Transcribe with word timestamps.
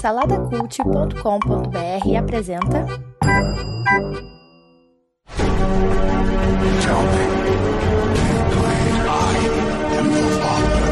Saladacult.com.br 0.00 2.16
apresenta. 2.16 2.86
Tell 6.82 7.02
me, 7.02 7.26
I 9.06 9.08
am 9.98 10.06
your 10.10 10.30
father. 10.40 10.86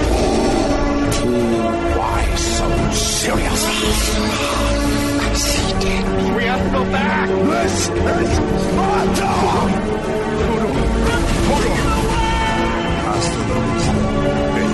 Why 1.99 2.23
so 2.37 2.67
serious? 2.93 3.63
Conceited. 5.25 6.05
We 6.37 6.43
have 6.45 6.63
to 6.65 6.71
go 6.79 6.85
back. 6.93 7.29
This 7.29 7.89
is 7.89 8.31
Sparta. 8.65 9.31
Hasta 13.07 13.39
la 13.49 13.59
vista. 13.75 14.70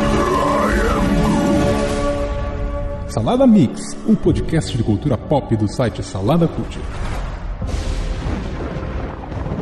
Salada 3.17 3.46
Mix, 3.46 3.96
um 4.07 4.14
podcast 4.14 4.77
de 4.77 4.82
cultura 4.82 5.17
pop 5.17 5.57
do 5.57 5.67
site 5.67 6.03
Salada 6.03 6.46
Cult. 6.46 6.79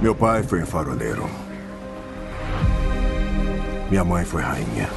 Meu 0.03 0.13
pai 0.13 0.43
foi 0.43 0.61
um 0.61 0.67
faroleiro. 0.67 1.31
Minha 3.89 4.03
mãe 4.03 4.25
foi 4.25 4.43
rainha. 4.43 4.91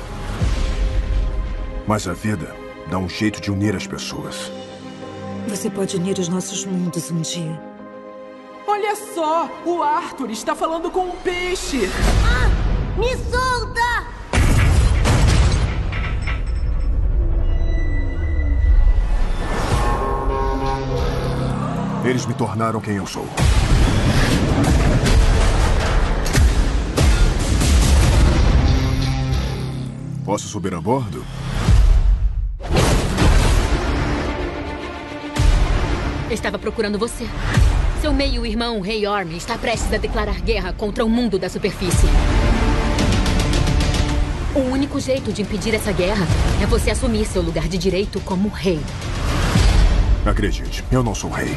Mas 1.85 2.07
a 2.07 2.13
vida 2.13 2.51
dá 2.89 2.97
um 2.97 3.07
jeito 3.07 3.39
de 3.39 3.51
unir 3.51 3.75
as 3.75 3.85
pessoas. 3.85 4.51
Você 5.47 5.69
pode 5.69 5.95
unir 5.95 6.17
os 6.17 6.27
nossos 6.27 6.65
mundos 6.65 7.11
um 7.11 7.21
dia. 7.21 7.61
Olha 8.65 8.95
só, 9.13 9.47
o 9.67 9.83
Arthur 9.83 10.31
está 10.31 10.55
falando 10.55 10.89
com 10.89 11.01
um 11.01 11.15
peixe. 11.17 11.81
Me 12.97 13.15
solta! 13.17 13.96
Eles 22.07 22.25
me 22.25 22.33
tornaram 22.33 22.79
quem 22.79 22.95
eu 22.95 23.05
sou. 23.05 23.27
Posso 30.23 30.47
subir 30.47 30.73
a 30.73 30.79
bordo? 30.79 31.25
Estava 36.31 36.57
procurando 36.57 36.97
você. 36.97 37.27
Seu 37.99 38.13
meio-irmão, 38.13 38.79
Rei 38.79 39.05
Orm, 39.05 39.35
está 39.35 39.57
prestes 39.57 39.93
a 39.93 39.97
declarar 39.97 40.39
guerra 40.39 40.71
contra 40.71 41.03
o 41.03 41.09
mundo 41.09 41.37
da 41.37 41.49
superfície. 41.49 42.07
O 44.55 44.59
único 44.59 44.97
jeito 45.01 45.33
de 45.33 45.41
impedir 45.41 45.75
essa 45.75 45.91
guerra 45.91 46.25
é 46.63 46.65
você 46.65 46.89
assumir 46.89 47.25
seu 47.25 47.41
lugar 47.41 47.67
de 47.67 47.77
direito 47.77 48.21
como 48.21 48.47
rei. 48.47 48.79
Acredite, 50.27 50.83
eu 50.91 51.01
não 51.01 51.15
sou 51.15 51.29
rei. 51.29 51.55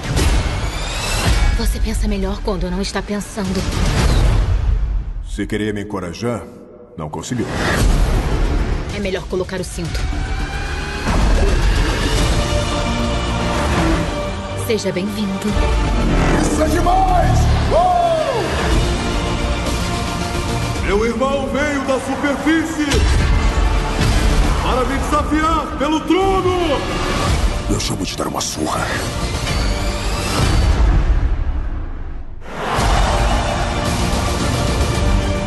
Você 1.61 1.79
pensa 1.79 2.09
melhor 2.09 2.41
quando 2.43 2.71
não 2.71 2.81
está 2.81 3.03
pensando. 3.03 3.61
Se 5.29 5.47
queria 5.47 5.75
me 5.75 5.83
encorajar, 5.83 6.43
não 6.97 7.11
conseguiu. 7.11 7.45
É 8.97 8.99
melhor 8.99 9.23
colocar 9.25 9.61
o 9.61 9.65
cinto. 9.65 10.01
Seja 14.67 14.91
bem-vindo. 14.91 15.49
Isso 16.41 16.63
é 16.63 16.69
demais! 16.69 17.39
Meu 20.87 21.05
irmão 21.05 21.47
veio 21.49 21.85
da 21.85 22.01
superfície 22.01 22.87
para 24.63 24.85
me 24.87 24.99
desafiar 24.99 25.79
pelo 25.79 26.01
trono! 26.01 26.81
Eu 27.69 27.79
chamo 27.79 28.07
de 28.07 28.17
dar 28.17 28.29
uma 28.29 28.41
surra. 28.41 28.81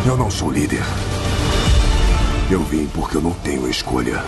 Eu 0.06 0.18
não 0.18 0.30
sou 0.30 0.52
líder. 0.52 0.84
Eu 2.52 2.62
vim 2.66 2.88
porque 2.88 3.16
eu 3.16 3.22
não 3.22 3.32
tenho 3.32 3.70
escolha. 3.70 4.22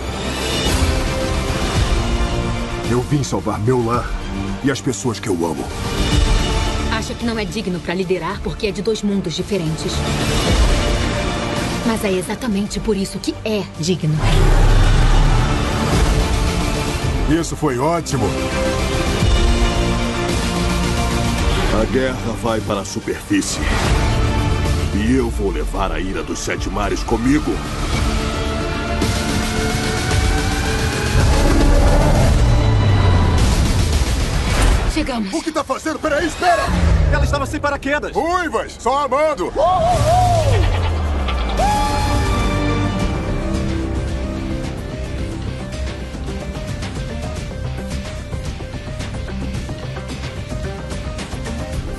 Eu 2.90 3.02
vim 3.02 3.22
salvar 3.22 3.60
meu 3.60 3.84
lar 3.84 4.08
e 4.64 4.70
as 4.70 4.80
pessoas 4.80 5.20
que 5.20 5.28
eu 5.28 5.34
amo. 5.34 5.62
Acha 6.90 7.12
que 7.12 7.26
não 7.26 7.38
é 7.38 7.44
digno 7.44 7.78
para 7.78 7.92
liderar 7.92 8.40
porque 8.40 8.68
é 8.68 8.72
de 8.72 8.80
dois 8.80 9.02
mundos 9.02 9.34
diferentes. 9.34 9.92
Mas 11.86 12.02
é 12.04 12.12
exatamente 12.12 12.80
por 12.80 12.96
isso 12.96 13.18
que 13.18 13.34
é 13.44 13.62
digno. 13.78 14.14
Isso 17.38 17.54
foi 17.54 17.78
ótimo. 17.78 18.24
A 21.78 21.84
guerra 21.92 22.32
vai 22.42 22.62
para 22.62 22.80
a 22.80 22.84
superfície. 22.86 23.60
E 24.98 25.14
eu 25.14 25.28
vou 25.28 25.50
levar 25.50 25.92
a 25.92 26.00
ira 26.00 26.22
dos 26.22 26.38
sete 26.38 26.70
mares 26.70 27.02
comigo. 27.02 27.52
Chegamos. 34.94 35.34
O 35.34 35.42
que 35.42 35.52
tá 35.52 35.62
fazendo? 35.62 35.98
Peraí, 35.98 36.26
espera! 36.26 36.62
Ela 37.12 37.24
estava 37.24 37.44
sem 37.44 37.60
paraquedas. 37.60 38.12
Ruivas, 38.12 38.76
só 38.80 39.04
amando! 39.04 39.52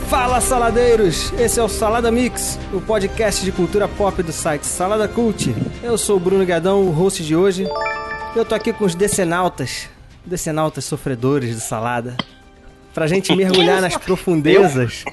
Fala 0.09 0.39
saladeiros, 0.39 1.33
esse 1.37 1.59
é 1.59 1.63
o 1.63 1.67
Salada 1.67 2.09
Mix, 2.09 2.57
o 2.71 2.79
podcast 2.79 3.43
de 3.43 3.51
cultura 3.51 3.89
pop 3.89 4.23
do 4.23 4.31
site 4.31 4.65
Salada 4.65 5.05
Cult. 5.05 5.53
Eu 5.83 5.97
sou 5.97 6.15
o 6.15 6.19
Bruno 6.19 6.45
Guedão, 6.45 6.81
o 6.83 6.91
host 6.91 7.21
de 7.25 7.35
hoje. 7.35 7.67
Eu 8.33 8.45
tô 8.45 8.55
aqui 8.55 8.71
com 8.71 8.85
os 8.85 8.95
decenautas, 8.95 9.89
decenautas 10.25 10.85
sofredores 10.85 11.53
de 11.55 11.61
salada, 11.61 12.15
pra 12.93 13.05
gente 13.05 13.33
mergulhar 13.35 13.81
nas 13.81 13.97
profundezas, 13.97 15.03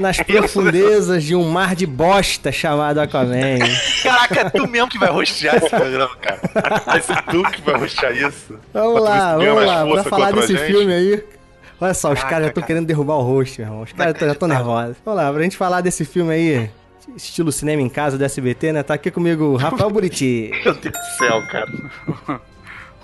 nas 0.00 0.16
profundezas 0.24 1.22
de 1.22 1.36
um 1.36 1.48
mar 1.48 1.76
de 1.76 1.86
bosta 1.86 2.50
chamado 2.50 2.98
Aquaman. 2.98 3.58
Caraca, 4.02 4.40
é 4.40 4.50
tu 4.50 4.66
mesmo 4.66 4.88
que 4.88 4.98
vai 4.98 5.10
rostear 5.10 5.58
esse 5.58 5.70
programa, 5.70 6.16
cara. 6.16 6.40
Vai 6.84 7.00
ser 7.02 7.22
tu 7.22 7.42
que 7.52 7.62
vai 7.62 7.78
rostear 7.78 8.16
isso. 8.16 8.58
Vamos 8.72 9.00
lá, 9.00 9.36
vamos 9.36 9.64
lá, 9.64 9.86
pra 9.86 10.04
falar 10.04 10.32
desse 10.32 10.56
filme 10.58 10.92
aí. 10.92 11.35
Olha 11.80 11.94
só, 11.94 12.12
os 12.12 12.20
caras 12.22 12.44
já 12.44 12.48
estão 12.48 12.62
cara. 12.62 12.66
querendo 12.66 12.86
derrubar 12.86 13.16
o 13.16 13.22
host, 13.22 13.60
meu 13.60 13.68
irmão. 13.68 13.82
Os 13.82 13.92
caras 13.92 14.18
já 14.18 14.32
estão 14.32 14.48
nervosos. 14.48 14.96
Vamos 15.04 15.22
lá, 15.22 15.32
pra 15.32 15.42
gente 15.42 15.56
falar 15.56 15.80
desse 15.82 16.04
filme 16.04 16.32
aí, 16.32 16.70
estilo 17.16 17.52
cinema 17.52 17.82
em 17.82 17.88
casa 17.88 18.16
do 18.16 18.24
SBT, 18.24 18.72
né? 18.72 18.82
Tá 18.82 18.94
aqui 18.94 19.10
comigo 19.10 19.44
o 19.44 19.56
Rafael 19.56 19.90
Buriti. 19.90 20.50
Meu 20.64 20.74
Deus 20.74 20.94
do 20.94 21.18
céu, 21.18 21.42
cara. 21.48 22.40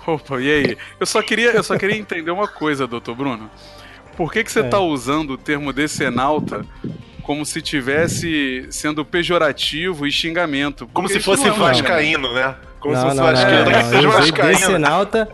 Opa, 0.07 0.41
e 0.41 0.51
aí? 0.51 0.77
Eu 0.99 1.05
só 1.05 1.21
queria, 1.21 1.51
eu 1.51 1.63
só 1.63 1.77
queria 1.77 1.95
entender 1.97 2.31
uma 2.31 2.47
coisa, 2.47 2.85
doutor 2.87 3.15
Bruno. 3.15 3.49
Por 4.17 4.31
que, 4.33 4.43
que 4.43 4.51
você 4.51 4.59
É. 4.59 4.63
tá 4.63 4.79
usando 4.79 5.31
o 5.31 5.37
termo 5.37 5.71
decenalta 5.71 6.65
como 7.23 7.45
se 7.45 7.61
tivesse 7.61 8.67
sendo 8.69 9.05
pejorativo 9.05 10.05
e 10.05 10.11
xingamento? 10.11 10.87
Como 10.93 11.07
Porque 11.07 11.13
se 11.13 11.19
isso 11.19 11.25
fosse 11.31 11.47
é 11.47 11.51
um 11.53 11.55
vascaíno, 11.55 12.33
né? 12.33 12.53
Como 12.83 12.93
se 12.95 13.01
Não, 13.01 13.09
fosse 13.09 13.17
não, 13.17 13.25
não, 13.25 13.33
vascaíno. 13.33 13.57
não, 13.63 13.65
que 13.65 13.71
não. 13.77 13.89
seja 13.89 14.01
Eu 14.03 14.09
usei 14.09 14.19
vascaíno. 14.31 14.57
decenalta, 14.59 15.29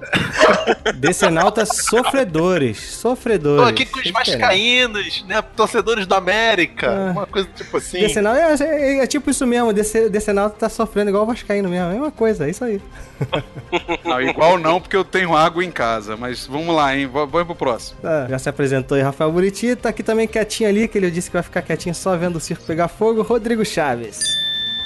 decenalta 0.95 1.65
sofredores, 1.65 2.77
sofredores. 2.91 3.63
Tô 3.63 3.67
aqui 3.69 3.85
com 3.87 3.99
os 3.99 4.05
É 4.05 4.11
vascaínos, 4.11 5.25
né? 5.27 5.41
Torcedores 5.55 6.05
do 6.05 6.13
América. 6.13 6.89
Ah. 7.09 7.11
Uma 7.11 7.25
coisa 7.25 7.49
tipo 7.55 7.77
assim. 7.77 7.99
Decenalta 8.01 8.39
é, 8.63 8.99
é- 8.99 9.03
é 9.03 9.07
tipo 9.07 9.29
isso 9.31 9.47
mesmo, 9.47 9.73
dece, 9.73 10.09
decenalta 10.09 10.55
tá 10.59 10.69
sofrendo 10.69 11.09
igual 11.09 11.23
o 11.23 11.25
Vascaíno 11.25 11.67
mesmo, 11.69 11.85
é 11.85 11.89
a 11.89 11.91
mesma 11.93 12.11
coisa, 12.11 12.45
é 12.45 12.51
isso 12.51 12.63
aí. 12.63 12.79
Não, 14.05 14.21
igual 14.21 14.57
não, 14.57 14.79
porque 14.79 14.95
eu 14.95 15.03
tenho 15.03 15.35
água 15.35 15.63
em 15.65 15.71
casa. 15.71 16.15
Mas 16.15 16.45
vamos 16.47 16.73
lá, 16.75 16.95
hein? 16.95 17.09
Vamos 17.11 17.31
pro 17.45 17.55
próximo. 17.55 17.99
Tá, 18.01 18.27
já 18.29 18.39
se 18.39 18.47
apresentou 18.47 18.95
aí 18.95 19.01
Rafael 19.03 19.31
Buriti, 19.31 19.75
tá 19.75 19.89
aqui 19.89 20.01
também 20.03 20.27
quietinho 20.27 20.69
ali, 20.69 20.87
que 20.87 20.97
ele 20.97 21.11
disse 21.11 21.29
que 21.29 21.33
vai 21.33 21.43
ficar 21.43 21.61
quietinho 21.61 21.93
só 21.95 22.15
vendo 22.15 22.37
o 22.37 22.39
circo 22.39 22.63
pegar 22.63 22.87
fogo, 22.87 23.21
Rodrigo 23.21 23.65
Chaves. 23.65 24.19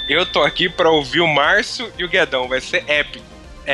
Eu 0.08 0.26
tô 0.26 0.42
aqui 0.42 0.68
pra 0.68 0.90
ouvir 0.90 1.20
o 1.20 1.26
Márcio 1.26 1.90
e 1.98 2.04
o 2.04 2.08
Guedão, 2.08 2.48
vai 2.48 2.60
ser 2.60 2.84
épico. 2.88 3.24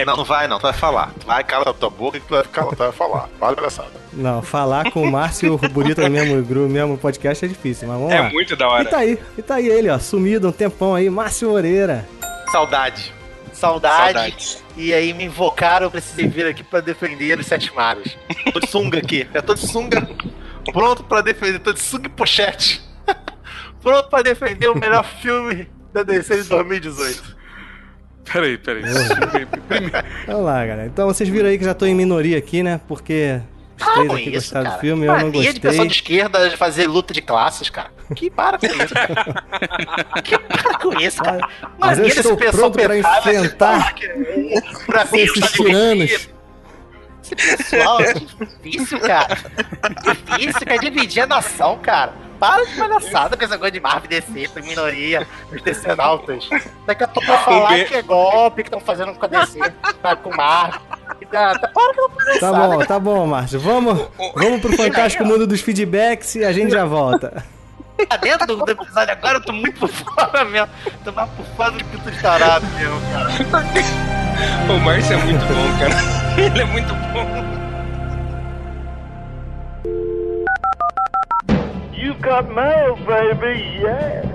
Não, 0.06 0.18
não 0.18 0.24
vai, 0.24 0.46
não. 0.46 0.58
Tu 0.58 0.62
vai 0.62 0.72
falar. 0.72 1.12
Tu 1.18 1.26
vai, 1.26 1.42
cala 1.42 1.68
a 1.68 1.74
tua 1.74 1.90
boca 1.90 2.16
e 2.16 2.20
tu 2.20 2.28
vai 2.30 2.44
ficar. 2.44 2.64
Tu 2.66 2.76
vai 2.76 2.92
falar. 2.92 3.28
Fala, 3.40 3.56
palhaçada. 3.56 3.90
Não, 4.12 4.40
falar 4.40 4.88
com 4.92 5.02
o 5.02 5.10
Márcio 5.10 5.46
e 5.48 5.50
o 5.50 5.58
Burito 5.68 6.00
no 6.00 6.08
mesmo 6.10 6.40
grupo, 6.44 6.68
mesmo 6.68 6.96
podcast 6.96 7.44
é 7.44 7.48
difícil, 7.48 7.88
mas 7.88 7.98
vamos 7.98 8.12
É 8.14 8.20
lá. 8.20 8.30
muito 8.30 8.54
da 8.54 8.68
hora. 8.68 8.84
E 8.84 8.86
tá 8.86 8.98
aí, 8.98 9.18
e 9.36 9.42
tá 9.42 9.54
aí 9.56 9.66
ele, 9.68 9.90
ó, 9.90 9.98
sumido 9.98 10.48
um 10.48 10.52
tempão 10.52 10.94
aí, 10.94 11.10
Márcio 11.10 11.50
Moreira. 11.50 12.08
Saudade. 12.52 13.12
Saudade. 13.52 14.58
E 14.76 14.94
aí 14.94 15.12
me 15.12 15.24
invocaram, 15.24 15.86
eu 15.86 15.90
precisei 15.90 16.28
vir 16.28 16.46
aqui 16.46 16.62
pra 16.62 16.80
defender 16.80 17.36
os 17.40 17.46
sete 17.46 17.74
mares. 17.74 18.16
Tô 18.52 18.60
de 18.60 18.68
sunga 18.68 18.98
aqui. 18.98 19.28
Eu 19.34 19.42
tô 19.42 19.54
de 19.54 19.66
sunga. 19.66 20.08
Pronto 20.72 21.02
pra 21.02 21.20
defender. 21.20 21.58
Tô 21.58 21.72
de 21.72 21.80
sunga 21.80 22.06
e 22.06 22.10
pochete. 22.10 22.80
Pronto 23.82 24.08
pra 24.08 24.22
defender 24.22 24.68
o 24.68 24.78
melhor 24.78 25.04
filme 25.20 25.68
da 25.92 26.02
DC 26.02 26.42
de 26.42 26.48
2018. 26.48 27.36
Peraí, 28.32 28.58
peraí. 28.58 28.82
Vamos 30.26 30.44
lá, 30.44 30.64
galera. 30.66 30.86
Então 30.86 31.06
vocês 31.06 31.28
viram 31.28 31.48
aí 31.48 31.58
que 31.58 31.64
já 31.64 31.74
tô 31.74 31.84
em 31.86 31.94
minoria 31.94 32.38
aqui, 32.38 32.62
né? 32.62 32.80
Porque 32.86 33.40
os 33.80 33.86
Ah, 33.88 33.92
três 33.94 34.10
aqui 34.10 34.20
isso, 34.22 34.32
gostaram 34.32 34.64
cara. 34.66 34.76
do 34.76 34.80
filme, 34.80 35.06
eu 35.06 35.12
não 35.12 35.26
Mania 35.26 35.52
de 35.52 35.60
pessoa 35.60 35.86
de 35.88 35.88
gostei. 35.94 36.16
esquerda 36.16 36.48
de 36.50 36.56
fazer 36.56 36.86
luta 36.86 37.12
de 37.12 37.22
classes, 37.22 37.70
cara. 37.70 37.90
Que 38.14 38.30
para 38.30 38.58
com 38.58 38.66
isso, 38.66 38.94
cara. 38.94 39.44
que 40.22 40.38
para 40.38 40.78
com 40.78 41.00
isso, 41.00 41.22
cara. 41.22 41.48
Mas 41.78 41.98
eu 41.98 42.04
Mania 42.04 42.04
desse 42.04 42.18
estou 42.20 42.36
pessoal 42.36 42.70
pronto 42.70 42.78
para 42.78 42.94
pensar, 42.94 43.18
enfrentar 43.18 43.94
pra 44.86 45.02
esses 45.18 45.40
tá 45.40 45.48
tiranos. 45.48 46.28
Esse 47.22 47.36
pessoal 47.36 48.00
é 48.00 48.14
difícil, 48.14 49.00
cara. 49.00 49.36
Difícil, 50.02 50.66
quer 50.66 50.78
dividir 50.78 51.22
a 51.22 51.26
nação, 51.26 51.78
cara. 51.82 52.12
Para 52.40 52.64
de 52.64 52.74
palhaçada 52.74 53.36
com 53.36 53.44
essa 53.44 53.58
coisa 53.58 53.70
de 53.70 53.80
Marvel 53.80 54.08
DC, 54.08 54.48
tem 54.48 54.62
minoria, 54.62 55.26
os 55.52 55.60
decenautas. 55.60 56.48
Daqui 56.86 57.04
a 57.04 57.08
pouco 57.08 57.28
vai 57.28 57.44
falar 57.44 57.84
que 57.84 57.94
é 57.94 58.02
golpe 58.02 58.62
que 58.62 58.68
estão 58.68 58.80
fazendo 58.80 59.12
com 59.14 59.24
a 59.26 59.28
DC, 59.28 59.58
tá, 60.02 60.16
com 60.16 60.34
Marvel. 60.34 60.80
E 61.20 61.26
Tá, 61.26 61.58
tá, 61.58 61.68
para 61.68 61.94
com 61.94 62.06
a 62.06 62.08
Tá 62.08 62.14
palhaçada. 62.16 62.58
bom, 62.68 62.84
tá 62.86 62.98
bom, 62.98 63.26
Márcio. 63.26 63.60
Vamos, 63.60 64.08
vamos 64.34 64.60
pro 64.60 64.72
fantástico 64.74 65.24
mundo 65.24 65.46
dos 65.46 65.60
feedbacks 65.60 66.34
e 66.34 66.44
a 66.44 66.52
gente 66.52 66.70
já 66.72 66.84
volta. 66.86 67.44
Tá 68.08 68.16
dentro 68.16 68.46
do, 68.46 68.56
do 68.64 68.70
episódio 68.70 69.12
agora, 69.12 69.36
eu 69.36 69.44
tô 69.44 69.52
muito 69.52 69.78
por 69.78 69.88
fora 69.90 70.42
mesmo. 70.46 70.68
Tô 71.04 71.12
mais 71.12 71.28
por 71.32 71.44
fora 71.54 71.72
do 71.72 71.84
que 71.84 71.98
tu 71.98 72.08
estarado 72.08 72.66
mesmo, 72.68 72.98
cara. 73.12 73.28
O 74.70 74.78
Márcio 74.78 75.12
é 75.12 75.16
muito 75.18 75.44
bom, 75.44 75.78
cara. 75.78 76.40
Ele 76.40 76.62
é 76.62 76.64
muito 76.64 76.94
bom. 76.94 77.59
You 82.10 82.16
got 82.16 82.52
mail, 82.52 82.96
baby, 83.06 83.78
yeah. 83.78 84.26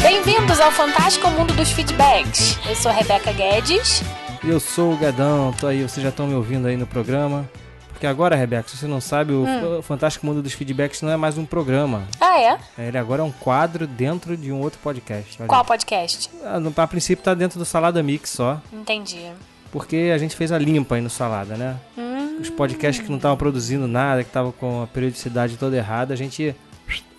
Bem-vindos 0.00 0.58
ao 0.58 0.72
fantástico 0.72 1.28
mundo 1.32 1.52
dos 1.52 1.70
feedbacks. 1.70 2.58
Eu 2.66 2.74
sou 2.74 2.90
Rebeca 2.90 3.30
Guedes. 3.32 4.02
E 4.44 4.48
eu 4.50 4.60
sou 4.60 4.92
o 4.92 4.96
Gadão, 4.96 5.52
tô 5.52 5.66
aí, 5.66 5.82
vocês 5.82 6.02
já 6.02 6.10
estão 6.10 6.26
me 6.26 6.34
ouvindo 6.34 6.66
aí 6.68 6.76
no 6.76 6.86
programa. 6.86 7.48
Porque 7.88 8.06
agora, 8.06 8.36
Rebeca, 8.36 8.68
se 8.68 8.76
você 8.76 8.86
não 8.86 9.00
sabe, 9.00 9.32
o 9.32 9.44
Hum. 9.44 9.82
Fantástico 9.82 10.24
Mundo 10.24 10.40
dos 10.40 10.52
Feedbacks 10.52 11.02
não 11.02 11.10
é 11.10 11.16
mais 11.16 11.36
um 11.36 11.44
programa. 11.44 12.04
Ah, 12.20 12.40
é? 12.40 12.58
Ele 12.78 12.96
agora 12.96 13.22
é 13.22 13.24
um 13.24 13.32
quadro 13.32 13.86
dentro 13.88 14.36
de 14.36 14.52
um 14.52 14.60
outro 14.60 14.78
podcast. 14.80 15.36
olha. 15.40 15.48
Qual 15.48 15.64
podcast? 15.64 16.30
Ah, 16.44 16.60
no- 16.60 16.72
A 16.76 16.86
princípio 16.86 17.24
tá 17.24 17.34
dentro 17.34 17.58
do 17.58 17.64
Salada 17.64 18.00
Mix 18.02 18.30
só. 18.30 18.60
Entendi. 18.72 19.26
Porque 19.72 20.12
a 20.14 20.18
gente 20.18 20.36
fez 20.36 20.52
a 20.52 20.58
limpa 20.58 20.94
aí 20.94 21.00
no 21.00 21.10
Salada, 21.10 21.56
né? 21.56 21.76
Hum. 21.98 22.38
Os 22.40 22.48
podcasts 22.48 23.02
que 23.04 23.10
não 23.10 23.16
estavam 23.16 23.36
produzindo 23.36 23.88
nada, 23.88 24.22
que 24.22 24.30
estavam 24.30 24.52
com 24.52 24.82
a 24.84 24.86
periodicidade 24.86 25.56
toda 25.56 25.76
errada, 25.76 26.14
a 26.14 26.16
gente 26.16 26.54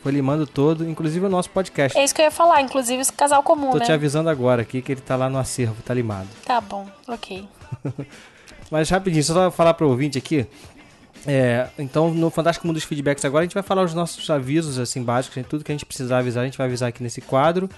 foi 0.01 0.11
limando 0.11 0.47
todo, 0.47 0.87
inclusive 0.87 1.25
o 1.25 1.29
nosso 1.29 1.49
podcast. 1.49 1.97
É 1.97 2.03
isso 2.03 2.15
que 2.15 2.21
eu 2.21 2.25
ia 2.25 2.31
falar, 2.31 2.61
inclusive 2.61 3.01
esse 3.01 3.11
casal 3.13 3.43
comum, 3.43 3.71
Tô 3.71 3.79
né? 3.79 3.85
te 3.85 3.91
avisando 3.91 4.29
agora 4.29 4.61
aqui 4.61 4.81
que 4.81 4.93
ele 4.93 5.01
tá 5.01 5.15
lá 5.15 5.29
no 5.29 5.37
acervo, 5.37 5.81
tá 5.83 5.93
limado. 5.93 6.27
Tá 6.45 6.61
bom, 6.61 6.87
ok. 7.07 7.47
Mas 8.71 8.89
rapidinho, 8.89 9.23
só 9.23 9.33
pra 9.33 9.51
falar 9.51 9.73
pro 9.73 9.89
ouvinte 9.89 10.17
aqui. 10.17 10.47
É, 11.27 11.67
então, 11.77 12.13
no 12.13 12.29
Fantástico 12.29 12.65
Mundo 12.65 12.75
dos 12.75 12.85
Feedbacks 12.85 13.25
agora, 13.25 13.43
a 13.43 13.45
gente 13.45 13.53
vai 13.53 13.63
falar 13.63 13.83
os 13.83 13.93
nossos 13.93 14.29
avisos, 14.29 14.79
assim, 14.79 15.03
básicos, 15.03 15.37
né? 15.37 15.45
tudo 15.47 15.63
que 15.63 15.71
a 15.71 15.75
gente 15.75 15.85
precisar 15.85 16.19
avisar, 16.19 16.43
a 16.43 16.45
gente 16.45 16.57
vai 16.57 16.67
avisar 16.67 16.89
aqui 16.89 17.03
nesse 17.03 17.19
quadro. 17.19 17.69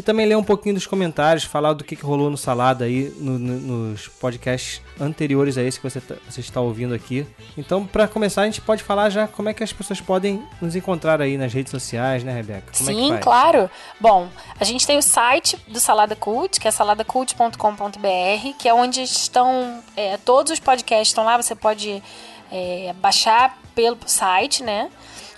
E 0.00 0.02
também 0.02 0.24
ler 0.24 0.34
um 0.34 0.42
pouquinho 0.42 0.74
dos 0.74 0.86
comentários, 0.86 1.44
falar 1.44 1.74
do 1.74 1.84
que, 1.84 1.94
que 1.94 2.02
rolou 2.02 2.30
no 2.30 2.36
Salada 2.38 2.86
aí, 2.86 3.12
no- 3.18 3.38
no- 3.38 3.60
nos 3.90 4.08
podcasts 4.08 4.80
anteriores 4.98 5.58
a 5.58 5.62
esse 5.62 5.78
que 5.78 5.84
você, 5.90 6.00
tá- 6.00 6.14
você 6.26 6.40
está 6.40 6.58
ouvindo 6.58 6.94
aqui. 6.94 7.26
Então, 7.54 7.84
pra 7.86 8.08
começar, 8.08 8.40
a 8.40 8.44
gente 8.46 8.62
pode 8.62 8.82
falar 8.82 9.10
já 9.10 9.28
como 9.28 9.50
é 9.50 9.52
que 9.52 9.62
as 9.62 9.74
pessoas 9.74 10.00
podem 10.00 10.42
nos 10.58 10.74
encontrar 10.74 11.20
aí 11.20 11.36
nas 11.36 11.52
redes 11.52 11.70
sociais, 11.70 12.24
né, 12.24 12.32
Rebeca? 12.32 12.72
Como 12.78 12.88
é 12.90 12.94
Sim, 12.94 13.08
faz? 13.10 13.22
claro. 13.22 13.70
Bom, 14.00 14.30
a 14.58 14.64
gente 14.64 14.86
tem 14.86 14.96
o 14.96 15.02
site 15.02 15.58
do 15.68 15.78
Salada 15.78 16.16
Cult, 16.16 16.58
que 16.58 16.66
é 16.66 16.70
saladacult.com.br, 16.70 18.54
que 18.58 18.66
é 18.68 18.72
onde 18.72 19.02
estão 19.02 19.82
é, 19.94 20.16
todos 20.16 20.50
os 20.50 20.60
podcasts 20.60 21.08
estão 21.08 21.24
lá. 21.26 21.36
Você 21.36 21.54
pode 21.54 22.02
é, 22.50 22.94
baixar 23.02 23.58
pelo 23.74 23.98
site, 24.06 24.62
né? 24.62 24.90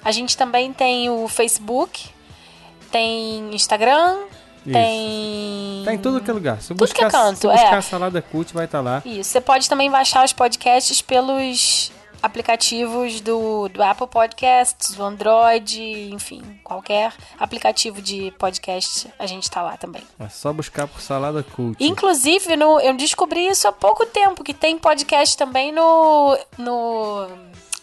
A 0.04 0.12
gente 0.12 0.36
também 0.36 0.72
tem 0.72 1.10
o 1.10 1.26
Facebook, 1.26 2.10
tem 2.92 3.52
Instagram, 3.54 4.18
Isso. 4.66 4.72
tem 4.72 5.84
Tá 5.84 5.94
em 5.94 5.98
tudo 5.98 6.20
que 6.20 6.30
é 6.30 6.34
lugar. 6.34 6.60
Se 6.60 6.68
Tudo 6.68 6.78
que 6.78 7.00
é 7.00 7.04
buscar, 7.04 7.10
canto, 7.10 7.38
se 7.38 7.46
buscar 7.46 7.78
é. 7.78 7.80
Salada 7.80 8.22
Cult, 8.22 8.52
vai 8.54 8.66
estar 8.66 8.80
lá. 8.80 9.02
Isso, 9.04 9.30
você 9.30 9.40
pode 9.40 9.68
também 9.68 9.90
baixar 9.90 10.24
os 10.24 10.32
podcasts 10.32 11.02
pelos 11.02 11.90
aplicativos 12.22 13.20
do, 13.20 13.68
do 13.68 13.82
Apple 13.82 14.06
Podcasts, 14.06 14.94
do 14.94 15.02
Android, 15.02 16.10
enfim, 16.12 16.42
qualquer 16.62 17.12
aplicativo 17.38 18.00
de 18.00 18.32
podcast, 18.38 19.12
a 19.18 19.26
gente 19.26 19.50
tá 19.50 19.60
lá 19.60 19.76
também. 19.76 20.02
É 20.20 20.28
só 20.28 20.52
buscar 20.52 20.86
por 20.86 21.00
Salada 21.00 21.42
Cult. 21.42 21.82
Inclusive, 21.82 22.56
no, 22.56 22.78
eu 22.80 22.96
descobri 22.96 23.48
isso 23.48 23.66
há 23.66 23.72
pouco 23.72 24.06
tempo, 24.06 24.44
que 24.44 24.54
tem 24.54 24.78
podcast 24.78 25.36
também 25.36 25.72
no, 25.72 26.38
no 26.56 27.26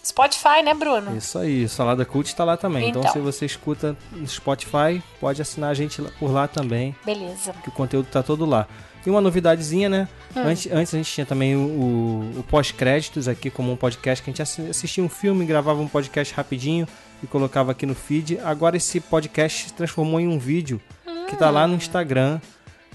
Spotify, 0.06 0.64
né, 0.64 0.74
Bruno? 0.74 1.16
Isso 1.16 1.38
aí, 1.38 1.68
Salada 1.68 2.06
Cult 2.06 2.34
tá 2.36 2.44
lá 2.44 2.58
também. 2.58 2.90
Então, 2.90 3.02
Então. 3.02 3.14
se 3.14 3.20
você 3.20 3.46
escuta 3.46 3.96
no 4.12 4.28
Spotify, 4.28 5.02
pode 5.20 5.42
assinar 5.42 5.70
a 5.70 5.74
gente 5.74 6.02
por 6.20 6.32
lá 6.32 6.48
também, 6.48 6.96
Beleza. 7.06 7.54
que 7.64 7.70
o 7.70 7.72
conteúdo 7.72 8.08
tá 8.12 8.24
todo 8.24 8.46
lá. 8.46 8.68
E 9.06 9.10
uma 9.10 9.22
novidadezinha, 9.22 9.88
né? 9.88 10.08
Hum. 10.36 10.42
Antes, 10.46 10.72
antes 10.72 10.94
a 10.94 10.98
gente 10.98 11.12
tinha 11.12 11.26
também 11.26 11.56
o, 11.56 11.60
o- 11.60 12.40
o 12.40 12.44
pós-créditos 12.44 13.28
aqui 13.28 13.50
como 13.50 13.72
um 13.72 13.76
podcast, 13.76 14.24
que 14.24 14.30
a 14.30 14.32
gente 14.32 14.42
assi- 14.42 14.70
assistia 14.70 15.04
um 15.04 15.10
filme, 15.10 15.46
gravava 15.46 15.80
um 15.82 15.88
podcast 15.88 16.34
rapidinho 16.34 16.86
e 17.24 17.28
colocava 17.28 17.72
aqui 17.72 17.86
no 17.86 17.96
feed. 17.96 18.40
Agora 18.44 18.76
esse 18.78 19.00
podcast 19.00 19.68
se 19.68 19.74
transformou 19.74 20.20
em 20.20 20.28
um 20.28 20.38
vídeo 20.38 20.82
que 21.30 21.36
tá 21.36 21.50
lá 21.50 21.66
no 21.68 21.76
Instagram 21.76 22.42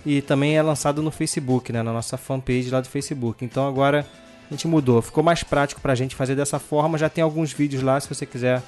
e 0.04 0.20
também 0.20 0.56
é 0.56 0.62
lançado 0.62 1.02
no 1.02 1.10
Facebook, 1.10 1.72
né? 1.72 1.82
Na 1.82 1.92
nossa 1.92 2.18
fanpage 2.18 2.68
lá 2.70 2.80
do 2.82 2.88
Facebook. 2.88 3.42
Então 3.44 3.66
agora 3.66 4.06
a 4.50 4.54
gente 4.54 4.66
mudou. 4.68 5.00
Ficou 5.02 5.22
mais 5.24 5.42
prático 5.42 5.80
pra 5.80 5.94
gente 5.94 6.14
fazer 6.14 6.34
dessa 6.34 6.58
forma. 6.58 6.96
Já 6.98 7.08
tem 7.08 7.22
alguns 7.24 7.52
vídeos 7.52 7.82
lá, 7.82 7.98
se 8.00 8.08
você 8.08 8.24
quiser 8.26 8.62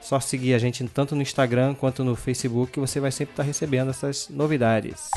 só 0.00 0.20
seguir 0.20 0.52
a 0.54 0.58
gente 0.58 0.84
tanto 0.88 1.16
no 1.16 1.22
Instagram 1.22 1.74
quanto 1.74 2.04
no 2.04 2.14
Facebook, 2.14 2.78
você 2.78 3.00
vai 3.00 3.10
sempre 3.10 3.32
estar 3.32 3.42
recebendo 3.42 3.90
essas 3.90 4.28
novidades. 4.28 5.08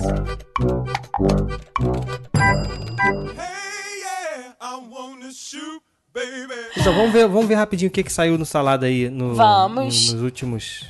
Então 6.78 6.94
vamos 6.94 7.12
ver, 7.12 7.28
vamos 7.28 7.48
ver 7.48 7.56
rapidinho 7.56 7.90
o 7.90 7.92
que, 7.92 8.04
que 8.04 8.12
saiu 8.12 8.38
no 8.38 8.46
salada 8.46 8.86
aí 8.86 9.10
no, 9.10 9.34
Vamos. 9.36 9.78
no- 10.08 10.14
nos 10.14 10.22
últimos 10.24 10.86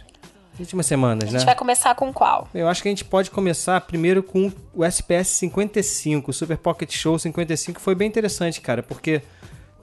últimas 0.60 0.86
semanas, 0.86 1.26
A 1.26 1.32
gente 1.32 1.40
né? 1.40 1.46
vai 1.46 1.56
começar 1.56 1.94
com 1.96 2.12
qual? 2.14 2.48
Eu 2.54 2.68
acho 2.68 2.82
que 2.82 2.88
a 2.88 2.92
gente 2.92 3.06
pode 3.06 3.30
começar 3.32 3.80
primeiro 3.82 4.24
com 4.24 4.52
o 4.74 4.84
SPS 4.84 5.28
55, 5.30 6.32
o 6.32 6.34
Super 6.34 6.58
Pocket 6.58 6.92
Show 6.94 7.18
55. 7.18 7.80
Foi 7.80 7.96
bem 7.96 8.08
interessante, 8.08 8.62
cara, 8.62 8.82
porque 8.82 9.22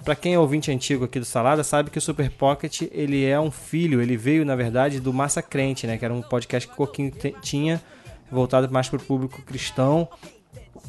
pra 0.04 0.14
quem 0.14 0.34
é 0.34 0.38
ouvinte 0.38 0.70
antigo 0.70 1.04
aqui 1.04 1.18
do 1.18 1.24
Salada, 1.24 1.64
sabe 1.64 1.90
que 1.90 1.98
o 1.98 2.00
Super 2.00 2.30
Pocket, 2.30 2.82
ele 2.92 3.24
é 3.24 3.40
um 3.40 3.50
filho, 3.50 4.02
ele 4.02 4.16
veio, 4.16 4.44
na 4.44 4.54
verdade, 4.54 5.00
do 5.00 5.12
Massa 5.12 5.42
Crente, 5.42 5.86
né? 5.86 5.96
Que 5.96 6.04
era 6.04 6.12
um 6.12 6.20
podcast 6.20 6.68
que 6.68 6.74
o 6.74 6.76
Coquinho 6.76 7.10
tinha, 7.40 7.80
voltado 8.30 8.70
mais 8.70 8.88
pro 8.88 8.98
público 8.98 9.42
cristão. 9.42 10.08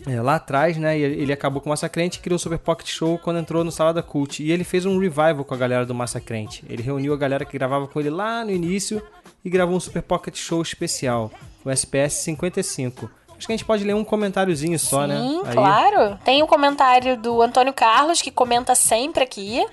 É, 0.06 0.22
lá 0.22 0.36
atrás, 0.36 0.76
né? 0.78 1.00
Ele 1.00 1.32
acabou 1.32 1.62
com 1.62 1.70
o 1.70 1.72
Massa 1.72 1.88
Crente 1.88 2.20
e 2.20 2.22
criou 2.22 2.36
o 2.36 2.40
Super 2.40 2.60
Pocket 2.60 2.88
Show 2.90 3.18
quando 3.18 3.40
entrou 3.40 3.64
no 3.64 3.72
Salada 3.72 4.04
Cult. 4.04 4.44
E 4.44 4.52
ele 4.52 4.64
fez 4.64 4.86
um 4.86 5.00
revival 5.00 5.46
com 5.46 5.54
a 5.54 5.58
galera 5.58 5.86
do 5.86 5.96
Massa 5.96 6.20
Crente. 6.20 6.64
Ele 6.70 6.84
reuniu 6.84 7.14
a 7.14 7.18
galera 7.18 7.46
que 7.46 7.58
gravava 7.58 7.88
com 7.88 8.00
ele 8.00 8.10
lá 8.10 8.44
no 8.44 8.52
início 8.52 9.02
e 9.46 9.50
gravou 9.50 9.78
um 9.78 9.80
Super 9.80 10.02
Pocket 10.02 10.36
Show 10.36 10.62
especial, 10.62 11.32
o 11.64 11.70
SPS 11.70 12.16
55. 12.24 13.10
Acho 13.38 13.48
que 13.48 13.54
a 13.54 13.56
gente 13.58 13.66
pode 13.66 13.84
ler 13.84 13.94
um 13.94 14.04
comentáriozinho 14.04 14.80
só, 14.80 15.06
né? 15.06 15.18
Sim, 15.18 15.42
claro. 15.52 16.18
Tem 16.24 16.42
o 16.42 16.48
comentário 16.48 17.16
do 17.18 17.42
Antônio 17.42 17.74
Carlos, 17.74 18.22
que 18.22 18.32
comenta 18.32 18.74
sempre 18.76 19.24
aqui. 19.24 19.64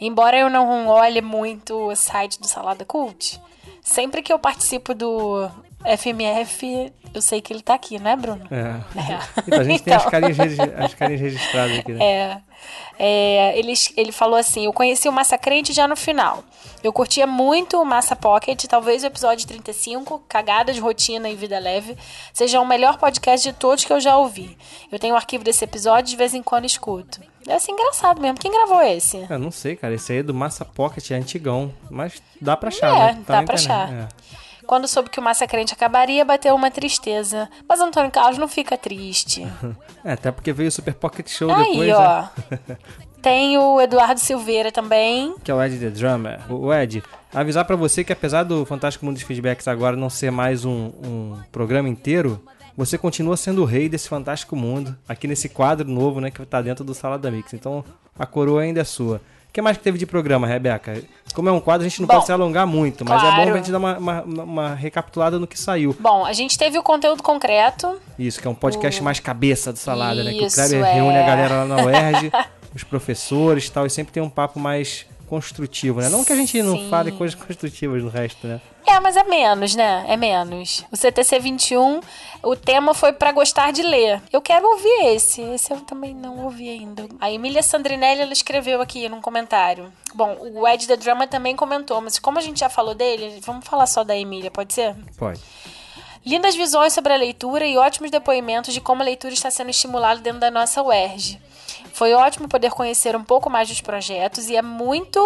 Embora 0.00 0.38
eu 0.38 0.48
não 0.48 0.86
olhe 0.86 1.20
muito 1.20 1.74
o 1.90 1.96
site 1.96 2.40
do 2.40 2.46
Salada 2.46 2.84
Cult, 2.84 3.40
sempre 3.82 4.22
que 4.22 4.32
eu 4.32 4.38
participo 4.38 4.94
do 4.94 5.50
FMF, 5.96 6.92
eu 7.12 7.20
sei 7.20 7.40
que 7.40 7.52
ele 7.52 7.60
tá 7.62 7.74
aqui, 7.74 7.98
né, 7.98 8.14
Bruno? 8.16 8.46
É. 8.50 8.80
É. 8.98 9.42
Então, 9.46 9.60
a 9.60 9.64
gente 9.64 9.82
tem 9.82 9.94
as 9.94 10.02
Então. 10.06 10.10
carinhas, 10.12 10.38
as 10.78 10.94
carinhas 10.94 11.20
registradas 11.20 11.78
aqui, 11.80 11.92
né? 11.92 12.04
É. 12.04 12.40
É, 12.98 13.56
ele, 13.58 13.72
ele 13.96 14.12
falou 14.12 14.36
assim: 14.36 14.64
Eu 14.66 14.72
conheci 14.72 15.08
o 15.08 15.12
Massa 15.12 15.38
Crente 15.38 15.72
já 15.72 15.86
no 15.86 15.96
final. 15.96 16.42
Eu 16.82 16.92
curtia 16.92 17.26
muito 17.26 17.80
o 17.80 17.84
Massa 17.84 18.14
Pocket, 18.14 18.64
talvez 18.66 19.02
o 19.02 19.06
episódio 19.06 19.46
35, 19.48 20.22
Cagada 20.28 20.72
de 20.72 20.78
Rotina 20.80 21.28
e 21.28 21.34
Vida 21.34 21.58
Leve, 21.58 21.96
seja 22.32 22.60
o 22.60 22.66
melhor 22.66 22.98
podcast 22.98 23.48
de 23.48 23.52
todos 23.56 23.84
que 23.84 23.92
eu 23.92 23.98
já 24.00 24.16
ouvi. 24.16 24.56
Eu 24.90 24.98
tenho 24.98 25.14
o 25.14 25.16
arquivo 25.16 25.42
desse 25.42 25.64
episódio 25.64 26.08
e 26.08 26.10
de 26.12 26.16
vez 26.16 26.34
em 26.34 26.42
quando 26.42 26.66
escuto. 26.66 27.20
É 27.48 27.54
assim 27.54 27.72
engraçado 27.72 28.20
mesmo. 28.20 28.38
Quem 28.38 28.52
gravou 28.52 28.80
esse? 28.82 29.26
Eu 29.28 29.38
não 29.38 29.50
sei, 29.50 29.74
cara. 29.74 29.94
Esse 29.94 30.12
aí 30.12 30.18
é 30.18 30.22
do 30.22 30.34
Massa 30.34 30.64
Pocket, 30.64 31.10
é 31.10 31.14
antigão. 31.14 31.72
Mas 31.90 32.22
dá 32.40 32.56
pra 32.56 32.68
achar, 32.68 32.88
É, 32.94 33.12
né? 33.14 33.22
dá 33.26 33.40
na 33.40 33.42
pra 33.46 33.54
internet. 33.54 33.70
achar. 33.70 33.92
É. 33.92 34.08
Quando 34.68 34.86
soube 34.86 35.08
que 35.08 35.18
o 35.18 35.22
Massacrente 35.22 35.72
acabaria, 35.72 36.26
bateu 36.26 36.54
uma 36.54 36.70
tristeza. 36.70 37.48
Mas 37.66 37.80
Antônio 37.80 38.10
Carlos 38.10 38.36
não 38.36 38.46
fica 38.46 38.76
triste. 38.76 39.46
É, 40.04 40.12
até 40.12 40.30
porque 40.30 40.52
veio 40.52 40.68
o 40.68 40.72
Super 40.72 40.94
Pocket 40.94 41.28
Show 41.28 41.50
Aí, 41.52 41.70
depois, 41.70 41.92
ó. 41.92 42.28
né? 42.50 42.58
Tem 43.20 43.58
o 43.58 43.80
Eduardo 43.80 44.20
Silveira 44.20 44.70
também. 44.70 45.34
que 45.42 45.50
é 45.50 45.54
o 45.54 45.60
Ed 45.60 45.76
The 45.76 45.90
Drummer. 45.90 46.40
O 46.48 46.72
Ed, 46.72 47.02
avisar 47.34 47.64
pra 47.64 47.74
você 47.74 48.04
que 48.04 48.12
apesar 48.12 48.44
do 48.44 48.64
Fantástico 48.64 49.04
Mundo 49.04 49.16
dos 49.16 49.24
Feedbacks 49.24 49.66
agora 49.66 49.96
não 49.96 50.08
ser 50.08 50.30
mais 50.30 50.64
um, 50.64 50.92
um 51.04 51.38
programa 51.50 51.88
inteiro, 51.88 52.40
você 52.76 52.96
continua 52.96 53.36
sendo 53.36 53.62
o 53.62 53.64
rei 53.64 53.88
desse 53.88 54.08
fantástico 54.08 54.54
mundo, 54.54 54.96
aqui 55.08 55.26
nesse 55.26 55.48
quadro 55.48 55.88
novo, 55.88 56.20
né, 56.20 56.30
que 56.30 56.46
tá 56.46 56.62
dentro 56.62 56.84
do 56.84 56.94
Salada 56.94 57.28
Mix. 57.30 57.52
Então, 57.52 57.84
a 58.16 58.24
coroa 58.24 58.62
ainda 58.62 58.80
é 58.80 58.84
sua. 58.84 59.16
O 59.48 59.52
que 59.52 59.60
mais 59.60 59.76
que 59.76 59.82
teve 59.82 59.98
de 59.98 60.06
programa, 60.06 60.46
Rebeca? 60.46 61.02
Como 61.34 61.48
é 61.48 61.52
um 61.52 61.60
quadro, 61.60 61.86
a 61.86 61.88
gente 61.88 62.00
não 62.00 62.08
Bom, 62.08 62.14
pode 62.14 62.26
se 62.26 62.32
alongar 62.32 62.66
muito, 62.66 63.04
mas 63.04 63.18
é 63.22 63.26
claro. 63.26 63.36
bom 63.36 63.46
pra 63.48 63.56
gente 63.58 63.70
dar 63.70 63.78
uma, 63.78 63.98
uma, 63.98 64.22
uma 64.22 64.74
recapitulada 64.74 65.38
no 65.38 65.46
que 65.46 65.58
saiu. 65.58 65.94
Bom, 66.00 66.24
a 66.24 66.32
gente 66.32 66.58
teve 66.58 66.78
o 66.78 66.82
conteúdo 66.82 67.22
concreto. 67.22 67.96
Isso, 68.18 68.40
que 68.40 68.46
é 68.48 68.50
um 68.50 68.54
podcast 68.54 69.00
O- 69.00 69.04
mais 69.04 69.20
cabeça 69.20 69.72
do 69.72 69.78
Salada, 69.78 70.24
né? 70.24 70.32
Que 70.32 70.42
o 70.42 70.46
Isso, 70.46 70.56
Kleber 70.56 70.84
é. 70.84 70.92
reúne 70.94 71.16
a 71.18 71.26
galera 71.26 71.54
lá 71.56 71.64
na 71.66 71.84
UERJ, 71.84 72.32
os 72.74 72.82
professores 72.82 73.66
e 73.66 73.70
tal, 73.72 73.86
e 73.86 73.90
sempre 73.90 74.12
tem 74.12 74.22
um 74.22 74.30
papo 74.30 74.58
mais 74.58 75.06
construtivo, 75.28 76.00
né? 76.00 76.08
Não 76.08 76.24
que 76.24 76.32
a 76.32 76.36
gente 76.36 76.62
não 76.62 76.76
Sim. 76.76 76.88
fale 76.88 77.12
coisas 77.12 77.34
construtivas 77.38 78.02
no 78.02 78.08
resto, 78.08 78.46
né? 78.46 78.60
É, 78.86 78.98
mas 79.00 79.16
é 79.16 79.22
menos, 79.24 79.74
né? 79.76 80.04
É 80.08 80.16
menos. 80.16 80.84
O 80.90 80.96
CTC 80.96 81.38
21, 81.38 82.00
o 82.42 82.56
tema 82.56 82.94
foi 82.94 83.12
pra 83.12 83.32
gostar 83.32 83.70
de 83.70 83.82
ler. 83.82 84.22
Eu 84.32 84.40
quero 84.40 84.66
ouvir 84.66 85.14
esse. 85.14 85.42
Esse 85.42 85.72
eu 85.72 85.80
também 85.82 86.14
não 86.14 86.44
ouvi 86.44 86.70
ainda. 86.70 87.06
A 87.20 87.30
Emília 87.30 87.62
Sandrinelli, 87.62 88.22
ela 88.22 88.32
escreveu 88.32 88.80
aqui 88.80 89.08
num 89.08 89.20
comentário. 89.20 89.92
Bom, 90.14 90.36
o 90.40 90.66
Ed 90.66 90.86
The 90.86 90.96
Drama 90.96 91.26
também 91.26 91.54
comentou, 91.54 92.00
mas 92.00 92.18
como 92.18 92.38
a 92.38 92.42
gente 92.42 92.60
já 92.60 92.70
falou 92.70 92.94
dele, 92.94 93.40
vamos 93.44 93.66
falar 93.66 93.86
só 93.86 94.02
da 94.02 94.16
Emília, 94.16 94.50
pode 94.50 94.72
ser? 94.72 94.96
Pode. 95.18 95.40
Lindas 96.24 96.56
visões 96.56 96.92
sobre 96.92 97.12
a 97.12 97.16
leitura 97.16 97.66
e 97.66 97.76
ótimos 97.76 98.10
depoimentos 98.10 98.74
de 98.74 98.80
como 98.80 99.02
a 99.02 99.04
leitura 99.04 99.32
está 99.32 99.50
sendo 99.50 99.70
estimulada 99.70 100.20
dentro 100.20 100.40
da 100.40 100.50
nossa 100.50 100.82
UERJ. 100.82 101.38
Foi 101.92 102.12
ótimo 102.14 102.48
poder 102.48 102.70
conhecer 102.70 103.16
um 103.16 103.24
pouco 103.24 103.50
mais 103.50 103.68
dos 103.68 103.80
projetos 103.80 104.48
e 104.48 104.56
é 104.56 104.62
muito. 104.62 105.20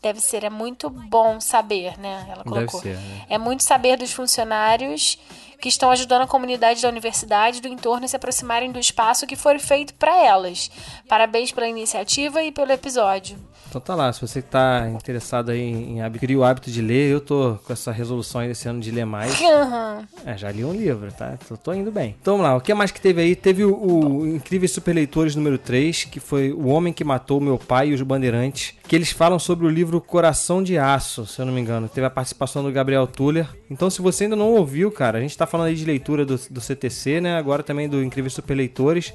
Deve 0.00 0.20
ser, 0.20 0.42
é 0.42 0.50
muito 0.50 0.90
bom 0.90 1.40
saber, 1.40 1.96
né? 1.98 2.26
Ela 2.28 2.42
colocou. 2.42 2.80
ser, 2.80 2.96
né? 2.96 3.26
É 3.28 3.38
muito 3.38 3.62
saber 3.62 3.96
dos 3.96 4.12
funcionários 4.12 5.18
que 5.62 5.68
estão 5.68 5.92
ajudando 5.92 6.22
a 6.22 6.26
comunidade 6.26 6.82
da 6.82 6.88
universidade 6.88 7.58
e 7.58 7.60
do 7.60 7.68
entorno 7.68 8.04
a 8.04 8.08
se 8.08 8.16
aproximarem 8.16 8.72
do 8.72 8.80
espaço 8.80 9.28
que 9.28 9.36
foi 9.36 9.60
feito 9.60 9.94
para 9.94 10.12
elas. 10.26 10.68
Parabéns 11.08 11.52
pela 11.52 11.68
iniciativa 11.68 12.42
e 12.42 12.50
pelo 12.50 12.72
episódio. 12.72 13.38
Então 13.72 13.80
tá 13.80 13.94
lá, 13.94 14.12
se 14.12 14.20
você 14.20 14.42
tá 14.42 14.86
interessado 14.90 15.50
aí 15.50 15.58
em, 15.58 16.02
adquirir 16.02 16.36
o 16.36 16.44
hábito 16.44 16.70
de 16.70 16.82
ler, 16.82 17.10
eu 17.10 17.22
tô 17.22 17.58
com 17.64 17.72
essa 17.72 17.90
resolução 17.90 18.42
aí 18.42 18.48
desse 18.48 18.68
ano 18.68 18.80
de 18.80 18.90
ler 18.90 19.06
mais. 19.06 19.40
Aham. 19.40 20.06
É, 20.26 20.36
já 20.36 20.50
li 20.52 20.62
um 20.62 20.74
livro, 20.74 21.10
tá? 21.10 21.38
Tô, 21.48 21.56
tô 21.56 21.72
indo 21.72 21.90
bem. 21.90 22.14
Então 22.20 22.34
vamos 22.36 22.50
lá, 22.50 22.56
o 22.56 22.60
que 22.60 22.74
mais 22.74 22.90
que 22.90 23.00
teve 23.00 23.22
aí? 23.22 23.34
Teve 23.34 23.64
o, 23.64 23.74
o 23.74 24.26
Incríveis 24.28 24.72
Super 24.72 24.94
Leitores 24.94 25.34
número 25.34 25.56
3, 25.56 26.04
que 26.04 26.20
foi 26.20 26.52
O 26.52 26.66
Homem 26.66 26.92
que 26.92 27.02
Matou 27.02 27.40
Meu 27.40 27.56
Pai 27.56 27.88
e 27.88 27.94
os 27.94 28.02
Bandeirantes, 28.02 28.74
que 28.86 28.94
eles 28.94 29.10
falam 29.10 29.38
sobre 29.38 29.64
o 29.64 29.70
livro 29.70 30.02
Coração 30.02 30.62
de 30.62 30.76
Aço, 30.76 31.24
se 31.24 31.40
eu 31.40 31.46
não 31.46 31.54
me 31.54 31.60
engano. 31.62 31.88
Teve 31.88 32.06
a 32.06 32.10
participação 32.10 32.62
do 32.62 32.70
Gabriel 32.70 33.06
Tuller. 33.06 33.48
Então 33.70 33.88
se 33.88 34.02
você 34.02 34.24
ainda 34.24 34.36
não 34.36 34.50
ouviu, 34.50 34.92
cara, 34.92 35.16
a 35.16 35.20
gente 35.22 35.38
tá 35.38 35.46
falando 35.52 35.66
aí 35.66 35.74
de 35.74 35.84
leitura 35.84 36.24
do, 36.24 36.40
do 36.50 36.60
CTC, 36.62 37.20
né? 37.20 37.36
Agora 37.36 37.62
também 37.62 37.86
do 37.86 38.02
Incríveis 38.02 38.32
Super 38.32 38.54
Leitores. 38.54 39.12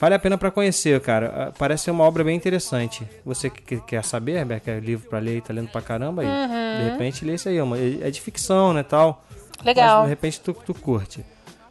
Vale 0.00 0.14
a 0.14 0.18
pena 0.18 0.38
pra 0.38 0.50
conhecer, 0.50 0.98
cara. 1.00 1.26
Ah, 1.48 1.52
Parece 1.56 1.84
ser 1.84 1.90
uma 1.90 2.04
obra 2.04 2.24
bem 2.24 2.34
interessante. 2.34 3.06
Você 3.24 3.50
que, 3.50 3.60
que 3.60 3.80
quer 3.82 4.02
saber, 4.02 4.38
Rebeca, 4.38 4.70
é 4.70 4.80
livro 4.80 5.08
pra 5.08 5.18
ler 5.18 5.36
e 5.36 5.40
tá 5.42 5.52
lendo 5.52 5.68
pra 5.68 5.82
caramba 5.82 6.22
aí. 6.22 6.28
Uhum. 6.28 6.84
De 6.84 6.90
repente 6.90 7.24
lê 7.24 7.34
isso 7.34 7.50
aí, 7.50 7.58
é 7.58 8.08
é 8.08 8.10
de 8.10 8.20
ficção, 8.20 8.72
né, 8.72 8.82
tal. 8.82 9.24
Legal. 9.62 9.98
Mas, 9.98 10.04
de 10.04 10.08
repente 10.08 10.40
tu, 10.40 10.54
tu 10.54 10.72
curte. 10.72 11.24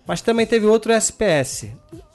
Mas 0.06 0.22
também 0.22 0.46
teve 0.46 0.68
outro 0.68 0.94
SPS. 0.94 1.68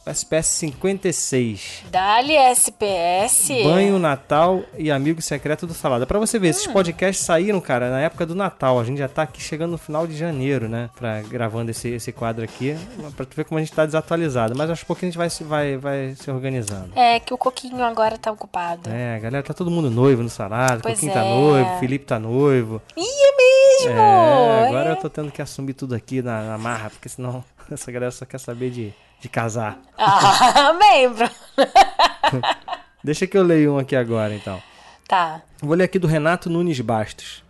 SPS 0.09 0.47
56. 0.47 1.85
Dali 1.91 2.35
SPS. 2.35 3.49
Banho, 3.65 3.99
Natal 3.99 4.63
e 4.77 4.91
Amigo 4.91 5.21
Secreto 5.21 5.67
do 5.67 5.75
Salada. 5.75 6.07
Pra 6.07 6.19
você 6.19 6.39
ver, 6.39 6.49
esses 6.49 6.67
Hum. 6.67 6.73
podcasts 6.73 7.25
saíram, 7.25 7.61
cara, 7.61 7.91
na 7.91 8.01
época 8.01 8.25
do 8.27 8.35
Natal. 8.35 8.79
A 8.81 8.85
gente 8.85 8.99
já 8.99 9.09
tá 9.09 9.23
aqui 9.23 9.41
chegando 9.43 9.73
no 9.73 9.79
final 9.79 10.07
de 10.07 10.17
janeiro, 10.17 10.69
né? 10.69 10.91
Pra, 10.97 11.21
gravando 11.23 11.71
esse, 11.71 11.89
esse 11.89 12.11
quadro 12.13 12.43
aqui. 12.45 12.77
Pra 13.17 13.27
tu 13.27 13.37
ver 13.37 13.45
como 13.45 13.59
a 13.59 13.61
gente 13.63 13.73
tá 13.73 13.85
desatualizado. 13.85 14.55
Mas 14.57 14.71
aos 14.71 14.83
pouquinhos 14.83 15.11
a 15.11 15.13
gente 15.13 15.19
vai, 15.19 15.31
se- 15.31 15.45
vai, 15.45 15.77
vai 15.77 16.15
se 16.15 16.31
organizando. 16.31 16.91
É, 16.97 17.21
que 17.21 17.33
o 17.35 17.39
Coquinho 17.39 17.83
agora 17.83 18.17
tá 18.19 18.33
ocupado. 18.33 18.89
É, 18.91 19.19
galera, 19.21 19.43
tá 19.43 19.53
todo 19.55 19.71
mundo 19.71 19.91
noivo 19.91 20.23
no 20.23 20.31
Salada. 20.31 20.81
Pois 20.83 20.95
Coquinho 20.95 21.13
tá 21.13 21.25
é. 21.25 21.29
noivo, 21.35 21.79
Felipe 21.81 22.05
tá 22.05 22.19
noivo. 22.19 22.81
Ih, 22.97 23.03
é 23.03 23.37
mesmo! 23.37 23.99
É, 24.01 24.69
agora 24.69 24.89
É. 24.91 24.93
eu 24.93 24.97
tô 24.97 25.09
tendo 25.11 25.31
que 25.31 25.41
assumir 25.43 25.75
tudo 25.75 25.95
aqui 25.95 26.21
na, 26.23 26.43
na 26.43 26.59
marra, 26.59 26.91
porque 26.91 27.09
senão 27.09 27.45
essa 27.71 27.91
galera 27.93 28.11
só 28.11 28.25
quer 28.25 28.39
saber 28.41 28.71
de, 28.71 28.93
de 29.21 29.29
casar. 29.29 29.79
Ah, 29.97 30.73
membro. 30.79 31.29
Deixa 33.03 33.27
que 33.27 33.37
eu 33.37 33.43
leio 33.43 33.75
um 33.75 33.79
aqui 33.79 33.97
agora, 33.97 34.35
então. 34.35 34.61
Tá. 35.07 35.41
Vou 35.61 35.75
ler 35.75 35.85
aqui 35.85 35.99
do 35.99 36.07
Renato 36.07 36.51
Nunes 36.51 36.81
Bastos. 36.81 37.43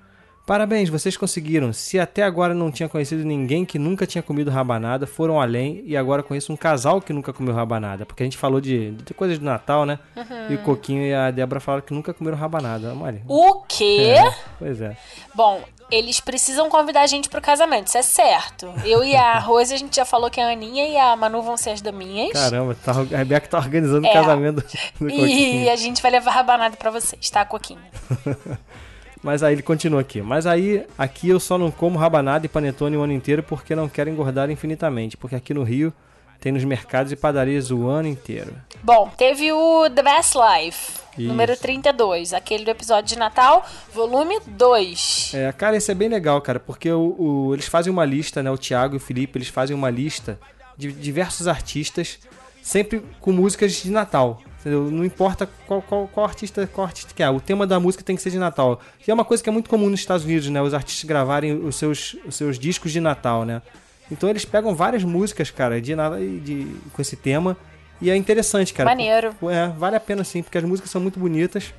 Parabéns, 0.49 0.89
vocês 0.89 1.15
conseguiram. 1.15 1.75
Se 1.75 1.99
até 1.99 2.23
agora 2.23 2.55
não 2.55 2.71
tinha 2.71 2.89
conhecido 2.89 3.23
ninguém 3.23 3.67
que 3.67 3.79
nunca 3.79 4.07
tinha 4.07 4.23
comido 4.23 4.51
rabanada, 4.51 5.07
foram 5.07 5.39
além 5.39 5.83
e 5.85 5.95
agora 5.95 6.23
conheço 6.23 6.51
um 6.51 6.57
casal 6.57 7.03
que 7.03 7.13
nunca 7.13 7.35
comeu 7.35 7.55
rabanada. 7.55 8.07
Porque 8.07 8.23
a 8.23 8.27
gente 8.27 8.39
falou 8.39 8.59
de, 8.59 8.93
de 8.93 9.13
coisas 9.13 9.39
do 9.39 9.45
Natal, 9.45 9.85
né? 9.85 9.99
Uhum. 10.17 10.53
E 10.53 10.55
o 10.55 10.59
Coquinho 10.63 11.03
e 11.03 11.13
a 11.13 11.31
Débora 11.31 11.61
falaram 11.61 11.85
que 11.85 11.93
nunca 11.93 12.15
comeram 12.15 12.39
rabanada. 12.39 12.95
Olha. 12.95 13.21
O 13.29 13.61
quê? 13.69 14.15
É, 14.17 14.35
pois 14.59 14.81
é. 14.81 14.97
Bom, 15.35 15.63
eles 15.91 16.21
precisam 16.21 16.69
convidar 16.69 17.03
a 17.03 17.07
gente 17.07 17.29
pro 17.29 17.41
casamento, 17.41 17.87
isso 17.89 17.99
é 17.99 18.03
certo. 18.03 18.73
Eu 18.85 19.03
e 19.03 19.17
a 19.17 19.39
Rose, 19.41 19.73
a 19.73 19.77
gente 19.77 19.97
já 19.97 20.05
falou 20.05 20.31
que 20.31 20.41
a 20.41 20.49
Aninha 20.51 20.87
e 20.87 20.97
a 20.97 21.17
Manu 21.17 21.41
vão 21.43 21.57
ser 21.57 21.71
as 21.71 21.81
daminhas. 21.81 22.33
Caramba, 22.33 22.75
tá, 22.85 22.93
a 22.93 23.17
Rebeca 23.19 23.49
tá 23.49 23.59
organizando 23.59 24.07
o 24.07 24.11
É. 24.11 24.13
casamento 24.13 24.65
do, 25.01 25.09
E 25.11 25.69
a 25.69 25.77
gente 25.77 26.03
vai 26.03 26.11
levar 26.11 26.31
rabanada 26.33 26.77
pra 26.77 26.91
vocês, 26.91 27.31
tá, 27.31 27.45
Coquinho? 27.45 27.81
Mas 29.23 29.43
aí 29.43 29.55
ele 29.55 29.63
continua 29.63 30.01
aqui. 30.01 30.23
Mas 30.23 30.47
aí, 30.47 30.87
aqui 30.97 31.29
eu 31.29 31.41
só 31.41 31.59
não 31.59 31.71
como 31.71 31.99
rabanada 31.99 32.47
e 32.47 32.49
panetone 32.49 32.97
o 32.97 33.03
ano 33.03 33.13
inteiro 33.13 33.43
porque 33.43 33.75
não 33.75 33.89
quero 33.89 34.09
engordar 34.09 34.49
infinitamente. 34.51 35.17
Porque 35.17 35.35
aqui 35.35 35.53
no 35.53 35.65
Rio 35.65 35.93
tem 36.41 36.53
nos 36.53 36.65
mercados 36.65 37.11
e 37.13 37.17
padarias 37.17 37.71
o 37.71 37.87
ano 37.89 38.09
inteiro. 38.09 38.53
Bom, 38.83 39.11
teve 39.17 39.51
o 39.53 39.91
The 39.91 40.03
Best 40.03 40.35
Life, 40.37 40.93
Isso. 41.19 41.29
número 41.29 41.57
32, 41.57 42.33
aquele 42.33 42.65
do 42.65 42.71
episódio 42.71 43.09
de 43.09 43.19
Natal, 43.19 43.67
volume 43.93 44.39
2. 44.47 45.33
É, 45.35 45.53
cara, 45.53 45.77
isso 45.77 45.91
é 45.91 45.95
bem 45.95 46.09
legal, 46.09 46.41
cara, 46.41 46.61
porque 46.61 46.91
o, 46.91 47.15
o- 47.19 47.55
eles 47.55 47.67
fazem 47.67 47.93
uma 47.93 48.05
lista, 48.05 48.43
né? 48.43 48.51
O 48.51 48.57
Thiago 48.59 48.95
e 48.95 48.99
o 48.99 49.01
Felipe, 49.01 49.37
eles 49.39 49.49
fazem 49.49 49.75
uma 49.75 49.91
lista 49.91 50.39
de 50.77 50.93
diversos 50.93 51.49
artistas, 51.49 52.19
sempre 52.63 53.03
com 53.21 53.33
músicas 53.33 53.73
de 53.73 53.91
Natal. 53.91 54.41
Entendeu? 54.61 54.91
Não 54.91 55.05
importa 55.05 55.49
qual, 55.67 55.81
qual, 55.83 56.09
qual 56.09 56.27
artista 56.27 56.67
qual 56.67 56.85
artista 56.87 57.13
que 57.15 57.23
é, 57.23 57.31
o 57.31 57.41
tema 57.41 57.65
da 57.67 57.79
música 57.79 58.03
tem 58.05 58.17
que 58.17 58.23
ser 58.23 58.31
de 58.31 58.39
Natal. 58.39 58.81
Que 59.01 59.11
é 59.11 59.15
uma 59.15 59.25
coisa 59.25 59.43
que 59.43 59.49
é 59.49 59.53
muito 59.53 59.71
comum 59.71 59.89
nos 59.89 60.01
Estados 60.01 60.25
Unidos, 60.25 60.49
né? 60.49 60.61
Os 60.61 60.75
artistas 60.75 61.05
gravarem 61.09 61.53
os 61.65 61.77
seus, 61.77 62.17
os 62.27 62.35
seus 62.35 62.59
discos 62.59 62.91
de 62.93 63.01
Natal, 63.01 63.45
né? 63.45 63.63
Então 64.11 64.29
eles 64.29 64.45
pegam 64.45 64.75
várias 64.75 65.05
músicas, 65.05 65.51
cara, 65.51 65.81
de, 65.81 65.95
nada- 65.95 66.19
de, 66.19 66.67
com 66.93 67.03
esse 67.03 67.17
tema. 67.17 67.57
E 68.01 68.11
é 68.11 68.17
interessante, 68.17 68.73
cara. 68.73 68.89
Maneiro. 68.89 69.35
É, 69.51 69.69
vale 69.77 69.97
a 69.97 70.01
pena 70.01 70.23
sim, 70.25 70.43
porque 70.43 70.57
as 70.59 70.65
músicas 70.65 70.91
são 70.91 71.01
muito 71.01 71.19
bonitas. 71.19 71.73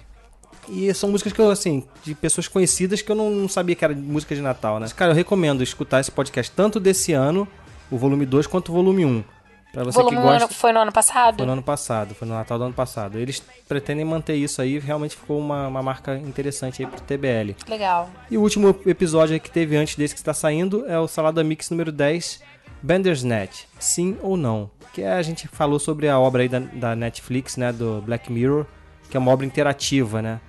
E 0.68 0.94
são 0.94 1.10
músicas 1.10 1.34
que 1.34 1.40
eu, 1.42 1.50
assim, 1.50 1.84
de 2.04 2.14
pessoas 2.14 2.48
conhecidas 2.48 3.02
que 3.02 3.12
eu 3.12 3.16
não, 3.16 3.30
não 3.32 3.50
sabia 3.50 3.76
que 3.76 3.84
era 3.84 3.96
música 3.96 4.36
de 4.36 4.42
Natal, 4.42 4.80
né? 4.80 4.88
Cara, 4.96 5.12
eu 5.12 5.16
recomendo 5.16 5.64
escutar 5.64 6.00
esse 6.00 6.12
podcast 6.12 6.52
tanto 6.56 6.80
desse 6.80 7.14
ano, 7.14 7.48
o 7.90 7.98
volume 7.98 8.26
2, 8.26 8.46
quanto 8.46 8.70
o 8.70 8.74
volume 8.76 9.06
1. 9.06 9.24
Pra 9.72 9.84
você 9.84 9.98
volume 10.00 10.18
que 10.18 10.24
gosta. 10.24 10.46
ano- 10.46 10.54
foi 10.54 10.72
no 10.74 10.80
ano 10.80 10.92
passado? 10.92 11.38
Foi 11.38 11.46
no 11.46 11.52
ano 11.54 11.62
passado, 11.64 12.16
foi 12.16 12.28
no 12.28 12.34
Natal 12.34 12.58
do 12.58 12.64
ano 12.66 12.74
passado. 12.74 13.20
Eles 13.20 13.42
pretendem 13.68 14.04
manter 14.04 14.36
isso 14.36 14.62
aí, 14.62 14.80
realmente 14.80 15.16
ficou 15.16 15.38
uma, 15.40 15.68
uma 15.68 15.84
marca 15.84 16.16
interessante 16.18 16.82
aí 16.84 16.90
pro 16.90 17.00
TBL. 17.02 17.56
Legal. 17.68 18.10
E 18.32 18.38
o 18.38 18.42
último 18.42 18.76
episódio 18.86 19.40
que 19.40 19.50
teve 19.52 19.78
antes 19.78 19.96
desse 19.96 20.16
que 20.16 20.20
está 20.20 20.34
saindo 20.34 20.86
é 20.90 20.98
o 20.98 21.08
Salada 21.08 21.44
Mix 21.44 21.70
número 21.70 21.92
10, 21.92 22.42
Bandersnatch, 22.82 23.66
sim 23.80 24.18
ou 24.24 24.36
não. 24.36 24.72
Que 24.92 25.04
é, 25.04 25.14
a 25.14 25.22
gente 25.22 25.48
falou 25.48 25.80
sobre 25.80 26.10
a 26.10 26.18
obra 26.20 26.42
aí 26.42 26.50
da, 26.50 26.60
da 26.60 26.96
Netflix, 26.96 27.56
né, 27.56 27.72
do 27.72 28.02
Black 28.02 28.32
Mirror, 28.32 28.66
que 29.10 29.16
é 29.16 29.20
uma 29.20 29.32
obra 29.32 29.46
interativa, 29.46 30.22
né? 30.22 30.40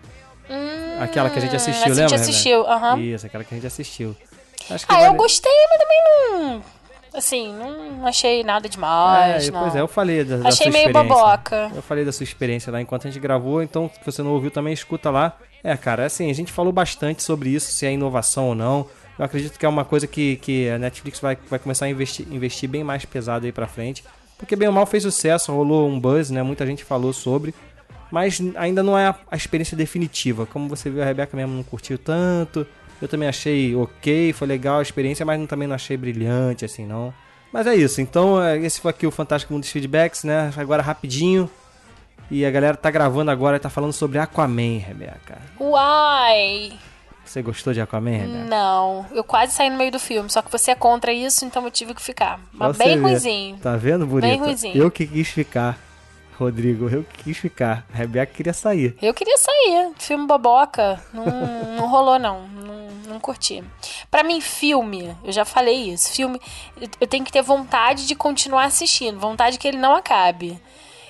aquela 1.00 1.30
que 1.30 1.38
a 1.38 1.42
gente 1.42 1.54
assistiu, 1.56 1.88
Hum, 1.88 1.92
a 1.92 1.94
gente 1.94 2.10
lembra? 2.10 2.16
assistiu, 2.16 2.66
aham. 2.66 2.98
Isso, 3.00 3.24
aquela 3.26 3.44
que 3.44 3.54
a 3.54 3.56
gente 3.56 3.66
assistiu. 3.66 4.16
Acho 4.68 4.86
que 4.86 4.92
Ah, 4.92 5.00
eu 5.02 5.06
vale- 5.06 5.16
gostei, 5.18 5.52
mas 5.70 5.78
também 5.78 5.98
não. 6.52 6.62
Assim, 7.12 7.52
não 7.52 8.06
achei 8.06 8.44
nada 8.44 8.68
demais. 8.68 9.48
É, 9.48 9.50
não. 9.50 9.60
pois 9.62 9.74
é, 9.74 9.80
eu 9.80 9.88
falei 9.88 10.24
da, 10.24 10.36
da 10.36 10.48
Achei 10.48 10.66
sua 10.66 10.72
meio 10.72 10.86
experiência. 10.86 11.14
boboca. 11.14 11.70
Eu 11.74 11.82
falei 11.82 12.04
da 12.04 12.12
sua 12.12 12.24
experiência 12.24 12.72
lá 12.72 12.80
enquanto 12.80 13.06
a 13.06 13.10
gente 13.10 13.20
gravou, 13.20 13.62
então 13.62 13.90
se 13.92 14.00
você 14.04 14.22
não 14.22 14.30
ouviu 14.32 14.50
também 14.50 14.72
escuta 14.72 15.10
lá. 15.10 15.36
É, 15.62 15.76
cara, 15.76 16.06
assim, 16.06 16.30
a 16.30 16.34
gente 16.34 16.52
falou 16.52 16.72
bastante 16.72 17.22
sobre 17.22 17.50
isso, 17.50 17.72
se 17.72 17.84
é 17.84 17.92
inovação 17.92 18.48
ou 18.48 18.54
não. 18.54 18.86
Eu 19.18 19.24
acredito 19.24 19.58
que 19.58 19.66
é 19.66 19.68
uma 19.68 19.84
coisa 19.84 20.06
que, 20.06 20.36
que 20.36 20.68
a 20.70 20.78
Netflix 20.78 21.20
vai, 21.20 21.36
vai 21.48 21.58
começar 21.58 21.84
a 21.86 21.90
investir, 21.90 22.26
investir 22.30 22.68
bem 22.68 22.82
mais 22.82 23.04
pesado 23.04 23.44
aí 23.44 23.52
pra 23.52 23.66
frente. 23.66 24.02
Porque 24.38 24.56
bem 24.56 24.68
ou 24.68 24.72
mal 24.74 24.86
fez 24.86 25.02
sucesso, 25.02 25.52
rolou 25.52 25.86
um 25.86 26.00
buzz, 26.00 26.30
né? 26.30 26.42
Muita 26.42 26.64
gente 26.64 26.84
falou 26.84 27.12
sobre. 27.12 27.54
Mas 28.10 28.40
ainda 28.56 28.82
não 28.82 28.96
é 28.96 29.08
a, 29.08 29.14
a 29.30 29.36
experiência 29.36 29.76
definitiva. 29.76 30.46
Como 30.46 30.68
você 30.68 30.88
viu, 30.88 31.02
a 31.02 31.04
Rebeca 31.04 31.36
mesmo 31.36 31.54
não 31.54 31.62
curtiu 31.62 31.98
tanto. 31.98 32.66
Eu 33.00 33.08
também 33.08 33.28
achei 33.28 33.74
ok, 33.74 34.32
foi 34.32 34.46
legal 34.46 34.78
a 34.78 34.82
experiência, 34.82 35.24
mas 35.24 35.46
também 35.46 35.66
não 35.66 35.74
achei 35.74 35.96
brilhante, 35.96 36.64
assim, 36.64 36.86
não. 36.86 37.12
Mas 37.52 37.66
é 37.66 37.74
isso, 37.74 38.00
então 38.00 38.42
é, 38.42 38.58
esse 38.58 38.80
foi 38.80 38.90
aqui 38.90 39.06
o 39.06 39.10
Fantástico 39.10 39.52
Mundo 39.52 39.62
dos 39.62 39.72
Feedbacks, 39.72 40.22
né? 40.22 40.52
Agora 40.56 40.82
rapidinho. 40.82 41.50
E 42.30 42.46
a 42.46 42.50
galera 42.50 42.76
tá 42.76 42.90
gravando 42.90 43.30
agora 43.30 43.56
e 43.56 43.60
tá 43.60 43.68
falando 43.68 43.92
sobre 43.92 44.18
Aquaman, 44.18 44.78
Rebeca. 44.78 45.38
Uai! 45.58 46.78
Você 47.24 47.42
gostou 47.42 47.72
de 47.72 47.80
Aquaman, 47.80 48.10
Rebeca? 48.10 48.44
Não, 48.44 49.04
eu 49.12 49.24
quase 49.24 49.52
saí 49.52 49.68
no 49.68 49.76
meio 49.76 49.90
do 49.90 49.98
filme, 49.98 50.30
só 50.30 50.40
que 50.40 50.50
você 50.50 50.70
é 50.70 50.74
contra 50.76 51.12
isso, 51.12 51.44
então 51.44 51.64
eu 51.64 51.70
tive 51.72 51.92
que 51.92 52.02
ficar. 52.02 52.38
Mas 52.52 52.76
bem 52.76 52.96
você 52.96 53.02
ruizinho. 53.02 53.56
Tá 53.58 53.76
vendo, 53.76 54.06
Bonita? 54.06 54.28
Bem 54.28 54.38
ruizinho. 54.38 54.76
Eu 54.76 54.90
que 54.90 55.04
quis 55.06 55.28
ficar, 55.28 55.76
Rodrigo, 56.38 56.88
eu 56.88 57.02
que 57.02 57.24
quis 57.24 57.36
ficar. 57.36 57.84
A 57.92 57.96
Rebeca 57.96 58.32
queria 58.32 58.52
sair. 58.52 58.96
Eu 59.02 59.12
queria 59.12 59.36
sair. 59.36 59.92
Filme 59.98 60.26
boboca. 60.26 61.00
Não, 61.12 61.26
não 61.76 61.88
rolou, 61.88 62.18
não. 62.18 62.46
não. 62.46 62.79
Não 63.10 63.20
curti. 63.20 63.62
Pra 64.10 64.22
mim, 64.22 64.40
filme, 64.40 65.14
eu 65.24 65.32
já 65.32 65.44
falei 65.44 65.90
isso. 65.92 66.10
Filme, 66.12 66.40
eu- 67.00 67.06
tenho 67.06 67.24
que 67.24 67.32
ter 67.32 67.42
vontade 67.42 68.06
de 68.06 68.14
continuar 68.14 68.64
assistindo. 68.64 69.18
Vontade 69.18 69.58
que 69.58 69.66
ele 69.68 69.76
não 69.78 69.94
acabe. 69.96 70.60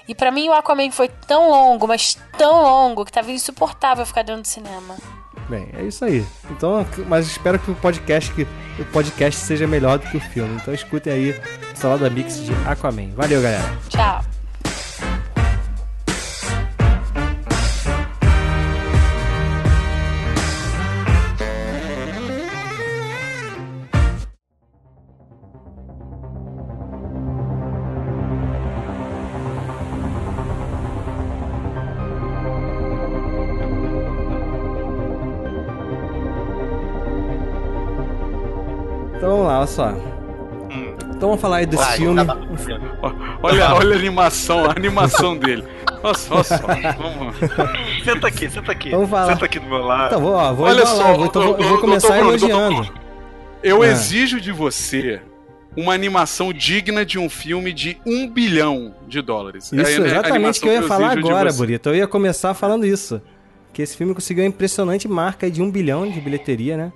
E 0.08 0.14
pra 0.14 0.30
mim, 0.32 0.48
o 0.48 0.52
Aquaman 0.52 0.90
foi 0.90 1.08
tão 1.08 1.48
longo, 1.50 1.86
mas 1.86 2.18
tão 2.36 2.62
longo, 2.62 3.04
que 3.04 3.12
tava 3.12 3.30
insuportável 3.30 4.04
ficar 4.04 4.22
dentro 4.22 4.42
do 4.42 4.48
cinema. 4.48 4.96
Bem, 5.48 5.68
é 5.76 5.82
isso 5.84 6.04
aí. 6.04 6.24
Então, 6.50 6.84
mas 7.08 7.26
espero 7.26 7.58
que 7.58 7.70
o 7.70 7.74
podcast 7.74 8.32
que 8.34 8.42
o 8.80 8.84
podcast 8.92 9.40
seja 9.40 9.66
melhor 9.66 9.98
do 9.98 10.08
que 10.08 10.16
o 10.16 10.20
filme. 10.20 10.56
Então 10.60 10.72
escutem 10.74 11.12
aí 11.12 11.40
Salada 11.74 12.08
Mix 12.10 12.44
de 12.44 12.52
Aquaman. 12.66 13.10
Valeu, 13.14 13.42
galera. 13.42 13.78
Tchau. 13.88 14.29
Vamos 41.40 41.42
falar 41.42 41.56
aí 41.56 41.66
desse 41.66 41.82
Vai, 41.82 41.96
filme. 41.96 42.20
Olha, 43.42 43.74
olha 43.74 43.94
a 43.94 43.98
animação, 43.98 44.64
a 44.66 44.70
animação 44.70 45.36
dele. 45.36 45.64
Nossa, 46.02 46.34
olha 46.34 46.44
só. 46.44 46.56
Vamos. 46.56 47.36
Senta 48.04 48.26
aqui, 48.28 48.50
senta 48.50 48.72
aqui. 48.72 48.90
Vamos 48.90 49.10
falar. 49.10 49.32
Senta 49.32 49.44
aqui 49.46 49.58
do 49.58 49.66
meu 49.66 49.84
lado. 49.84 50.06
Então, 50.06 50.20
vou, 50.20 50.32
ó, 50.32 50.52
vou 50.52 50.66
Olha 50.66 50.86
só, 50.86 51.14
vou, 51.14 51.26
então, 51.26 51.56
vou, 51.56 51.78
começar 51.78 52.20
doutor 52.20 52.38
Bruno, 52.38 52.38
doutor 52.38 52.58
elogiando. 52.58 52.94
Eu 53.62 53.84
É. 53.84 53.90
exijo 53.90 54.40
de 54.40 54.52
você 54.52 55.20
uma 55.76 55.94
animação 55.94 56.52
digna 56.52 57.04
de 57.04 57.18
um 57.18 57.28
filme 57.28 57.72
de 57.72 57.98
um 58.06 58.28
bilhão 58.28 58.94
de 59.06 59.20
dólares. 59.22 59.72
É 59.72 59.82
Isso, 59.82 60.02
a 60.02 60.06
exatamente 60.06 60.58
o 60.58 60.62
que 60.62 60.68
eu 60.68 60.72
ia 60.72 60.82
falar 60.82 61.14
de 61.14 61.20
agora. 61.20 61.52
Burito. 61.52 61.90
Eu 61.90 61.96
ia 61.96 62.06
começar 62.06 62.54
falando 62.54 62.84
isso. 62.86 63.20
Que 63.72 63.82
esse 63.82 63.96
filme 63.96 64.12
conseguiu 64.14 64.42
a 64.42 64.46
impressionante 64.46 65.06
marca 65.06 65.48
de 65.48 65.62
um 65.62 65.70
bilhão 65.70 66.10
de 66.10 66.20
bilheteria, 66.20 66.76
né? 66.76 66.92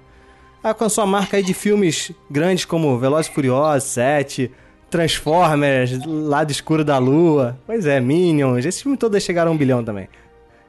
Alcançou 0.64 1.04
a 1.04 1.06
marca 1.06 1.36
aí 1.36 1.42
de 1.42 1.52
filmes 1.52 2.10
grandes 2.30 2.64
como 2.64 2.98
Velozes 2.98 3.30
e 3.30 3.34
Furiosos, 3.34 3.90
7, 3.90 4.50
Transformers, 4.88 6.06
Lado 6.06 6.50
Escuro 6.50 6.82
da 6.82 6.96
Lua. 6.96 7.58
Pois 7.66 7.84
é, 7.84 8.00
Minions. 8.00 8.64
Esses 8.64 8.80
filmes 8.80 8.98
todos 8.98 9.22
chegaram 9.22 9.50
a 9.50 9.54
um 9.54 9.58
bilhão 9.58 9.84
também. 9.84 10.08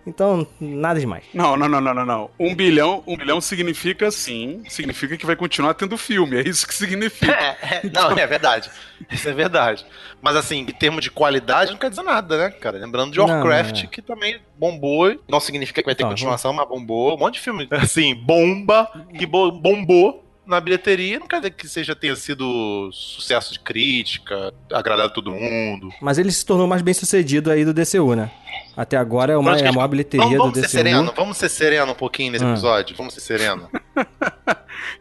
Então, 0.07 0.45
nada 0.59 0.99
demais. 0.99 1.23
Não, 1.33 1.57
não, 1.57 1.67
não, 1.67 1.81
não, 1.81 1.93
não, 1.93 2.05
não. 2.05 2.29
Um 2.39 2.53
bilhão, 2.53 3.03
um 3.07 3.17
bilhão 3.17 3.41
significa 3.41 4.11
sim, 4.11 4.61
significa 4.69 5.17
que 5.17 5.25
vai 5.25 5.35
continuar 5.35 5.73
tendo 5.73 5.97
filme. 5.97 6.37
É 6.37 6.47
isso 6.47 6.67
que 6.67 6.73
significa. 6.75 7.25
É, 7.35 7.77
é, 7.77 7.81
não, 7.91 8.11
é 8.11 8.27
verdade. 8.27 8.69
Isso 9.11 9.27
é 9.27 9.33
verdade. 9.33 9.85
Mas 10.21 10.35
assim, 10.35 10.59
em 10.59 10.65
termos 10.65 11.01
de 11.03 11.11
qualidade, 11.11 11.71
não 11.71 11.77
quer 11.77 11.89
dizer 11.89 12.03
nada, 12.03 12.37
né, 12.37 12.49
cara? 12.51 12.77
Lembrando 12.77 13.11
de 13.11 13.17
Não, 13.19 13.25
Warcraft, 13.27 13.75
não 13.77 13.83
é. 13.83 13.87
que 13.87 14.01
também 14.01 14.39
bombou. 14.57 15.19
Não 15.27 15.39
significa 15.39 15.81
que 15.81 15.85
vai 15.85 15.95
ter 15.95 16.03
Então, 16.03 16.11
continuação, 16.11 16.53
mas 16.53 16.67
bombou. 16.67 17.15
Um 17.15 17.19
monte 17.19 17.35
de 17.35 17.39
filme, 17.41 17.67
assim, 17.71 18.15
bomba, 18.15 18.89
que 19.17 19.25
bo- 19.25 19.51
bombou 19.51 20.24
na 20.45 20.59
bilheteria. 20.59 21.19
Não 21.19 21.27
quer 21.27 21.37
dizer 21.37 21.51
que 21.51 21.67
seja 21.67 21.95
tenha 21.95 22.15
sido 22.15 22.89
sucesso 22.91 23.53
de 23.53 23.59
crítica, 23.59 24.53
agradado 24.71 25.13
todo 25.13 25.31
mundo. 25.31 25.89
Mas 26.01 26.17
ele 26.17 26.31
se 26.31 26.45
tornou 26.45 26.67
mais 26.67 26.81
bem 26.81 26.93
sucedido 26.93 27.49
aí 27.51 27.65
do 27.65 27.73
DCU, 27.73 28.15
né? 28.15 28.31
Até 28.77 28.97
agora 28.97 29.33
é, 29.33 29.37
uma, 29.37 29.51
Pronto, 29.51 29.65
é 29.65 29.67
a 29.69 29.73
maior 29.73 29.87
bilheteria 29.87 30.25
vamos, 30.25 30.37
vamos 30.37 30.53
do 30.53 30.55
ser 30.59 30.67
DCU. 30.67 30.77
sereno, 30.77 31.13
vamos 31.15 31.37
ser 31.37 31.49
sereno 31.49 31.91
um 31.91 31.95
pouquinho 31.95 32.31
nesse 32.31 32.43
Ah. 32.45 32.49
episódio. 32.51 32.95
Vamos 32.97 33.13
ser 33.13 33.21
sereno. 33.21 33.69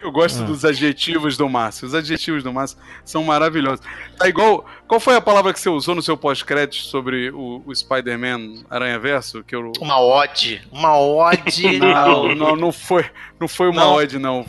Eu 0.00 0.12
gosto 0.12 0.42
Ah. 0.42 0.46
dos 0.46 0.64
adjetivos 0.64 1.36
do 1.36 1.48
Márcio. 1.48 1.86
Os 1.86 1.94
adjetivos 1.94 2.42
do 2.42 2.52
Márcio 2.52 2.78
são 3.04 3.22
maravilhosos. 3.24 3.84
Tá 4.18 4.28
igual. 4.28 4.64
Qual 4.86 5.00
foi 5.00 5.16
a 5.16 5.20
palavra 5.20 5.52
que 5.52 5.58
você 5.60 5.68
usou 5.68 5.94
no 5.94 6.02
seu 6.02 6.16
pós-crédito 6.16 6.84
sobre 6.84 7.30
o, 7.30 7.62
o 7.66 7.74
Spider-Man 7.74 8.64
Aranha 8.70 8.98
Verso? 8.98 9.42
Que 9.42 9.56
eu... 9.56 9.72
Uma 9.80 9.98
ode. 10.00 10.62
Uma 10.70 10.96
ode. 10.98 11.78
Não, 11.78 12.34
não, 12.34 12.56
não 12.56 12.72
foi, 12.72 13.04
não 13.40 13.48
foi 13.48 13.68
uma 13.68 13.82
Não. 13.82 13.92
ode, 13.94 14.18
não. 14.18 14.44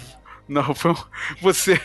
Não, 0.47 0.75
foi 0.75 0.91
um- 0.91 0.95
você. 1.41 1.81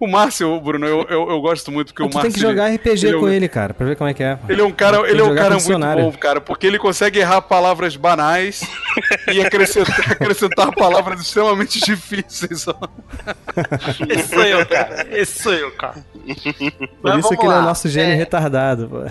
O 0.00 0.06
Márcio, 0.08 0.58
Bruno, 0.58 0.86
eu, 0.86 1.06
eu, 1.10 1.28
eu 1.30 1.38
gosto 1.42 1.70
muito 1.70 1.92
que 1.92 2.02
o 2.02 2.08
Tu 2.08 2.14
Márcio. 2.14 2.22
tem 2.22 2.32
que 2.32 2.40
jogar 2.40 2.68
ele- 2.68 2.76
RPG 2.76 3.06
ele 3.08 3.14
é 3.14 3.18
um- 3.18 3.20
com 3.20 3.28
ele, 3.28 3.46
cara, 3.46 3.74
pra 3.74 3.84
ver 3.86 3.94
como 3.94 4.08
é 4.08 4.14
que 4.14 4.22
é. 4.22 4.38
Ele 4.48 4.62
é 4.62 4.64
um 4.64 4.72
cara, 4.72 5.06
ele 5.10 5.20
é 5.20 5.24
um 5.24 5.34
cara 5.34 5.58
muito 5.58 5.78
bom, 5.78 6.12
cara, 6.12 6.40
porque 6.40 6.66
ele 6.66 6.78
consegue 6.78 7.18
errar 7.18 7.42
palavras 7.42 7.94
banais 7.94 8.62
e 9.30 9.38
acrescentar, 9.38 10.12
acrescentar 10.12 10.72
palavras 10.74 11.20
extremamente 11.20 11.78
difíceis. 11.84 12.64
Esse 14.08 14.28
sou 14.28 14.42
eu, 14.44 14.64
cara. 14.66 15.06
Esse 15.10 15.42
sou 15.42 15.52
eu, 15.52 15.70
cara. 15.72 16.02
Por 16.14 16.88
Mas 17.02 17.18
isso 17.26 17.36
que 17.36 17.44
ele 17.44 17.52
é 17.52 17.56
o 17.56 17.58
lá. 17.58 17.62
nosso 17.62 17.86
gênio 17.90 18.14
É. 18.14 18.16
retardado, 18.16 18.88
pô. 18.88 19.02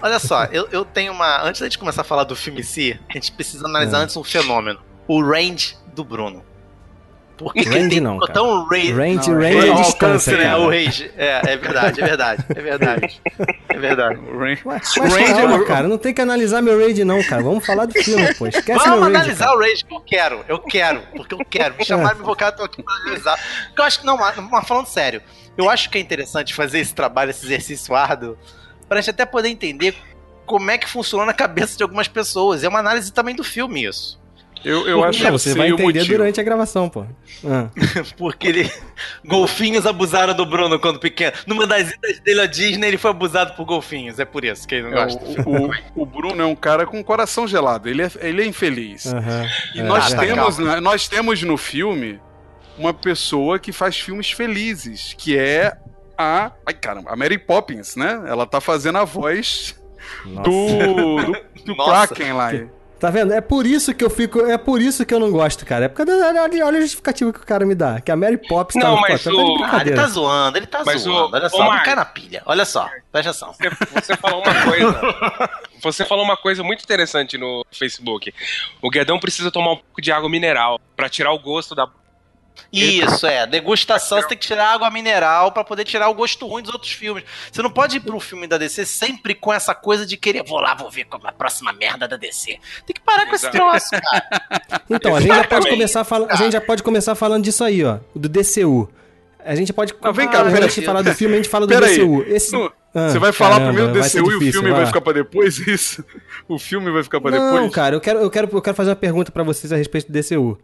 Olha 0.00 0.18
só, 0.18 0.44
eu, 0.46 0.68
eu 0.70 0.84
tenho 0.84 1.12
uma. 1.12 1.42
Antes 1.42 1.60
da 1.60 1.66
gente 1.66 1.78
começar 1.78 2.02
a 2.02 2.04
falar 2.04 2.24
do 2.24 2.36
filme 2.36 2.60
em 2.60 2.64
si, 2.64 2.98
a 3.08 3.12
gente 3.12 3.32
precisa 3.32 3.66
analisar 3.66 4.00
É. 4.00 4.02
antes 4.04 4.16
um 4.16 4.24
fenômeno: 4.24 4.78
o 5.06 5.22
range 5.22 5.76
do 5.96 6.04
Bruno. 6.04 6.44
Porque 7.36 7.60
Range 7.68 7.78
ele 7.78 7.88
tem 7.90 8.00
não, 8.00 8.18
cara. 8.18 8.32
tão 8.32 8.64
range. 8.66 8.92
Range, 8.92 9.30
não, 9.30 9.38
range 9.40 9.68
é 9.68 9.72
o 9.72 9.74
distância, 9.76 9.82
alcance, 10.06 10.30
né? 10.32 10.44
cara. 10.44 10.58
O 10.60 10.68
range. 10.70 11.10
É, 11.18 11.52
é 11.52 11.56
verdade, 11.58 12.00
é 12.00 12.06
verdade. 12.06 12.44
É 12.48 12.60
verdade. 12.62 13.22
É 13.68 13.78
verdade. 13.78 14.20
Mas 14.64 14.96
Range- 14.96 15.34
calma, 15.34 15.64
cara, 15.66 15.86
não 15.88 15.98
tem 15.98 16.14
que 16.14 16.20
analisar 16.22 16.62
meu 16.62 16.78
raid 16.78 17.04
não, 17.04 17.22
cara. 17.24 17.42
Vamos 17.42 17.66
falar 17.66 17.84
do 17.86 17.92
filme, 18.02 18.32
pô. 18.34 18.46
Esquece 18.46 18.88
Vamos 18.88 19.06
analisar 19.08 19.52
o 19.54 19.58
range 19.58 19.84
que 19.84 19.94
eu 19.94 20.00
quero. 20.00 20.44
Eu 20.48 20.58
quero, 20.60 21.02
porque 21.14 21.34
eu 21.34 21.44
quero. 21.44 21.74
Me 21.76 21.84
chamaram, 21.84 22.16
me 22.16 22.22
invocaram, 22.22 22.52
eu 22.52 22.56
tô 22.56 22.64
aqui 22.64 22.82
pra 22.82 22.94
analisar. 22.94 23.38
Porque 23.66 23.80
eu 23.82 23.84
acho 23.84 24.00
que, 24.00 24.06
não, 24.06 24.16
mas 24.16 24.36
mas 24.36 24.66
falando 24.66 24.86
sério, 24.86 25.20
eu 25.58 25.68
acho 25.68 25.90
que 25.90 25.98
é 25.98 26.00
interessante 26.00 26.54
fazer 26.54 26.78
esse 26.78 26.94
trabalho, 26.94 27.30
esse 27.30 27.44
exercício 27.44 27.94
árduo, 27.94 28.38
pra 28.88 28.98
gente 29.00 29.10
até 29.10 29.26
poder 29.26 29.48
entender 29.50 29.94
como 30.46 30.70
é 30.70 30.78
que 30.78 30.88
funciona 30.88 31.26
na 31.26 31.34
cabeça 31.34 31.76
de 31.76 31.82
algumas 31.82 32.08
pessoas. 32.08 32.64
É 32.64 32.68
uma 32.68 32.78
análise 32.78 33.12
também 33.12 33.34
do 33.36 33.44
filme, 33.44 33.84
isso. 33.84 34.18
Eu, 34.68 34.88
eu 34.88 35.04
acho 35.04 35.22
que 35.24 35.30
você 35.30 35.54
vai 35.54 35.68
entender 35.68 36.00
motivo. 36.00 36.06
durante 36.18 36.40
a 36.40 36.42
gravação, 36.42 36.88
pô. 36.88 37.04
Ah. 37.44 37.68
Porque 38.18 38.48
ele. 38.48 38.70
Golfinhos 39.24 39.86
abusaram 39.86 40.34
do 40.34 40.44
Bruno 40.44 40.78
quando 40.80 40.98
pequeno. 40.98 41.32
Numa 41.46 41.66
das 41.66 41.90
idas 41.92 42.18
dele 42.20 42.40
à 42.40 42.46
Disney, 42.46 42.88
ele 42.88 42.98
foi 42.98 43.10
abusado 43.12 43.54
por 43.54 43.64
golfinhos. 43.64 44.18
É 44.18 44.24
por 44.24 44.44
isso 44.44 44.66
que 44.66 44.74
ele 44.74 44.90
não 44.90 44.98
É, 44.98 45.04
gosta. 45.04 45.24
o, 45.48 45.66
o- 45.68 46.02
o 46.02 46.06
Bruno 46.06 46.42
é 46.42 46.46
um 46.46 46.56
cara 46.56 46.84
com 46.84 47.02
coração 47.04 47.46
gelado, 47.46 47.88
ele 47.88 48.02
é, 48.02 48.10
ele 48.20 48.42
é 48.42 48.46
infeliz. 48.46 49.06
Aham. 49.06 49.46
E 49.74 49.80
É, 49.80 49.82
nós, 49.84 50.12
Ah, 50.12 50.16
tá, 50.16 50.22
temos, 50.22 50.58
nós 50.58 51.06
temos 51.08 51.42
no 51.42 51.56
filme 51.56 52.20
uma 52.76 52.92
pessoa 52.92 53.58
que 53.58 53.70
faz 53.72 53.96
filmes 53.98 54.30
felizes, 54.32 55.14
que 55.16 55.38
é 55.38 55.72
a. 56.18 56.50
Ai, 56.66 56.74
caramba, 56.74 57.12
a 57.12 57.16
Mary 57.16 57.38
Poppins, 57.38 57.94
né? 57.94 58.20
Ela 58.26 58.46
tá 58.46 58.60
fazendo 58.60 58.98
a 58.98 59.04
voz 59.04 59.76
Nossa. 60.24 60.50
do, 60.50 61.16
do, 61.24 61.32
do. 61.66 61.76
Kraken 61.84 62.32
lá. 62.32 62.50
Tá 62.98 63.10
vendo? 63.10 63.32
É 63.34 63.42
por 63.42 63.66
isso 63.66 63.94
que 63.94 64.02
eu 64.02 64.08
fico. 64.08 64.40
É 64.46 64.56
por 64.56 64.80
isso 64.80 65.04
que 65.04 65.12
eu 65.12 65.20
não 65.20 65.30
gosto, 65.30 65.66
cara. 65.66 65.84
É 65.84 65.88
porque 65.88 66.10
olha, 66.10 66.64
olha 66.64 66.78
a 66.78 66.80
justificativa 66.80 67.30
que 67.32 67.40
o 67.40 67.46
cara 67.46 67.66
me 67.66 67.74
dá. 67.74 68.00
Que 68.00 68.10
a 68.10 68.16
Mary 68.16 68.38
Poppins 68.38 68.80
tá 68.82 68.88
Não, 68.88 68.94
no 68.96 69.00
mas. 69.02 69.22
Tá 69.22 69.30
de 69.30 69.36
o- 69.36 69.64
Ah, 69.64 69.80
ele 69.82 69.94
tá 69.94 70.06
zoando, 70.06 70.58
ele 70.58 70.66
tá 70.66 70.82
Mas 70.84 71.02
zoando. 71.02 71.34
o- 71.34 71.38
Olha 71.38 71.48
só, 71.50 71.58
não 71.58 71.66
Mark. 71.66 71.84
cai 71.84 71.94
na 71.94 72.04
pilha. 72.06 72.42
Olha 72.46 72.64
só, 72.64 72.88
presta 73.12 73.30
atenção. 73.30 73.52
Você, 73.52 73.70
você 74.00 74.16
falou 74.16 74.42
uma 74.42 74.62
coisa. 74.64 75.00
Você 75.82 76.04
falou 76.06 76.24
uma 76.24 76.36
coisa 76.38 76.62
muito 76.64 76.82
interessante 76.82 77.36
no 77.36 77.64
Facebook. 77.70 78.32
O 78.80 78.88
Guedão 78.90 79.20
precisa 79.20 79.50
tomar 79.50 79.72
um 79.72 79.76
pouco 79.76 80.00
de 80.00 80.10
água 80.10 80.28
mineral 80.28 80.80
pra 80.96 81.08
tirar 81.08 81.32
o 81.32 81.38
gosto 81.38 81.74
da. 81.74 81.86
Isso, 82.72 83.26
é. 83.26 83.46
Degustação, 83.48 84.20
você 84.20 84.28
tem 84.28 84.38
que 84.38 84.46
tirar 84.46 84.72
água 84.72 84.90
mineral 84.90 85.52
pra 85.52 85.64
poder 85.64 85.84
tirar 85.84 86.08
o 86.08 86.14
gosto 86.14 86.46
ruim 86.46 86.62
dos 86.62 86.72
outros 86.72 86.92
filmes. 86.92 87.24
Você 87.50 87.62
não 87.62 87.70
pode 87.70 87.96
ir 87.96 88.00
pro 88.00 88.18
filme 88.20 88.46
da 88.46 88.58
DC 88.58 88.84
sempre 88.84 89.34
com 89.34 89.52
essa 89.52 89.74
coisa 89.74 90.04
de 90.06 90.16
querer, 90.16 90.42
vou 90.44 90.60
lá, 90.60 90.74
vou 90.74 90.90
ver 90.90 91.04
como 91.04 91.26
a 91.26 91.32
próxima 91.32 91.72
merda 91.72 92.06
da 92.08 92.16
DC. 92.16 92.58
Tem 92.86 92.94
que 92.94 93.00
parar 93.00 93.26
com 93.26 93.34
esse 93.34 93.50
troço, 93.50 93.90
cara. 93.90 94.26
Então, 94.88 95.16
a 95.16 95.20
gente, 95.20 95.34
já 95.34 95.44
pode 95.44 95.68
começar 95.68 96.04
fala... 96.04 96.26
a 96.30 96.36
gente 96.36 96.52
já 96.52 96.60
pode 96.60 96.82
começar 96.82 97.14
falando 97.14 97.42
disso 97.42 97.64
aí, 97.64 97.82
ó. 97.84 97.98
Do 98.14 98.28
DCU. 98.28 98.88
A 99.44 99.54
gente 99.54 99.72
pode. 99.72 99.94
Ah, 100.02 100.10
vem 100.12 100.28
cá, 100.28 100.44
pera 100.44 100.66
de 100.68 100.80
aí. 100.80 100.84
falar 100.86 101.02
do 101.02 101.14
filme, 101.14 101.34
a 101.34 101.36
gente 101.38 101.48
fala 101.48 101.66
do 101.66 101.72
Pera 101.72 101.86
aí. 101.86 101.98
DCU. 101.98 102.24
Esse... 102.26 102.52
No, 102.52 102.72
Ah, 102.94 103.10
Você 103.10 103.18
vai 103.18 103.30
falar 103.32 103.56
caramba, 103.58 103.72
primeiro 103.74 103.92
do 103.92 104.00
DCU 104.02 104.18
e 104.18 104.20
o 104.20 104.38
difícil, 104.38 104.52
filme 104.52 104.70
vai 104.70 104.78
vai 104.78 104.86
ficar 104.86 105.00
pra 105.00 105.12
depois, 105.12 105.60
é 105.68 105.70
isso? 105.70 106.04
O 106.48 106.58
filme 106.58 106.90
vai 106.90 107.02
ficar 107.02 107.20
pra 107.20 107.30
Não, 107.30 107.52
depois? 107.54 107.72
cara, 107.72 107.94
eu 107.94 108.00
quero, 108.00 108.18
eu, 108.20 108.30
quero, 108.30 108.48
eu 108.52 108.62
quero 108.62 108.76
fazer 108.76 108.90
uma 108.90 108.96
pergunta 108.96 109.30
pra 109.30 109.42
vocês 109.42 109.72
a 109.72 109.76
respeito 109.76 110.10
do 110.10 110.18
DCU. 110.18 110.58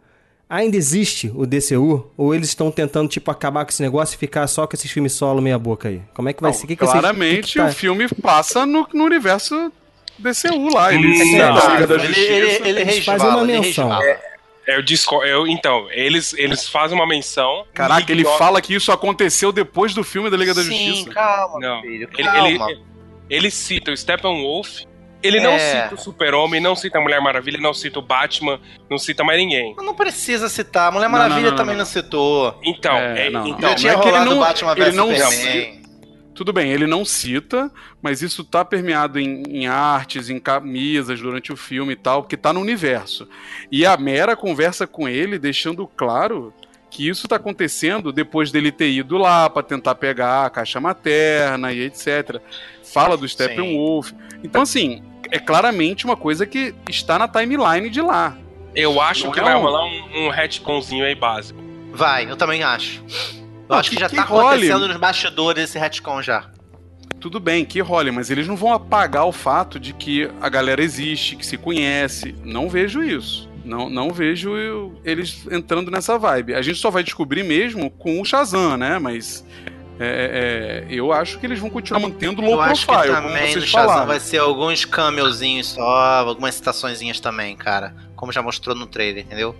Ainda 0.49 0.77
existe 0.77 1.31
o 1.35 1.45
DCU? 1.45 2.11
Ou 2.17 2.35
eles 2.35 2.49
estão 2.49 2.69
tentando, 2.69 3.09
tipo, 3.09 3.31
acabar 3.31 3.65
com 3.65 3.71
esse 3.71 3.81
negócio 3.81 4.15
e 4.15 4.17
ficar 4.19 4.45
só 4.47 4.67
com 4.67 4.75
esses 4.75 4.91
filmes 4.91 5.13
solo 5.13 5.41
meia 5.41 5.57
boca 5.57 5.89
aí? 5.89 6.01
Como 6.13 6.29
é 6.29 6.33
que 6.33 6.41
vai 6.41 6.51
Não, 6.51 6.57
ser? 6.59 6.67
Que 6.67 6.75
claramente 6.75 7.47
que 7.47 7.53
que 7.53 7.59
tá- 7.59 7.65
o 7.67 7.71
filme 7.73 8.07
passa 8.21 8.65
no, 8.65 8.87
no 8.93 9.03
universo 9.03 9.71
DCU 10.19 10.71
lá. 10.73 10.93
Ele 10.93 11.07
Hum, 11.07 11.37
não. 11.37 11.57
a 11.57 11.67
Liga 11.73 11.87
da 11.87 11.95
Ele- 11.95 12.07
Justiça. 12.07 12.31
ele- 12.31 12.69
ele 12.69 12.81
Eles 12.81 12.95
resvala, 12.97 13.19
fazem 13.19 13.29
uma 13.35 13.43
ele 13.51 13.59
menção. 13.61 13.89
resvala. 13.89 14.19
Eu 14.65 14.81
discordo. 14.81 15.27
Eu, 15.27 15.47
então, 15.47 15.87
eles, 15.91 16.33
eles 16.33 16.69
fazem 16.69 16.95
uma 16.97 17.07
menção. 17.07 17.65
Caraca, 17.73 18.09
ele 18.11 18.23
fala 18.23 18.61
que 18.61 18.73
isso 18.75 18.91
aconteceu 18.91 19.51
depois 19.51 19.93
do 19.93 20.03
filme 20.05 20.29
da 20.29 20.37
Liga 20.37 20.53
da 20.53 20.61
Sim, 20.63 20.87
Justiça. 20.89 21.09
calma, 21.13 21.59
Não. 21.59 21.81
filho, 21.81 22.07
Ele, 22.17 22.23
calma. 22.27 22.47
ele, 22.47 22.79
ele 23.29 23.51
cita 23.51 23.91
o 23.91 23.97
Steppenwolf. 23.97 24.83
Ele 25.23 25.39
não 25.39 25.51
É. 25.53 25.83
cita 25.83 25.95
o 25.95 25.97
Super-Homem, 25.97 26.59
não 26.59 26.75
cita 26.75 26.97
a 26.97 27.01
Mulher 27.01 27.21
Maravilha, 27.21 27.57
não 27.59 27.73
cita 27.73 27.97
o 27.99 28.01
Batman, 28.01 28.59
não 28.89 28.97
cita 28.97 29.23
mais 29.23 29.39
ninguém. 29.39 29.73
Não 29.77 29.95
precisa 29.95 30.49
citar. 30.49 30.91
Mulher 30.91 31.05
Não, 31.07 31.11
Maravilha 31.17 31.41
não, 31.43 31.49
não, 31.51 31.57
também 31.57 31.75
não. 31.75 31.79
não, 31.79 31.85
citou. 31.85 32.59
Então, 32.63 32.97
É, 32.97 33.27
é, 33.27 33.29
não, 33.29 33.41
não. 33.41 33.47
então 33.47 33.69
Já 33.69 33.75
tinha 33.75 33.91
é 33.93 33.95
que 33.95 34.01
ele 34.01 34.11
rolado 34.11 34.29
não- 34.31 34.39
Batman 34.39 34.73
ele 34.77 34.91
não 34.91 35.15
Superman. 35.15 35.83
Tudo 36.35 36.51
bem, 36.51 36.71
ele 36.71 36.87
não 36.87 37.05
cita, 37.05 37.71
mas 38.01 38.23
isso 38.23 38.43
tá 38.43 38.65
permeado 38.65 39.19
em, 39.19 39.43
em 39.47 39.67
artes, 39.67 40.31
em 40.31 40.39
camisas 40.39 41.21
durante 41.21 41.53
o 41.53 41.55
filme 41.55 41.93
e 41.93 41.95
tal, 41.95 42.23
porque 42.23 42.35
tá 42.35 42.51
no 42.51 42.59
universo. 42.59 43.27
E 43.71 43.85
a 43.85 43.95
Mera 43.95 44.35
conversa 44.35 44.87
com 44.87 45.07
ele, 45.07 45.37
deixando 45.37 45.85
claro 45.85 46.51
que 46.89 47.07
isso 47.07 47.27
tá 47.27 47.35
acontecendo 47.35 48.11
depois 48.11 48.51
dele 48.51 48.71
ter 48.71 48.89
ido 48.89 49.15
lá 49.17 49.47
pra 49.47 49.61
tentar 49.61 49.93
pegar 49.95 50.45
a 50.47 50.49
caixa 50.49 50.79
materna 50.79 51.71
e 51.71 51.81
etc. 51.81 52.39
Fala 52.83 53.15
do 53.15 53.27
Steppenwolf. 53.29 54.11
Então, 54.43 54.63
assim, 54.63 55.03
é 55.35 55.39
claramente 55.39 56.05
uma 56.05 56.15
coisa 56.15 56.45
que 56.45 56.73
está 56.89 57.17
na 57.17 57.27
timeline 57.27 57.89
de 57.89 58.01
lá. 58.01 58.37
Eu 58.75 59.01
acho 59.01 59.25
Não 59.25 59.31
que 59.31 59.39
é 59.39 59.43
vai 59.43 59.55
um- 59.55 59.61
rolar 59.61 59.83
um, 59.85 60.25
um 60.25 60.29
retconzinho 60.29 61.03
aí 61.05 61.15
básico. 61.15 61.59
Vai, 61.91 62.29
eu 62.29 62.35
também 62.35 62.63
acho. 62.63 63.03
Eu 63.03 63.43
Não, 63.69 63.77
acho 63.77 63.89
que, 63.89 63.95
que- 63.95 64.01
já 64.01 64.09
que 64.09 64.15
tá 64.15 64.23
role. 64.23 64.47
acontecendo 64.47 64.87
nos 64.87 64.97
bastidores 64.97 65.63
esse 65.65 65.77
retcon 65.79 66.21
já. 66.21 66.49
Tudo 67.19 67.39
bem, 67.39 67.63
que 67.63 67.79
role, 67.79 68.11
mas 68.11 68.29
eles 68.29 68.47
não 68.47 68.55
vão 68.55 68.73
apagar 68.73 69.25
o 69.25 69.31
fato 69.31 69.79
de 69.79 69.93
que 69.93 70.29
a 70.41 70.49
galera 70.49 70.83
existe, 70.83 71.35
que 71.35 71.45
se 71.45 71.57
conhece. 71.57 72.35
Não 72.43 72.67
vejo 72.69 73.01
isso. 73.01 73.49
Não, 73.63 73.89
não 73.89 74.09
vejo 74.11 74.57
eu- 74.57 74.99
eles 75.05 75.47
entrando 75.49 75.89
nessa 75.89 76.17
vibe. 76.17 76.53
A 76.53 76.61
gente 76.61 76.77
só 76.79 76.91
vai 76.91 77.01
descobrir 77.01 77.43
mesmo 77.43 77.89
com 77.89 78.19
o 78.19 78.25
Shazam, 78.25 78.75
né? 78.75 78.99
Mas 78.99 79.45
é, 79.99 80.85
é, 80.89 80.93
eu 80.93 81.11
acho 81.11 81.39
que 81.39 81.45
eles 81.45 81.59
vão 81.59 81.69
continuar 81.69 81.99
mantendo 81.99 82.41
low 82.41 82.51
eu 82.53 82.61
acho 82.61 82.85
que 82.87 82.93
profile, 82.93 83.13
também 83.15 83.53
vocês 83.53 83.71
falaram. 83.71 84.07
vai 84.07 84.19
ser 84.19 84.39
alguns 84.39 84.85
cameozinhos 84.85 85.71
só, 85.71 86.27
algumas 86.27 86.55
citaçõezinhas 86.55 87.19
também, 87.19 87.55
cara. 87.55 87.95
Como 88.15 88.31
já 88.31 88.41
mostrou 88.41 88.75
no 88.75 88.87
trailer, 88.87 89.23
entendeu? 89.23 89.55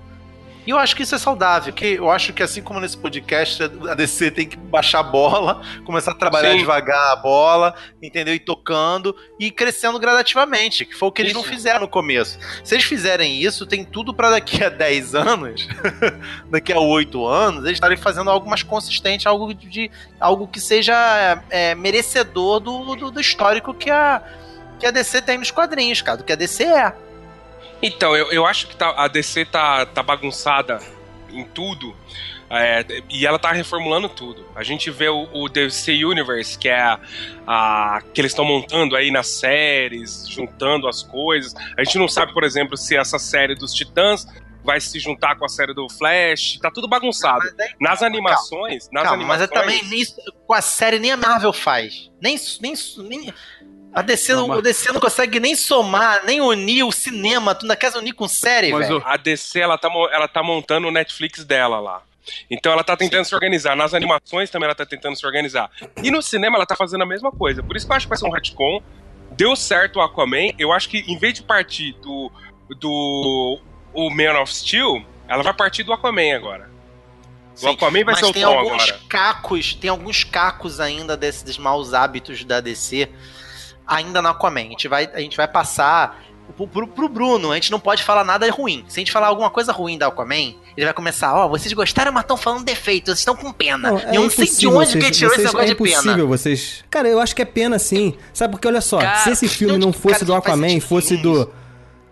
E 0.65 0.69
eu 0.69 0.77
acho 0.77 0.95
que 0.95 1.03
isso 1.03 1.13
é 1.13 1.17
saudável, 1.17 1.73
que 1.73 1.85
eu 1.85 2.09
acho 2.09 2.31
que 2.31 2.41
assim 2.41 2.61
como 2.61 2.79
nesse 2.79 2.97
podcast, 2.97 3.63
a 3.63 3.93
DC 3.93 4.31
tem 4.31 4.47
que 4.47 4.55
baixar 4.55 4.99
a 4.99 5.03
bola, 5.03 5.61
começar 5.85 6.11
a 6.11 6.15
trabalhar 6.15 6.51
Sim. 6.51 6.59
devagar 6.59 7.11
a 7.11 7.15
bola, 7.17 7.75
entendeu? 8.01 8.33
E 8.33 8.39
tocando 8.39 9.15
e 9.37 9.51
crescendo 9.51 9.99
gradativamente, 9.99 10.85
que 10.85 10.95
foi 10.95 11.09
o 11.09 11.11
que 11.11 11.21
eles 11.21 11.33
não 11.33 11.41
Isso. 11.41 11.49
fizeram 11.49 11.81
no 11.81 11.87
começo. 11.87 12.39
Se 12.63 12.75
eles 12.75 12.85
fizerem 12.85 13.41
isso, 13.41 13.65
tem 13.65 13.83
tudo 13.83 14.13
pra 14.13 14.29
daqui 14.29 14.63
a 14.63 14.69
10 14.73 15.15
anos, 15.15 15.67
daqui 16.49 16.71
a 16.71 16.79
8 16.79 17.27
anos, 17.27 17.65
eles 17.65 17.75
estarem 17.75 17.97
fazendo 17.97 18.29
algo 18.29 18.49
mais 18.49 18.63
consistente, 18.63 19.27
algo 19.27 19.53
de 19.53 19.91
algo 20.19 20.47
que 20.47 20.61
seja 20.61 21.43
é, 21.49 21.75
merecedor 21.75 22.61
do, 22.61 22.95
do, 22.95 23.11
do 23.11 23.19
histórico 23.19 23.73
que 23.73 23.89
a, 23.89 24.21
que 24.79 24.85
a 24.85 24.91
DC 24.91 25.21
tem 25.23 25.37
nos 25.37 25.51
quadrinhos, 25.51 26.01
cara, 26.01 26.17
do 26.17 26.23
que 26.23 26.31
a 26.31 26.37
DC 26.37 26.63
é. 26.63 26.93
Então, 27.83 28.15
eu, 28.15 28.31
eu 28.31 28.45
acho 28.45 28.67
que 28.67 28.75
tá- 28.75 28.93
a 28.97 29.07
DC 29.07 29.45
tá, 29.45 29.85
tá 29.85 30.01
bagunçada 30.01 30.79
em 31.29 31.43
tudo. 31.43 31.95
é, 32.49 32.85
e 33.09 33.25
ela 33.25 33.39
tá 33.39 33.51
reformulando 33.51 34.07
tudo. 34.07 34.45
A 34.55 34.61
gente 34.63 34.91
vê 34.91 35.09
o, 35.09 35.27
o 35.33 35.49
DC 35.49 36.05
Universe, 36.05 36.55
que 36.57 36.69
é 36.69 36.79
a, 36.79 36.99
a- 37.47 38.01
que 38.13 38.21
eles 38.21 38.31
estão 38.31 38.45
montando 38.45 38.95
aí 38.95 39.09
nas 39.11 39.27
séries, 39.27 40.27
juntando 40.29 40.87
as 40.87 41.01
coisas. 41.03 41.53
A 41.77 41.83
gente 41.83 41.97
não 41.97 42.07
sabe, 42.07 42.31
por 42.31 42.43
exemplo, 42.43 42.77
se 42.77 42.95
essa 42.95 43.17
série 43.17 43.55
dos 43.55 43.73
Titãs 43.73 44.25
vai 44.63 44.79
se 44.79 44.97
juntar 44.99 45.35
com 45.35 45.43
a 45.45 45.49
série 45.49 45.73
do 45.73 45.89
Flash. 45.89 46.57
Tá 46.61 46.69
tudo 46.71 46.87
bagunçado. 46.87 47.43
Nas 47.81 48.01
animações, 48.03 48.87
nas 48.93 49.03
Calma, 49.03 49.25
mas 49.25 49.41
animações. 49.41 49.49
é 49.49 49.61
também 49.81 49.83
nisso, 49.89 50.15
com 50.47 50.53
a 50.53 50.61
série 50.61 50.99
nem 50.99 51.11
a 51.11 51.17
Marvel 51.17 51.51
faz. 51.51 52.09
Nem, 52.21 52.37
nem, 52.61 52.73
nem 53.09 53.33
a 53.93 54.01
DC, 54.01 54.33
não, 54.33 54.47
mas- 54.47 54.59
o 54.59 54.61
DC 54.61 54.91
não 54.91 54.99
consegue 54.99 55.39
nem 55.39 55.55
somar, 55.55 56.23
nem 56.25 56.41
unir 56.41 56.83
o 56.83 56.91
cinema. 56.91 57.53
Tu 57.55 57.63
ainda 57.65 57.75
quer 57.75 57.95
unir 57.95 58.13
com 58.13 58.27
série, 58.27 58.71
Mas 58.71 58.87
velho? 58.87 58.99
o- 58.99 59.03
A 59.05 59.17
DC, 59.17 59.59
ela 59.59 59.77
tá, 59.77 59.89
ela 60.11 60.27
tá 60.27 60.41
montando 60.43 60.87
o 60.87 60.91
Netflix 60.91 61.43
dela 61.43 61.79
lá. 61.79 62.01
Então 62.49 62.71
ela 62.71 62.83
tá 62.83 62.95
tentando 62.95 63.25
se 63.25 63.35
organizar. 63.35 63.75
Nas 63.75 63.93
animações 63.93 64.49
também 64.49 64.65
ela 64.67 64.75
tá 64.75 64.85
tentando 64.85 65.15
se 65.17 65.25
organizar. 65.25 65.69
E 66.01 66.09
no 66.09 66.21
cinema 66.21 66.55
ela 66.55 66.65
tá 66.65 66.75
fazendo 66.75 67.01
a 67.03 67.05
mesma 67.05 67.31
coisa. 67.31 67.61
Por 67.61 67.75
isso 67.75 67.85
que 67.85 67.91
eu 67.91 67.97
acho 67.97 68.05
que 68.05 68.09
vai 68.09 68.17
ser 68.17 68.25
um 68.25 68.31
retcon. 68.31 68.81
Deu 69.31 69.55
certo 69.55 69.97
o 69.97 70.01
Aquaman. 70.01 70.51
Eu 70.57 70.71
acho 70.71 70.87
que 70.87 70.99
em 70.99 71.17
vez 71.17 71.33
de 71.33 71.43
partir 71.43 71.93
do, 72.01 72.31
do 72.79 73.59
o 73.93 74.09
Man 74.09 74.39
of 74.41 74.53
Steel, 74.55 75.03
ela 75.27 75.43
vai 75.43 75.53
partir 75.53 75.83
do 75.83 75.91
Aquaman 75.91 76.33
agora. 76.35 76.69
O 77.55 77.57
Sim, 77.59 77.69
Aquaman 77.73 78.03
vai 78.05 78.13
mas 78.15 78.19
ser 78.19 78.25
o 78.25 78.33
tem 78.33 78.43
Tom 78.43 78.57
alguns 78.57 78.83
agora. 78.83 78.99
cacos, 79.09 79.73
tem 79.75 79.89
alguns 79.89 80.23
cacos 80.23 80.79
ainda 80.79 81.17
desses 81.17 81.57
maus 81.57 81.93
hábitos 81.93 82.43
da 82.45 82.59
DC 82.61 83.09
ainda 83.87 84.21
no 84.21 84.29
Aquaman. 84.29 84.61
A 84.61 84.63
gente 84.69 84.87
vai, 84.87 85.09
a 85.13 85.19
gente 85.19 85.35
vai 85.37 85.47
passar 85.47 86.23
pro, 86.57 86.67
pro, 86.67 86.87
pro 86.87 87.09
Bruno, 87.09 87.51
a 87.51 87.55
gente 87.55 87.71
não 87.71 87.79
pode 87.79 88.03
falar 88.03 88.23
nada 88.23 88.49
ruim. 88.51 88.83
Se 88.87 88.99
a 88.99 89.01
gente 89.01 89.11
falar 89.11 89.27
alguma 89.27 89.49
coisa 89.49 89.71
ruim 89.71 89.97
da 89.97 90.07
Aquaman, 90.07 90.53
ele 90.75 90.85
vai 90.85 90.93
começar, 90.93 91.33
ó, 91.35 91.47
vocês 91.47 91.71
gostaram, 91.73 92.11
mas 92.11 92.23
estão 92.23 92.35
falando 92.37 92.63
defeito, 92.65 93.07
vocês 93.07 93.19
estão 93.19 93.35
com 93.35 93.51
pena. 93.51 93.91
Não, 93.91 93.99
eu 93.99 94.21
não 94.23 94.29
sei 94.29 94.45
de 94.45 94.67
onde 94.67 94.87
que 94.87 94.91
vocês- 94.91 95.03
ele 95.03 95.11
tirou 95.11 95.33
esse 95.33 95.43
negócio 95.43 95.61
é 95.61 95.65
de 95.67 95.75
pena. 95.75 95.89
impossível 95.91 96.27
vocês. 96.27 96.83
Cara, 96.89 97.07
eu 97.07 97.19
acho 97.19 97.35
que 97.35 97.41
é 97.41 97.45
pena 97.45 97.77
sim. 97.79 98.15
Sabe 98.33 98.51
porque 98.53 98.67
olha 98.67 98.81
só, 98.81 98.99
Cara, 98.99 99.17
se 99.19 99.31
esse 99.31 99.47
filme 99.47 99.77
não- 99.77 99.87
não 99.87 99.93
fosse 99.93 100.15
cara, 100.15 100.25
do 100.25 100.33
Aquaman, 100.35 100.79
fosse 100.79 101.17
do 101.17 101.49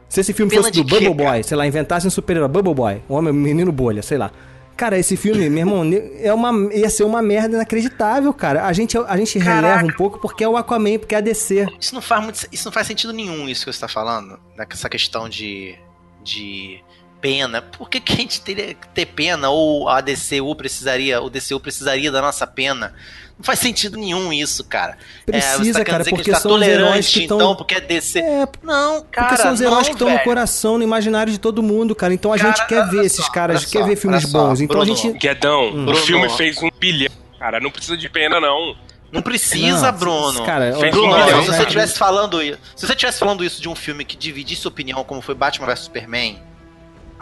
se 0.07 0.19
esse 0.19 0.33
filme 0.33 0.49
Pena 0.49 0.63
fosse 0.63 0.73
do 0.73 0.83
Bubble? 0.83 1.13
Boy, 1.13 1.41
sei 1.41 1.55
lá, 1.55 1.65
inventasse 1.65 2.05
um 2.05 2.09
super-herói 2.09 2.49
Bubble 2.49 2.73
Boy, 2.73 3.01
um 3.09 3.15
homem, 3.15 3.31
menino 3.33 3.71
bolha, 3.71 4.01
sei 4.01 4.17
lá. 4.17 4.29
Cara, 4.75 4.97
esse 4.97 5.15
filme, 5.15 5.49
meu 5.49 5.59
irmão, 5.59 5.83
é 6.19 6.33
uma, 6.33 6.73
ia 6.73 6.89
ser 6.89 7.03
uma 7.03 7.21
merda 7.21 7.55
inacreditável, 7.55 8.33
cara. 8.33 8.65
A 8.65 8.73
gente, 8.73 8.97
a 8.97 9.17
gente 9.17 9.37
releva 9.37 9.85
um 9.85 9.93
pouco 9.93 10.19
porque 10.19 10.43
é 10.43 10.49
o 10.49 10.57
Aquaman, 10.57 10.97
porque 10.97 11.13
é 11.13 11.19
a 11.19 11.21
DC. 11.21 11.67
Isso 11.79 11.93
não 11.93 12.01
faz 12.01 12.23
muito, 12.23 12.47
isso 12.51 12.65
não 12.65 12.71
faz 12.71 12.87
sentido 12.87 13.13
nenhum 13.13 13.47
isso 13.47 13.65
que 13.65 13.71
você 13.71 13.79
tá 13.79 13.87
falando, 13.87 14.39
né, 14.57 14.65
essa 14.69 14.89
questão 14.89 15.29
de 15.29 15.77
de 16.23 16.83
pena. 17.21 17.61
Por 17.61 17.89
que, 17.89 17.99
que 17.99 18.13
a 18.13 18.15
gente 18.15 18.41
teria 18.41 18.73
que 18.73 18.87
ter 18.89 19.05
pena 19.05 19.49
ou 19.49 19.87
a 19.87 20.01
DCU 20.01 20.55
precisaria, 20.55 21.21
o 21.21 21.29
DCU 21.29 21.59
precisaria 21.59 22.11
da 22.11 22.21
nossa 22.21 22.47
pena? 22.47 22.93
Não 23.37 23.45
faz 23.45 23.57
sentido 23.59 23.97
nenhum 23.97 24.31
isso, 24.31 24.63
cara. 24.63 24.97
Precisa, 25.25 25.57
você 25.63 25.73
tá 25.73 25.83
querendo 25.83 25.85
cara, 25.85 25.97
dizer 26.03 26.09
que 26.09 26.15
a 26.15 26.17
porque 26.17 26.31
gente 26.31 26.33
tá 26.35 26.39
são 26.41 26.55
os 26.55 26.61
heróis 26.61 26.79
tolerante, 26.83 27.19
que 27.21 27.27
tão- 27.27 27.37
então, 27.37 27.55
porque 27.55 27.75
é 27.75 27.81
DC. 27.81 28.19
É, 28.19 28.47
não, 28.61 29.03
cara, 29.11 29.27
Porque 29.29 29.41
são 29.41 29.53
os 29.53 29.61
heróis 29.61 29.77
não, 29.77 29.83
que 29.85 29.91
estão 30.03 30.09
no 30.09 30.19
coração, 30.19 30.77
no 30.77 30.83
imaginário 30.83 31.31
de 31.33 31.39
todo 31.39 31.63
mundo, 31.63 31.95
cara. 31.95 32.13
Então 32.13 32.31
a 32.31 32.37
Cara, 32.37 32.49
gente 32.55 32.67
quer 32.67 32.87
ver 32.89 33.03
esses 33.05 33.25
só, 33.25 33.31
caras, 33.31 33.65
quer 33.65 33.79
só, 33.79 33.85
ver 33.85 33.95
filmes 33.95 34.23
olha 34.23 34.31
só, 34.31 34.47
bons. 34.47 34.61
Então 34.61 34.77
Bruno, 34.77 34.93
a 34.93 34.95
gente. 34.95 35.17
Guedão, 35.17 35.69
Hum. 35.73 35.89
o 35.91 35.95
filme 35.95 36.29
fez 36.29 36.61
um 36.61 36.69
bilhão, 36.79 37.11
cara. 37.39 37.59
Não 37.59 37.71
precisa 37.71 37.97
de 37.97 38.07
pena, 38.09 38.39
não. 38.39 38.75
Não 39.11 39.21
precisa, 39.23 39.91
Não, 39.91 39.97
Bruno. 39.97 40.45
cara, 40.45 40.71
Bruno, 40.71 41.41
se 41.43 41.47
você 41.51 41.63
estivesse 41.63 41.97
falando 41.97 42.41
isso, 42.43 42.59
se 42.75 42.85
você 42.85 42.93
estivesse 42.93 43.19
falando 43.19 43.43
isso 43.43 43.59
de 43.61 43.67
um 43.67 43.75
filme 43.75 44.05
que 44.05 44.15
dividisse 44.15 44.65
opinião, 44.67 45.03
como 45.03 45.19
foi 45.19 45.33
Batman 45.35 45.65
vs 45.67 45.79
Superman, 45.79 46.39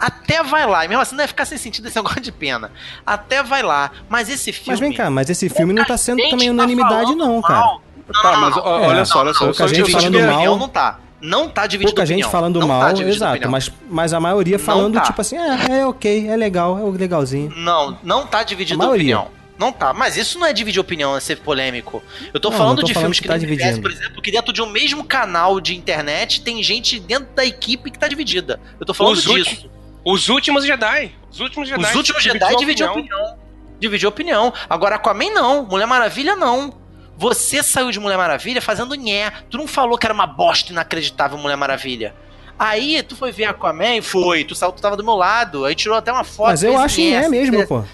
até 0.00 0.42
vai 0.42 0.66
lá. 0.66 0.84
E 0.84 0.88
mesmo 0.88 1.02
assim 1.02 1.12
não 1.12 1.18
vai 1.18 1.28
ficar 1.28 1.44
sem 1.44 1.58
sentido 1.58 1.86
esse 1.88 1.96
negócio 1.98 2.20
de 2.20 2.32
pena. 2.32 2.70
Até 3.06 3.42
vai 3.42 3.62
lá. 3.62 3.90
Mas 4.08 4.28
esse 4.28 4.52
filme. 4.52 4.70
Mas 4.70 4.80
vem 4.80 4.92
cá, 4.92 5.10
mas 5.10 5.28
esse 5.30 5.48
filme 5.48 5.72
não 5.72 5.84
tá 5.84 5.96
sendo 5.96 6.18
também 6.30 6.46
tá 6.48 6.52
unanimidade, 6.54 6.92
falando 7.12 7.18
não, 7.18 7.42
cara. 7.42 7.60
mal. 7.60 7.82
Tá, 8.22 8.36
mas 8.38 8.56
ó, 8.56 8.78
É, 8.80 8.86
olha 8.88 9.04
só, 9.04 9.20
olha 9.20 9.32
só. 9.34 9.44
pouca 9.46 9.68
gente 9.68 9.92
falando 9.92 10.20
mal. 10.20 10.58
não 10.58 10.68
tá. 10.68 10.98
Não 11.22 11.48
tá 11.50 11.66
dividido 11.66 11.92
Pouca 11.94 12.02
opinião. 12.02 12.26
gente 12.26 12.32
falando 12.32 12.58
não 12.58 12.66
mal, 12.66 12.80
tá 12.80 13.02
exato. 13.02 13.32
opinião. 13.32 13.50
Mas, 13.52 13.70
mas 13.90 14.14
a 14.14 14.18
maioria 14.18 14.56
Não 14.56 14.64
falando, 14.64 14.94
tá. 14.94 15.02
tipo 15.02 15.20
assim, 15.20 15.36
é, 15.36 15.80
é 15.80 15.86
ok, 15.86 16.26
é 16.28 16.34
legal, 16.34 16.78
é 16.78 16.98
legalzinho. 16.98 17.52
Não, 17.56 17.98
não 18.02 18.26
tá 18.26 18.42
dividido 18.42 18.80
A 18.82 18.86
maioria. 18.86 19.18
opinião. 19.18 19.40
Não 19.58 19.70
tá, 19.70 19.92
mas 19.92 20.16
isso 20.16 20.38
não 20.38 20.46
é 20.46 20.52
dividir 20.54 20.80
opinião, 20.80 21.14
é 21.14 21.20
ser 21.20 21.36
polêmico. 21.36 22.02
Eu 22.32 22.40
tô 22.40 22.48
Não, 22.48 22.56
falando 22.56 22.76
não 22.78 22.80
tô 22.80 22.86
de 22.86 22.94
falando 22.94 23.04
filmes 23.08 23.18
que 23.18 23.24
que, 23.24 23.28
tá 23.28 23.36
dividindo. 23.36 23.82
por 23.82 23.90
exemplo, 23.90 24.22
que 24.22 24.32
dentro 24.32 24.50
de 24.54 24.62
um 24.62 24.66
mesmo 24.70 25.04
canal 25.04 25.60
de 25.60 25.76
internet 25.76 26.40
tem 26.40 26.62
gente 26.62 26.98
dentro 26.98 27.28
da 27.34 27.44
equipe 27.44 27.90
que 27.90 27.98
tá 27.98 28.08
dividida. 28.08 28.58
Eu 28.80 28.86
tô 28.86 28.94
falando 28.94 29.12
Os, 29.12 29.22
disso. 29.22 29.36
últimos, 29.36 29.66
os 30.04 30.28
últimos 30.28 30.64
Jedi. 30.64 31.12
Os 31.30 31.40
últimos 31.40 31.68
Jedi. 31.68 31.82
Os 31.84 31.94
últimos 31.94 32.22
Jedi 32.22 32.38
dividiu 32.56 32.58
dividiu 32.58 32.90
opinião. 32.90 33.38
Dividiu 33.78 34.08
opinião. 34.08 34.52
Agora 34.68 34.96
Aquaman 34.96 35.30
não. 35.32 35.64
Mulher 35.64 35.86
Maravilha 35.86 36.36
não. 36.36 36.72
Você 37.16 37.62
saiu 37.62 37.90
de 37.90 38.00
Mulher 38.00 38.16
Maravilha 38.16 38.60
fazendo 38.62 38.94
nhé. 38.94 39.30
Tu 39.50 39.58
não 39.58 39.66
falou 39.66 39.96
que 39.98 40.06
era 40.06 40.14
uma 40.14 40.26
bosta 40.26 40.72
inacreditável 40.72 41.36
Mulher 41.38 41.56
Maravilha. 41.56 42.14
Aí 42.58 43.02
tu 43.02 43.16
foi 43.16 43.32
ver 43.32 43.44
Aquaman 43.44 43.96
e 43.96 44.02
foi. 44.02 44.44
Tu 44.44 44.54
saiu, 44.54 44.72
tu 44.72 44.82
tava 44.82 44.96
do 44.96 45.04
meu 45.04 45.14
lado. 45.14 45.64
Aí 45.64 45.74
tirou 45.74 45.96
até 45.96 46.12
uma 46.12 46.24
foto. 46.24 46.48
Mas 46.48 46.62
eu 46.62 46.78
acho 46.78 47.00
nhé, 47.00 47.10
é 47.12 47.18
assim, 47.20 47.28
mesmo, 47.30 47.56
fez- 47.56 47.68
pô. 47.68 47.84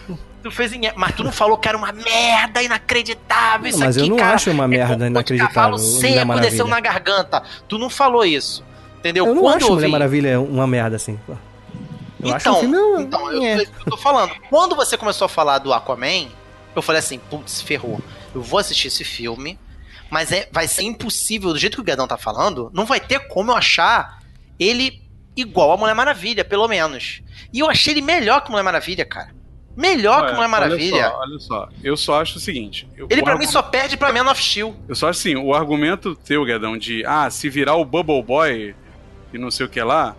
Tu 0.42 0.50
fez 0.50 0.72
em. 0.72 0.80
Mas 0.96 1.12
tu 1.14 1.22
não 1.24 1.32
falou 1.32 1.56
que 1.58 1.68
era 1.68 1.76
uma 1.78 1.92
merda 1.92 2.62
inacreditável. 2.62 3.68
Isso 3.68 3.78
mas 3.80 3.96
aqui, 3.96 4.06
eu 4.06 4.10
não 4.10 4.16
cara, 4.16 4.34
acho 4.34 4.50
uma 4.50 4.66
merda 4.68 5.04
é 5.04 5.08
inacreditável. 5.08 5.54
Cavalo 5.54 5.78
Mulher 5.78 6.00
seco 6.00 6.26
Maravilha. 6.26 6.50
desceu 6.50 6.66
na 6.68 6.80
garganta. 6.80 7.42
Tu 7.68 7.78
não 7.78 7.90
falou 7.90 8.24
isso. 8.24 8.64
Entendeu? 8.98 9.26
Eu 9.26 9.34
não 9.34 9.42
Quando 9.42 9.56
acho 9.56 9.72
Mulher 9.72 9.86
vi- 9.86 9.92
Maravilha 9.92 10.40
uma 10.40 10.66
merda 10.66 10.96
assim. 10.96 11.18
Eu 12.20 12.34
acho 12.34 12.48
um 12.48 12.52
então, 12.52 12.60
filme 12.60 12.76
um- 12.78 13.00
então 13.00 13.32
eu, 13.32 13.42
é. 13.42 13.62
eu 13.62 13.66
tô 13.90 13.96
falando. 13.96 14.32
Quando 14.48 14.74
você 14.74 14.96
começou 14.96 15.26
a 15.26 15.28
falar 15.28 15.58
do 15.58 15.72
Aquaman, 15.72 16.28
eu 16.74 16.82
falei 16.82 16.98
assim, 17.00 17.18
putz, 17.18 17.60
ferrou. 17.60 18.00
Eu 18.34 18.42
vou 18.42 18.58
assistir 18.58 18.88
esse 18.88 19.04
filme, 19.04 19.58
mas 20.10 20.32
é, 20.32 20.48
vai 20.52 20.66
ser 20.68 20.82
impossível, 20.82 21.52
do 21.52 21.58
jeito 21.58 21.74
que 21.76 21.80
o 21.80 21.84
Guedão 21.84 22.06
tá 22.06 22.16
falando, 22.16 22.70
não 22.74 22.84
vai 22.86 23.00
ter 23.00 23.28
como 23.28 23.50
eu 23.50 23.56
achar 23.56 24.18
ele 24.58 25.02
igual 25.36 25.72
a 25.72 25.76
Mulher 25.76 25.94
Maravilha, 25.94 26.44
pelo 26.44 26.66
menos. 26.68 27.20
E 27.52 27.60
eu 27.60 27.68
achei 27.68 27.92
ele 27.92 28.00
melhor 28.02 28.42
que 28.42 28.50
Mulher 28.50 28.62
Maravilha, 28.62 29.04
cara. 29.04 29.34
Melhor 29.76 30.20
que 30.20 30.24
Olha, 30.28 30.34
Mulher 30.36 30.48
Maravilha. 30.48 31.12
Olha 31.14 31.38
só, 31.38 31.54
olha 31.58 31.68
só, 31.68 31.68
eu 31.84 31.96
só 31.98 32.22
acho 32.22 32.38
o 32.38 32.40
seguinte. 32.40 32.88
eu- 32.96 33.06
Ele 33.10 33.20
o 33.20 33.24
pra 33.24 33.34
mim 33.34 33.40
argu- 33.42 33.52
só 33.52 33.60
perde 33.62 33.94
pra 33.98 34.10
Man 34.10 34.30
of 34.30 34.42
Steel. 34.42 34.74
Eu 34.88 34.94
só 34.94 35.10
acho 35.10 35.20
assim, 35.20 35.36
o 35.36 35.52
argumento 35.52 36.14
teu, 36.16 36.46
Guedão, 36.46 36.78
de 36.78 37.04
ah, 37.04 37.28
se 37.28 37.50
virar 37.50 37.74
o 37.76 37.84
Bubble 37.84 38.22
Boy 38.22 38.74
e 39.34 39.38
não 39.38 39.50
sei 39.50 39.66
o 39.66 39.68
que 39.68 39.82
lá, 39.82 40.16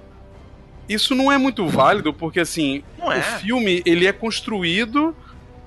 isso 0.87 1.13
não 1.15 1.31
é 1.31 1.37
muito 1.37 1.67
válido, 1.67 2.13
porque 2.13 2.39
assim, 2.39 2.83
Não 2.97 3.07
o 3.07 3.11
é. 3.11 3.21
filme 3.21 3.81
ele 3.85 4.07
é 4.07 4.11
construído 4.11 5.15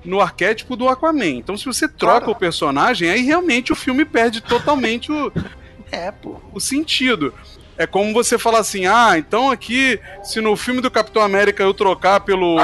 no 0.03 0.19
arquétipo 0.19 0.75
do 0.75 0.89
Aquaman. 0.89 1.25
Então, 1.27 1.55
se 1.55 1.65
você 1.65 1.87
troca 1.87 2.29
o 2.29 2.35
personagem, 2.35 3.09
aí 3.09 3.21
realmente 3.21 3.71
o 3.71 3.75
filme 3.75 4.03
perde 4.03 4.41
totalmente 4.41 5.11
o, 5.11 5.31
é, 5.91 6.11
pô. 6.11 6.41
o 6.53 6.59
sentido. 6.59 7.33
É 7.77 7.87
como 7.87 8.13
você 8.13 8.37
falar 8.37 8.59
assim, 8.59 8.85
ah, 8.85 9.13
então 9.17 9.49
aqui, 9.49 9.99
se 10.23 10.39
no 10.41 10.55
filme 10.55 10.81
do 10.81 10.91
Capitão 10.91 11.21
América 11.21 11.63
eu 11.63 11.73
trocar 11.73 12.19
pelo, 12.19 12.57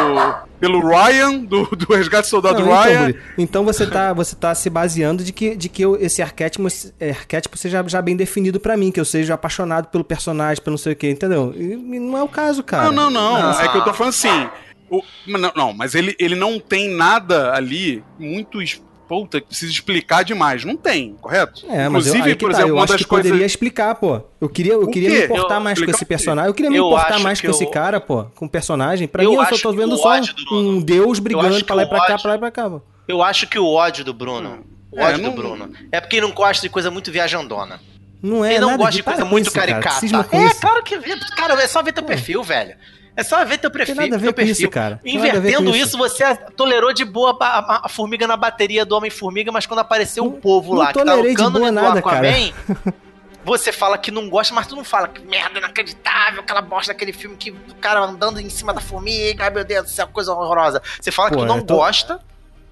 pelo 0.59 0.79
Ryan, 0.87 1.39
do, 1.39 1.65
do 1.75 1.93
Resgate 1.93 2.27
Soldado 2.27 2.59
Não, 2.59 2.65
então, 2.67 2.83
Ryan, 2.83 3.05
Guri, 3.07 3.19
então 3.37 3.65
você 3.65 3.87
tá, 3.87 4.13
você 4.13 4.35
tá 4.35 4.53
se 4.53 4.69
baseando 4.69 5.23
de 5.23 5.31
que, 5.33 5.55
de 5.55 5.69
que 5.69 5.81
eu- 5.81 5.95
esse 5.99 6.21
arquétipo, 6.21 6.67
é, 6.99 7.11
arquétipo 7.11 7.57
seja 7.57 7.83
já 7.87 8.01
bem 8.01 8.15
definido 8.15 8.59
pra 8.59 8.77
mim, 8.77 8.91
que 8.91 8.99
eu 8.99 9.05
seja 9.05 9.33
apaixonado 9.33 9.87
pelo 9.87 10.03
personagem, 10.03 10.61
pelo 10.63 10.73
não 10.73 10.77
sei 10.77 10.93
o 10.93 10.95
que, 10.95 11.09
entendeu? 11.09 11.53
E, 11.55 11.73
e 11.73 11.99
não 11.99 12.17
é 12.17 12.21
o 12.23 12.27
caso, 12.27 12.61
cara. 12.63 12.91
Não, 12.91 13.09
não, 13.09 13.11
não. 13.11 13.35
Ah. 13.51 13.63
É 13.63 13.67
que 13.69 13.77
eu 13.77 13.83
tô 13.83 13.93
falando 13.93 14.09
assim. 14.13 14.49
o- 14.89 15.01
não, 15.25 15.51
não, 15.55 15.73
mas 15.73 15.95
ele, 15.95 16.15
ele 16.19 16.35
não 16.35 16.59
tem 16.59 16.89
nada 16.89 17.53
ali 17.53 18.03
muito. 18.19 18.59
Puta, 19.07 19.39
que 19.39 19.47
precisa 19.47 19.71
explicar 19.71 20.23
demais. 20.23 20.65
Não 20.65 20.75
tem, 20.75 21.13
correto? 21.21 21.65
É, 21.69 21.87
mas 21.87 22.07
eu, 22.07 22.13
aí 22.23 22.35
que 22.35 22.49
tá, 22.49 22.61
eu 22.61 22.77
acho 22.79 22.97
que 22.97 23.05
poderia 23.07 23.45
explicar, 23.45 23.95
pô. 23.95 24.21
Eu 24.41 24.49
queria, 24.49 24.73
eu 24.73 24.81
O 24.83 24.91
queria 24.91 25.09
me 25.09 25.23
importar 25.25 25.55
Eu- 25.55 25.61
mais 25.61 25.79
com 25.81 25.89
esse 25.89 26.03
o 26.03 26.05
personagem. 26.07 26.49
Eu 26.49 26.53
queria 26.53 26.69
me 26.69 26.77
Eu 26.77 26.87
importar 26.87 27.19
mais 27.19 27.39
que 27.39 27.47
com 27.47 27.53
esse 27.53 27.63
eu- 27.63 27.71
cara, 27.71 27.99
pô. 28.01 28.25
Com 28.35 28.45
o 28.45 28.49
personagem. 28.49 29.07
Pra 29.07 29.23
Eu 29.23 29.29
mim, 29.31 29.35
eu 29.37 29.41
só 29.45 29.53
acho 29.53 29.61
tô 29.63 29.71
que 29.71 29.77
vendo 29.77 29.93
o 29.93 29.97
só 29.97 30.09
ódio 30.09 30.33
um 30.51 30.81
deus 30.81 31.19
brigando 31.19 31.63
pra 31.63 31.75
lá 31.75 31.83
e 31.83 31.85
o 31.85 31.89
pra 31.89 31.97
cá, 31.99 32.03
ódio- 32.13 32.21
pra 32.21 32.31
lá 32.31 32.35
e 32.35 32.39
pra 32.39 32.51
cá, 32.51 32.69
pô. 32.69 32.81
Eu 33.07 33.23
acho 33.23 33.47
que 33.47 33.57
o 33.57 33.65
ódio 33.65 34.03
do 34.03 34.13
Bruno. 34.13 34.59
O 34.91 34.99
É, 34.99 35.05
ódio 35.05 35.23
não- 35.23 35.29
do 35.29 35.35
Bruno. 35.35 35.69
É 35.91 36.01
porque 36.01 36.17
ele 36.17 36.25
não 36.27 36.33
gosta 36.33 36.61
de 36.61 36.69
coisa 36.69 36.91
muito 36.91 37.11
viajandona. 37.11 37.79
Não 38.21 38.43
é 38.43 38.51
ele 38.51 38.59
não 38.61 38.71
nada 38.71 38.77
gosta 38.83 38.91
de- 38.97 39.03
coisa 39.03 39.23
muito 39.23 39.45
isso, 39.47 39.55
caricata. 39.55 40.03
É, 40.03 40.45
isso. 40.45 40.59
claro 40.59 40.83
que 40.83 40.97
vê. 40.97 41.15
Cara, 41.35 41.53
é 41.61 41.67
só 41.67 41.81
ver 41.83 41.93
teu 41.93 42.03
perfil, 42.03 42.43
velho. 42.43 42.75
É 43.17 43.23
só 43.23 43.43
ver 43.43 43.57
teu 43.57 43.71
perfil. 43.71 43.95
nada 43.95 44.15
a 44.15 44.19
ver 44.19 44.27
com 44.27 44.33
perfil. 44.33 44.51
isso, 44.53 44.69
cara. 44.69 44.99
Tem 45.03 45.15
Invertendo 45.15 45.75
isso. 45.75 45.87
isso, 45.87 45.97
você 45.97 46.35
tolerou 46.55 46.93
de 46.93 47.03
boa 47.03 47.35
a, 47.41 47.45
a- 47.59 47.81
a 47.85 47.89
formiga 47.89 48.27
na 48.27 48.37
bateria 48.37 48.85
do 48.85 48.95
Homem-Formiga, 48.95 49.51
mas 49.51 49.65
quando 49.65 49.79
apareceu 49.79 50.23
o 50.23 50.33
povo 50.33 50.73
não 50.73 50.79
lá, 50.81 50.87
que 50.87 50.93
tá 50.93 51.03
tolerei 51.03 51.33
no 51.33 51.71
nada, 51.71 52.01
cara. 52.01 52.29
Aquaman, 52.29 52.93
você 53.43 53.71
fala 53.71 53.97
que 53.97 54.11
não 54.11 54.29
gosta, 54.29 54.53
mas 54.53 54.67
tu 54.67 54.75
não 54.75 54.83
fala 54.83 55.07
que 55.07 55.21
merda 55.25 55.57
inacreditável, 55.57 56.41
aquela 56.41 56.61
bosta 56.61 56.93
daquele 56.93 57.11
filme 57.13 57.35
que 57.37 57.51
o 57.51 57.75
cara 57.81 58.01
andando 58.01 58.39
em 58.39 58.49
cima 58.49 58.73
da 58.73 58.81
formiga, 58.81 59.45
ai 59.45 59.49
meu 59.49 59.63
Deus 59.63 59.85
do 59.85 59.89
céu, 59.89 60.07
coisa 60.07 60.33
horrorosa. 60.33 60.81
Você 61.01 61.11
fala 61.11 61.29
Pô, 61.29 61.35
que 61.37 61.41
tu 61.41 61.47
não 61.47 61.61
tô- 61.61 61.75
gosta, 61.77 62.19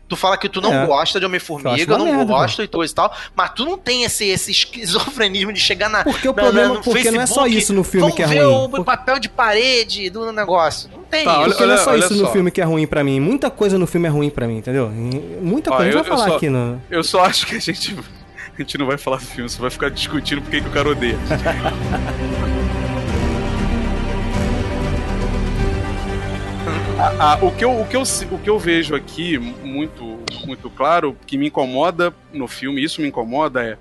tu 0.07 0.15
fala 0.15 0.37
que 0.37 0.47
tu 0.47 0.61
não 0.61 0.73
É. 0.73 0.85
gosta 0.85 1.19
de 1.19 1.25
Homem-Formiga, 1.25 1.97
não 1.97 2.05
merda, 2.05 2.25
gosta 2.25 2.63
e 2.63 2.67
coisa 2.67 2.91
e 2.91 2.95
tal, 2.95 3.11
mas 3.35 3.49
tu 3.55 3.65
não 3.65 3.77
tem 3.77 4.03
esse, 4.03 4.25
esse 4.25 4.51
esquizofrenismo 4.51 5.51
de 5.51 5.59
chegar 5.59 5.89
na. 5.89 6.03
Porque 6.03 6.27
o 6.27 6.33
na- 6.33 6.41
problema- 6.43 6.73
no 6.75 6.81
porque 6.81 7.09
não 7.11 7.21
é 7.21 7.25
só 7.25 7.33
Facebook, 7.41 7.57
isso 7.57 7.73
no 7.73 7.83
filme 7.83 8.11
que 8.13 8.21
é 8.23 8.27
ver 8.27 8.43
ruim. 8.43 8.69
o 8.79 8.83
papel 8.83 9.19
de 9.19 9.29
parede 9.29 10.09
do 10.09 10.31
negócio. 10.31 10.89
Não 10.95 11.03
tem 11.03 11.23
Tá, 11.25 11.41
isso. 11.41 11.49
Porque 11.49 11.65
não 11.65 11.73
é 11.73 11.77
só 11.77 11.95
isso 11.95 12.13
no 12.15 12.27
filme 12.31 12.51
que 12.51 12.61
é 12.61 12.63
ruim 12.65 12.85
pra 12.87 13.03
mim. 13.03 13.19
Muita 13.19 13.49
coisa 13.49 13.77
no 13.77 13.87
filme 13.87 14.07
é 14.07 14.11
ruim 14.11 14.29
pra 14.29 14.47
mim, 14.47 14.57
entendeu? 14.57 14.89
Muita 15.41 15.71
coisa. 15.71 15.83
a 15.83 15.87
eu- 15.87 15.91
gente 15.97 16.07
vai 16.07 16.17
falar 16.17 16.29
só- 16.29 16.35
aqui 16.37 16.49
no. 16.49 16.81
Eu 16.89 17.03
só 17.03 17.25
acho 17.25 17.47
que 17.47 17.55
a 17.55 17.59
gente. 17.59 17.95
A 18.57 18.61
gente 18.61 18.77
não 18.77 18.85
vai 18.85 18.97
falar 18.97 19.17
do 19.17 19.25
filme, 19.25 19.49
só 19.49 19.59
vai 19.61 19.69
ficar 19.69 19.89
discutindo 19.89 20.41
por 20.41 20.49
que 20.49 20.61
que 20.61 20.67
o 20.69 20.71
cara 20.71 20.87
odeia. 20.87 21.17
Ah, 26.97 27.13
ah, 27.19 27.39
o, 27.41 27.51
que 27.51 27.65
eu, 27.65 27.81
o, 27.81 27.85
que 27.85 27.95
eu, 27.95 28.03
o 28.31 28.39
que 28.39 28.49
eu 28.49 28.57
vejo 28.57 28.95
aqui, 28.95 29.37
muito, 29.37 30.19
muito 30.45 30.69
claro, 30.69 31.17
que 31.27 31.37
me 31.37 31.47
incomoda 31.47 32.13
no 32.31 32.47
filme, 32.47 32.81
isso 32.81 33.01
me 33.01 33.07
incomoda, 33.07 33.61
é. 33.63 33.77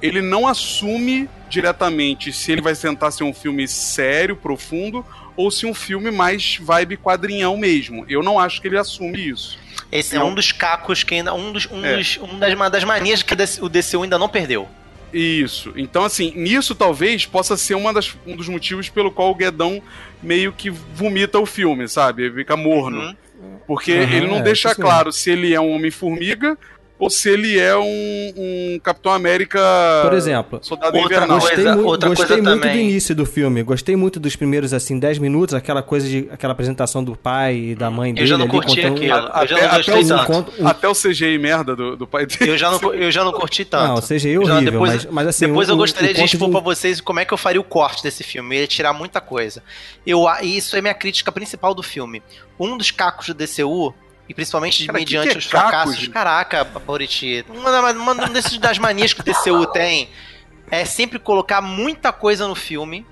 Ele 0.00 0.22
não 0.22 0.46
assume 0.46 1.28
diretamente 1.48 2.32
se 2.32 2.52
ele 2.52 2.62
vai 2.62 2.74
tentar 2.74 3.10
ser 3.10 3.24
um 3.24 3.32
filme 3.32 3.68
sério, 3.68 4.36
profundo, 4.36 5.04
ou 5.36 5.50
se 5.50 5.66
um 5.66 5.74
filme 5.74 6.10
mais 6.10 6.58
vibe 6.60 6.96
quadrinhão 6.96 7.56
mesmo. 7.56 8.04
Eu 8.08 8.22
não 8.22 8.38
acho 8.38 8.60
que 8.60 8.68
ele 8.68 8.78
assume 8.78 9.28
isso. 9.28 9.58
Esse 9.92 10.16
é 10.16 10.18
Não. 10.18 10.28
um 10.28 10.34
dos 10.34 10.52
cacos 10.52 11.02
que 11.04 11.14
ainda. 11.14 11.34
Um, 11.34 11.52
dos, 11.52 11.66
um, 11.70 11.84
É. 11.84 11.96
dos, 11.96 12.18
um 12.18 12.38
das, 12.38 12.54
uma 12.54 12.68
das 12.68 12.84
manias 12.84 13.22
que 13.22 13.34
o 13.60 13.68
DCU 13.68 14.02
ainda 14.02 14.18
não 14.18 14.28
perdeu. 14.28 14.68
Isso. 15.12 15.72
Então, 15.76 16.04
assim, 16.04 16.32
nisso 16.34 16.74
talvez 16.74 17.26
possa 17.26 17.56
ser 17.56 17.74
uma 17.74 17.92
das, 17.92 18.14
um 18.26 18.36
dos 18.36 18.48
motivos 18.48 18.88
pelo 18.88 19.10
qual 19.10 19.30
o 19.30 19.34
Guedão 19.34 19.82
meio 20.22 20.52
que 20.52 20.70
vomita 20.70 21.38
o 21.38 21.46
filme, 21.46 21.88
sabe? 21.88 22.24
Ele 22.24 22.34
Fica 22.34 22.56
morno. 22.56 23.16
Porque 23.66 23.92
Uhum, 23.92 24.02
ele 24.02 24.26
não 24.26 24.38
é, 24.38 24.42
deixa 24.42 24.74
claro 24.74 25.12
se 25.12 25.30
ele 25.30 25.52
é 25.52 25.60
um 25.60 25.72
Homem-Formiga 25.72 26.56
ou 26.98 27.10
se 27.10 27.28
ele 27.28 27.58
é 27.58 27.76
um, 27.76 27.82
um 28.36 28.80
Capitão 28.82 29.12
América. 29.12 29.58
Por 30.02 30.14
exemplo, 30.14 30.58
Soldado 30.62 30.96
outra 30.96 31.16
Invernal. 31.16 31.38
coisa- 31.40 31.54
Gostei, 31.56 31.74
mu- 31.74 31.84
outra 31.88 32.08
gostei 32.08 32.26
coisa 32.28 32.42
muito 32.42 32.56
do 32.58 32.62
também. 32.62 32.90
início 32.90 33.14
do 33.14 33.26
filme. 33.26 33.62
Gostei 33.62 33.96
muito 33.96 34.18
dos 34.18 34.34
primeiros, 34.36 34.72
assim, 34.72 34.98
10 34.98 35.18
minutos, 35.18 35.54
aquela 35.54 35.82
coisa 35.82 36.08
de. 36.08 36.28
aquela 36.30 36.52
apresentação 36.52 37.04
do 37.04 37.14
pai 37.16 37.56
e 37.56 37.74
da 37.74 37.90
mãe 37.90 38.14
dele. 38.14 38.26
já 38.26 38.38
não 38.38 38.44
ali, 38.44 38.52
curti 38.52 38.76
contando- 38.76 38.92
aquilo. 38.96 39.04
Eu 39.06 39.08
já 39.08 39.56
Até, 39.56 39.62
não 39.68 39.76
gostei 39.76 40.04
tanto. 40.04 40.62
um- 40.62 40.68
até 40.68 40.88
o 40.88 40.94
CGI 40.94 41.38
merda 41.38 41.76
do, 41.76 41.96
do 41.96 42.06
pai 42.06 42.24
dele. 42.26 42.50
Eu 42.52 42.58
já 42.58 42.70
não, 42.70 42.78
eu 42.94 43.10
já 43.10 43.24
não 43.24 43.32
curti 43.32 43.64
tanto. 43.64 43.86
Não, 43.88 43.94
o 43.96 44.02
CGI 44.02 44.30
é 44.30 44.36
Eu 44.36 44.44
já- 44.46 44.54
horrível, 44.54 44.72
depois, 44.72 44.92
mas- 45.04 45.06
mas 45.12 45.26
assim, 45.28 45.46
Depois 45.48 45.68
o- 45.68 45.72
eu 45.72 45.76
gostaria 45.76 46.10
o 46.10 46.14
de 46.14 46.24
expor 46.24 46.46
de- 46.48 46.52
pra 46.52 46.60
vocês 46.60 47.00
como 47.00 47.20
é 47.20 47.24
que 47.24 47.34
eu 47.34 47.38
faria 47.38 47.60
o 47.60 47.64
corte 47.64 48.02
desse 48.02 48.24
filme. 48.24 48.56
Eu 48.56 48.60
ia 48.62 48.66
tirar 48.66 48.92
muita 48.92 49.20
coisa. 49.20 49.62
Eu, 50.06 50.26
a- 50.26 50.42
e 50.42 50.56
isso 50.56 50.74
é 50.76 50.80
minha 50.80 50.94
crítica 50.94 51.30
principal 51.30 51.74
do 51.74 51.82
filme. 51.82 52.22
Um 52.58 52.76
dos 52.78 52.90
cacos 52.90 53.26
do 53.26 53.34
DCU. 53.34 53.94
E 54.28 54.34
principalmente 54.34 54.84
Cara, 54.86 54.98
que 54.98 55.04
mediante 55.04 55.28
que 55.30 55.34
é 55.36 55.38
os 55.38 55.44
fracassos. 55.46 55.94
cacos? 55.96 56.08
Caraca, 56.08 56.64
Buriti. 56.64 57.44
Uma, 57.48 57.70
da- 57.70 57.92
uma 57.92 58.28
desses 58.28 58.58
das 58.58 58.78
manias 58.78 59.12
que 59.12 59.20
o 59.20 59.24
DCU 59.24 59.66
tem 59.72 60.08
é 60.70 60.84
sempre 60.84 61.18
colocar 61.18 61.60
muita 61.62 62.12
coisa 62.12 62.48
no 62.48 62.54
filme, 62.56 63.06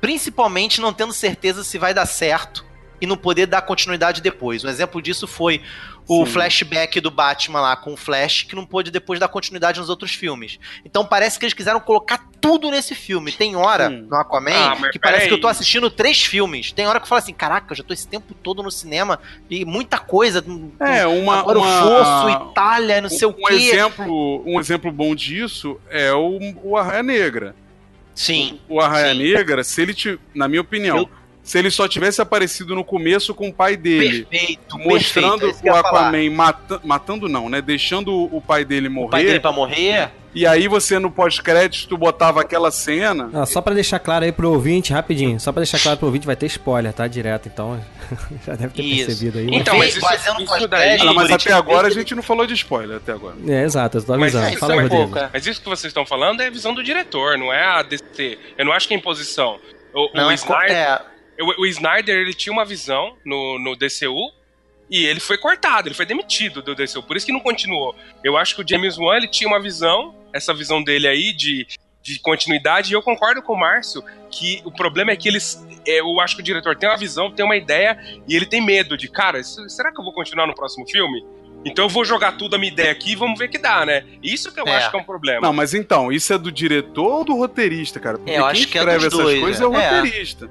principalmente 0.00 0.80
não 0.80 0.92
tendo 0.92 1.12
certeza 1.12 1.62
se 1.62 1.78
vai 1.78 1.94
dar 1.94 2.06
certo 2.06 2.64
e 3.00 3.06
não 3.06 3.16
poder 3.16 3.46
dar 3.46 3.62
continuidade 3.62 4.20
depois. 4.20 4.64
Um 4.64 4.68
exemplo 4.68 5.00
disso 5.00 5.26
foi 5.26 5.60
o 6.08 6.26
Sim. 6.26 6.32
flashback 6.32 7.00
do 7.00 7.10
Batman 7.10 7.60
lá 7.60 7.76
com 7.76 7.92
o 7.92 7.96
Flash, 7.96 8.42
que 8.42 8.56
não 8.56 8.66
pôde 8.66 8.90
depois 8.90 9.20
dar 9.20 9.28
continuidade 9.28 9.78
nos 9.78 9.88
outros 9.88 10.12
filmes. 10.12 10.58
Então 10.84 11.04
parece 11.04 11.38
que 11.38 11.44
eles 11.44 11.54
quiseram 11.54 11.78
colocar 11.78 12.26
tudo 12.40 12.70
nesse 12.70 12.94
filme. 12.96 13.30
Tem 13.30 13.54
hora 13.54 13.88
Sim. 13.88 14.06
no 14.10 14.16
Aquaman 14.16 14.50
Ah, 14.50 14.76
que 14.90 14.98
parece 14.98 15.18
peraí. 15.20 15.28
que 15.28 15.34
eu 15.34 15.40
tô 15.40 15.46
assistindo 15.46 15.88
três 15.88 16.20
filmes. 16.22 16.72
Tem 16.72 16.86
hora 16.86 16.98
que 16.98 17.04
eu 17.04 17.08
falo 17.08 17.20
assim: 17.20 17.32
caraca, 17.32 17.72
eu 17.72 17.76
já 17.76 17.84
tô 17.84 17.94
esse 17.94 18.08
tempo 18.08 18.34
todo 18.34 18.62
no 18.62 18.70
cinema 18.72 19.20
e 19.48 19.64
muita 19.64 19.98
coisa. 19.98 20.44
É, 20.80 21.06
uma. 21.06 21.38
Agora 21.40 21.58
uma- 21.60 21.84
o 21.84 21.88
Fosso, 22.04 22.50
Itália, 22.50 23.00
não 23.00 23.08
sei 23.08 23.28
o 23.28 23.30
um 23.30 23.34
quê. 23.34 23.54
exemplo 23.54 24.42
Um 24.46 24.58
exemplo 24.58 24.90
bom 24.90 25.14
disso 25.14 25.78
é 25.88 26.12
o, 26.12 26.38
o 26.62 26.76
Arraia 26.76 27.02
Negra. 27.04 27.54
Sim. 28.14 28.58
O 28.68 28.80
Arraia 28.80 29.12
Sim. 29.14 29.32
Negra, 29.32 29.62
se 29.64 29.80
ele, 29.80 29.94
ti- 29.94 30.18
na 30.34 30.48
minha 30.48 30.60
opinião, 30.60 30.98
Eu- 30.98 31.10
se 31.50 31.58
ele 31.58 31.68
só 31.68 31.88
tivesse 31.88 32.22
aparecido 32.22 32.76
no 32.76 32.84
começo 32.84 33.34
com 33.34 33.48
o 33.48 33.52
pai 33.52 33.76
dele, 33.76 34.24
Perfeito, 34.24 34.78
mostrando 34.78 35.40
perfeito, 35.40 35.66
é 35.66 35.72
o. 35.72 35.74
Aquaman 35.76 36.30
mata- 36.30 36.80
matando 36.84 37.28
não, 37.28 37.48
né? 37.48 37.60
Deixando 37.60 38.12
o 38.14 38.36
o 38.36 38.40
pai 38.40 38.64
dele 38.64 38.88
morrer. 38.88 39.06
O 39.06 39.10
pai 39.10 39.24
dele 39.24 39.40
pra 39.40 39.50
morrer. 39.50 40.10
E 40.32 40.46
aí 40.46 40.68
você 40.68 40.96
no 41.00 41.10
pós-crédito 41.10 41.98
botava 41.98 42.40
aquela 42.40 42.70
cena. 42.70 43.28
Ah, 43.34 43.44
só 43.44 43.60
pra 43.60 43.74
deixar 43.74 43.98
claro 43.98 44.24
aí 44.24 44.30
pro 44.30 44.48
ouvinte, 44.52 44.92
rapidinho, 44.92 45.40
só 45.40 45.50
pra 45.50 45.58
deixar 45.62 45.80
claro 45.80 45.98
pro 45.98 46.06
ouvinte, 46.06 46.24
vai 46.24 46.36
ter 46.36 46.46
spoiler, 46.46 46.92
tá? 46.92 47.08
Direto, 47.08 47.48
então. 47.48 47.84
Já 48.46 48.54
deve 48.54 48.72
ter 48.72 48.82
Isso. 48.82 49.06
percebido 49.06 49.38
aí. 49.40 49.48
Então, 49.52 49.76
mas 49.76 49.88
isso, 49.96 50.00
Fazendo 50.00 50.42
isso 50.42 50.68
daí. 50.68 51.00
Ah, 51.00 51.12
mas 51.12 51.32
até 51.32 51.52
agora 51.52 51.88
a 51.88 51.90
gente 51.90 52.14
não 52.14 52.22
falou 52.22 52.46
de 52.46 52.54
spoiler 52.54 52.98
até 52.98 53.10
agora. 53.10 53.34
É, 53.48 53.64
exato, 53.64 53.98
eu 53.98 54.02
tô 54.04 54.16
Mas 54.16 54.36
avisando. 54.36 54.58
Fala, 54.60 54.74
é 54.74 54.82
Rodrigo. 54.82 55.02
pouco, 55.02 55.18
é. 55.18 55.30
Mas 55.32 55.44
isso 55.46 55.60
que 55.60 55.68
vocês 55.68 55.90
estão 55.90 56.06
falando 56.06 56.40
é 56.42 56.46
a 56.46 56.50
visão 56.50 56.72
do 56.72 56.82
diretor, 56.84 57.36
não 57.36 57.52
é 57.52 57.64
a 57.64 57.82
DC. 57.82 58.38
Eu 58.56 58.64
não 58.64 58.72
acho 58.72 58.86
que 58.86 58.94
é 58.94 58.96
imposição. 58.96 59.58
O, 59.92 60.08
Não, 60.14 60.28
o 60.28 60.30
é, 60.30 60.34
Snyder, 60.34 60.70
é, 60.76 61.00
o, 61.40 61.62
o 61.62 61.66
Snyder 61.66 62.16
ele 62.16 62.34
tinha 62.34 62.52
uma 62.52 62.64
visão 62.64 63.16
no, 63.24 63.58
no 63.58 63.76
DCU 63.76 64.30
e 64.90 65.04
ele 65.06 65.20
foi 65.20 65.38
cortado, 65.38 65.88
ele 65.88 65.94
foi 65.94 66.04
demitido 66.06 66.62
do 66.62 66.74
DCU, 66.74 67.02
por 67.02 67.16
isso 67.16 67.24
que 67.26 67.32
não 67.32 67.40
continuou. 67.40 67.94
Eu 68.24 68.36
acho 68.36 68.56
que 68.56 68.62
o 68.62 68.68
James 68.68 68.98
Wan 68.98 69.16
ele 69.16 69.28
tinha 69.28 69.48
uma 69.48 69.60
visão, 69.60 70.14
essa 70.32 70.52
visão 70.52 70.82
dele 70.82 71.06
aí 71.08 71.32
de 71.32 71.66
de 72.02 72.18
continuidade. 72.18 72.90
E 72.90 72.94
eu 72.94 73.02
concordo 73.02 73.42
com 73.42 73.52
o 73.52 73.58
Márcio 73.60 74.02
que 74.30 74.62
o 74.64 74.72
problema 74.72 75.10
é 75.10 75.16
que 75.16 75.28
eles. 75.28 75.62
é, 75.86 76.00
eu 76.00 76.18
acho 76.18 76.34
que 76.34 76.40
o 76.40 76.44
diretor 76.44 76.74
tem 76.74 76.88
uma 76.88 76.96
visão, 76.96 77.30
tem 77.30 77.44
uma 77.44 77.56
ideia 77.56 77.98
e 78.26 78.34
ele 78.34 78.46
tem 78.46 78.64
medo 78.64 78.96
de, 78.96 79.06
cara, 79.06 79.42
será 79.44 79.92
que 79.92 80.00
eu 80.00 80.04
vou 80.04 80.12
continuar 80.14 80.46
no 80.46 80.54
próximo 80.54 80.88
filme? 80.88 81.22
Então 81.62 81.84
eu 81.84 81.88
vou 81.90 82.02
jogar 82.02 82.38
tudo 82.38 82.56
a 82.56 82.58
minha 82.58 82.72
ideia 82.72 82.90
aqui 82.90 83.12
e 83.12 83.16
vamos 83.16 83.38
ver 83.38 83.48
que 83.48 83.58
dá, 83.58 83.84
né? 83.84 84.06
Isso 84.22 84.50
que 84.50 84.58
eu 84.58 84.66
É. 84.66 84.76
acho 84.76 84.90
que 84.90 84.96
é 84.96 84.98
um 84.98 85.04
problema. 85.04 85.42
Não, 85.42 85.52
mas 85.52 85.74
então, 85.74 86.10
isso 86.10 86.32
é 86.32 86.38
do 86.38 86.50
diretor 86.50 87.18
ou 87.18 87.22
do 87.24 87.36
roteirista, 87.36 88.00
cara? 88.00 88.16
Porque 88.16 88.30
É, 88.30 88.38
eu 88.38 88.46
acho 88.46 88.62
quem 88.62 88.70
que 88.70 88.78
é 88.78 88.80
escreve 88.80 89.04
dos 89.04 89.06
essas 89.12 89.20
dois, 89.22 89.40
coisas 89.40 89.60
é, 89.60 89.66
o 89.66 89.74
é. 89.74 89.90
roteirista. 90.00 90.50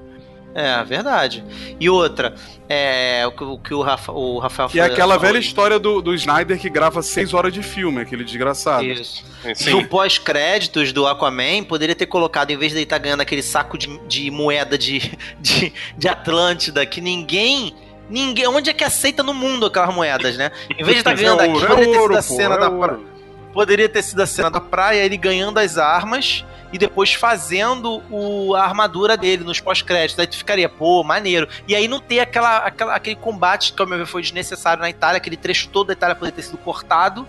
É, 0.53 0.83
verdade. 0.83 1.43
E 1.79 1.89
outra, 1.89 2.33
é, 2.67 3.25
o 3.27 3.31
que 3.31 3.43
o, 3.43 3.57
que 3.57 3.73
o, 3.73 3.81
Rafa, 3.81 4.11
o 4.11 4.39
Rafael 4.39 4.67
Que 4.69 4.79
é 4.79 4.83
aquela 4.83 5.15
falou 5.15 5.19
velha 5.19 5.39
história 5.39 5.77
do, 5.77 6.01
do 6.01 6.13
Snyder 6.15 6.59
que 6.59 6.69
grava 6.69 7.01
seis 7.01 7.33
horas 7.33 7.53
de 7.53 7.61
filme, 7.61 8.01
aquele 8.01 8.23
desgraçado. 8.23 8.83
Isso. 8.83 9.23
Sim. 9.53 9.71
No 9.71 9.87
pós-créditos 9.87 10.91
do 10.91 11.07
Aquaman, 11.07 11.63
poderia 11.63 11.95
ter 11.95 12.07
colocado, 12.07 12.51
em 12.51 12.57
vez 12.57 12.71
de 12.71 12.79
ele 12.79 12.83
estar 12.83 12.97
ganhando 12.97 13.21
aquele 13.21 13.43
saco 13.43 13.77
de, 13.77 13.99
de 14.07 14.31
moeda 14.31 14.77
de, 14.77 15.17
de, 15.39 15.71
de 15.97 16.07
Atlântida, 16.07 16.85
que 16.85 16.99
ninguém. 16.99 17.75
Ninguém. 18.09 18.47
Onde 18.47 18.71
é 18.71 18.73
que 18.73 18.83
aceita 18.83 19.21
no 19.21 19.35
mundo 19.35 19.67
aquelas 19.67 19.93
moedas, 19.93 20.35
né? 20.35 20.51
Em 20.71 20.83
vez 20.83 20.95
de 20.95 20.97
estar 20.97 21.11
Mas 21.11 21.21
é 21.21 21.23
ganhando 21.23 21.41
aqui, 21.41 21.51
ouro, 21.51 21.65
é 21.65 21.69
poderia 21.69 21.93
ter 21.93 21.99
ouro, 21.99 22.21
sido 22.21 22.33
a 22.33 22.35
pô, 22.35 22.41
cena 22.41 22.55
é 22.55 22.59
da 22.59 22.69
ouro. 22.69 23.05
Poderia 23.59 23.89
ter 23.89 24.01
sido 24.01 24.21
a 24.21 24.25
cena 24.25 24.49
da 24.49 24.61
praia, 24.61 25.03
ele 25.03 25.17
ganhando 25.17 25.57
as 25.57 25.77
armas 25.77 26.45
e 26.71 26.77
depois 26.77 27.13
fazendo 27.13 28.01
o, 28.09 28.55
a 28.55 28.63
armadura 28.63 29.17
dele 29.17 29.43
nos 29.43 29.59
pós-créditos. 29.59 30.17
Aí 30.17 30.25
tu 30.25 30.37
ficaria, 30.37 30.69
pô, 30.69 31.03
maneiro. 31.03 31.45
E 31.67 31.75
aí 31.75 31.85
não 31.85 31.99
ter 31.99 32.21
aquela, 32.21 32.59
aquela, 32.59 32.95
aquele 32.95 33.17
combate 33.17 33.73
que, 33.73 33.81
ao 33.81 33.85
meu 33.85 33.97
ver, 33.97 34.05
foi 34.05 34.21
desnecessário 34.21 34.79
na 34.79 34.89
Itália, 34.89 35.17
aquele 35.17 35.35
trecho 35.35 35.67
todo 35.67 35.87
da 35.87 35.93
Itália 35.93 36.15
poderia 36.15 36.37
ter 36.37 36.43
sido 36.43 36.57
cortado. 36.57 37.27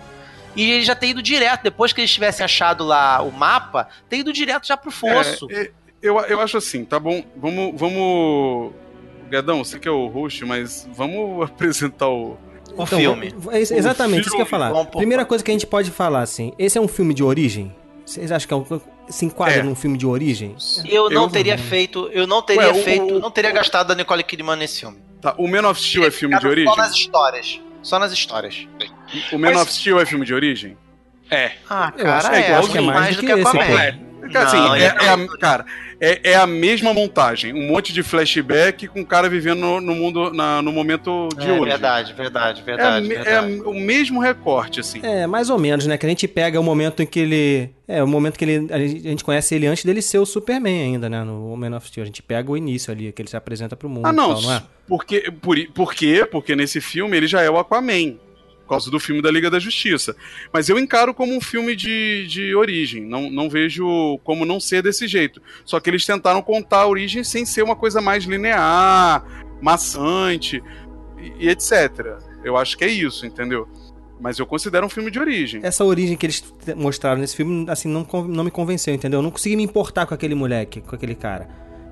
E 0.55 0.71
ele 0.71 0.83
já 0.85 0.95
ter 0.95 1.07
ido 1.07 1.21
direto, 1.21 1.63
depois 1.63 1.91
que 1.91 1.99
eles 1.99 2.13
tivessem 2.13 2.45
achado 2.45 2.85
lá 2.85 3.21
o 3.21 3.29
mapa, 3.29 3.89
ter 4.07 4.19
ido 4.19 4.31
direto 4.31 4.65
já 4.65 4.77
pro 4.77 4.89
fosso. 4.89 5.49
É, 5.51 5.63
é, 5.63 5.71
eu, 6.01 6.17
eu 6.17 6.39
acho 6.39 6.55
assim, 6.55 6.85
tá 6.85 6.97
bom? 6.97 7.25
Vamos. 7.35 7.77
vamos... 7.77 8.71
Gadão, 9.29 9.65
você 9.65 9.77
que 9.77 9.87
é 9.89 9.91
o 9.91 10.07
host, 10.07 10.45
mas 10.45 10.87
vamos 10.93 11.43
apresentar 11.51 12.07
o. 12.07 12.37
O 12.77 12.83
Então, 12.83 12.99
filme. 12.99 13.33
é 13.51 13.59
isso- 13.61 13.73
exatamente, 13.73 14.19
O 14.19 14.21
isso 14.21 14.29
que 14.31 14.35
eu 14.37 14.39
ia 14.41 14.45
falar. 14.45 14.69
Vamos 14.71 14.87
por 14.87 14.97
Primeira 14.99 15.25
coisa 15.25 15.43
que 15.43 15.51
a 15.51 15.53
gente 15.53 15.67
pode 15.67 15.91
falar, 15.91 16.21
assim, 16.21 16.53
esse 16.57 16.77
é 16.77 16.81
um 16.81 16.87
filme 16.87 17.13
de 17.13 17.23
origem? 17.23 17.73
Vocês 18.05 18.31
acham 18.31 18.47
que 18.47 18.53
é 18.53 18.57
um, 18.75 18.81
se 19.09 19.25
enquadra 19.25 19.59
É. 19.59 19.63
num 19.63 19.75
filme 19.75 19.97
de 19.97 20.05
origem? 20.05 20.55
Eu 20.85 21.09
não 21.09 21.23
Eu- 21.23 21.29
teria 21.29 21.57
feito, 21.57 22.09
eu 22.13 22.25
não 22.27 22.41
teria 22.41 22.63
Ué, 22.63 22.71
o- 22.71 22.83
feito, 22.83 23.15
o- 23.15 23.19
não 23.19 23.31
teria 23.31 23.51
gastado 23.51 23.91
a 23.91 23.95
Nicole 23.95 24.23
Kidman 24.23 24.55
nesse 24.55 24.79
filme. 24.81 24.97
Tá, 25.21 25.35
o 25.37 25.47
Man 25.47 25.67
of 25.69 25.79
Steel 25.81 26.05
é 26.05 26.11
filme 26.11 26.37
de 26.39 26.47
origem? 26.47 26.69
Só 26.73 26.77
nas 26.77 26.91
histórias. 26.93 27.61
Só 27.83 27.99
nas 27.99 28.11
histórias. 28.11 28.67
O 29.31 29.37
Man 29.37 29.51
Mas- 29.53 29.61
of 29.61 29.73
Steel 29.73 29.99
é 29.99 30.05
filme 30.05 30.25
de 30.25 30.33
origem? 30.33 30.77
É. 31.29 31.51
Ah, 31.69 31.93
Eu 31.97 32.11
acho 32.11 32.27
cara, 32.27 32.41
que 32.41 32.47
é, 32.47 32.51
é 32.51 32.55
acho 32.55 32.69
que 32.71 32.77
igualzinho, 32.77 32.83
mais 32.85 33.15
do 33.15 33.19
que, 33.21 33.31
esse, 33.31 33.41
Aquaman. 33.41 33.93
pô. 33.93 34.10
É. 34.23 34.29
Cara, 34.29 34.45
assim, 34.47 34.57
Não, 34.57 34.75
é, 34.75 34.77
ele 34.77 34.85
é 34.85 35.09
a, 35.09 35.37
cara 35.39 35.65
é, 35.99 36.31
é 36.31 36.35
a 36.35 36.47
mesma 36.47 36.93
montagem. 36.93 37.53
Um 37.53 37.67
monte 37.67 37.93
de 37.93 38.01
flashback 38.03 38.87
com 38.87 39.01
o 39.01 39.05
cara 39.05 39.29
vivendo 39.29 39.59
no, 39.59 39.79
no 39.81 39.93
mundo, 39.95 40.31
na- 40.33 40.61
no 40.61 40.71
momento 40.71 41.29
de 41.37 41.47
É, 41.47 41.51
hoje. 41.53 41.65
verdade, 41.69 42.13
verdade, 42.13 42.59
É, 42.59 42.61
a 42.61 42.65
verdade, 42.65 43.07
verdade. 43.07 43.29
é 43.29 43.61
o 43.67 43.73
mesmo 43.73 44.19
recorte, 44.19 44.79
assim. 44.79 44.99
É, 45.03 45.27
mais 45.27 45.49
ou 45.49 45.59
menos, 45.59 45.85
né? 45.85 45.97
Que 45.97 46.05
a 46.05 46.09
gente 46.09 46.27
pega 46.27 46.59
o 46.59 46.63
momento 46.63 47.03
em 47.03 47.05
que 47.05 47.19
ele. 47.19 47.69
É, 47.87 48.01
o 48.03 48.07
momento 48.07 48.37
que 48.37 48.45
ele. 48.45 48.73
A 48.73 48.77
gente, 48.79 49.23
conhece 49.23 49.53
ele 49.53 49.67
antes 49.67 49.85
dele 49.85 50.01
ser 50.01 50.17
o 50.17 50.25
Superman 50.25 50.81
ainda, 50.93 51.07
né? 51.09 51.23
No 51.23 51.55
Man 51.55 51.75
of 51.77 51.87
Steel. 51.87 52.03
A 52.03 52.07
gente 52.07 52.23
pega 52.23 52.49
o 52.51 52.57
início 52.57 52.91
ali, 52.91 53.11
que 53.11 53.21
ele 53.21 53.29
se 53.29 53.37
apresenta 53.37 53.75
pro 53.75 53.87
mundo 53.89 54.05
Ah, 54.05 54.11
não. 54.13 54.33
tal, 54.33 54.41
não 54.41 54.53
é? 54.53 54.63
Porque, 54.87 55.31
por, 55.41 55.55
por 55.73 55.93
quê? 55.93 56.27
Porque 56.29 56.55
nesse 56.55 56.81
filme 56.81 57.15
ele 57.15 57.27
já 57.27 57.41
é 57.41 57.49
o 57.49 57.57
Aquaman. 57.59 58.15
Causa 58.71 58.89
do 58.89 59.01
filme 59.01 59.21
da 59.21 59.29
Liga 59.29 59.49
da 59.49 59.59
Justiça. 59.59 60.15
Mas 60.53 60.69
eu 60.69 60.79
encaro 60.79 61.13
como 61.13 61.35
um 61.35 61.41
filme 61.41 61.75
de, 61.75 62.25
de 62.25 62.55
origem. 62.55 63.03
Não, 63.03 63.29
não 63.29 63.49
vejo 63.49 64.17
como 64.23 64.45
não 64.45 64.61
ser 64.61 64.81
desse 64.81 65.09
jeito. 65.09 65.41
Só 65.65 65.77
que 65.77 65.89
eles 65.89 66.05
tentaram 66.05 66.41
contar 66.41 66.83
a 66.83 66.87
origem 66.87 67.21
sem 67.21 67.45
ser 67.45 67.63
uma 67.63 67.75
coisa 67.75 67.99
mais 67.99 68.23
linear, 68.23 69.25
maçante 69.61 70.63
e, 71.19 71.47
e 71.47 71.49
etc. 71.49 72.15
Eu 72.45 72.55
acho 72.55 72.77
que 72.77 72.85
é 72.85 72.87
isso, 72.87 73.25
entendeu? 73.25 73.67
Mas 74.21 74.39
eu 74.39 74.45
considero 74.45 74.85
um 74.85 74.89
filme 74.89 75.11
de 75.11 75.19
origem. 75.19 75.59
Essa 75.65 75.83
origem 75.83 76.15
que 76.15 76.25
eles 76.25 76.41
mostraram 76.77 77.19
nesse 77.19 77.35
filme, 77.35 77.69
assim, 77.69 77.89
não, 77.89 78.07
não 78.29 78.45
me 78.45 78.51
convenceu, 78.51 78.93
entendeu? 78.93 79.19
Eu 79.19 79.23
não 79.23 79.31
consegui 79.31 79.57
me 79.57 79.63
importar 79.63 80.05
com 80.05 80.13
aquele 80.13 80.33
moleque, 80.33 80.79
com 80.79 80.95
aquele 80.95 81.15
cara. 81.15 81.49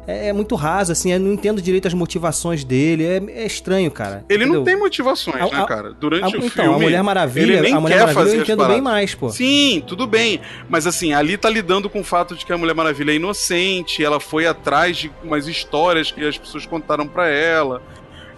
É, 0.10 0.30
é 0.30 0.34
muito 0.34 0.56
raso, 0.56 0.91
assim, 0.91 1.12
eu 1.12 1.19
não 1.19 1.32
entendo 1.34 1.62
direito 1.62 1.88
as 1.88 1.93
motivações 1.93 2.63
dele. 2.63 3.06
É, 3.06 3.22
é 3.43 3.45
estranho, 3.45 3.91
cara. 3.91 4.26
Ele 4.28 4.45
não 4.45 4.56
entendeu? 4.56 4.63
tem 4.65 4.76
motivações, 4.78 5.36
A- 5.41 5.60
né, 5.60 5.65
cara? 5.67 5.93
Durante 5.93 6.24
a- 6.24 6.28
o 6.28 6.45
então, 6.45 6.50
filme. 6.50 6.76
a 6.76 6.80
Mulher 6.80 7.04
Maravilha, 7.04 7.54
ele 7.54 7.62
nem 7.62 7.74
a 7.74 7.80
Mulher 7.80 7.93
quer 7.93 8.00
Maravilha 8.08 8.24
fazer 8.26 8.38
eu 8.38 8.41
entendo 8.41 8.65
bem 8.67 8.82
mais, 8.82 9.13
pô. 9.13 9.30
Sim, 9.30 9.84
tudo 9.86 10.08
bem. 10.08 10.41
Mas 10.67 10.88
assim, 10.88 11.13
ali 11.13 11.38
tá 11.38 11.50
lidando 11.50 11.89
com 11.89 12.00
o 12.00 12.04
fato 12.04 12.36
de 12.36 12.45
que 12.45 12.52
a 12.52 12.58
Mulher 12.58 12.74
Maravilha 12.74 13.12
é 13.12 13.15
inocente, 13.15 14.04
ela 14.04 14.19
foi 14.19 14.48
atrás 14.48 14.98
de 14.98 15.12
umas 15.24 15.48
histórias 15.48 16.12
que 16.12 16.26
as 16.26 16.38
pessoas 16.38 16.65
contaram 16.65 17.08
pra 17.08 17.28
ela. 17.30 17.82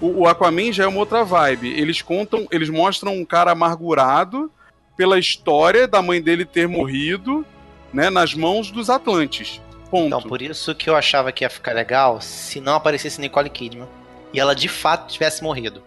O, 0.02 0.24
o 0.24 0.28
Aquaman 0.28 0.72
já 0.74 0.84
é 0.84 0.88
uma 0.88 1.00
outra 1.00 1.24
vibe. 1.24 1.70
Eles 1.80 2.02
contam, 2.02 2.48
eles 2.52 2.70
mostram 2.70 3.16
um 3.16 3.24
cara 3.24 3.52
amargurado 3.52 4.52
pela 4.98 5.18
história 5.18 5.88
da 5.88 6.02
mãe 6.02 6.22
dele 6.22 6.44
ter 6.44 6.68
morrido, 6.68 7.46
né, 7.94 8.10
nas 8.10 8.34
mãos 8.34 8.72
dos 8.72 8.90
Atlantes. 8.90 9.62
Ponto. 9.92 10.08
Então, 10.08 10.22
por 10.22 10.42
isso 10.42 10.74
que 10.74 10.90
eu 10.90 10.96
achava 10.96 11.32
que 11.32 11.44
ia 11.44 11.50
ficar 11.50 11.74
legal 11.74 12.20
se 12.22 12.60
não 12.62 12.74
aparecesse 12.76 13.20
Nicole 13.22 13.50
Kidman 13.50 13.88
e 14.34 14.40
ela 14.40 14.56
de 14.56 14.68
fato 14.70 15.12
tivesse 15.12 15.44
morrido. 15.44 15.84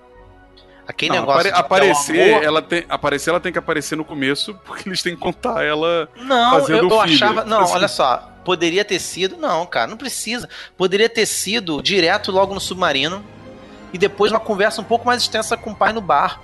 Aquele 0.86 1.12
Não, 1.14 1.20
negócio. 1.20 1.48
apare- 1.48 1.58
aparecer, 1.58 2.34
amor- 2.34 2.44
ela 2.44 2.60
tem, 2.62 2.84
aparecer, 2.90 3.30
ela 3.30 3.40
tem 3.40 3.50
que 3.50 3.58
aparecer 3.58 3.96
no 3.96 4.04
começo, 4.04 4.54
porque 4.66 4.86
eles 4.86 5.02
têm 5.02 5.14
que 5.14 5.20
contar 5.20 5.64
ela 5.64 6.06
Não, 6.14 6.50
fazendo 6.60 6.84
eu, 6.84 6.90
eu 6.90 7.00
achava. 7.00 7.44
Não, 7.44 7.60
Assim. 7.60 7.74
olha 7.74 7.88
só. 7.88 8.30
Poderia 8.44 8.84
ter 8.84 8.98
sido. 8.98 9.38
Não, 9.38 9.64
cara, 9.64 9.86
não 9.86 9.96
precisa. 9.96 10.46
Poderia 10.76 11.08
ter 11.08 11.24
sido 11.24 11.80
direto 11.82 12.30
logo 12.30 12.52
no 12.52 12.60
submarino. 12.60 13.24
E 13.94 13.96
depois 13.96 14.30
uma 14.30 14.40
conversa 14.40 14.82
um 14.82 14.84
pouco 14.84 15.06
mais 15.06 15.22
extensa 15.22 15.56
com 15.56 15.70
o 15.70 15.74
pai 15.74 15.94
no 15.94 16.02
bar. 16.02 16.38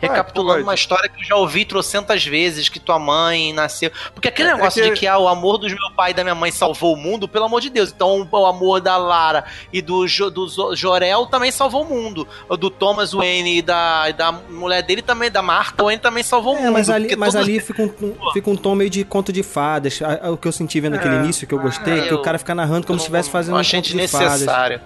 Recapitulando 0.00 0.54
pode. 0.54 0.62
uma 0.64 0.74
história 0.74 1.08
que 1.08 1.20
eu 1.20 1.24
já 1.24 1.36
ouvi 1.36 1.64
trocentas 1.64 2.24
vezes, 2.24 2.68
que 2.68 2.78
tua 2.78 2.98
mãe 2.98 3.52
nasceu. 3.52 3.90
Porque 4.14 4.28
aquele 4.28 4.48
É- 4.48 4.52
é 4.52 4.54
negócio 4.54 4.82
que- 4.82 4.90
de 4.90 4.96
que 4.96 5.06
ah, 5.06 5.18
o 5.18 5.26
amor 5.28 5.58
dos 5.58 5.72
meu 5.72 5.90
pai 5.96 6.12
e 6.12 6.14
da 6.14 6.22
minha 6.22 6.34
mãe 6.34 6.50
salvou 6.52 6.94
o 6.94 6.96
mundo, 6.96 7.26
pelo 7.28 7.44
amor 7.46 7.60
de 7.60 7.70
Deus. 7.70 7.90
Então 7.94 8.26
o 8.30 8.46
amor 8.46 8.80
da 8.80 8.96
Lara 8.96 9.44
e 9.72 9.82
do, 9.82 10.06
jo, 10.06 10.30
do 10.30 10.48
Jorel 10.76 11.26
também 11.26 11.50
salvou 11.50 11.82
o 11.82 11.88
mundo. 11.88 12.26
O 12.48 12.56
do 12.56 12.70
Thomas 12.70 13.12
Wayne 13.12 13.58
e 13.58 13.62
da, 13.62 14.06
e 14.08 14.12
da 14.12 14.30
mulher 14.32 14.82
dele 14.82 15.02
também, 15.02 15.30
da 15.30 15.42
Martha 15.42 15.82
Wayne 15.82 16.00
também 16.00 16.22
salvou 16.22 16.54
o 16.54 16.58
É, 16.58 16.60
mundo. 16.62 16.72
mas 16.74 16.88
ali, 16.90 17.16
mas 17.16 17.32
todos- 17.34 17.48
ali 17.48 17.60
fica, 17.60 17.82
um, 17.82 18.32
fica 18.32 18.50
um 18.50 18.56
tom 18.56 18.74
meio 18.74 18.90
de 18.90 19.04
conto 19.04 19.32
de 19.32 19.42
fadas. 19.42 19.98
O 20.32 20.36
que 20.36 20.46
eu 20.46 20.52
senti 20.52 20.80
vendo 20.80 20.94
aquele 20.94 21.16
É. 21.16 21.18
início 21.18 21.46
que 21.46 21.54
eu 21.54 21.58
gostei, 21.58 22.00
é 22.00 22.02
que 22.08 22.14
eu- 22.14 22.18
o 22.18 22.22
cara 22.22 22.38
fica 22.38 22.54
narrando 22.54 22.86
como 22.86 22.96
eu 22.96 23.00
se 23.00 23.04
estivesse 23.06 23.30
fazendo 23.30 23.56
eu 23.56 23.60
um 23.60 23.64
conto 23.64 23.82
de 23.82 24.08
fadas. 24.08 24.30
desnecessário. 24.40 24.80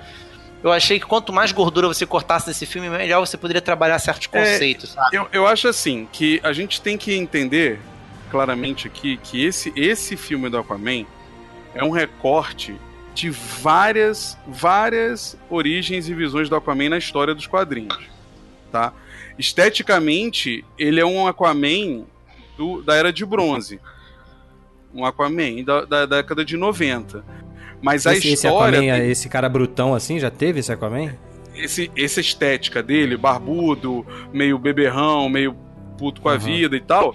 Eu 0.62 0.70
achei 0.72 1.01
que 1.01 1.07
quanto 1.07 1.33
mais 1.33 1.51
gordura 1.51 1.88
você 1.88 2.07
cortasse 2.07 2.46
desse 2.46 2.64
filme, 2.66 2.88
melhor 2.88 3.20
você 3.27 3.37
poderia 3.37 3.61
trabalhar 3.61 3.98
certos 3.98 4.29
É, 4.33 4.38
conceitos, 4.38 4.90
sabe? 4.90 5.16
Eu, 5.16 5.29
eu 5.33 5.46
acho 5.46 5.66
assim, 5.68 6.09
que 6.12 6.40
a 6.42 6.53
gente 6.53 6.81
tem 6.81 6.96
que 6.96 7.12
entender 7.14 7.81
claramente 8.31 8.87
aqui 8.87 9.16
que 9.16 9.44
esse, 9.44 9.72
esse 9.75 10.16
filme 10.16 10.48
do 10.48 10.57
Aquaman 10.59 11.05
é 11.75 11.83
um 11.83 11.90
recorte 11.90 12.77
de 13.14 13.29
várias, 13.29 14.38
várias 14.46 15.37
origens 15.51 16.09
e 16.09 16.14
visões 16.14 16.48
do 16.48 16.57
Aquaman 16.57 16.90
na 16.90 16.98
história 16.98 17.35
dos 17.35 17.46
quadrinhos, 17.46 17.98
tá? 18.70 18.92
Esteticamente, 19.38 20.64
ele 20.79 21.01
é 21.01 21.05
um 21.05 21.27
Aquaman 21.27 22.05
do- 22.57 22.83
da 22.83 22.94
Era 22.94 23.12
de 23.12 23.25
Bronze. 23.27 23.81
Um 24.94 25.05
Aquaman 25.05 25.62
da, 25.64 25.85
da 25.85 26.07
década 26.07 26.44
de 26.44 26.57
90. 26.57 27.25
Mas 27.83 28.07
a 28.07 28.12
Esse, 28.12 28.29
esse 28.29 28.47
história... 28.47 28.79
Aquaman, 28.79 28.99
tem- 29.01 29.11
esse 29.11 29.29
cara 29.29 29.49
brutão 29.49 29.95
assim, 29.95 30.18
já 30.18 30.31
teve 30.31 30.61
esse 30.61 30.73
Aquaman? 30.73 31.12
esse, 31.55 31.90
essa 31.97 32.21
estética 32.21 32.83
dele, 32.83 33.16
barbudo, 33.16 34.07
meio 34.33 34.59
beberrão, 34.59 35.29
meio 35.29 35.55
puto 35.99 36.21
com 36.21 36.29
a 36.29 36.33
Uhum. 36.35 36.38
vida 36.38 36.77
e 36.77 36.81
tal, 36.81 37.14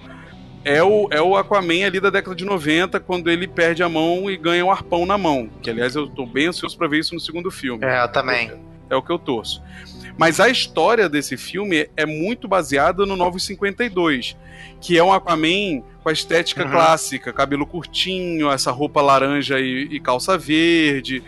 é 0.64 0.82
o, 0.82 1.08
é 1.10 1.20
o 1.20 1.36
Aquaman 1.36 1.84
ali 1.86 1.98
da 1.98 2.10
década 2.10 2.36
de 2.36 2.44
90, 2.44 3.00
quando 3.00 3.28
ele 3.30 3.48
perde 3.48 3.82
a 3.82 3.88
mão 3.88 4.30
e 4.30 4.36
ganha 4.36 4.64
um 4.64 4.70
arpão 4.70 5.04
na 5.06 5.16
mão. 5.18 5.48
Que, 5.62 5.70
aliás, 5.70 5.96
eu 5.96 6.06
tô 6.08 6.24
bem 6.26 6.46
ansioso 6.48 6.76
pra 6.78 6.86
ver 6.86 6.98
isso 7.00 7.14
no 7.14 7.20
segundo 7.20 7.50
filme. 7.50 7.84
É, 7.84 8.02
eu 8.04 8.08
também. 8.12 8.52
É 8.90 8.96
o 8.96 9.02
que 9.02 9.10
eu 9.10 9.18
torço. 9.18 9.62
Mas 10.16 10.40
a 10.40 10.48
história 10.48 11.08
desse 11.08 11.36
filme 11.36 11.88
é 11.96 12.04
muito 12.04 12.48
baseada 12.48 13.06
no 13.06 13.16
952, 13.16 14.36
que 14.80 14.98
é 14.98 15.04
um 15.04 15.12
Aquaman 15.12 15.82
com 16.02 16.08
a 16.08 16.12
estética 16.12 16.64
Uhum. 16.64 16.70
clássica, 16.70 17.32
cabelo 17.32 17.64
curtinho, 17.64 18.50
essa 18.50 18.72
roupa 18.72 19.00
laranja 19.00 19.60
e, 19.60 19.88
e 19.92 20.00
calça 20.00 20.36
verde. 20.36 21.22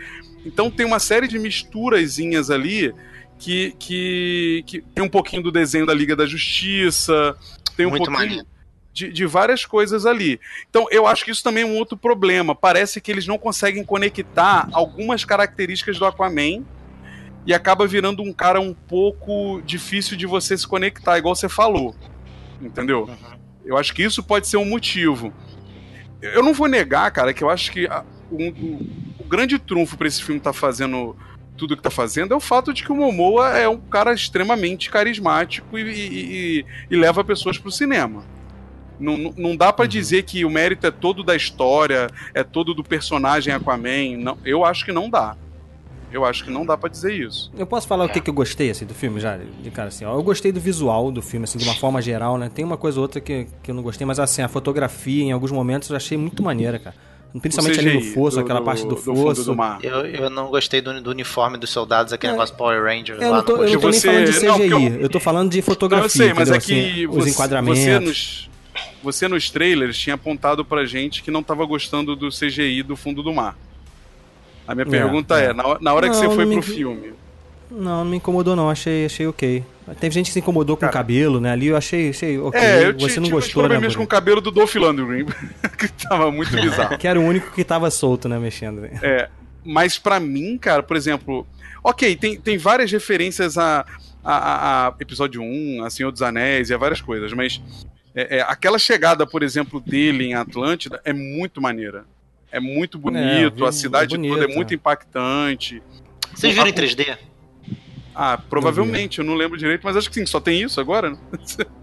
Então 0.45 0.71
tem 0.71 0.85
uma 0.85 0.99
série 0.99 1.29
de 1.29 1.39
misturazinhas 1.39 2.51
ali 2.51 2.93
que, 3.39 3.75
que, 3.79 4.65
que 4.67 4.81
tem 4.81 5.05
um 5.05 5.09
pouquinho 5.09 5.43
do 5.43 5.53
desenho 5.53 5.87
da 5.87 5.95
Liga 5.95 6.17
da 6.17 6.27
Justiça, 6.27 7.37
tem 7.77 7.87
um 7.87 7.91
Muito 7.91 8.11
pouquinho 8.11 8.45
de, 8.93 9.13
de 9.13 9.27
várias 9.27 9.65
coisas 9.65 10.05
ali. 10.05 10.41
Então 10.69 10.87
eu 10.91 11.07
acho 11.07 11.25
que 11.25 11.31
isso 11.31 11.43
também 11.43 11.63
é 11.63 11.67
um 11.67 11.77
outro 11.77 11.97
problema. 11.97 12.55
Parece 12.55 13.01
que 13.01 13.11
eles 13.11 13.27
não 13.27 13.39
conseguem 13.39 13.85
conectar 13.85 14.69
algumas 14.73 15.25
características 15.25 15.99
do 15.99 16.05
Aquaman 16.05 16.65
e 17.47 17.55
acaba 17.55 17.87
virando 17.87 18.23
um 18.23 18.33
cara 18.33 18.61
um 18.61 18.75
pouco 18.75 19.63
difícil 19.63 20.17
de 20.17 20.27
você 20.27 20.57
se 20.57 20.67
conectar, 20.67 21.19
igual 21.19 21.35
você 21.35 21.49
falou. 21.49 21.95
Entendeu? 22.61 23.09
Eu 23.65 23.77
acho 23.77 23.95
que 23.95 24.03
isso 24.03 24.23
pode 24.23 24.47
ser 24.47 24.57
um 24.57 24.65
motivo. 24.65 25.33
eu 26.21 26.43
não 26.43 26.53
vou 26.53 26.69
negar, 26.69 27.11
cara, 27.11 27.33
que 27.33 27.43
eu 27.43 27.51
acho 27.51 27.73
que 27.73 27.87
a, 27.87 28.05
o, 28.31 28.37
o, 28.37 28.87
o 29.21 29.25
grande 29.25 29.59
trunfo 29.59 29.97
pra 29.97 30.09
esse 30.09 30.23
filme 30.23 30.39
estar 30.39 30.53
tá 30.53 30.59
fazendo 30.59 31.17
tudo 31.57 31.77
que 31.77 31.83
tá 31.83 31.91
fazendo 31.91 32.33
é 32.33 32.37
o 32.37 32.41
fato 32.41 32.73
de 32.73 32.83
que 32.83 32.91
o 32.91 32.97
Momoa 32.97 33.51
é 33.51 33.69
um 33.69 33.79
cara 33.79 34.15
extremamente 34.15 34.89
carismático 34.89 35.79
e, 35.79 35.83
e, 35.83 36.61
e, 36.61 36.67
e 36.91 36.97
leva 36.97 37.23
pessoas 37.23 37.59
pro 37.59 37.71
cinema. 37.71 38.25
Não, 38.99 39.17
não, 39.17 39.35
não 39.37 39.57
dá 39.57 39.73
para 39.73 39.85
uhum. 39.85 39.89
dizer 39.89 40.23
que 40.23 40.45
o 40.45 40.51
mérito 40.51 40.87
é 40.87 40.91
todo 40.91 41.23
da 41.23 41.37
história, 41.37 42.09
é 42.35 42.43
todo 42.43 42.75
do 42.75 42.83
personagem 42.83 43.53
Aquaman. 43.53 44.17
Não, 44.19 44.39
eu 44.45 44.65
acho 44.65 44.85
que 44.85 44.93
não 44.93 45.09
dá. 45.11 45.37
Eu 46.13 46.25
acho 46.25 46.45
que 46.45 46.51
não 46.51 46.67
dá 46.67 46.77
para 46.77 46.89
dizer 46.89 47.13
isso. 47.15 47.51
Eu 47.57 47.67
posso 47.67 47.87
falar 47.87 48.05
é. 48.05 48.07
o 48.07 48.11
que, 48.11 48.21
que 48.21 48.29
eu 48.29 48.35
gostei 48.35 48.71
assim, 48.71 48.85
do 48.85 48.95
filme 48.95 49.21
já? 49.21 49.37
De 49.37 49.71
cara 49.71 49.89
assim, 49.89 50.05
ó, 50.05 50.15
eu 50.15 50.23
gostei 50.23 50.51
do 50.51 50.61
visual 50.61 51.11
do 51.11 51.23
filme, 51.23 51.45
assim, 51.45 51.59
de 51.59 51.65
uma 51.65 51.75
forma 51.75 52.03
geral, 52.03 52.37
né? 52.37 52.51
Tem 52.53 52.65
uma 52.65 52.77
coisa 52.77 52.99
ou 52.99 53.03
outra 53.03 53.21
que, 53.21 53.47
que 53.63 53.71
eu 53.71 53.75
não 53.75 53.83
gostei, 53.83 54.07
mas 54.07 54.19
assim, 54.19 54.43
a 54.43 54.49
fotografia 54.49 55.25
em 55.25 55.33
alguns 55.33 55.53
momentos 55.53 55.89
eu 55.91 55.97
achei 55.97 56.19
muito 56.19 56.43
maneira, 56.43 56.79
cara. 56.79 56.97
Principalmente 57.39 57.79
ali 57.79 57.95
no 57.95 58.03
fosso, 58.03 58.37
do, 58.37 58.43
aquela 58.43 58.61
parte 58.61 58.83
do, 58.83 58.97
do 58.97 58.97
fosso. 58.97 59.45
Do 59.45 59.55
mar. 59.55 59.79
Eu, 59.83 60.05
eu 60.07 60.31
não 60.31 60.49
gostei 60.49 60.81
do, 60.81 61.01
do 61.01 61.11
uniforme 61.11 61.57
dos 61.57 61.71
soldados, 61.71 62.13
aquele 62.13 62.33
é. 62.33 62.35
negócio 62.35 62.57
Power 62.57 62.83
Rangers. 62.83 63.23
Eu 63.23 63.33
não 63.33 63.43
tô, 63.43 63.57
eu 63.63 63.73
não 63.73 63.81
tô 63.81 63.91
nem 63.91 64.01
falando 64.01 64.25
de 64.25 64.33
CGI, 64.33 64.69
não, 64.69 64.81
eu... 64.81 65.01
eu... 65.03 65.09
tô 65.09 65.21
falando 65.21 65.51
de 65.51 65.63
fotografia. 65.63 66.25
Não, 66.25 66.31
eu 66.31 66.35
sei, 66.35 66.35
mas 66.35 66.51
é 66.51 66.59
que 66.59 66.81
assim, 66.81 67.07
você, 67.07 67.19
os 67.19 67.27
enquadramentos. 67.29 67.81
Você 67.81 67.99
nos, 68.01 68.51
você 69.03 69.29
nos 69.29 69.49
trailers 69.49 69.97
tinha 69.97 70.15
apontado 70.15 70.65
pra 70.65 70.85
gente 70.85 71.23
que 71.23 71.31
não 71.31 71.43
tava 71.43 71.65
gostando 71.65 72.17
do 72.17 72.31
CGI 72.31 72.83
do 72.83 72.97
fundo 72.97 73.23
do 73.23 73.33
mar. 73.33 73.57
A 74.71 74.75
minha 74.75 74.87
é, 74.87 74.89
pergunta 74.91 75.41
é, 75.41 75.47
é 75.47 75.53
na, 75.53 75.65
na, 75.81 75.93
hora 75.93 76.07
não, 76.07 76.15
que 76.15 76.21
você 76.21 76.27
foi 76.27 76.47
pro 76.47 76.57
me... 76.57 76.63
filme. 76.63 77.13
Não, 77.69 78.05
não 78.05 78.05
me 78.05 78.19
incomodou 78.19 78.55
não, 78.55 78.71
achei, 78.71 79.05
achei 79.05 79.27
ok. 79.27 79.65
Teve 79.99 80.15
gente 80.15 80.27
que 80.27 80.33
se 80.33 80.39
incomodou 80.39 80.77
com 80.77 80.83
Cara, 80.83 80.91
o 80.91 80.95
cabelo, 80.95 81.41
né? 81.41 81.51
Ali 81.51 81.67
eu 81.67 81.77
achei, 81.77 82.11
achei 82.11 82.39
ok. 82.39 82.61
É, 82.61 82.87
eu 82.87 82.97
você 82.97 83.19
não 83.19 83.29
gostou, 83.29 83.69
né? 83.69 83.79
mesmo 83.81 83.99
com 83.99 84.05
o 84.05 84.07
cabelo 84.07 84.41
do 84.41 84.53
Dolph 84.53 84.73
Lundgren, 84.77 85.27
que 85.77 85.89
tava 85.89 86.31
muito 86.31 86.53
bizarro. 86.55 86.97
que 86.97 87.09
era 87.09 87.19
o 87.19 87.25
único 87.25 87.51
que 87.51 87.65
tava 87.65 87.91
solto, 87.91 88.29
né, 88.29 88.39
mexendo. 88.39 88.85
É, 88.85 89.29
mas 89.65 89.99
para 89.99 90.21
mim, 90.21 90.57
cara, 90.57 90.85
por 90.85 90.97
exemplo, 90.97 91.45
ok, 91.83 92.15
tem, 92.15 92.41
tem 92.41 92.57
várias 92.57 92.93
referências 92.93 93.59
a, 93.59 93.85
a, 94.23 94.37
a, 94.37 94.89
a 94.89 94.95
episódio 95.01 95.43
1, 95.43 95.83
a 95.85 95.91
Senhor 95.91 96.13
dos 96.13 96.23
Anéis 96.23 96.71
e 96.71 96.75
a 96.75 96.79
várias 96.79 97.01
coisas, 97.01 97.33
mas 97.33 97.61
é, 98.15 98.39
é, 98.39 98.41
aquela 98.43 98.79
chegada, 98.79 99.27
por 99.27 99.43
exemplo, 99.43 99.81
dele 99.81 100.27
em 100.27 100.35
Atlântida 100.35 101.01
é 101.05 101.13
muito 101.13 101.61
maneira. 101.61 102.05
É 102.53 102.59
muito 102.59 102.99
é, 102.99 103.01
bonito, 103.01 103.65
é, 103.65 103.69
a 103.69 103.73
cidade 103.73 104.15
é 104.15 104.19
bonito, 104.19 104.35
toda 104.35 104.53
é 104.53 104.55
muito 104.55 104.75
impactante. 104.75 105.83
Vocês 106.35 106.55
viram 106.55 106.69
em 106.69 106.73
3D? 106.73 107.17
Ah, 108.15 108.37
provavelmente, 108.39 109.19
não 109.19 109.25
eu 109.25 109.31
não 109.31 109.37
lembro 109.37 109.57
direito, 109.57 109.83
mas 109.85 109.97
acho 109.97 110.09
que 110.09 110.15
sim, 110.15 110.27
só 110.27 110.41
tem 110.41 110.63
isso 110.63 110.81
agora, 110.81 111.17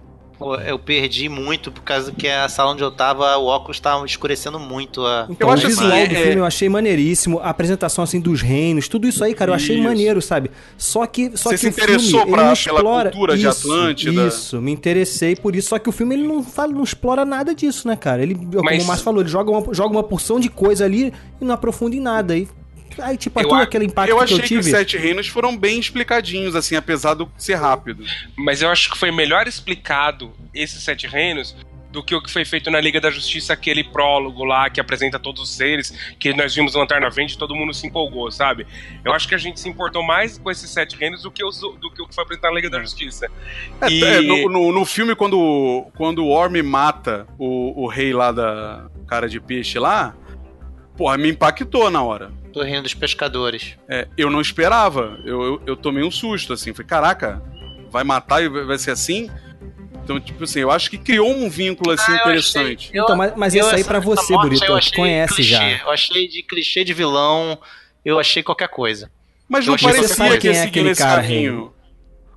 eu 0.65 0.77
perdi 0.77 1.27
muito 1.27 1.71
por 1.71 1.81
causa 1.81 2.11
que 2.11 2.27
a 2.27 2.47
sala 2.47 2.71
onde 2.71 2.83
eu 2.83 2.91
tava, 2.91 3.35
o 3.37 3.45
óculos 3.45 3.79
tava 3.79 4.05
escurecendo 4.05 4.59
muito 4.59 5.05
a. 5.05 5.25
Então, 5.29 5.47
eu 5.47 5.53
acho 5.53 5.65
o 5.65 5.69
visual 5.69 5.91
assim, 5.91 6.07
do 6.07 6.15
é... 6.15 6.23
filme 6.23 6.37
eu 6.37 6.45
achei 6.45 6.69
maneiríssimo, 6.69 7.39
a 7.39 7.49
apresentação 7.49 8.03
assim 8.03 8.19
dos 8.19 8.41
reinos, 8.41 8.87
tudo 8.87 9.07
isso 9.07 9.23
aí, 9.23 9.33
cara, 9.33 9.51
eu 9.51 9.55
achei 9.55 9.77
isso. 9.77 9.83
maneiro, 9.83 10.21
sabe? 10.21 10.51
Só 10.77 11.05
que 11.07 11.35
só 11.35 11.49
Você 11.49 11.55
que 11.55 11.57
se 11.59 11.67
interessou 11.67 12.21
filme, 12.21 12.31
pra, 12.33 12.53
explora... 12.53 13.09
cultura 13.09 13.33
isso, 13.33 13.41
de 13.41 13.47
Atlântida? 13.47 14.27
Isso, 14.27 14.61
me 14.61 14.71
interessei 14.71 15.35
por 15.35 15.55
isso, 15.55 15.69
só 15.69 15.79
que 15.79 15.89
o 15.89 15.91
filme 15.91 16.15
ele 16.15 16.27
não 16.27 16.43
fala, 16.43 16.71
não 16.71 16.83
explora 16.83 17.25
nada 17.25 17.55
disso, 17.55 17.87
né, 17.87 17.95
cara? 17.95 18.21
Ele, 18.21 18.35
Mas... 18.35 18.53
como 18.53 18.81
o 18.81 18.85
Márcio 18.85 19.03
falou, 19.03 19.21
ele 19.21 19.29
joga 19.29 19.49
uma, 19.49 19.73
joga 19.73 19.89
uma 19.89 20.03
porção 20.03 20.39
de 20.39 20.49
coisa 20.49 20.85
ali 20.85 21.11
e 21.41 21.45
não 21.45 21.55
aprofunda 21.55 21.95
em 21.95 21.99
nada. 21.99 22.37
E 22.37 22.47
Aí, 23.01 23.17
tipo, 23.17 23.39
eu, 23.39 23.53
aquele 23.55 23.85
impacto 23.85 24.09
eu 24.09 24.17
que 24.17 24.23
eu 24.23 24.27
tive... 24.27 24.37
Eu 24.37 24.43
achei 24.43 24.57
que 24.57 24.59
os 24.59 24.65
Sete 24.65 24.97
Reinos 24.97 25.27
foram 25.27 25.55
bem 25.55 25.79
explicadinhos, 25.79 26.55
assim, 26.55 26.75
apesar 26.75 27.15
de 27.15 27.27
ser 27.37 27.55
rápido. 27.55 28.03
Mas 28.35 28.61
eu 28.61 28.69
acho 28.69 28.89
que 28.91 28.97
foi 28.97 29.11
melhor 29.11 29.47
explicado 29.47 30.33
esses 30.53 30.83
Sete 30.83 31.07
Reinos 31.07 31.55
do 31.97 32.03
que 32.03 32.13
o 32.13 32.21
que 32.21 32.31
foi 32.31 32.45
feito 32.45 32.69
na 32.69 32.79
Liga 32.79 32.99
da 32.99 33.09
Justiça, 33.09 33.53
aquele 33.53 33.83
prólogo 33.83 34.43
lá 34.43 34.69
que 34.69 34.79
apresenta 34.79 35.17
todos 35.17 35.41
os 35.41 35.55
seres, 35.55 35.91
que 36.19 36.33
nós 36.33 36.53
vimos 36.53 36.75
o 36.75 36.79
Lanterna 36.79 37.09
Verde 37.09 37.33
e 37.33 37.37
todo 37.37 37.55
mundo 37.55 37.73
se 37.73 37.87
empolgou, 37.87 38.29
sabe? 38.31 38.67
Eu 39.03 39.13
acho 39.13 39.27
que 39.27 39.35
a 39.35 39.37
gente 39.37 39.59
se 39.59 39.69
importou 39.69 40.03
mais 40.03 40.37
com 40.37 40.51
esses 40.51 40.69
sete 40.69 40.95
reinos 40.95 41.23
do 41.23 41.31
que, 41.31 41.43
os, 41.43 41.59
do 41.59 41.91
que 41.91 42.01
o 42.01 42.07
que 42.07 42.13
foi 42.13 42.23
apresentado 42.23 42.51
na 42.51 42.57
Liga 42.57 42.69
da 42.69 42.79
Justiça. 42.81 43.27
É, 43.81 43.89
e... 43.89 44.03
é, 44.03 44.21
no, 44.21 44.49
no, 44.49 44.71
no, 44.71 44.85
filme, 44.85 45.15
quando, 45.15 45.87
quando 45.95 46.23
o 46.23 46.29
Orm 46.29 46.61
mata 46.63 47.27
o, 47.37 47.83
o 47.83 47.87
rei 47.87 48.13
lá 48.13 48.31
da 48.31 48.89
cara 49.07 49.27
de 49.27 49.39
peixe 49.39 49.79
lá, 49.79 50.15
porra, 50.97 51.17
me 51.17 51.29
impactou 51.29 51.89
na 51.89 52.01
hora. 52.01 52.31
Torrinho 52.51 52.81
dos 52.81 52.93
Pescadores. 52.93 53.77
É, 53.87 54.07
eu 54.17 54.29
não 54.29 54.41
esperava. 54.41 55.19
Eu, 55.23 55.43
eu, 55.43 55.61
eu, 55.67 55.77
tomei 55.77 56.03
um 56.03 56.09
susto, 56.09 56.53
assim. 56.53 56.73
Falei, 56.73 56.87
caraca, 56.87 57.41
vai 57.91 58.03
matar 58.03 58.43
e 58.43 58.49
vai 58.49 58.77
ser 58.77 58.91
assim? 58.91 59.29
Então, 60.03 60.19
tipo 60.19 60.43
assim, 60.43 60.61
eu 60.61 60.71
acho 60.71 60.89
que 60.89 60.97
criou 60.97 61.29
um 61.29 61.49
vínculo 61.49 61.91
assim 61.91 62.13
ah, 62.13 62.15
interessante. 62.15 62.87
Achei, 62.87 62.99
eu, 62.99 63.03
então, 63.03 63.15
mas, 63.15 63.33
mas 63.35 63.53
isso 63.53 63.75
aí 63.75 63.83
para 63.83 63.99
você, 63.99 64.33
Burito, 64.37 64.65
que 64.79 64.95
conhece 64.95 65.35
clichê, 65.35 65.49
já. 65.49 65.69
Eu 65.83 65.91
achei 65.91 66.27
de 66.27 66.41
clichê 66.43 66.83
de 66.83 66.93
vilão, 66.93 67.59
eu 68.03 68.17
achei 68.17 68.41
qualquer 68.41 68.69
coisa. 68.69 69.11
Mas 69.49 69.67
não 69.67 69.77
parecia 69.77 70.37
que 70.37 70.47
é 70.47 70.63
aquele 70.63 70.95
cara, 70.95 71.21
caminho. 71.21 71.73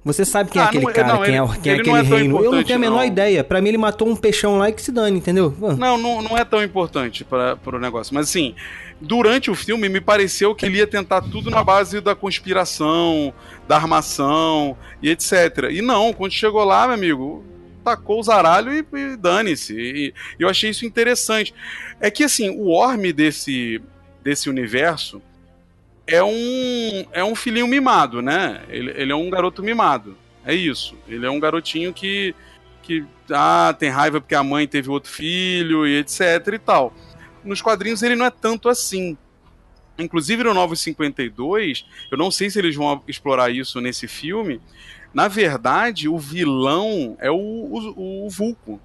Você 0.02 0.24
sabe 0.24 0.50
quem 0.50 0.60
é 0.60 0.64
ah, 0.64 0.66
é 0.66 0.68
aquele 0.68 0.84
não, 0.86 0.92
cara, 0.92 1.08
não, 1.08 1.22
quem, 1.22 1.36
é, 1.36 1.60
quem 1.60 1.72
é 1.72 1.76
aquele 1.76 1.96
é 1.96 2.00
reino? 2.00 2.42
Eu 2.42 2.52
não 2.52 2.64
tenho 2.64 2.78
a 2.78 2.80
menor 2.80 2.96
não. 2.98 3.04
ideia. 3.04 3.44
Para 3.44 3.60
mim, 3.60 3.68
ele 3.68 3.78
matou 3.78 4.08
um 4.08 4.16
peixão 4.16 4.56
lá 4.56 4.70
e 4.70 4.72
que 4.72 4.80
se 4.80 4.90
dane, 4.90 5.18
entendeu? 5.18 5.54
Não, 5.60 5.98
não, 5.98 6.22
não 6.22 6.38
é 6.38 6.44
tão 6.44 6.62
importante 6.64 7.22
para 7.22 7.58
o 7.66 7.78
negócio. 7.78 8.14
Mas 8.14 8.30
assim, 8.30 8.54
durante 8.98 9.50
o 9.50 9.54
filme 9.54 9.90
me 9.90 10.00
pareceu 10.00 10.54
que 10.54 10.64
ele 10.64 10.78
ia 10.78 10.86
tentar 10.86 11.20
tudo 11.20 11.50
na 11.50 11.62
base 11.62 12.00
da 12.00 12.14
conspiração, 12.14 13.32
da 13.68 13.76
armação 13.76 14.74
e 15.02 15.10
etc. 15.10 15.68
E 15.70 15.82
não, 15.82 16.14
quando 16.14 16.32
chegou 16.32 16.64
lá, 16.64 16.86
meu 16.86 16.94
amigo, 16.94 17.44
tacou 17.84 18.20
o 18.20 18.22
zaralho 18.22 18.72
e, 18.72 18.86
e 18.96 19.16
dane-se. 19.16 19.74
E, 19.78 20.14
eu 20.38 20.48
achei 20.48 20.70
isso 20.70 20.86
interessante. 20.86 21.52
É 22.00 22.10
que 22.10 22.24
assim, 22.24 22.48
o 22.48 22.70
orme 22.70 23.12
desse, 23.12 23.82
desse 24.22 24.48
universo 24.48 25.20
é 26.10 26.22
um, 26.22 27.06
é 27.12 27.24
um 27.24 27.34
filhinho 27.34 27.66
mimado, 27.66 28.20
né? 28.20 28.62
Ele, 28.68 28.90
ele 28.90 29.12
é 29.12 29.16
um 29.16 29.30
garoto 29.30 29.62
mimado. 29.62 30.16
É 30.44 30.54
isso. 30.54 30.96
Ele 31.08 31.26
é 31.26 31.30
um 31.30 31.38
garotinho 31.38 31.92
que, 31.92 32.34
que 32.82 33.04
ah, 33.30 33.74
tem 33.78 33.90
raiva 33.90 34.20
porque 34.20 34.34
a 34.34 34.42
mãe 34.42 34.66
teve 34.66 34.90
outro 34.90 35.10
filho 35.10 35.86
e 35.86 35.98
etc 35.98 36.46
e 36.54 36.58
tal 36.58 36.94
nos 37.44 37.62
quadrinhos 37.62 38.02
ele 38.02 38.16
não 38.16 38.26
é 38.26 38.30
tanto 38.30 38.68
assim. 38.68 39.16
Inclusive 39.98 40.42
no 40.44 40.54
Novos 40.54 40.80
52, 40.80 41.84
eu 42.10 42.16
não 42.16 42.30
sei 42.30 42.48
se 42.48 42.58
eles 42.58 42.74
vão 42.74 43.02
explorar 43.06 43.50
isso 43.50 43.80
nesse 43.80 44.08
filme. 44.08 44.60
Na 45.12 45.28
verdade, 45.28 46.08
o 46.08 46.18
vilão 46.18 47.16
é 47.20 47.30
o, 47.30 47.36
o, 47.36 48.26
o 48.26 48.30
Vulco. 48.30 48.80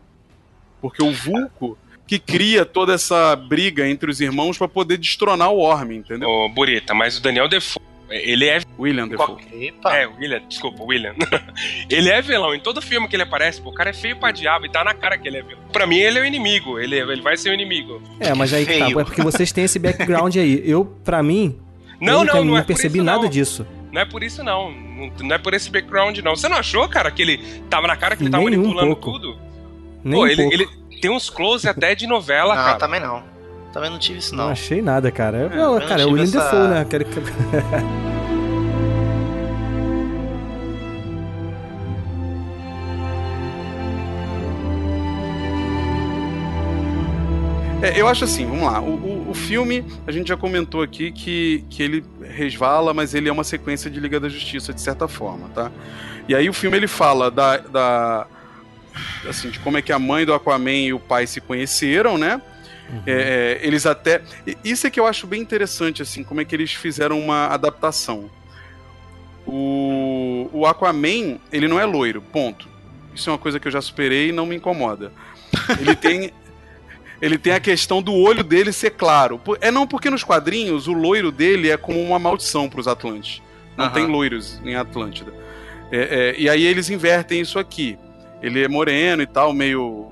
Porque 0.81 1.01
o 1.01 1.11
Vulco 1.13 1.77
que 2.07 2.19
cria 2.19 2.65
toda 2.65 2.93
essa 2.93 3.35
briga 3.35 3.87
entre 3.87 4.09
os 4.09 4.21
irmãos 4.21 4.57
para 4.57 4.67
poder 4.67 4.97
destronar 4.97 5.51
o 5.51 5.59
Orm, 5.59 5.91
entendeu? 5.91 6.29
Ô, 6.29 6.49
Burita, 6.49 6.93
mas 6.93 7.17
o 7.17 7.21
Daniel 7.21 7.47
Defoe 7.47 7.81
ele 8.09 8.45
é. 8.45 8.61
William 8.77 9.07
Defoe. 9.07 9.37
Epa. 9.51 9.95
É, 9.95 10.05
William, 10.05 10.41
desculpa, 10.47 10.83
William. 10.83 11.15
ele 11.89 12.09
é 12.09 12.21
vilão. 12.21 12.53
Em 12.53 12.59
todo 12.59 12.81
filme 12.81 13.07
que 13.07 13.15
ele 13.15 13.23
aparece, 13.23 13.61
pô, 13.61 13.69
o 13.69 13.73
cara 13.73 13.89
é 13.89 13.93
feio 13.93 14.15
pra 14.17 14.31
diabo 14.31 14.65
e 14.65 14.69
tá 14.69 14.83
na 14.83 14.93
cara 14.93 15.17
que 15.17 15.27
ele 15.27 15.37
é 15.37 15.41
vilão. 15.41 15.63
Pra 15.71 15.87
mim, 15.87 15.97
ele 15.97 16.19
é 16.19 16.21
o 16.21 16.25
inimigo. 16.25 16.79
Ele, 16.79 16.97
ele 16.97 17.21
vai 17.21 17.35
ser 17.35 17.49
o 17.49 17.53
inimigo. 17.53 18.01
É, 18.19 18.33
mas 18.33 18.53
aí 18.53 18.65
tá. 18.65 18.89
É 18.89 19.03
porque 19.03 19.21
vocês 19.21 19.51
têm 19.51 19.63
esse 19.63 19.79
background 19.79 20.35
aí. 20.35 20.61
Eu, 20.63 20.85
pra 21.03 21.23
mim. 21.23 21.59
Não, 21.99 22.23
não, 22.23 22.35
não, 22.35 22.45
não 22.45 22.57
é 22.57 22.61
percebi 22.61 22.99
isso, 22.99 23.05
nada 23.05 23.23
não. 23.23 23.29
disso. 23.29 23.65
Não 23.91 24.01
é 24.01 24.05
por 24.05 24.23
isso, 24.23 24.43
não. 24.43 24.71
Não 25.21 25.35
é 25.35 25.37
por 25.37 25.53
esse 25.53 25.69
background, 25.69 26.17
não. 26.19 26.35
Você 26.35 26.47
não 26.47 26.57
achou, 26.57 26.87
cara, 26.87 27.09
que 27.09 27.21
ele 27.21 27.37
tava 27.69 27.87
na 27.87 27.95
cara 27.95 28.15
que 28.15 28.23
ele 28.23 28.29
tava 28.29 28.43
Nem 28.43 28.57
manipulando 28.57 28.91
um 28.91 28.95
tudo? 28.95 29.37
Nem 30.03 30.13
pô, 30.13 30.25
um 30.25 30.27
ele, 30.27 30.35
pouco. 30.35 30.53
ele 30.53 30.69
tem 31.05 31.15
uns 31.15 31.29
close 31.29 31.69
até 31.69 31.93
de 31.93 32.07
novela, 32.07 32.55
não, 32.55 32.63
cara. 32.63 32.79
também 32.79 32.99
não. 32.99 33.21
Também 33.71 33.91
não 33.91 33.99
tive 33.99 34.17
isso, 34.17 34.35
não. 34.35 34.45
Não 34.45 34.51
achei 34.51 34.81
nada, 34.81 35.11
cara. 35.11 35.51
É, 35.53 35.61
eu, 35.61 35.79
cara, 35.87 36.01
é 36.01 36.05
o 36.05 36.09
William 36.09 36.23
essa... 36.23 36.39
Defoe, 36.39 36.67
né? 36.67 36.85
Quero... 36.89 37.05
É, 47.81 48.01
eu 48.01 48.07
acho 48.07 48.23
assim, 48.23 48.47
vamos 48.47 48.63
lá. 48.63 48.81
O, 48.81 48.95
o, 48.95 49.29
o, 49.29 49.33
filme, 49.35 49.85
a 50.07 50.11
gente 50.11 50.29
já 50.29 50.37
comentou 50.37 50.81
aqui 50.81 51.11
que, 51.11 51.63
que 51.69 51.83
ele 51.83 52.03
resvala, 52.23 52.95
mas 52.95 53.13
ele 53.13 53.29
é 53.29 53.31
uma 53.31 53.43
sequência 53.43 53.91
de 53.91 53.99
Liga 53.99 54.19
da 54.19 54.27
Justiça, 54.27 54.73
de 54.73 54.81
certa 54.81 55.07
forma, 55.07 55.49
tá? 55.53 55.71
E 56.27 56.33
aí 56.33 56.49
o 56.49 56.53
filme 56.53 56.77
ele 56.77 56.87
fala 56.87 57.29
da, 57.29 57.57
da 57.57 58.27
assim, 59.27 59.49
de 59.49 59.59
como 59.59 59.77
é 59.77 59.81
que 59.81 59.91
a 59.91 59.99
mãe 59.99 60.25
do 60.25 60.33
Aquaman 60.33 60.71
e 60.71 60.93
o 60.93 60.99
pai 60.99 61.27
se 61.27 61.41
conheceram, 61.41 62.17
né? 62.17 62.41
Uhum. 62.89 63.01
É, 63.05 63.59
é 63.61 63.67
eles 63.67 63.85
até. 63.85 64.21
Isso 64.63 64.85
é 64.87 64.89
que 64.89 64.99
eu 64.99 65.07
acho 65.07 65.25
bem 65.27 65.41
interessante, 65.41 66.01
assim, 66.01 66.23
como 66.23 66.41
é 66.41 66.45
que 66.45 66.55
eles 66.55 66.73
fizeram 66.73 67.19
uma 67.19 67.47
adaptação. 67.47 68.29
O, 69.45 70.49
o 70.51 70.65
Aquaman, 70.65 71.37
ele 71.51 71.67
não 71.67 71.79
é 71.79 71.85
loiro, 71.85 72.21
ponto. 72.21 72.67
Isso 73.13 73.29
é 73.29 73.33
uma 73.33 73.39
coisa 73.39 73.59
que 73.59 73.67
eu 73.67 73.71
já 73.71 73.81
superei 73.81 74.29
e 74.29 74.31
não 74.31 74.45
me 74.45 74.55
incomoda. 74.55 75.11
Ele 75.79 75.95
tem. 75.95 76.31
ele 77.21 77.37
tem 77.37 77.53
a 77.53 77.59
questão 77.59 78.01
do 78.01 78.13
olho 78.13 78.43
dele 78.43 78.71
ser 78.73 78.91
claro. 78.91 79.39
É 79.61 79.71
não 79.71 79.87
porque 79.87 80.09
nos 80.09 80.23
quadrinhos 80.23 80.87
o 80.87 80.93
loiro 80.93 81.31
dele 81.31 81.69
é 81.69 81.77
como 81.77 82.01
uma 82.01 82.19
maldição 82.19 82.69
para 82.69 82.79
os 82.79 82.87
Atlantes. 82.87 83.41
Não 83.77 83.85
uhum. 83.85 83.91
tem 83.91 84.05
loiros 84.05 84.59
em 84.65 84.75
Atlântida. 84.75 85.33
É, 85.91 85.97
é, 85.97 86.35
e 86.37 86.49
aí 86.49 86.65
eles 86.65 86.89
invertem 86.89 87.41
isso 87.41 87.59
aqui. 87.59 87.97
Ele 88.41 88.63
é 88.63 88.67
moreno 88.67 89.21
e 89.21 89.27
tal, 89.27 89.53
meio 89.53 90.11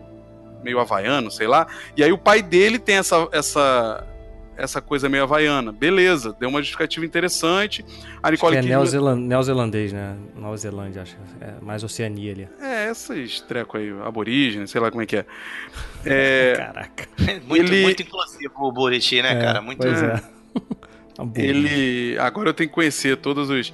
meio 0.64 0.80
havaiano, 0.80 1.30
sei 1.30 1.46
lá. 1.46 1.68
E 1.98 2.02
aí 2.04 2.12
o 2.14 2.18
pai 2.18 2.42
dele 2.42 2.80
tem 2.80 2.96
essa, 2.96 3.28
essa, 3.34 4.08
essa 4.56 4.80
coisa 4.82 5.10
meio 5.10 5.24
havaiana. 5.24 5.74
Beleza, 5.74 6.34
deu 6.40 6.48
uma 6.48 6.60
justificativa 6.62 7.06
interessante. 7.06 7.84
A 8.24 8.32
Nicole 8.32 8.32
Acho 8.32 8.40
que 8.40 8.46
é 8.46 8.62
Kidman- 8.62 8.70
neozelan- 8.78 9.16
neozelandês, 9.18 9.92
né? 9.92 10.16
Nova 10.38 10.56
Zelândia, 10.56 11.02
acho. 11.02 11.18
É 11.42 11.56
mais 11.62 11.84
Oceania 11.84 12.32
ali. 12.32 12.48
É, 12.62 12.90
esses 12.90 13.42
treco 13.42 13.76
aí, 13.78 13.94
aborígenes, 14.06 14.72
sei 14.72 14.80
lá 14.80 14.90
como 14.90 15.04
é 15.04 15.06
que 15.06 15.18
é. 15.18 15.26
é 16.06 16.54
Caraca. 16.56 17.08
Muito, 17.46 17.72
Ele- 17.74 17.84
muito 17.84 18.02
inclusivo 18.04 18.54
o 18.60 18.72
Buriti, 18.72 19.22
né, 19.22 19.34
É, 19.34 19.42
cara? 19.42 19.62
Muito. 19.62 19.80
pois 19.80 20.02
é. 20.02 20.22
Ele. 21.36 22.18
Agora 22.20 22.50
eu 22.50 22.54
tenho 22.54 22.70
que 22.70 22.76
conhecer 22.76 23.18
todos 23.18 23.50
os. 23.50 23.74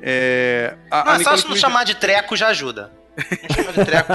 É, 0.00 0.76
a, 0.90 1.04
Não, 1.04 1.12
a 1.12 1.14
é 1.16 1.18
só 1.18 1.36
se 1.36 1.44
não 1.44 1.52
Kidman- 1.52 1.56
chamar 1.60 1.84
de 1.84 1.94
treco 1.94 2.34
já 2.36 2.48
ajuda. 2.48 2.90
Não 3.16 3.54
chama 3.54 3.72
de 3.72 3.84
treco. 3.84 4.12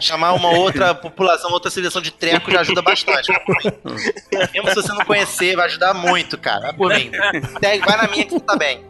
chamar 0.00 0.32
uma 0.34 0.50
outra 0.50 0.94
população, 0.94 1.50
outra 1.50 1.68
civilização 1.70 2.00
de 2.00 2.10
treco 2.12 2.50
já 2.50 2.60
ajuda 2.60 2.80
bastante. 2.82 3.32
mim. 3.32 3.38
Mesmo 4.54 4.68
se 4.68 4.74
você 4.76 4.92
não 4.92 5.04
conhecer, 5.04 5.56
vai 5.56 5.66
ajudar 5.66 5.94
muito, 5.94 6.38
cara. 6.38 6.60
Vai 6.60 6.72
por 6.74 6.94
mim. 6.94 7.10
Segue, 7.60 7.84
Vai 7.84 7.96
na 7.96 8.08
minha 8.08 8.24
que 8.24 8.30
você 8.32 8.40
tá 8.40 8.56
bem. 8.56 8.84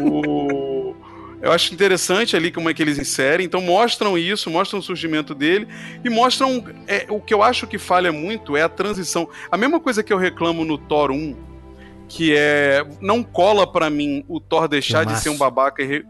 o... 0.00 0.94
Eu 1.40 1.50
acho 1.50 1.74
interessante 1.74 2.36
ali 2.36 2.52
como 2.52 2.70
é 2.70 2.74
que 2.74 2.80
eles 2.80 2.98
inserem. 2.98 3.44
Então 3.46 3.60
mostram 3.60 4.16
isso, 4.16 4.48
mostram 4.48 4.78
o 4.78 4.82
surgimento 4.82 5.34
dele 5.34 5.66
e 6.04 6.08
mostram. 6.08 6.64
é, 6.86 7.06
o 7.08 7.20
que 7.20 7.34
eu 7.34 7.42
acho 7.42 7.66
que 7.66 7.78
falha 7.78 8.12
muito 8.12 8.56
é 8.56 8.62
a 8.62 8.68
transição. 8.68 9.28
A 9.50 9.56
mesma 9.56 9.80
coisa 9.80 10.04
que 10.04 10.12
eu 10.12 10.16
reclamo 10.18 10.64
no 10.64 10.78
Thor 10.78 11.10
1, 11.10 11.36
que 12.08 12.32
é. 12.36 12.84
Não 13.00 13.24
cola 13.24 13.66
pra 13.66 13.90
mim 13.90 14.24
o 14.28 14.38
Thor 14.40 14.68
deixar 14.68 15.04
de 15.04 15.18
ser 15.18 15.30
um 15.30 15.36
babaca 15.36 15.82
e, 15.82 15.86
re- 15.86 16.04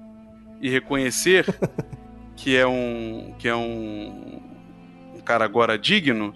e 0.62 0.70
reconhecer 0.70 1.44
que 2.36 2.56
é 2.56 2.66
um. 2.66 3.34
que 3.38 3.46
é 3.48 3.54
um. 3.54 4.40
um 5.16 5.20
cara 5.20 5.44
agora 5.44 5.76
digno. 5.78 6.32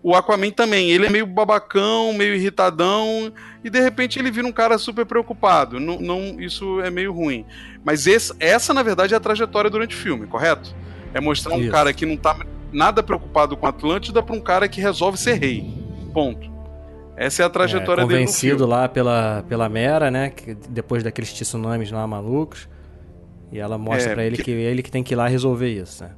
O 0.00 0.14
Aquaman 0.14 0.50
também, 0.52 0.90
ele 0.90 1.06
é 1.06 1.10
meio 1.10 1.26
babacão, 1.26 2.12
meio 2.12 2.32
irritadão, 2.34 3.32
e 3.64 3.68
de 3.68 3.80
repente 3.80 4.16
ele 4.16 4.30
vira 4.30 4.46
um 4.46 4.52
cara 4.52 4.78
super 4.78 5.04
preocupado. 5.04 5.80
Não, 5.80 5.98
não, 6.00 6.40
isso 6.40 6.80
é 6.80 6.88
meio 6.88 7.12
ruim. 7.12 7.44
Mas 7.84 8.06
esse- 8.06 8.32
essa, 8.38 8.72
na 8.72 8.82
verdade, 8.84 9.12
é 9.12 9.16
a 9.16 9.20
trajetória 9.20 9.68
durante 9.68 9.96
o 9.96 9.98
filme, 9.98 10.24
correto? 10.28 10.72
É 11.12 11.20
mostrar 11.20 11.54
um 11.56 11.60
Isso. 11.62 11.72
cara 11.72 11.92
que 11.92 12.06
não 12.06 12.16
tá 12.16 12.38
nada 12.72 13.02
preocupado 13.02 13.56
com 13.56 13.66
a 13.66 13.70
Atlântida 13.70 14.22
pra 14.22 14.36
um 14.36 14.40
cara 14.40 14.68
que 14.68 14.80
resolve 14.80 15.18
ser 15.18 15.34
rei. 15.34 15.68
Ponto. 16.14 16.48
Essa 17.16 17.42
é 17.42 17.46
a 17.46 17.50
trajetória 17.50 18.02
é, 18.02 18.06
dele 18.06 18.20
no 18.20 18.26
convencido 18.26 18.66
lá 18.66 18.88
pela, 18.88 19.44
pela 19.48 19.68
Mera, 19.68 20.12
né? 20.12 20.30
Que 20.30 20.54
depois 20.54 21.02
daqueles 21.02 21.32
tsunamis 21.32 21.90
lá 21.90 22.06
malucos. 22.06 22.68
E 23.52 23.58
ela 23.58 23.78
mostra 23.78 24.10
É, 24.10 24.14
pra 24.14 24.24
ele 24.24 24.36
que 24.42 24.50
é 24.50 24.54
ele 24.54 24.82
que 24.82 24.90
tem 24.90 25.02
que 25.02 25.14
ir 25.14 25.16
lá 25.16 25.26
resolver 25.28 25.68
isso, 25.68 26.04
né? 26.04 26.10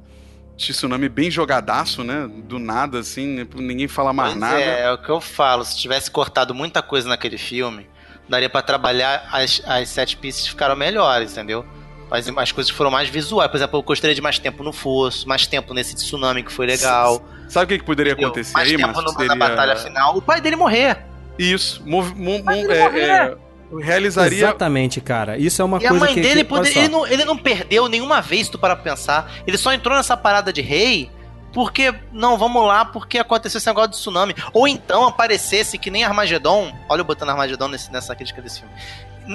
Tsunami 0.57 1.09
bem 1.09 1.31
jogadaço, 1.31 2.03
né? 2.03 2.29
Do 2.43 2.59
nada, 2.59 2.99
assim, 2.99 3.25
né? 3.27 3.47
ninguém 3.55 3.87
fala 3.87 4.13
mais 4.13 4.31
Pois 4.33 4.39
nada. 4.41 4.59
É, 4.61 4.81
é 4.83 4.91
o 4.91 4.97
que 4.97 5.09
eu 5.09 5.19
falo. 5.19 5.63
Se 5.65 5.75
tivesse 5.77 6.11
cortado 6.11 6.53
muita 6.53 6.81
coisa 6.83 7.07
naquele 7.09 7.37
filme, 7.37 7.87
daria 8.29 8.49
pra 8.49 8.61
trabalhar 8.61 9.27
as, 9.31 9.61
as 9.65 9.89
sete 9.89 10.17
pistas 10.17 10.47
ficaram 10.47 10.75
melhores, 10.75 11.31
entendeu? 11.31 11.65
Mas 12.09 12.27
as 12.27 12.51
coisas 12.51 12.69
foram 12.71 12.91
mais 12.91 13.09
visuais. 13.09 13.49
Por 13.49 13.57
exemplo, 13.57 13.79
eu 13.79 13.83
gostaria 13.83 14.13
de 14.13 14.21
mais 14.21 14.37
tempo 14.37 14.61
no 14.63 14.73
fosso, 14.73 15.27
mais 15.27 15.47
tempo 15.47 15.73
nesse 15.73 15.95
tsunami 15.95 16.43
que 16.43 16.51
foi 16.51 16.67
legal. 16.67 17.23
Sabe 17.47 17.65
o 17.65 17.67
que, 17.69 17.79
que 17.79 17.85
poderia 17.85 18.11
entendeu? 18.11 18.27
acontecer 18.29 18.53
mais 18.53 18.69
aí, 18.69 18.77
tempo 18.77 19.01
no- 19.01 19.09
Seria- 19.13 19.27
na 19.29 19.35
batalha 19.35 19.75
final. 19.77 20.17
O 20.17 20.21
pai 20.21 20.41
dele 20.41 20.57
morrer. 20.57 20.97
Isso. 21.39 21.81
Mov, 21.87 22.13
mo- 22.13 22.37
mo- 22.39 22.43
dele 22.51 22.71
é, 22.73 22.79
morrer. 22.83 22.99
é, 23.01 23.37
realizaria. 23.79 24.37
Exatamente, 24.37 24.99
cara. 25.01 25.37
Isso 25.37 25.61
é 25.61 25.65
uma 25.65 25.81
e 25.81 25.85
a 25.85 25.89
coisa 25.89 26.05
mãe 26.05 26.13
que, 26.13 26.21
dele, 26.21 26.43
que 26.43 26.49
poder- 26.49 26.77
ele, 26.77 26.87
não, 26.87 27.07
ele 27.07 27.25
não 27.25 27.37
perdeu 27.37 27.87
nenhuma 27.87 28.21
vez, 28.21 28.45
se 28.47 28.51
tu 28.51 28.57
para 28.59 28.75
pensar. 28.75 29.31
Ele 29.45 29.57
só 29.57 29.71
entrou 29.73 29.95
nessa 29.95 30.15
parada 30.17 30.51
de 30.51 30.61
rei 30.61 31.09
porque, 31.53 31.93
não, 32.13 32.37
vamos 32.37 32.65
lá, 32.65 32.85
porque 32.85 33.17
aconteceu 33.19 33.57
esse 33.57 33.67
negócio 33.67 33.91
de 33.91 33.97
tsunami. 33.97 34.33
Ou 34.53 34.67
então 34.67 35.05
aparecesse 35.07 35.77
que 35.77 35.91
nem 35.91 36.03
Armagedon. 36.03 36.71
Olha 36.87 37.01
eu 37.01 37.05
botando 37.05 37.29
Armagedon 37.29 37.67
nesse, 37.67 37.91
nessa 37.91 38.15
crítica 38.15 38.41
desse 38.41 38.59
filme. 38.61 38.73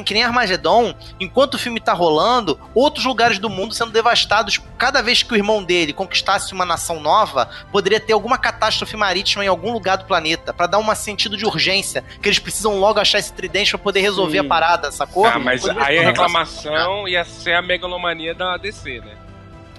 Que 0.05 0.13
nem 0.15 0.23
Armagedon, 0.25 0.95
enquanto 1.21 1.55
o 1.55 1.59
filme 1.59 1.81
tá 1.81 1.93
rolando, 1.93 2.59
outros 2.75 3.05
lugares 3.05 3.39
do 3.39 3.49
mundo 3.49 3.73
sendo 3.75 3.93
devastados. 3.93 4.61
Cada 4.77 5.01
vez 5.03 5.23
que 5.23 5.33
o 5.33 5.37
irmão 5.37 5.63
dele 5.65 5.93
conquistasse 5.93 6.53
uma 6.53 6.65
nação 6.67 7.01
nova, 7.01 7.49
poderia 7.73 8.01
ter 8.01 8.13
alguma 8.13 8.37
catástrofe 8.37 8.97
marítima 8.97 9.45
em 9.45 9.49
algum 9.49 9.73
lugar 9.73 9.97
do 9.97 10.05
planeta. 10.05 10.53
Pra 10.53 10.67
dar 10.67 10.79
um 10.79 10.95
sentido 10.95 11.37
de 11.37 11.47
urgência. 11.47 12.05
Que 12.21 12.29
eles 12.29 12.39
precisam 12.39 12.79
logo 12.79 12.99
achar 13.01 13.19
esse 13.19 13.33
tridente 13.33 13.71
pra 13.71 13.79
poder 13.79 14.01
resolver 14.01 14.41
Sim. 14.41 14.47
a 14.47 14.49
parada, 14.49 14.93
sacou? 14.93 15.25
Ah, 15.27 15.39
mas 15.39 15.65
aí 15.69 15.97
ser 15.97 15.99
a 15.99 16.03
reclamação 16.09 17.09
ia 17.09 17.25
ser 17.25 17.55
a 17.55 17.63
megalomania 17.63 18.35
da 18.35 18.57
DC, 18.57 19.01
né? 19.01 19.15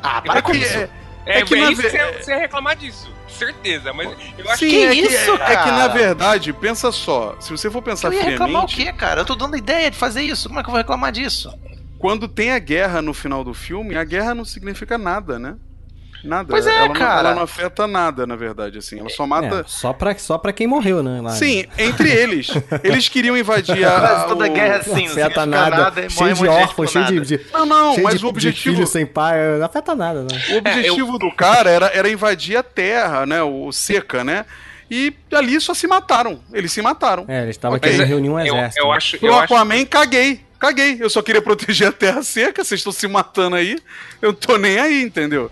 Ah, 0.01 0.21
para 0.21 0.39
É 0.39 0.41
com 0.41 0.51
que- 0.51 0.57
isso. 0.59 0.87
É- 1.27 1.39
É, 1.39 1.45
que 1.45 1.53
é 1.55 1.61
na 1.61 1.71
isso 1.71 1.81
ve- 1.81 1.89
que 1.89 1.97
você, 1.97 2.23
você 2.23 2.31
ia 2.31 2.37
reclamar 2.39 2.75
disso. 2.75 3.11
Certeza, 3.27 3.93
mas 3.93 4.09
eu 4.37 4.49
acho 4.49 4.59
Sim, 4.59 4.69
Que 4.69 4.85
é, 4.85 4.93
isso, 4.93 5.09
que, 5.37 5.43
é, 5.43 5.45
é 5.53 5.57
que 5.57 5.71
na 5.71 5.77
cara? 5.77 5.87
verdade, 5.89 6.53
pensa 6.53 6.91
só, 6.91 7.35
se 7.39 7.51
você 7.51 7.69
for 7.69 7.81
pensar 7.83 8.07
Eu 8.07 8.13
ia 8.13 8.23
reclamar 8.23 8.63
o 8.63 8.67
friamente, 8.67 8.91
quê, 8.93 8.97
cara? 8.97 9.21
Eu 9.21 9.25
tô 9.25 9.35
dando 9.35 9.55
ideia 9.57 9.91
de 9.91 9.97
fazer 9.97 10.21
isso. 10.23 10.47
Como 10.47 10.59
é 10.59 10.63
que 10.63 10.69
eu 10.69 10.71
vou 10.71 10.77
reclamar 10.79 11.11
disso? 11.11 11.51
quando 11.99 12.27
tem 12.27 12.51
a 12.51 12.59
guerra 12.59 13.01
no 13.01 13.11
final 13.11 13.43
do 13.43 13.55
filme, 13.55 13.97
a 13.97 14.03
guerra 14.03 14.35
não 14.35 14.45
significa 14.45 14.97
nada, 14.99 15.39
né? 15.39 15.55
Nada. 16.27 16.49
Pois 16.49 16.67
é, 16.67 16.75
ela 16.75 16.87
não- 16.89 16.93
cara. 16.93 17.19
ela 17.29 17.35
não 17.35 17.41
afeta 17.43 17.87
nada, 17.87 18.27
na 18.27 18.35
verdade, 18.35 18.77
assim. 18.77 18.99
Ela 18.99 19.09
só 19.09 19.25
mata. 19.25 19.61
É, 19.61 19.63
só, 19.65 19.93
pra, 19.93 20.15
só 20.17 20.37
pra 20.37 20.51
quem 20.53 20.67
morreu, 20.67 21.01
né? 21.01 21.21
lá. 21.21 21.31
Sim, 21.31 21.65
entre 21.77 22.11
eles. 22.11 22.49
Eles 22.83 23.07
queriam 23.09 23.37
invadir 23.37 23.83
a. 23.85 23.99
Mas 23.99 24.25
toda 24.25 24.45
o- 24.45 24.53
guerra 24.53 24.65
é 24.75 24.85
Não 24.85 24.93
assim, 24.93 25.05
não 25.05 25.11
afeta 25.11 25.45
nada. 25.45 25.77
nada 25.77 26.09
cheio 26.09 26.33
de 26.33 26.41
de 26.41 26.47
órfãos, 26.47 26.91
cheio 26.91 27.05
de, 27.05 27.21
de. 27.21 27.41
Não, 27.53 27.65
não, 27.65 27.93
cheio 27.93 28.03
mas 28.03 28.13
de, 28.15 28.19
o 28.19 28.21
de 28.21 28.25
objetivo. 28.27 28.75
filho 28.75 28.87
sem 28.87 29.05
pai, 29.05 29.37
não 29.57 29.65
afeta 29.65 29.95
nada, 29.95 30.21
né? 30.23 30.27
O 30.51 30.57
objetivo 30.57 31.17
do 31.17 31.31
cara 31.31 31.69
era, 31.69 31.87
era 31.93 32.09
invadir 32.09 32.57
a 32.57 32.63
terra, 32.63 33.25
né? 33.25 33.41
O 33.41 33.71
seca, 33.71 34.23
né? 34.23 34.45
E 34.89 35.13
ali 35.33 35.59
só 35.59 35.73
se 35.73 35.85
mataram. 35.87 36.39
Eles 36.53 36.71
se 36.71 36.81
mataram. 36.81 37.25
É, 37.27 37.43
eles 37.43 37.55
estavam 37.57 37.77
querendo 37.79 38.03
é- 38.03 38.05
reunir 38.05 38.29
um 38.29 38.39
eu, 38.39 38.55
exército. 38.55 38.81
eu 38.83 38.89
né? 38.89 38.95
acho. 38.97 39.17
Pro 39.17 39.27
Eu 39.27 39.33
acho 39.39 39.53
Aquaman, 39.53 39.85
caguei. 39.85 40.41
Caguei. 40.59 40.97
Eu 40.99 41.09
só 41.09 41.21
queria 41.21 41.41
proteger 41.43 41.89
a 41.89 41.91
terra 41.91 42.23
seca. 42.23 42.63
Vocês 42.63 42.79
estão 42.79 42.93
se 42.93 43.05
matando 43.07 43.55
aí. 43.57 43.77
Eu 44.21 44.33
tô 44.33 44.57
nem 44.57 44.79
aí, 44.79 45.01
entendeu? 45.03 45.51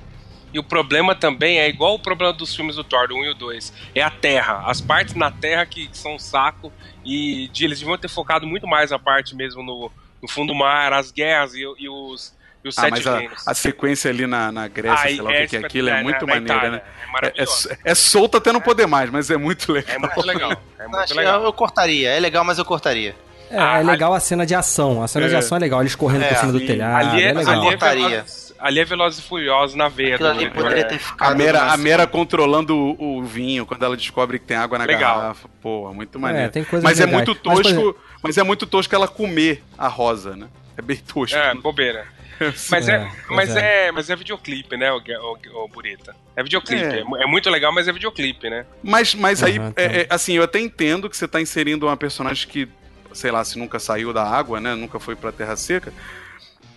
E 0.56 0.60
o 0.60 0.64
problema 0.64 1.14
também 1.14 1.60
é 1.60 1.68
igual 1.68 1.96
o 1.96 2.00
problema 2.00 2.32
dos 2.32 2.56
filmes 2.56 2.78
do 2.78 2.84
Thor, 2.84 3.10
do 3.10 3.16
1 3.16 3.26
e 3.26 3.30
o 3.32 3.34
2. 3.34 3.74
É 3.94 4.02
a 4.02 4.10
terra. 4.10 4.64
As 4.66 4.80
partes 4.80 5.14
na 5.14 5.30
terra 5.30 5.66
que 5.66 5.90
são 5.92 6.16
um 6.16 6.20
saco. 6.20 6.72
E 7.04 7.50
de, 7.52 7.66
eles 7.66 7.80
deviam 7.80 7.98
ter 7.98 8.08
focado 8.08 8.48
muito 8.48 8.66
mais 8.66 8.94
a 8.94 8.98
parte 8.98 9.36
mesmo 9.36 9.62
no, 9.62 9.92
no 10.22 10.30
fundo 10.30 10.54
do 10.54 10.56
mar, 10.58 10.94
as 10.94 11.12
guerras 11.12 11.54
e, 11.54 11.60
e 11.60 11.90
os, 11.90 12.34
e 12.64 12.70
os 12.70 12.78
Ah, 12.78 12.82
sete 12.84 12.92
mas 12.92 13.06
a, 13.08 13.18
reinos. 13.20 13.46
a 13.48 13.54
sequência 13.54 14.10
ali 14.10 14.26
na, 14.26 14.50
na 14.50 14.68
Grécia, 14.70 15.06
Aí, 15.08 15.16
sei 15.16 15.22
lá 15.24 15.30
o 15.30 15.34
que, 15.34 15.48
que 15.48 15.56
é 15.58 15.60
aquilo, 15.60 15.90
é 15.90 16.02
espetacular, 16.02 16.04
muito 16.04 16.26
maneira, 16.48 16.72
né? 16.72 16.82
É 17.02 17.04
É, 17.04 17.12
maravilhoso. 17.12 17.70
é, 17.70 17.78
é 17.92 17.94
solta 17.96 18.38
até 18.38 18.54
não 18.54 18.62
poder 18.62 18.88
mais, 18.88 19.10
mas 19.10 19.30
é 19.30 19.36
muito 19.36 19.74
legal. 19.74 19.94
É 19.94 20.00
muito 20.00 20.22
legal. 20.26 20.52
É 20.80 20.88
muito 20.88 21.14
legal. 21.16 21.40
eu, 21.42 21.46
eu 21.48 21.54
cortaria. 21.54 22.10
É 22.12 22.20
legal, 22.20 22.46
mas 22.46 22.58
eu 22.58 22.64
cortaria. 22.66 23.14
É, 23.52 23.60
Ah, 23.60 23.80
é 23.80 23.84
legal 23.84 24.14
a 24.14 24.20
cena 24.22 24.46
de 24.46 24.56
ação. 24.56 25.04
A 25.04 25.08
cena 25.10 25.28
de 25.28 25.36
É. 25.36 25.38
ação 25.38 25.58
é 25.58 25.60
legal. 25.60 25.82
Eles 25.82 25.96
correndo 25.96 26.24
É, 26.24 26.30
por 26.30 26.38
cima 26.38 26.52
do 26.54 26.60
telhado. 26.62 27.08
Ali 27.10 27.22
é, 27.24 27.28
é 27.28 27.34
legal. 27.34 27.68
ali, 27.84 28.14
é 28.16 28.26
ali 28.60 28.80
é 28.80 28.86
Velozes 28.86 29.20
e 29.20 29.22
Furiosos 29.28 29.76
na 29.76 29.88
veia 29.88 30.18
do 30.18 30.28
ali 30.28 30.50
poderia 30.50 30.82
É. 30.82 30.84
ter 30.84 31.00
ficado. 31.00 31.32
A 31.32 31.36
Mera, 31.36 31.62
a 31.72 31.78
Mera 31.78 32.08
controlando 32.08 32.76
o, 32.76 33.20
o 33.20 33.24
vinho 33.24 33.66
quando 33.66 33.84
ela 33.84 33.96
descobre 33.98 34.40
que 34.40 34.46
tem 34.46 34.58
água 34.58 34.78
na 34.78 34.86
Legal. 34.86 35.18
garrafa. 35.20 35.50
Pô, 35.62 35.94
muito 35.94 36.20
maneiro. 36.20 36.52
tem 36.52 36.64
coisas 36.64 36.84
mas 36.84 37.00
é 37.00 37.06
muito 37.06 37.32
Mas, 37.32 37.42
tosco, 37.42 37.68
exemplo- 37.68 37.98
mas 38.24 38.38
é 38.38 38.44
muito 38.44 38.66
tosco 38.66 38.94
ela 38.96 39.08
comer 39.08 39.64
a 39.78 39.88
rosa, 39.88 40.36
né? 40.36 40.48
É 40.78 40.82
bem 40.82 40.98
tosco. 40.98 41.38
É, 41.38 41.54
bobeira. 41.56 42.06
Mas 42.70 42.90
é, 42.90 42.96
É, 42.96 43.00
mas 43.30 43.50
pois 43.50 43.56
é. 43.56 43.92
mas 43.94 44.10
é 44.10 44.16
videoclipe, 44.18 44.76
né, 44.76 44.92
o, 44.92 44.98
o, 44.98 45.64
o 45.64 45.68
Burita? 45.70 46.14
É 46.36 46.44
videoclipe. 46.44 46.84
É. 46.84 47.00
É. 47.00 47.24
é 47.24 47.26
muito 47.26 47.50
legal, 47.50 47.72
mas 47.72 47.88
é 47.88 47.94
videoclipe, 47.94 48.50
né? 48.50 48.66
Mas, 48.84 49.16
mas 49.16 49.42
aí, 49.42 49.56
é, 49.56 49.60
tá. 49.72 49.82
é, 49.82 50.08
assim, 50.10 50.34
eu 50.34 50.44
até 50.44 50.60
entendo 50.60 51.10
que 51.10 51.16
você 51.16 51.30
tá 51.30 51.40
inserindo 51.40 51.86
uma 51.88 51.96
personagem 51.96 52.46
que, 52.46 52.68
sei 53.14 53.32
lá, 53.32 53.42
se 53.46 53.58
nunca 53.58 53.80
saiu 53.80 54.12
da 54.12 54.22
água, 54.28 54.60
né? 54.60 54.76
Nunca 54.76 55.00
foi 55.00 55.16
pra 55.16 55.32
Terra 55.32 55.56
Seca. 55.56 55.94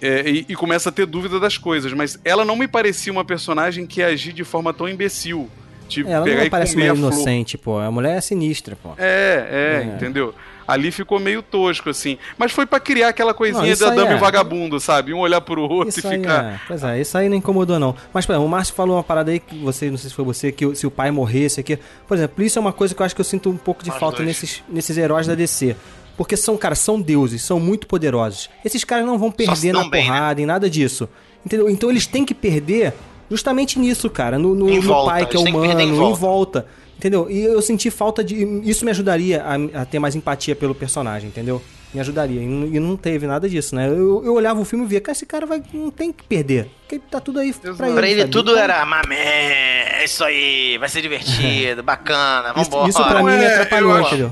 É, 0.00 0.28
e, 0.28 0.46
e 0.48 0.54
começa 0.54 0.88
a 0.88 0.92
ter 0.92 1.06
dúvida 1.06 1.38
das 1.40 1.56
coisas. 1.58 1.92
Mas 1.92 2.18
ela 2.24 2.44
não 2.44 2.56
me 2.56 2.68
parecia 2.68 3.12
uma 3.12 3.24
personagem 3.24 3.86
que 3.86 4.00
ia 4.00 4.06
agir 4.08 4.32
de 4.32 4.44
forma 4.44 4.72
tão 4.72 4.88
imbecil. 4.88 5.48
De 5.88 6.06
É, 6.06 6.10
ela 6.10 6.24
pegar 6.24 6.38
não 6.40 6.44
e 6.46 6.50
parece 6.50 6.76
meio 6.76 6.94
inocente, 6.94 7.56
pô. 7.56 7.78
A 7.78 7.90
mulher 7.90 8.16
é 8.18 8.20
sinistra, 8.20 8.76
pô. 8.76 8.90
É, 8.98 9.80
é, 9.84 9.88
É. 9.90 9.94
entendeu? 9.94 10.34
Ali 10.66 10.90
ficou 10.90 11.18
meio 11.18 11.40
tosco, 11.40 11.88
assim. 11.88 12.18
Mas 12.36 12.52
foi 12.52 12.66
pra 12.66 12.78
criar 12.78 13.08
aquela 13.08 13.32
coisinha 13.32 13.74
Não, 13.74 13.78
da 13.88 13.94
dama 13.94 14.10
e 14.10 14.12
é. 14.12 14.16
o 14.16 14.18
vagabundo, 14.18 14.78
sabe? 14.78 15.14
Um 15.14 15.18
olhar 15.20 15.40
pro 15.40 15.62
outro 15.62 15.88
Isso 15.88 16.06
e 16.06 16.10
aí, 16.10 16.18
ficar. 16.18 16.44
é, 16.44 16.60
pois 16.68 16.84
é, 16.84 17.00
isso 17.00 17.16
aí 17.16 17.26
não 17.26 17.36
incomodou, 17.38 17.78
não. 17.78 17.96
Mas, 18.12 18.26
por 18.26 18.32
exemplo, 18.32 18.46
o 18.46 18.50
Márcio 18.50 18.74
falou 18.74 18.96
uma 18.98 19.02
parada 19.02 19.30
aí 19.30 19.40
que 19.40 19.56
você, 19.60 19.90
não 19.90 19.96
sei 19.96 20.10
se 20.10 20.14
foi 20.14 20.26
você, 20.26 20.52
que 20.52 20.66
o- 20.66 20.74
se 20.76 20.86
o 20.86 20.90
pai 20.90 21.10
morresse 21.10 21.58
aqui. 21.58 21.78
Por 22.06 22.18
exemplo, 22.18 22.44
isso 22.44 22.58
é 22.58 22.60
uma 22.60 22.72
coisa 22.74 22.94
que 22.94 23.00
eu 23.00 23.06
acho 23.06 23.14
que 23.14 23.20
eu 23.22 23.24
sinto 23.24 23.48
um 23.48 23.56
pouco 23.56 23.82
de 23.82 23.88
Nós 23.88 23.98
falta 23.98 24.18
dois. 24.18 24.28
nesses, 24.28 24.62
nesses 24.68 24.98
heróis 24.98 25.26
da 25.26 25.34
DC. 25.34 25.74
Porque 26.18 26.36
são, 26.36 26.56
cara, 26.58 26.74
são 26.74 27.00
deuses, 27.00 27.40
são 27.42 27.58
muito 27.58 27.86
poderosos. 27.86 28.50
Esses 28.64 28.84
caras 28.84 29.06
não 29.06 29.16
vão 29.16 29.30
perder 29.30 29.72
na 29.72 29.88
bem, 29.88 30.02
né? 30.02 30.08
porrada, 30.10 30.42
em 30.42 30.46
nada 30.46 30.68
disso. 30.68 31.08
Entendeu? 31.46 31.70
Então 31.70 31.88
eles 31.90 32.06
têm 32.06 32.24
que 32.26 32.34
perder 32.34 32.92
justamente 33.30 33.78
nisso, 33.78 34.10
cara. 34.10 34.36
No, 34.38 34.54
no, 34.54 34.68
Em 34.68 34.76
no 34.76 34.82
volta, 34.82 35.10
pai 35.12 35.26
que 35.26 35.36
é 35.36 35.40
humano, 35.40 35.80
em 35.80 35.88
em 35.88 35.92
volta. 35.92 36.18
volta. 36.20 36.66
Entendeu? 36.98 37.30
E 37.30 37.40
eu 37.40 37.62
senti 37.62 37.88
falta 37.90 38.22
de. 38.24 38.34
Isso 38.68 38.84
me 38.84 38.90
ajudaria 38.90 39.42
a, 39.42 39.82
a 39.82 39.84
ter 39.86 40.00
mais 40.00 40.16
empatia 40.16 40.56
pelo 40.56 40.74
personagem, 40.74 41.28
entendeu? 41.28 41.62
me 41.94 42.00
ajudaria. 42.00 42.42
E, 42.42 42.46
não- 42.46 42.96
teve 42.98 43.26
nada 43.26 43.48
disso, 43.48 43.74
né? 43.74 43.88
Eu, 43.88 44.22
eu 44.22 44.34
olhava 44.34 44.60
o 44.60 44.64
filme 44.64 44.84
e 44.84 44.88
via, 44.88 45.00
cara, 45.00 45.12
esse 45.16 45.24
cara 45.24 45.46
vai, 45.46 45.62
não 45.72 45.90
tem 45.90 46.12
que 46.12 46.22
perder. 46.24 46.68
Porque 46.82 46.98
tá 46.98 47.18
tudo 47.18 47.38
aí 47.40 47.50
pra 47.54 47.86
ele. 47.86 47.94
Pra 47.96 48.08
ele 48.10 48.20
sabe? 48.22 48.30
tudo 48.32 48.50
Então, 48.50 48.62
era 48.62 48.84
mamé, 48.84 50.00
é 50.00 50.04
isso 50.04 50.22
aí, 50.22 50.76
vai 50.78 50.88
ser 50.90 51.00
divertido, 51.00 51.80
bacana, 51.86 52.52
Isso, 52.60 52.70
vambora. 52.70 52.88
isso 52.90 53.02
pra 53.04 53.22
mim 53.22 53.38
me 53.38 53.44
é, 53.44 53.54
atrapalhou, 53.54 54.00
entendeu? 54.00 54.30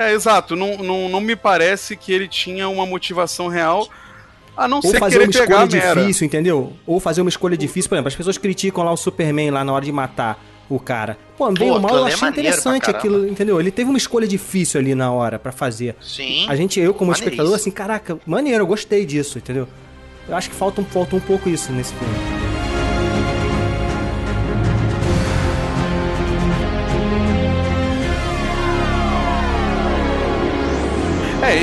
É, 0.00 0.14
exato. 0.14 0.56
Não, 0.56 0.78
não, 0.78 1.10
não 1.10 1.20
me 1.20 1.36
parece 1.36 1.94
que 1.94 2.10
ele 2.10 2.26
tinha 2.26 2.66
uma 2.70 2.86
motivação 2.86 3.48
real, 3.48 3.86
a 4.56 4.66
não 4.66 4.78
Ou 4.78 4.82
ser 4.82 4.98
fazer 4.98 5.18
querer 5.18 5.38
uma 5.38 5.44
escolha 5.44 5.66
difícil, 5.68 6.26
entendeu? 6.26 6.72
Ou 6.86 6.98
fazer 6.98 7.20
uma 7.20 7.28
escolha 7.28 7.54
difícil, 7.54 7.90
por 7.90 7.96
exemplo, 7.96 8.08
as 8.08 8.14
pessoas 8.14 8.38
criticam 8.38 8.82
lá 8.82 8.90
o 8.92 8.96
Superman 8.96 9.50
lá 9.50 9.62
na 9.62 9.74
hora 9.74 9.84
de 9.84 9.92
matar 9.92 10.42
o 10.70 10.80
cara. 10.80 11.18
Pô, 11.36 11.52
bem 11.52 11.68
Pô, 11.68 11.74
ou 11.74 11.80
mal, 11.80 11.96
eu 11.96 12.06
é 12.06 12.12
achei 12.14 12.20
maneiro 12.22 12.48
interessante 12.48 12.88
aquilo, 12.88 13.28
entendeu? 13.28 13.60
Ele 13.60 13.70
teve 13.70 13.90
uma 13.90 13.98
escolha 13.98 14.26
difícil 14.26 14.80
ali 14.80 14.94
na 14.94 15.12
hora 15.12 15.38
pra 15.38 15.52
fazer. 15.52 15.94
Sim. 16.00 16.46
A 16.48 16.56
gente, 16.56 16.80
eu 16.80 16.94
como 16.94 17.10
maneiríssimo. 17.10 17.32
espectador, 17.32 17.54
assim, 17.54 17.70
caraca, 17.70 18.18
maneiro, 18.24 18.62
eu 18.62 18.66
gostei 18.66 19.04
disso, 19.04 19.36
entendeu? 19.36 19.68
Eu 20.26 20.34
acho 20.34 20.48
que 20.48 20.56
falta 20.56 20.80
um, 20.80 20.84
falta 20.84 21.14
um 21.14 21.20
pouco 21.20 21.46
isso 21.46 21.70
nesse 21.72 21.92
filme. 21.92 22.39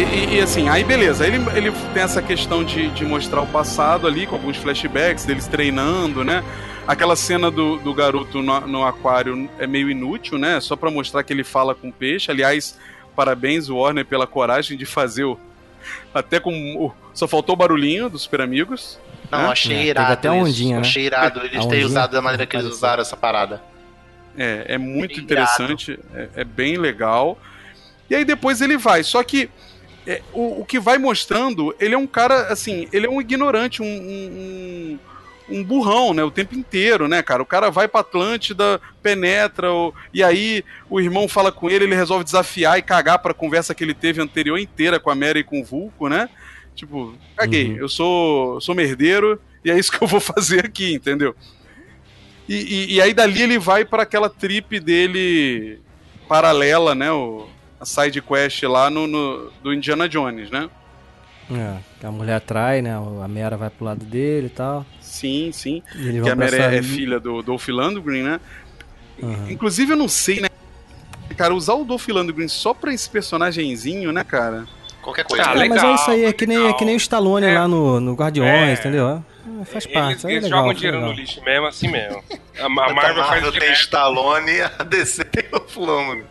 E, 0.04 0.36
e 0.36 0.40
assim, 0.42 0.70
aí 0.70 0.84
beleza, 0.84 1.26
ele, 1.26 1.38
ele 1.56 1.72
tem 1.94 2.04
essa 2.04 2.22
questão 2.22 2.64
de, 2.64 2.90
de 2.90 3.06
mostrar 3.06 3.42
o 3.42 3.48
passado 3.48 4.08
ali, 4.08 4.28
com 4.28 4.36
alguns 4.36 4.58
flashbacks 4.58 5.26
deles 5.26 5.48
treinando, 5.48 6.24
né? 6.24 6.44
Aquela 6.88 7.16
cena 7.16 7.52
do, 7.52 7.78
do 7.78 7.94
garoto 7.94 8.42
no, 8.42 8.62
no 8.62 8.86
aquário 8.86 9.50
é 9.60 9.68
meio 9.68 9.90
inútil, 9.90 10.38
né? 10.38 10.60
Só 10.62 10.76
pra 10.76 10.90
mostrar 10.90 11.24
que 11.24 11.34
ele 11.34 11.44
fala 11.44 11.76
com 11.76 11.92
peixe. 11.92 12.32
Aliás, 12.32 12.78
parabéns, 13.16 13.70
Warner, 13.70 14.06
pela 14.06 14.26
coragem 14.26 14.78
de 14.78 14.86
fazer 14.86 15.26
o. 15.26 15.38
Até 16.14 16.40
com. 16.40 16.54
o- 16.78 16.94
só 17.14 17.28
faltou 17.28 17.54
o 17.54 17.58
barulhinho 17.58 18.10
dos 18.10 18.22
Super 18.24 18.42
Amigos. 18.42 19.00
Não, 19.30 19.40
né? 19.40 19.48
achei 19.50 19.76
teve 19.76 19.90
irado 19.90 20.14
até 20.14 20.30
isso. 20.30 20.38
ondinha, 20.38 20.76
né? 20.76 20.82
Achei 20.82 21.06
irado 21.06 21.42
eles 21.42 21.66
A 21.66 21.68
terem 21.68 21.84
usado 21.86 22.12
da 22.12 22.22
maneira 22.22 22.46
que 22.46 22.56
eles 22.56 22.68
usaram 22.68 23.02
essa 23.02 23.18
parada. 23.18 23.62
É, 24.38 24.66
é 24.76 24.78
muito 24.78 25.16
Bem 25.16 25.24
interessante, 25.24 26.00
é, 26.14 26.30
é 26.38 26.44
bem 26.46 26.78
legal. 26.78 27.38
E 28.10 28.16
aí 28.16 28.24
depois 28.24 28.62
ele 28.62 28.78
vai. 28.78 29.04
Só 29.04 29.22
que 29.24 29.50
é, 30.08 30.22
o, 30.34 30.62
o 30.62 30.66
que 30.66 30.80
vai 30.80 30.98
mostrando, 30.98 31.76
ele 31.80 31.94
é 31.94 31.98
um 31.98 32.08
cara, 32.08 32.48
assim, 32.48 32.88
ele 32.94 33.06
é 33.06 33.10
um 33.10 33.20
ignorante, 33.22 33.82
um, 33.82 33.86
um, 33.86 35.00
um- 35.50 35.64
burrão, 35.64 36.14
né? 36.14 36.24
O 36.24 36.32
tempo 36.32 36.56
inteiro, 36.56 37.08
né, 37.08 37.22
cara? 37.22 37.44
O 37.44 37.46
cara 37.46 37.70
vai 37.70 37.88
pra 37.88 38.00
Atlântida, 38.02 38.80
penetra, 39.04 39.72
o- 39.72 39.94
e 40.14 40.24
aí 40.24 40.64
o 40.90 41.00
irmão 41.00 41.28
fala 41.28 41.52
com 41.52 41.70
ele, 41.70 41.86
ele 41.86 41.96
resolve 41.96 42.24
desafiar 42.24 42.78
e 42.78 42.82
cagar 42.82 43.20
pra 43.20 43.34
conversa 43.34 43.76
que 43.76 43.84
ele 43.84 43.94
teve 43.94 44.22
anterior 44.22 44.58
inteira 44.58 45.00
com 45.00 45.10
a 45.10 45.16
Mary 45.16 45.40
e 45.42 45.44
com 45.44 45.62
o 45.62 45.64
Vulco, 45.66 46.08
né? 46.10 46.30
Tipo, 46.76 47.14
caguei, 47.36 47.76
eu 47.80 47.90
sou, 47.90 48.62
sou 48.62 48.76
merdeiro 48.76 49.40
e 49.66 49.72
é 49.72 49.78
isso 49.78 49.92
que 49.92 50.02
eu 50.02 50.08
vou 50.08 50.20
fazer 50.22 50.66
aqui, 50.66 50.94
entendeu? 50.94 51.36
E, 52.48 52.56
e- 52.56 52.94
e 52.96 53.02
aí 53.02 53.14
dali 53.14 53.42
ele 53.42 53.60
vai 53.60 53.84
pra 53.84 54.04
aquela 54.04 54.30
trip 54.30 54.80
dele 54.80 55.80
paralela, 56.28 56.94
né? 56.96 57.12
O, 57.12 57.48
a 57.80 57.86
side 57.86 58.22
quest 58.22 58.64
lá 58.64 58.90
no, 58.90 59.06
no- 59.08 59.52
do 59.62 59.74
Indiana 59.74 60.08
Jones, 60.10 60.50
né? 60.50 60.70
É, 61.50 61.78
que 62.00 62.06
a 62.06 62.12
mulher 62.12 62.36
atrai, 62.36 62.82
né? 62.82 62.94
A 63.24 63.28
Mera 63.28 63.56
vai 63.56 63.70
pro 63.70 63.86
lado 63.86 64.04
dele 64.04 64.48
e 64.48 64.50
tal. 64.50 64.86
Sim, 65.00 65.52
sim. 65.54 65.82
E 65.96 66.22
Que 66.22 66.30
a 66.30 66.36
Mary 66.36 66.56
essa- 66.58 66.76
é 66.76 66.84
filha 66.84 67.20
do 67.20 67.42
Dolph 67.42 67.68
Lundgren, 67.70 68.24
né? 68.24 68.40
Aham. 69.24 69.50
Inclusive 69.52 69.94
eu 69.94 69.98
não 69.98 70.08
sei, 70.10 70.42
né? 70.42 70.50
Cara, 71.38 71.54
usar 71.56 71.76
o 71.76 71.86
Dolph 71.86 72.08
Lundgren 72.08 72.48
só 72.48 72.74
pra 72.74 72.94
esse 72.94 73.10
personagenzinho, 73.10 74.12
né, 74.12 74.24
cara? 74.24 74.66
Qualquer 75.02 75.24
coisa. 75.24 75.44
Ah, 75.44 75.52
É, 75.54 75.56
mas 75.56 75.70
legal, 75.70 75.92
é 75.92 75.96
isso 75.96 76.12
aí, 76.12 76.26
é 76.26 76.34
que 76.34 76.46
nem, 76.46 76.68
é 76.68 76.74
que 76.74 76.84
nem 76.84 76.96
o 76.96 76.98
Stallone 76.98 77.46
É. 77.46 77.58
lá 77.60 77.68
no, 77.68 78.00
no 78.02 78.14
Guardiões, 78.14 78.78
É. 78.78 78.82
entendeu? 78.82 79.24
É, 79.62 79.66
faz 79.66 79.86
parte, 79.88 80.12
Eles, 80.12 80.26
é 80.26 80.32
eles 80.32 80.44
legal, 80.44 80.60
jogam 80.60 80.74
dinheiro 80.74 80.98
legal. 80.98 81.14
no 81.14 81.20
lixo 81.20 81.42
mesmo, 81.44 81.68
assim 81.68 81.88
mesmo. 81.90 82.24
A, 82.60 82.66
a 82.66 82.70
Marvel, 82.70 82.96
Marvel 82.96 83.24
faz 83.26 83.42
tem 83.44 83.52
direto. 83.52 83.74
Stallone, 83.82 84.62
a 84.62 84.84
DC 84.84 85.24
tem 85.30 85.46
o 85.54 85.60
Flamengo. 85.60 86.26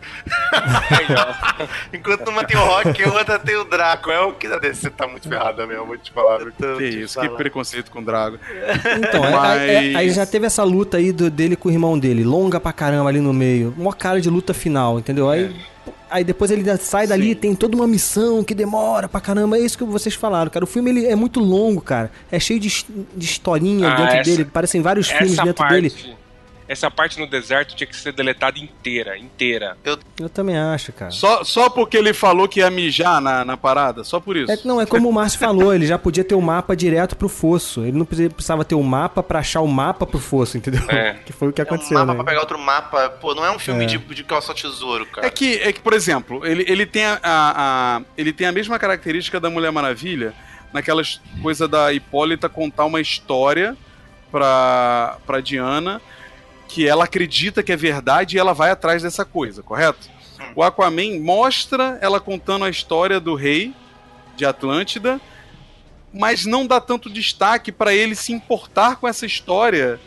Enquanto 1.93 2.27
uma 2.29 2.43
tem 2.43 2.57
o 2.57 2.63
Rock, 2.65 3.01
a 3.03 3.13
outra 3.13 3.39
tem 3.39 3.55
o 3.55 3.63
Draco. 3.63 4.11
É 4.11 4.19
o 4.19 4.33
que 4.33 4.45
a 4.47 4.57
DC 4.57 4.89
tá 4.89 5.07
muito 5.07 5.27
ferrada 5.27 5.65
mesmo, 5.65 5.85
vou 5.85 5.97
te 5.97 6.11
falar. 6.11 6.39
Tô 6.39 6.77
Que 6.77 6.83
isso, 6.85 7.19
que 7.19 7.25
falando. 7.25 7.37
preconceito 7.37 7.89
com 7.91 7.99
o 7.99 8.05
Drago. 8.05 8.37
Então, 8.97 9.23
é- 9.25 9.31
Mas- 9.31 9.61
aí, 9.61 9.95
aí 9.95 10.09
já 10.09 10.25
teve 10.25 10.45
essa 10.45 10.63
luta 10.63 10.97
aí 10.97 11.11
do- 11.13 11.29
dele 11.29 11.55
com 11.55 11.69
o 11.69 11.71
irmão 11.71 11.97
dele, 11.97 12.23
longa 12.23 12.59
pra 12.59 12.73
caramba 12.73 13.09
ali 13.09 13.21
no 13.21 13.33
meio. 13.33 13.73
Uma 13.77 13.93
cara 13.93 14.19
de 14.19 14.29
luta 14.29 14.53
final, 14.53 14.99
entendeu? 14.99 15.29
Aí, 15.29 15.55
aí 16.09 16.23
depois 16.23 16.51
ele 16.51 16.63
sai 16.77 17.07
dali, 17.07 17.35
tem 17.35 17.53
toda 17.55 17.75
uma 17.75 17.87
missão 17.87 18.43
que 18.43 18.53
demora 18.55 19.07
pra 19.07 19.19
caramba. 19.21 19.57
É 19.57 19.61
isso 19.61 19.77
que 19.77 19.83
vocês 19.83 20.15
falaram, 20.15 20.49
cara. 20.51 20.63
O 20.65 20.67
filme 20.67 20.89
ele 20.89 21.05
é 21.05 21.15
muito 21.15 21.39
longo, 21.39 21.81
cara. 21.81 22.11
É 22.31 22.39
cheio 22.39 22.59
de, 22.59 22.85
de 23.15 23.25
historinha 23.25 23.87
Ah, 23.89 23.95
dentro 23.95 24.15
essa- 24.15 24.29
dele. 24.31 24.45
Parecem 24.45 24.81
vários 24.81 25.09
filmes 25.09 25.35
dentro 25.37 25.53
parte, 25.55 25.73
dele. 25.73 25.93
Essa 26.67 26.91
parte 26.91 27.17
no 27.19 27.25
deserto 27.27 27.75
tinha 27.75 27.87
que 27.87 27.95
ser 27.95 28.11
deletada 28.11 28.59
inteira, 28.59 29.17
inteira. 29.17 29.77
Eu 30.19 30.29
também 30.29 30.57
acho, 30.57 30.91
cara. 30.91 31.11
Só, 31.11 31.43
só 31.43 31.69
porque 31.69 31.95
ele 31.97 32.13
falou 32.13 32.47
que 32.47 32.59
ia 32.59 32.69
mijar 32.69 33.21
na, 33.21 33.45
na 33.45 33.55
parada, 33.55 34.03
só 34.03 34.19
por 34.19 34.35
isso. 34.35 34.51
É, 34.51 34.57
não, 34.65 34.81
é 34.81 34.85
como 34.85 35.07
o 35.09 35.13
Márcio 35.13 35.39
falou, 35.39 35.73
ele 35.73 35.87
já 35.87 35.97
podia 35.97 36.23
ter 36.23 36.35
o 36.35 36.41
mapa 36.41 36.75
direto 36.75 37.15
pro 37.15 37.29
fosso. 37.29 37.81
Ele 37.85 37.97
não 37.97 38.05
precis- 38.05 38.31
precisava 38.33 38.65
ter 38.65 38.75
o 38.75 38.83
mapa 38.83 39.23
pra 39.23 39.39
achar 39.39 39.61
o 39.61 39.67
mapa 39.67 40.05
pro 40.05 40.19
fosso, 40.19 40.57
entendeu? 40.57 40.81
É. 40.89 41.13
Que 41.25 41.33
foi 41.33 41.47
o 41.49 41.53
que 41.53 41.61
É 41.61 41.63
um 41.63 41.67
aconteceu, 41.67 41.97
mapa 41.97 42.11
né? 42.11 42.15
pra 42.15 42.23
pegar 42.25 42.39
outro 42.41 42.59
mapa. 42.59 43.09
Pô, 43.09 43.33
não 43.33 43.45
é 43.45 43.51
um 43.51 43.59
filme 43.59 43.83
É. 43.83 43.87
de, 43.87 43.97
de 43.97 44.23
caça 44.23 44.51
ao 44.51 44.55
tesouro, 44.55 45.05
cara. 45.05 45.25
É 45.25 45.29
que, 45.29 45.55
é 45.55 45.71
que, 45.71 45.79
por 45.79 45.93
exemplo, 45.93 46.45
ele, 46.45 46.65
ele, 46.67 46.85
tem 46.85 47.05
a, 47.05 47.19
a- 47.23 47.97
a- 47.97 48.01
ele 48.17 48.33
tem 48.33 48.45
a 48.47 48.51
mesma 48.51 48.77
característica 48.77 49.39
da 49.39 49.49
Mulher 49.49 49.71
Maravilha, 49.71 50.33
naquelas 50.73 51.21
coisa 51.41 51.67
da 51.67 51.93
Hipólita 51.93 52.49
contar 52.49 52.85
uma 52.85 52.99
história 52.99 53.75
pra, 54.31 55.17
pra 55.25 55.39
Diana, 55.39 56.01
que 56.67 56.87
ela 56.87 57.05
acredita 57.05 57.63
que 57.63 57.71
é 57.71 57.75
verdade 57.75 58.35
e 58.35 58.39
ela 58.39 58.53
vai 58.53 58.69
atrás 58.71 59.01
dessa 59.03 59.23
coisa, 59.25 59.63
correto? 59.63 60.09
O 60.55 60.61
Aquaman 60.63 61.19
mostra 61.19 61.97
ela 62.01 62.19
contando 62.19 62.65
a 62.65 62.69
história 62.69 63.19
do 63.19 63.35
rei 63.35 63.73
de 64.35 64.45
Atlântida, 64.45 65.19
mas 66.13 66.45
não 66.45 66.65
dá 66.65 66.79
tanto 66.79 67.09
destaque 67.09 67.71
pra 67.71 67.93
ele 67.93 68.15
se 68.15 68.31
importar 68.33 68.97
com 68.97 69.07
essa 69.07 69.25
história 69.25 69.99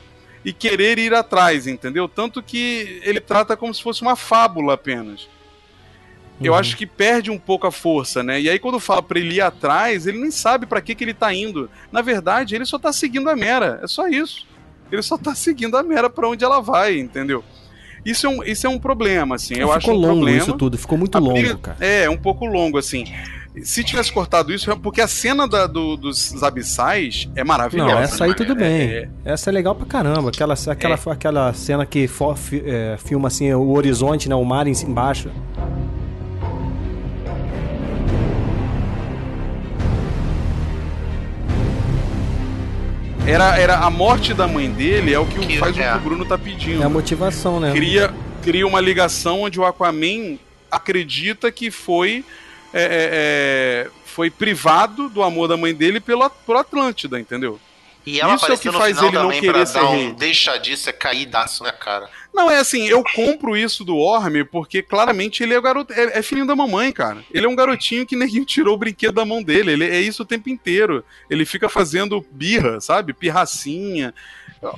e 0.44 0.52
querer 0.52 0.98
ir 0.98 1.12
atrás, 1.14 1.66
entendeu? 1.66 2.08
Tanto 2.08 2.42
que 2.42 3.00
ele 3.04 3.20
trata 3.20 3.56
como 3.56 3.74
se 3.74 3.82
fosse 3.82 4.02
uma 4.02 4.16
fábula 4.16 4.74
apenas. 4.74 5.28
Eu 6.42 6.52
Uhum. 6.52 6.58
acho 6.58 6.76
que 6.76 6.86
perde 6.86 7.30
um 7.30 7.38
pouco 7.38 7.66
a 7.66 7.72
força, 7.72 8.22
né? 8.22 8.40
E 8.40 8.48
aí 8.48 8.58
quando 8.58 8.80
fala 8.80 9.02
pra 9.02 9.18
ele 9.18 9.34
ir 9.34 9.40
atrás, 9.42 10.06
ele 10.06 10.18
nem 10.18 10.30
sabe 10.30 10.64
pra 10.64 10.80
que, 10.80 10.94
que 10.94 11.04
ele 11.04 11.12
tá 11.12 11.32
indo. 11.34 11.70
Na 11.92 12.00
verdade, 12.00 12.54
ele 12.54 12.64
só 12.64 12.78
tá 12.78 12.92
seguindo 12.92 13.28
a 13.28 13.36
Mera, 13.36 13.78
é 13.82 13.86
só 13.86 14.08
isso. 14.08 14.46
Ele 14.90 15.02
só 15.02 15.16
tá 15.18 15.34
seguindo 15.34 15.76
a 15.76 15.82
Mera 15.82 16.08
pra 16.10 16.28
onde 16.28 16.44
ela 16.44 16.60
vai, 16.60 16.98
entendeu? 16.98 17.42
Isso 18.04 18.26
é 18.26 18.30
um, 18.30 18.42
isso 18.42 18.66
é 18.66 18.70
um 18.70 18.78
problema, 18.78 19.34
assim. 19.34 19.54
Eu 19.54 19.68
ficou 19.68 19.72
acho 19.76 19.90
um 19.90 19.94
longo 19.94 20.14
problema. 20.14 20.38
isso 20.38 20.52
tudo, 20.54 20.78
ficou 20.78 20.96
muito 20.96 21.16
A 21.16 21.20
longo, 21.20 21.34
briga- 21.34 21.58
cara. 21.58 21.76
É, 21.80 22.08
um 22.08 22.16
pouco 22.16 22.46
longo, 22.46 22.78
assim. 22.78 23.04
Se 23.62 23.82
tivesse 23.84 24.12
cortado 24.12 24.52
isso, 24.54 24.70
é 24.70 24.76
porque 24.76 25.00
a 25.00 25.08
cena 25.08 25.46
da- 25.46 25.66
do- 25.66 25.96
dos 25.96 26.40
abissais 26.42 27.28
é 27.34 27.42
maravilhosa. 27.44 27.92
Não, 27.94 28.00
essa 28.00 28.24
aí 28.24 28.30
né? 28.30 28.36
tudo 28.36 28.52
É- 28.52 28.54
bem. 28.54 28.80
é- 28.90 29.08
Essa 29.24 29.50
é 29.50 29.52
legal 29.52 29.74
pra 29.74 29.84
caramba. 29.86 30.28
Aquela, 30.30 30.54
aquela, 30.68 30.94
aquela 31.10 31.52
cena 31.52 31.84
que 31.84 32.06
fo- 32.06 32.34
fi- 32.36 32.62
é, 32.64 32.96
filma 33.04 33.26
assim 33.28 33.52
o 33.52 33.72
horizonte, 33.72 34.28
né? 34.28 34.34
O 34.36 34.44
mar 34.44 34.66
embaixo. 34.68 35.30
Era, 43.26 43.58
era 43.58 43.78
a 43.78 43.90
morte 43.90 44.34
da 44.34 44.48
mãe 44.48 44.70
dele, 44.70 45.12
é 45.14 45.18
o 45.18 45.26
que, 45.26 45.38
o- 45.38 45.46
Que- 45.46 45.58
faz 45.58 45.76
é. 45.78 45.88
o 45.88 45.92
que 45.92 45.98
o 45.98 46.00
Bruno 46.02 46.24
tá 46.24 46.36
pedindo. 46.38 46.82
É 46.82 46.86
a 46.86 46.88
motivação, 46.88 47.60
né? 47.60 47.70
cria, 47.72 48.12
cria 48.42 48.66
uma 48.66 48.80
ligação 48.80 49.42
onde 49.42 49.60
o 49.60 49.64
Aquaman 49.64 50.38
acredita 50.70 51.50
que 51.52 51.70
foi 51.70 52.24
é, 52.72 52.82
é, 52.82 52.88
é, 53.86 53.90
foi 54.04 54.30
privado 54.30 55.08
do 55.08 55.22
amor 55.22 55.48
da 55.48 55.56
mãe 55.56 55.74
dele 55.74 56.00
pelo, 56.00 56.28
por 56.46 56.56
Atlântida, 56.56 57.18
entendeu? 57.20 57.58
E 58.06 58.18
ela 58.20 58.34
Isso 58.34 58.46
é 58.50 58.54
o 58.54 58.58
que 58.58 58.72
faz 58.72 59.00
ele 59.02 59.12
não 59.12 59.30
querer 59.30 59.66
ser 59.66 59.82
um 59.82 59.90
rei. 59.90 60.12
deixa 60.14 60.56
disso, 60.56 60.88
é 60.88 60.92
caídaço, 60.92 61.62
né, 61.64 61.70
cara? 61.70 62.08
Não, 62.32 62.50
é 62.50 62.58
assim, 62.58 62.86
eu 62.88 63.04
compro 63.14 63.56
isso 63.56 63.84
do 63.84 63.96
Orme 63.96 64.42
porque 64.44 64.82
claramente 64.82 65.42
ele 65.42 65.52
é, 65.52 65.60
garoto, 65.60 65.92
é, 65.92 66.18
é 66.18 66.22
filhinho 66.22 66.46
da 66.46 66.56
mamãe, 66.56 66.90
cara. 66.92 67.22
Ele 67.30 67.44
é 67.44 67.48
um 67.48 67.54
garotinho 67.54 68.06
que 68.06 68.16
neguinho 68.16 68.44
tirou 68.46 68.74
o 68.74 68.78
brinquedo 68.78 69.14
da 69.14 69.24
mão 69.24 69.42
dele. 69.42 69.72
Ele 69.72 69.84
é 69.84 70.00
isso 70.00 70.22
o 70.22 70.26
tempo 70.26 70.48
inteiro. 70.48 71.04
Ele 71.28 71.44
fica 71.44 71.68
fazendo 71.68 72.24
birra, 72.30 72.80
sabe? 72.80 73.12
Pirracinha. 73.12 74.14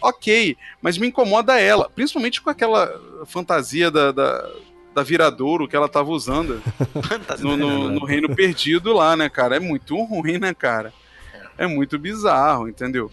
Ok, 0.01 0.57
mas 0.81 0.97
me 0.99 1.07
incomoda 1.09 1.59
ela, 1.61 1.91
principalmente 1.91 2.41
com 2.41 2.49
aquela 2.51 2.93
fantasia 3.27 3.91
da, 3.91 4.13
da, 4.13 4.49
da 4.95 5.03
viradouro 5.03 5.67
que 5.67 5.75
ela 5.77 5.89
tava 5.89 6.11
usando 6.11 6.63
no, 7.41 7.57
no- 7.57 7.89
no 7.91 8.05
Reino 8.05 8.35
Perdido 8.35 8.93
lá, 8.93 9.17
né, 9.17 9.29
cara? 9.29 9.57
É 9.57 9.61
muito 9.61 9.97
ruim, 10.05 10.39
né, 10.39 10.55
cara? 10.55 10.93
É 11.63 11.67
muito 11.67 11.99
bizarro, 11.99 12.69
entendeu? 12.69 13.11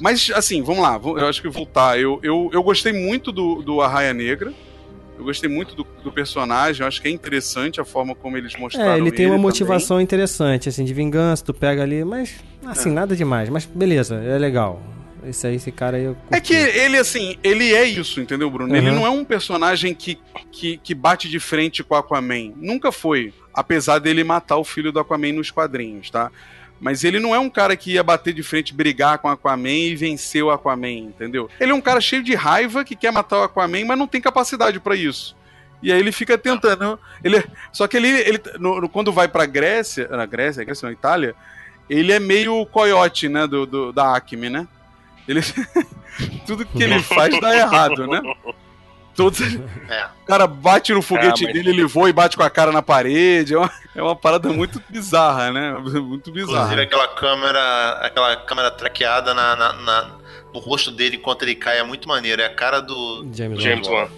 Mas, 0.00 0.30
assim, 0.34 0.62
vamos 0.62 0.82
lá, 0.82 1.00
eu 1.04 1.26
acho 1.28 1.42
que 1.42 1.48
voltar. 1.48 1.98
Eu, 1.98 2.18
eu, 2.22 2.50
eu 2.52 2.62
gostei 2.62 2.92
muito 2.92 3.30
do, 3.30 3.62
do 3.62 3.80
Arraia 3.80 4.12
Negra. 4.14 4.52
Eu 5.18 5.24
gostei 5.24 5.48
muito 5.48 5.74
do, 5.76 5.86
do 6.02 6.10
personagem, 6.10 6.82
eu 6.82 6.88
acho 6.88 7.00
que 7.00 7.06
é 7.06 7.10
interessante 7.10 7.80
a 7.80 7.84
forma 7.84 8.14
como 8.14 8.36
eles 8.36 8.56
mostraram 8.56 8.92
É, 8.94 8.98
ele 8.98 9.12
tem 9.12 9.26
uma 9.26 9.32
também. 9.32 9.42
motivação 9.42 10.00
interessante, 10.00 10.68
assim, 10.68 10.84
de 10.84 10.92
vingança, 10.94 11.44
tu 11.44 11.54
pega 11.54 11.82
ali, 11.82 12.02
mas 12.04 12.34
assim, 12.66 12.90
É. 12.90 12.92
nada 12.92 13.14
demais. 13.14 13.48
Mas 13.48 13.64
beleza, 13.66 14.16
é 14.16 14.36
legal. 14.38 14.82
Esse 15.24 15.46
aí, 15.46 15.54
esse 15.54 15.70
cara 15.70 15.96
aí 15.98 16.04
eu 16.04 16.16
É 16.30 16.40
que 16.40 16.54
ele, 16.54 16.96
assim, 16.98 17.36
ele 17.44 17.72
é 17.72 17.84
isso, 17.84 18.20
entendeu, 18.20 18.50
Bruno? 18.50 18.74
Ele 18.74 18.88
Uhum. 18.90 18.96
não 18.96 19.06
é 19.06 19.10
um 19.10 19.24
personagem 19.24 19.94
que, 19.94 20.18
que, 20.50 20.78
que 20.78 20.94
bate 20.94 21.28
de 21.28 21.38
frente 21.38 21.84
com 21.84 21.94
o 21.94 21.98
Aquaman. 21.98 22.52
Nunca 22.56 22.90
foi. 22.90 23.32
Apesar 23.54 23.98
dele 24.00 24.24
matar 24.24 24.56
o 24.56 24.64
filho 24.64 24.90
do 24.90 24.98
Aquaman 24.98 25.32
nos 25.34 25.50
quadrinhos, 25.52 26.10
tá? 26.10 26.32
Mas 26.82 27.04
ele 27.04 27.20
não 27.20 27.32
é 27.32 27.38
um 27.38 27.48
cara 27.48 27.76
que 27.76 27.92
ia 27.92 28.02
bater 28.02 28.34
de 28.34 28.42
frente, 28.42 28.74
brigar 28.74 29.16
com 29.18 29.28
o 29.28 29.30
Aquaman 29.30 29.70
e 29.70 29.94
vencer 29.94 30.42
o 30.42 30.50
Aquaman, 30.50 30.88
entendeu? 30.88 31.48
Ele 31.60 31.70
é 31.70 31.74
um 31.74 31.80
cara 31.80 32.00
cheio 32.00 32.24
de 32.24 32.34
raiva 32.34 32.84
que 32.84 32.96
quer 32.96 33.12
matar 33.12 33.38
o 33.38 33.42
Aquaman, 33.44 33.84
mas 33.86 33.96
não 33.96 34.08
tem 34.08 34.20
capacidade 34.20 34.80
pra 34.80 34.96
isso. 34.96 35.36
E 35.80 35.92
aí 35.92 35.98
ele 36.00 36.10
fica 36.10 36.36
tentando. 36.36 36.98
Ele, 37.22 37.40
só 37.72 37.86
que 37.86 37.96
ele, 37.96 38.08
ele 38.08 38.40
no- 38.58 38.80
no- 38.80 38.88
quando 38.88 39.12
vai 39.12 39.28
pra 39.28 39.46
Grécia, 39.46 40.08
na 40.08 40.26
Grécia, 40.26 40.64
Grécia 40.64 40.86
não, 40.86 40.92
Itália, 40.92 41.36
ele 41.88 42.12
é 42.12 42.18
meio 42.18 42.66
coiote, 42.66 43.28
né, 43.28 43.46
do, 43.46 43.64
do- 43.64 43.92
da 43.92 44.16
Acme, 44.16 44.50
né? 44.50 44.66
Ele, 45.28 45.40
tudo 46.46 46.66
que 46.66 46.82
ele 46.82 47.00
faz 47.00 47.38
dá 47.40 47.56
errado, 47.56 48.06
né? 48.08 48.20
Todos, 49.14 49.40
É. 49.88 50.06
O 50.22 50.26
cara 50.32 50.46
bate 50.46 50.92
no 50.94 51.02
foguete 51.02 51.44
mas- 51.44 51.52
dele, 51.52 51.70
ele 51.70 51.84
voa 51.84 52.08
e 52.08 52.12
bate 52.12 52.36
com 52.36 52.42
a 52.42 52.48
cara 52.48 52.72
na 52.72 52.80
parede. 52.80 53.52
É 53.54 53.58
uma, 53.58 53.70
é 53.96 54.02
uma 54.02 54.16
parada 54.16 54.48
muito 54.48 54.82
bizarra, 54.88 55.50
né? 55.52 55.72
Muito 56.00 56.30
bizarra. 56.32 56.60
Inclusive 56.72 56.82
aquela 56.82 57.08
câmera, 57.08 57.90
aquela 58.00 58.36
câmera 58.36 58.70
traqueada 58.70 59.34
na, 59.34 59.54
na- 59.56 59.72
na- 59.74 60.10
no 60.54 60.60
rosto 60.60 60.90
dele 60.90 61.16
enquanto 61.16 61.42
ele 61.42 61.54
cai 61.54 61.78
é 61.78 61.82
muito 61.82 62.08
maneiro. 62.08 62.40
É 62.40 62.46
a 62.46 62.54
cara 62.54 62.80
do 62.80 63.28
James, 63.34 63.62
James 63.62 63.86
Wan. 63.88 64.08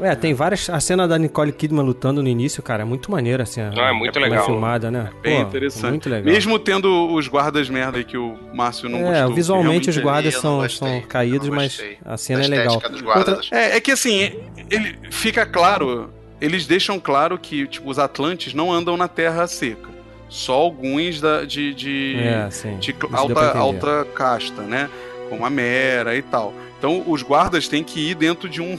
É, 0.00 0.14
tem 0.14 0.32
várias. 0.34 0.70
A 0.70 0.78
cena 0.80 1.08
da 1.08 1.18
Nicole 1.18 1.50
Kidman 1.52 1.84
lutando 1.84 2.22
no 2.22 2.28
início, 2.28 2.62
cara, 2.62 2.82
é 2.82 2.84
muito 2.84 3.10
maneira, 3.10 3.42
assim. 3.42 3.60
a- 3.60 3.72
Ah, 3.76 3.88
é 3.88 3.92
muito 3.92 4.14
como 4.14 4.26
legal. 4.26 4.46
filmada, 4.46 4.90
né? 4.90 5.10
Bem 5.22 5.42
Pô, 5.42 5.48
interessante. 5.48 5.90
Muito 5.90 6.08
legal. 6.08 6.32
Mesmo 6.32 6.58
tendo 6.58 7.12
os 7.12 7.26
guardas 7.26 7.68
merda 7.68 7.98
aí 7.98 8.04
que 8.04 8.16
o 8.16 8.36
Márcio 8.54 8.88
não 8.88 9.00
é, 9.00 9.18
gostou. 9.20 9.34
visualmente 9.34 9.90
os 9.90 9.98
guardas 9.98 10.34
não 10.34 10.40
são, 10.40 10.58
gostei, 10.58 10.88
são 10.88 11.00
caídos, 11.08 11.48
não 11.48 11.56
mas 11.56 11.82
a 12.04 12.16
cena 12.16 12.42
A 12.42 12.44
é 12.44 12.48
legal. 12.48 12.74
Outra- 13.16 13.40
É, 13.50 13.76
é 13.76 13.80
que 13.80 13.90
assim, 13.90 14.32
ele 14.70 14.96
fica 15.10 15.44
claro, 15.44 16.10
eles 16.40 16.66
deixam 16.66 17.00
claro 17.00 17.36
que 17.38 17.66
tipo, 17.66 17.90
os 17.90 17.98
Atlantes 17.98 18.54
não 18.54 18.72
andam 18.72 18.96
na 18.96 19.08
terra 19.08 19.46
seca. 19.46 19.88
Só 20.28 20.52
alguns 20.54 21.20
da, 21.22 21.44
de, 21.44 21.72
de, 21.72 22.16
É, 22.20 22.50
sim. 22.50 22.76
de 22.78 22.94
alta, 23.12 23.56
alta 23.58 24.06
casta, 24.14 24.60
né? 24.62 24.88
Como 25.30 25.44
a 25.44 25.50
Mera 25.50 26.14
e 26.14 26.22
tal. 26.22 26.52
Então 26.78 27.02
os 27.06 27.22
guardas 27.22 27.66
têm 27.66 27.82
que 27.82 28.10
ir 28.10 28.14
dentro 28.14 28.46
de 28.48 28.60
um, 28.60 28.78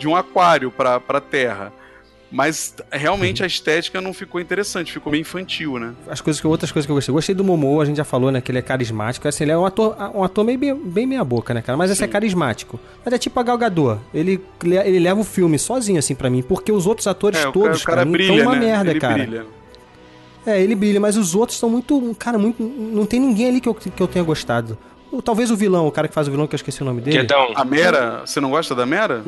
de 0.00 0.08
um 0.08 0.16
aquário 0.16 0.70
pra, 0.70 0.98
pra 0.98 1.20
terra. 1.20 1.72
Mas 2.32 2.76
realmente 2.92 3.42
a 3.42 3.46
estética 3.46 4.00
não 4.00 4.14
ficou 4.14 4.40
interessante, 4.40 4.92
ficou 4.92 5.10
bem 5.10 5.22
infantil, 5.22 5.80
né? 5.80 5.94
As 6.08 6.20
coisas 6.20 6.40
que, 6.40 6.46
outras 6.46 6.70
coisas 6.70 6.86
que 6.86 6.90
eu 6.92 6.94
gostei. 6.94 7.12
Gostei 7.12 7.34
do 7.34 7.42
Momoa, 7.42 7.82
a 7.82 7.86
gente 7.86 7.96
já 7.96 8.04
falou, 8.04 8.30
né? 8.30 8.40
Que 8.40 8.52
ele 8.52 8.58
é 8.60 8.62
carismático. 8.62 9.26
Assim, 9.26 9.42
ele 9.42 9.50
é 9.50 9.58
um 9.58 9.66
ator, 9.66 9.96
um 10.14 10.22
ator 10.22 10.44
meio, 10.44 10.56
bem, 10.56 10.72
bem 10.76 11.06
meia 11.08 11.24
boca, 11.24 11.52
né, 11.52 11.60
cara? 11.60 11.76
Mas 11.76 11.90
esse 11.90 12.04
é 12.04 12.06
carismático. 12.06 12.78
Mas 13.04 13.12
é 13.14 13.18
tipo 13.18 13.38
a 13.40 13.42
Gal 13.42 13.58
Gadot. 13.58 14.00
Ele, 14.14 14.40
ele 14.62 15.00
leva 15.00 15.20
o 15.20 15.24
filme 15.24 15.58
sozinho, 15.58 15.98
assim, 15.98 16.14
pra 16.14 16.30
mim. 16.30 16.40
Porque 16.40 16.70
os 16.70 16.86
outros 16.86 17.08
atores 17.08 17.40
É, 17.40 17.48
o 17.48 17.52
todos, 17.52 17.82
cara, 17.82 17.82
o 17.82 17.84
cara 17.84 17.96
pra 18.02 18.04
mim, 18.06 18.12
brilha, 18.12 18.36
tão 18.36 18.42
uma 18.52 18.52
né? 18.60 18.66
merda, 18.66 18.90
Ele 18.92 19.00
cara. 19.00 19.14
brilha. 19.14 19.46
É, 20.46 20.60
ele 20.62 20.76
brilha, 20.76 21.00
mas 21.00 21.16
os 21.16 21.34
outros 21.34 21.58
são 21.58 21.68
muito. 21.68 22.14
Cara, 22.16 22.38
muito. 22.38 22.62
Não 22.62 23.06
tem 23.06 23.18
ninguém 23.18 23.48
ali 23.48 23.60
que 23.60 23.68
eu, 23.68 23.74
que 23.74 24.00
eu 24.00 24.06
tenha 24.06 24.24
gostado. 24.24 24.78
O- 25.10 25.20
Talvez 25.20 25.50
o 25.50 25.56
vilão, 25.56 25.88
o 25.88 25.90
cara 25.90 26.06
que 26.06 26.14
faz 26.14 26.28
o 26.28 26.30
vilão, 26.30 26.46
que 26.46 26.54
eu 26.54 26.58
esqueci 26.58 26.80
o 26.80 26.84
nome 26.84 27.00
dele. 27.00 27.16
Guedão. 27.18 27.50
A 27.56 27.64
Mera, 27.64 28.22
você 28.24 28.38
não 28.40 28.50
gosta 28.50 28.72
da 28.72 28.86
Mera? 28.86 29.24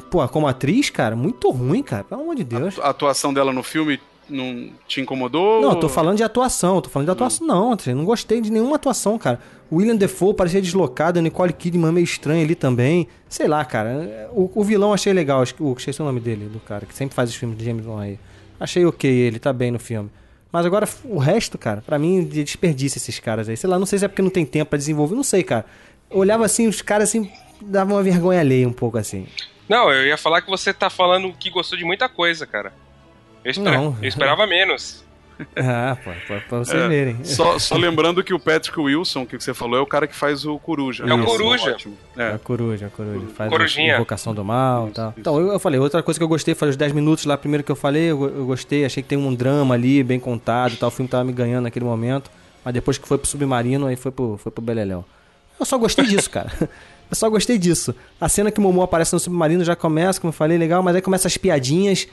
Pô, 0.00 0.26
como 0.28 0.46
atriz, 0.46 0.90
cara, 0.90 1.14
muito 1.16 1.50
ruim, 1.50 1.82
cara. 1.82 2.04
Pelo 2.04 2.22
amor 2.22 2.34
de 2.36 2.44
Deus. 2.44 2.78
A 2.80 2.90
atuação 2.90 3.32
dela 3.34 3.52
no 3.52 3.62
filme 3.62 4.00
não 4.28 4.70
te 4.86 5.00
incomodou? 5.00 5.60
Não, 5.60 5.70
eu 5.70 5.76
tô 5.76 5.88
falando 5.88 6.16
de 6.16 6.22
atuação, 6.22 6.80
tô 6.80 6.88
falando 6.88 7.06
de 7.06 7.12
atuação. 7.12 7.46
Não, 7.46 7.72
André, 7.72 7.94
não 7.94 8.04
gostei 8.04 8.40
de 8.40 8.50
nenhuma 8.50 8.76
atuação, 8.76 9.18
cara. 9.18 9.40
O 9.70 9.76
William 9.76 9.96
Defoe 9.96 10.34
parecia 10.34 10.60
deslocado, 10.62 11.18
a 11.18 11.22
Nicole 11.22 11.52
Kidman 11.52 11.92
meio 11.92 12.04
estranha 12.04 12.44
ali 12.44 12.54
também. 12.54 13.08
Sei 13.28 13.48
lá, 13.48 13.64
cara. 13.64 14.28
O, 14.32 14.50
o 14.54 14.62
vilão 14.64 14.92
achei 14.92 15.12
legal, 15.12 15.42
acho 15.42 15.54
que- 15.54 15.62
o 15.62 15.72
esqueci 15.76 16.00
o 16.00 16.04
nome 16.04 16.20
dele, 16.20 16.46
do 16.46 16.60
cara, 16.60 16.86
que 16.86 16.94
sempre 16.94 17.14
faz 17.14 17.28
os 17.30 17.36
filmes 17.36 17.58
de 17.58 17.64
James 17.64 17.84
Wan 17.86 18.02
aí. 18.02 18.18
Achei 18.58 18.84
ok 18.84 19.10
ele, 19.10 19.38
tá 19.38 19.52
bem 19.52 19.70
no 19.70 19.78
filme. 19.78 20.10
Mas 20.52 20.66
agora, 20.66 20.88
o 21.04 21.18
resto, 21.18 21.56
cara, 21.56 21.80
pra 21.84 21.98
mim, 21.98 22.24
de 22.24 22.42
desperdício 22.42 22.98
esses 22.98 23.18
caras 23.20 23.48
aí. 23.48 23.56
Sei 23.56 23.70
lá, 23.70 23.78
não 23.78 23.86
sei 23.86 23.98
se 24.00 24.04
é 24.04 24.08
porque 24.08 24.20
não 24.22 24.30
tem 24.30 24.44
tempo 24.44 24.70
pra 24.70 24.76
desenvolver, 24.76 25.14
não 25.14 25.22
sei, 25.22 25.42
cara. 25.44 25.64
Eu 26.10 26.18
olhava 26.18 26.44
assim, 26.44 26.66
os 26.66 26.82
caras 26.82 27.08
assim, 27.08 27.30
davam 27.62 27.94
uma 27.96 28.02
vergonha 28.02 28.40
alheia 28.40 28.68
um 28.68 28.72
pouco 28.72 28.98
assim. 28.98 29.26
Não, 29.70 29.90
eu 29.92 30.04
ia 30.04 30.16
falar 30.16 30.42
que 30.42 30.50
você 30.50 30.74
tá 30.74 30.90
falando 30.90 31.32
que 31.32 31.48
gostou 31.48 31.78
de 31.78 31.84
muita 31.84 32.08
coisa, 32.08 32.44
cara. 32.46 32.72
Eu, 33.44 33.52
espera- 33.52 33.76
Não. 33.78 33.96
eu 34.02 34.08
esperava 34.08 34.44
menos. 34.46 35.04
Ah, 35.56 35.96
pô, 36.04 36.10
pra, 36.26 36.40
pra 36.40 36.58
vocês 36.58 36.78
É, 36.82 36.86
verem. 36.86 37.24
Só, 37.24 37.58
só 37.58 37.74
lembrando 37.74 38.22
que 38.22 38.34
o 38.34 38.38
Patrick 38.38 38.78
Wilson, 38.78 39.24
que 39.24 39.40
você 39.40 39.54
falou, 39.54 39.78
é 39.78 39.80
o 39.80 39.86
cara 39.86 40.06
que 40.06 40.14
faz 40.14 40.44
o 40.44 40.58
Coruja. 40.58 41.02
É 41.08 41.14
o 41.14 41.24
Coruja. 41.24 41.76
É 42.14 42.22
É. 42.22 42.32
a 42.34 42.38
coruja, 42.38 42.86
a 42.88 42.90
coruja. 42.90 43.26
Faz 43.34 43.48
Corujinha. 43.48 43.94
a 43.94 43.96
invocação 43.96 44.34
do 44.34 44.44
mal 44.44 44.88
e 44.88 44.90
tal. 44.90 45.14
Então, 45.16 45.40
eu, 45.40 45.52
eu 45.52 45.58
falei, 45.58 45.80
outra 45.80 46.02
coisa 46.02 46.20
que 46.20 46.24
eu 46.24 46.28
gostei 46.28 46.54
foi 46.54 46.68
os 46.68 46.76
10 46.76 46.92
minutos 46.92 47.24
lá, 47.24 47.38
primeiro 47.38 47.64
que 47.64 47.72
eu 47.72 47.76
falei, 47.76 48.10
eu, 48.10 48.22
eu 48.22 48.44
gostei, 48.44 48.84
achei 48.84 49.02
que 49.02 49.08
tem 49.08 49.16
um 49.16 49.34
drama 49.34 49.74
ali, 49.74 50.02
bem 50.02 50.20
contado 50.20 50.74
e 50.74 50.76
tal. 50.76 50.88
O 50.90 50.92
filme 50.92 51.08
tava 51.08 51.24
me 51.24 51.32
ganhando 51.32 51.62
naquele 51.64 51.86
momento. 51.86 52.30
Mas 52.62 52.74
depois 52.74 52.98
que 52.98 53.08
foi 53.08 53.16
pro 53.16 53.26
submarino, 53.26 53.86
aí 53.86 53.96
foi 53.96 54.10
pro, 54.12 54.36
foi 54.36 54.52
pro 54.52 54.60
Beleléu. 54.60 55.06
Eu 55.58 55.64
só 55.64 55.78
gostei 55.78 56.04
disso, 56.04 56.28
cara. 56.28 56.50
Eu 57.10 57.16
só 57.16 57.28
gostei 57.28 57.58
disso. 57.58 57.94
A 58.20 58.28
cena 58.28 58.50
que 58.50 58.60
o 58.60 58.62
Momo 58.62 58.82
aparece 58.82 59.12
no 59.12 59.18
submarino 59.18 59.64
já 59.64 59.74
começa, 59.74 60.20
como 60.20 60.28
eu 60.28 60.32
falei, 60.32 60.56
legal, 60.56 60.82
mas 60.82 60.94
aí 60.94 61.02
começa 61.02 61.26
as 61.26 61.36
piadinhas. 61.36 62.06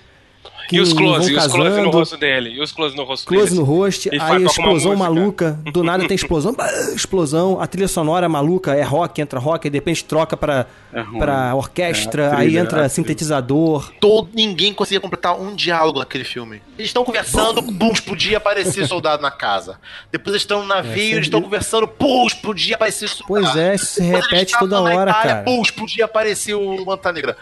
Que 0.70 0.76
E 0.76 0.82
os 0.82 0.90
vão 0.92 0.98
close, 0.98 1.32
e 1.32 1.36
os 1.38 1.48
close 1.48 1.82
no 1.82 1.90
rosto 1.92 2.18
dele. 2.18 2.50
E 2.50 2.62
os 2.62 2.72
close 2.74 2.96
no 2.96 3.04
rosto 3.06 3.26
Close 3.28 3.46
deles. 3.46 3.58
no 3.60 3.64
rosto, 3.64 4.10
aí 4.12 4.20
a 4.44 4.46
explosão 4.46 4.96
maluca, 4.98 5.58
do 5.72 5.82
nada 5.82 6.06
tem 6.06 6.16
explosão, 6.16 6.54
explosão, 6.94 7.62
a 7.62 7.68
trilha 7.68 7.88
sonora 7.88 8.28
maluca, 8.28 8.74
é 8.76 8.84
rock, 8.84 9.22
entra 9.22 9.40
rock, 9.40 9.66
e 9.68 9.70
de 9.70 9.78
repente 9.78 10.04
troca 10.04 10.36
pra, 10.36 10.66
É 10.94 11.02
ruim. 11.02 11.20
pra 11.20 11.56
orquestra, 11.56 12.24
É, 12.24 12.36
aí 12.36 12.58
entra 12.58 12.86
a 12.86 12.90
sintetizador. 12.90 13.92
Todo, 14.02 14.30
ninguém 14.34 14.74
conseguia 14.74 15.00
completar 15.00 15.40
um 15.40 15.56
diálogo 15.56 16.00
naquele 16.00 16.24
filme. 16.26 16.62
Eles 16.78 16.90
estão 16.90 17.04
conversando, 17.06 17.64
pum, 17.64 17.92
explodia 17.92 18.38
aparecer 18.38 18.86
soldado 18.88 19.22
na 19.22 19.32
casa. 19.32 19.80
Depois 20.12 20.34
eles 20.34 20.42
estão 20.44 20.62
no 20.62 20.68
navio, 20.68 20.92
É, 21.14 21.16
eles 21.16 21.28
estão 21.28 21.42
conversando, 21.42 21.88
pum, 21.88 22.26
explodia 22.28 22.76
aparecer 22.76 23.08
soldado. 23.08 23.28
Pois 23.28 23.56
é, 23.56 23.76
isso 23.76 23.86
se 23.86 24.02
repete 24.04 24.54
toda 24.60 24.82
hora, 24.82 25.12
Itália, 25.12 25.14
cara. 25.34 25.44
Pum, 25.44 25.62
explodia 25.62 26.06
aparecer 26.06 26.56
o 26.56 26.86
Manta 26.86 27.12
Negra. 27.12 27.38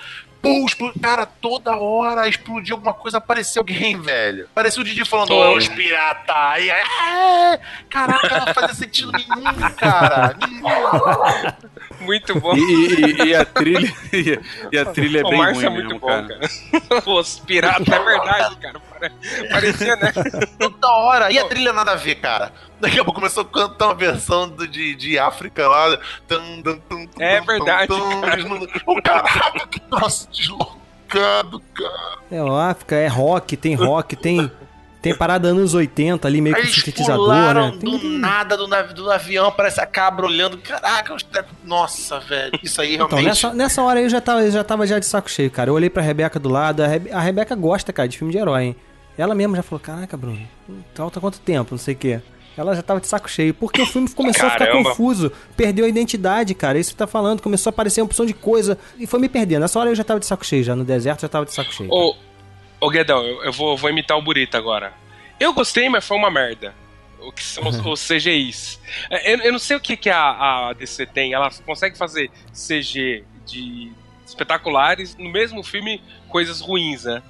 Pum, 0.46 0.66
explodia, 0.66 1.02
cara, 1.02 1.26
toda 1.26 1.76
hora 1.76 2.28
explodiu 2.28 2.76
alguma 2.76 2.94
coisa, 2.94 3.18
apareceu 3.18 3.62
alguém, 3.62 4.00
velho. 4.02 4.48
Parecia 4.54 4.82
o 4.82 4.86
Didi 4.86 5.04
falando, 5.04 5.34
ô, 5.34 5.56
os 5.56 5.68
pirata. 5.68 6.34
Aí, 6.50 6.70
é, 6.70 7.60
caraca, 7.90 8.46
não 8.46 8.54
fazia 8.54 8.76
sentido 8.76 9.12
nenhum, 9.12 9.44
cara. 9.76 10.36
Nenhum. 10.40 10.64
Muito 12.02 12.40
bom. 12.40 12.56
E, 12.56 12.60
e- 12.60 13.24
e 13.30 13.36
a 13.36 13.46
trilha, 13.46 13.94
e, 14.14 14.40
e 14.72 14.78
a 14.78 14.86
trilha 14.86 15.20
é 15.22 15.24
o 15.24 15.30
bem 15.30 15.38
Márcio 15.40 15.56
ruim 15.56 15.66
é 15.66 15.70
muito 15.70 15.88
mesmo, 15.88 16.00
bom, 16.00 16.08
cara. 16.08 16.28
cara. 16.28 17.04
Os 17.20 17.40
piratas, 17.40 17.88
é 17.88 18.00
verdade, 18.04 18.56
cara. 18.58 18.80
Pare- 18.80 19.12
Parecia, 19.50 19.96
né? 19.96 20.12
Toda 20.60 20.88
hora. 20.90 21.32
E 21.32 21.38
a 21.40 21.46
trilha 21.48 21.74
nada 21.74 21.92
a 21.92 21.96
ver, 21.96 22.16
cara. 22.16 22.52
Daqui 22.80 23.00
a 23.00 23.04
pouco 23.06 23.20
começou 23.20 23.44
a 23.44 23.46
cantar 23.46 23.88
uma 23.88 23.96
versão 23.96 24.50
do, 24.50 24.68
de, 24.68 24.96
de 24.96 25.18
África 25.18 25.68
lá. 25.68 25.98
Tum, 26.28 26.62
tum, 26.62 26.78
tum, 26.90 27.08
tum, 27.08 27.22
É 27.22 27.40
verdade, 27.42 27.88
tum, 27.88 28.22
cara. 28.22 28.42
O 28.86 29.02
caraca, 29.02 29.68
que 29.68 29.82
nossa, 29.90 30.28
deslocado, 30.30 31.60
cara. 31.74 32.18
É 32.32 32.40
África, 32.70 32.96
é 32.96 33.08
rock, 33.08 33.56
tem 33.56 33.76
rock, 33.76 34.16
tem, 34.16 34.52
tem 35.06 35.16
parada 35.18 35.48
anos 35.48 35.74
80 35.74 36.28
ali, 36.28 36.42
meio 36.42 36.58
eles 36.58 36.74
sintetizador, 36.76 37.54
né? 37.54 37.72
do 37.80 37.98
nada 38.20 38.58
do, 38.58 38.68
nav 38.68 38.94
do 38.94 39.10
avião, 39.12 39.52
parece 39.52 39.80
a 39.80 39.86
cabra 39.86 40.26
olhando. 40.26 40.58
Caraca, 40.58 41.16
nossa, 41.64 42.20
velho. 42.20 42.60
Isso 42.64 42.82
aí 42.82 42.96
Então, 42.96 43.08
realmente. 43.08 43.28
nessa, 43.30 43.54
nessa 43.54 43.82
hora 43.84 44.00
aí 44.00 44.06
eu 44.06 44.10
já 44.10 44.20
tava, 44.22 44.42
eu 44.44 44.52
já 44.52 44.64
tava 44.64 44.86
já 44.88 45.00
de 45.00 45.06
saco 45.06 45.30
cheio, 45.30 45.50
cara. 45.52 45.70
Eu 45.70 45.74
olhei 45.76 45.90
pra 45.90 46.02
Rebeca 46.02 46.40
do 46.40 46.50
lado, 46.50 46.82
a, 46.84 46.88
Rebe- 46.88 47.12
a 47.12 47.20
Rebeca 47.20 47.56
gosta, 47.56 47.94
cara, 47.94 48.08
de 48.08 48.18
filme 48.18 48.32
de 48.34 48.40
herói, 48.40 48.64
hein? 48.64 48.76
Ela 49.18 49.34
mesma 49.34 49.56
já 49.56 49.64
falou, 49.64 49.80
caraca, 49.80 50.18
Bruno, 50.18 50.40
falta 50.94 51.20
quanto 51.22 51.40
tempo, 51.40 51.70
não 51.72 51.78
sei 51.80 51.94
o 51.94 51.98
quê. 51.98 52.20
Ela 52.58 52.74
já 52.76 52.82
tava 52.82 53.00
de 53.02 53.08
saco 53.08 53.30
cheio, 53.30 53.54
porque 53.54 53.82
o 53.82 53.86
filme 53.86 54.10
começou 54.10 54.46
a 54.48 54.50
ficar 54.52 54.68
Caramba. 54.68 54.90
confuso, 54.90 55.32
perdeu 55.58 55.86
a 55.86 55.88
identidade, 55.90 56.54
cara, 56.54 56.78
isso 56.80 56.92
que 56.92 56.96
tá 56.98 57.06
falando, 57.08 57.42
começou 57.42 57.70
a 57.70 57.72
aparecer 57.74 58.02
uma 58.02 58.06
opção 58.06 58.26
de 58.26 58.34
coisa, 58.34 58.78
e 58.98 59.06
foi 59.06 59.20
me 59.20 59.28
perdendo. 59.30 59.62
Nessa 59.62 59.78
hora 59.80 59.90
eu 59.90 59.96
já 59.96 60.04
tava 60.06 60.20
de 60.20 60.26
saco 60.26 60.46
cheio, 60.46 60.64
já 60.64 60.76
no 60.76 60.84
deserto 60.86 61.22
já 61.22 61.28
tava 61.28 61.46
de 61.46 61.54
saco 61.54 61.74
cheio. 61.74 61.90
Ô, 61.92 62.16
ô 62.80 62.90
Guedão, 62.90 63.26
eu, 63.26 63.44
eu 63.44 63.52
vou, 63.52 63.78
vou 63.78 63.90
imitar 63.90 64.18
o 64.18 64.22
Burita 64.22 64.58
agora. 64.58 64.94
Eu 65.40 65.54
gostei, 65.54 65.90
mas 65.90 66.08
foi 66.08 66.18
uma 66.18 66.32
merda. 66.32 66.74
O 67.20 67.32
que 67.32 67.44
são 67.44 67.68
os, 67.68 67.78
os 67.86 68.08
CGIs. 68.08 68.80
É, 69.10 69.34
Eu, 69.34 69.40
eu 69.40 69.52
não 69.52 69.60
sei 69.60 69.76
o 69.76 69.80
que, 69.80 69.98
que 69.98 70.10
a, 70.10 70.70
a 70.70 70.74
DC 70.74 71.06
tem. 71.08 71.34
Ela 71.34 71.50
consegue 71.66 71.98
fazer 71.98 72.30
CG 72.54 73.24
de 73.46 73.92
espetaculares 74.26 75.16
no 75.18 75.30
mesmo 75.30 75.64
filme, 75.64 76.02
coisas 76.30 76.60
ruins, 76.60 77.04
né? 77.04 77.22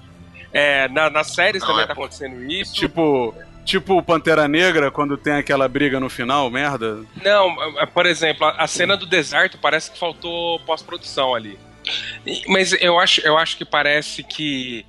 É, 0.51 0.87
na, 0.87 1.09
nas 1.09 1.33
séries 1.33 1.61
Não, 1.61 1.69
também 1.69 1.83
é 1.83 1.87
tá 1.87 1.93
acontecendo 1.93 2.41
isso. 2.43 2.73
Tipo, 2.73 3.35
tipo 3.65 3.97
o 3.97 4.03
Pantera 4.03 4.47
Negra, 4.47 4.89
quando 4.89 5.17
tem 5.17 5.33
aquela 5.33 5.67
briga 5.67 5.99
no 5.99 6.09
final, 6.09 6.49
merda. 6.49 7.03
Não, 7.21 7.79
é, 7.79 7.85
por 7.85 8.05
exemplo, 8.05 8.47
a, 8.47 8.65
cena 8.65 8.95
do 8.95 9.05
deserto 9.05 9.57
parece 9.57 9.91
que 9.91 9.99
faltou 9.99 10.59
pós-produção 10.61 11.35
ali. 11.35 11.59
Mas 12.47 12.71
eu 12.81 12.97
acho, 12.97 13.21
eu 13.21 13.37
acho 13.37 13.57
que 13.57 13.65
parece 13.65 14.23
que 14.23 14.85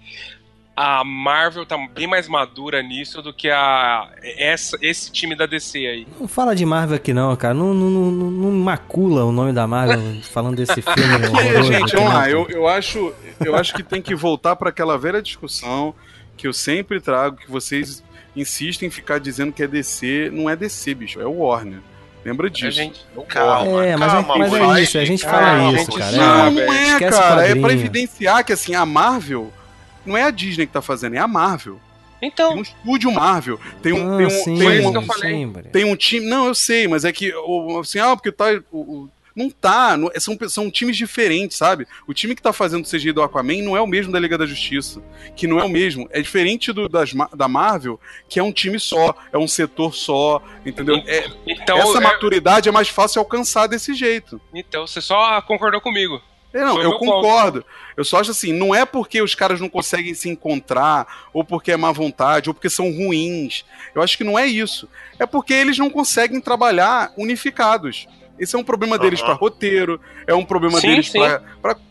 a 0.77 1.03
Marvel 1.03 1.65
tá 1.65 1.79
bem 1.95 2.07
mais 2.07 2.29
madura 2.29 2.83
nisso 2.83 3.23
do 3.23 3.33
que 3.33 3.49
a 3.49 4.11
essa, 4.23 4.77
esse 4.83 5.11
time 5.11 5.35
da 5.35 5.47
DC 5.47 5.79
aí. 5.79 6.07
Não 6.21 6.29
fala 6.29 6.55
de 6.55 6.67
Marvel 6.67 6.97
aqui 6.97 7.15
não, 7.15 7.35
cara. 7.35 7.55
Não, 7.55 7.73
não, 7.73 7.89
não, 7.91 8.11
não 8.31 8.51
macula 8.53 9.25
o 9.25 9.33
nome 9.33 9.53
da 9.55 9.67
Marvel 9.67 10.21
falando 10.33 10.57
desse 10.57 10.83
filme 10.83 11.03
É, 11.25 11.29
horroroso. 11.29 11.73
gente, 11.73 11.93
vamos 11.95 12.11
não. 12.11 12.19
lá. 12.19 12.31
Eu, 12.31 12.47
eu, 12.51 12.69
acho, 12.69 13.13
eu 13.43 13.57
acho 13.57 13.73
que 13.75 13.83
tem 13.83 14.03
que 14.03 14.15
voltar 14.15 14.55
para 14.55 14.69
aquela 14.69 14.99
velha 14.99 15.23
discussão 15.23 15.95
que 16.37 16.47
eu 16.47 16.53
sempre 16.53 17.01
trago, 17.01 17.39
que 17.39 17.51
vocês 17.51 18.05
insistem 18.37 18.89
em 18.89 18.91
ficar 18.91 19.19
dizendo 19.19 19.53
que 19.53 19.63
é 19.63 19.67
DC. 19.67 20.29
Não 20.31 20.51
é 20.51 20.55
DC, 20.55 20.95
bicho, 20.95 21.19
é 21.19 21.27
o 21.27 21.39
Warner. 21.39 21.79
Lembra 22.23 22.51
disso. 22.51 22.73
gente- 22.73 23.07
É 23.17 23.19
o 23.19 23.23
Calma, 23.23 23.71
Warner. 23.71 23.93
É, 23.93 23.97
mas, 23.97 24.13
é, 24.13 24.21
mas 24.39 24.53
é 24.53 24.59
vai. 24.59 24.83
isso, 24.83 24.99
a 24.99 25.05
gente 25.07 25.25
Calma, 25.25 25.39
fala 25.41 25.71
gente, 25.71 25.89
isso, 25.89 25.99
cara. 25.99 26.13
Não, 26.17 26.47
É, 26.47 26.51
não 26.67 26.73
é, 26.75 26.83
esquece 26.89 27.19
cara. 27.19 27.49
É 27.49 27.55
pra 27.55 27.73
evidenciar 27.73 28.45
que 28.45 28.53
assim, 28.53 28.75
a 28.75 28.85
Marvel 28.85 29.51
não 30.07 30.17
é 30.17 30.23
a 30.23 30.31
Disney 30.31 30.67
que 30.67 30.73
tá 30.73 30.83
fazendo, 30.83 31.15
é 31.17 31.19
a 31.19 31.29
Marvel. 31.29 31.81
Então. 32.23 32.51
Tem 32.51 32.59
um 32.59 32.63
estúdio 32.63 33.13
Marvel. 33.13 33.61
Tem 33.83 33.93
um. 33.93 34.15
Ah, 34.15 34.17
tem 34.17 34.27
um, 34.27 34.31
sim, 34.31 34.45
tem 34.45 34.55
um- 34.55 34.59
Foi 34.63 34.79
isso 34.79 34.91
que 34.93 34.97
eu 34.99 35.03
falei. 35.03 35.31
sempre. 35.33 35.63
tem 35.65 35.85
um 35.85 35.95
time. 35.97 36.27
Não, 36.27 36.47
eu 36.47 36.55
sei, 36.55 36.89
mas 36.89 37.05
é 37.05 37.13
que. 37.13 37.33
o- 37.35 37.79
Assim, 37.81 37.99
ah, 37.99 38.17
porque 38.17 38.33
tá. 38.33 38.47
o- 38.73 38.79
o- 38.81 39.11
não 39.37 39.51
tá. 39.51 39.99
não- 39.99 40.11
são, 40.19 40.35
são 40.49 40.71
times 40.71 40.97
diferentes, 40.97 41.59
sabe? 41.59 41.87
O 42.07 42.15
time 42.15 42.35
que 42.35 42.41
tá 42.41 42.55
fazendo 42.55 42.85
o 42.87 42.89
CGI 42.89 43.13
do 43.13 43.23
Aquaman 43.23 43.61
não 43.63 43.77
é 43.77 43.83
o 43.83 43.87
mesmo 43.87 44.11
da 44.11 44.19
Liga 44.19 44.39
da 44.39 44.47
Justiça. 44.47 45.03
Que 45.37 45.47
não 45.47 45.59
é 45.61 45.65
o 45.65 45.69
mesmo. 45.69 46.09
É 46.11 46.23
diferente 46.23 46.73
do, 46.73 46.89
das, 46.89 47.13
da 47.37 47.47
Marvel, 47.47 48.01
que 48.31 48.41
é 48.41 48.43
um 48.43 48.51
time 48.51 48.81
só, 48.81 49.15
é 49.31 49.37
um 49.37 49.47
setor 49.47 49.95
só, 49.95 50.43
entendeu? 50.65 50.97
É- 51.07 51.27
Então, 51.47 51.77
essa 51.77 51.99
é- 51.99 52.01
maturidade 52.01 52.67
é 52.71 52.73
mais 52.73 52.89
fácil 52.89 53.19
alcançar 53.19 53.67
desse 53.67 53.93
jeito. 53.93 54.41
Então 54.55 54.87
você 54.87 55.03
só 55.03 55.43
concordou 55.43 55.83
comigo. 55.83 56.19
É, 56.57 56.65
não, 56.65 56.77
eu 56.81 56.89
meu 56.89 56.99
ponto. 56.99 57.13
concordo. 57.13 57.65
Eu 57.95 58.05
só 58.05 58.19
acho 58.19 58.31
assim, 58.31 58.51
não 58.51 58.75
é 58.75 58.87
porque 58.87 59.21
os 59.21 59.35
caras 59.35 59.61
não 59.61 59.69
conseguem 59.69 60.15
se 60.15 60.29
encontrar, 60.31 61.29
ou 61.33 61.45
porque 61.45 61.71
é 61.71 61.77
má 61.77 61.93
vontade, 61.93 62.49
ou 62.49 62.55
porque 62.55 62.71
são 62.71 62.91
ruins. 62.91 63.65
Eu 63.95 64.01
acho 64.01 64.17
que 64.17 64.25
não 64.25 64.39
é 64.39 64.47
isso. 64.47 64.89
É 65.19 65.27
porque 65.27 65.53
eles 65.53 65.77
não 65.77 65.91
conseguem 65.91 66.41
trabalhar 66.41 67.13
unificados. 67.17 68.09
Esse 68.39 68.55
é 68.55 68.59
um 68.59 68.65
problema 68.65 68.99
deles 68.99 69.21
Aham. 69.21 69.27
pra 69.27 69.35
roteiro, 69.35 70.01
é 70.27 70.35
um 70.35 70.45
problema 70.45 70.79
Sim, 70.81 70.89
deles 70.89 71.11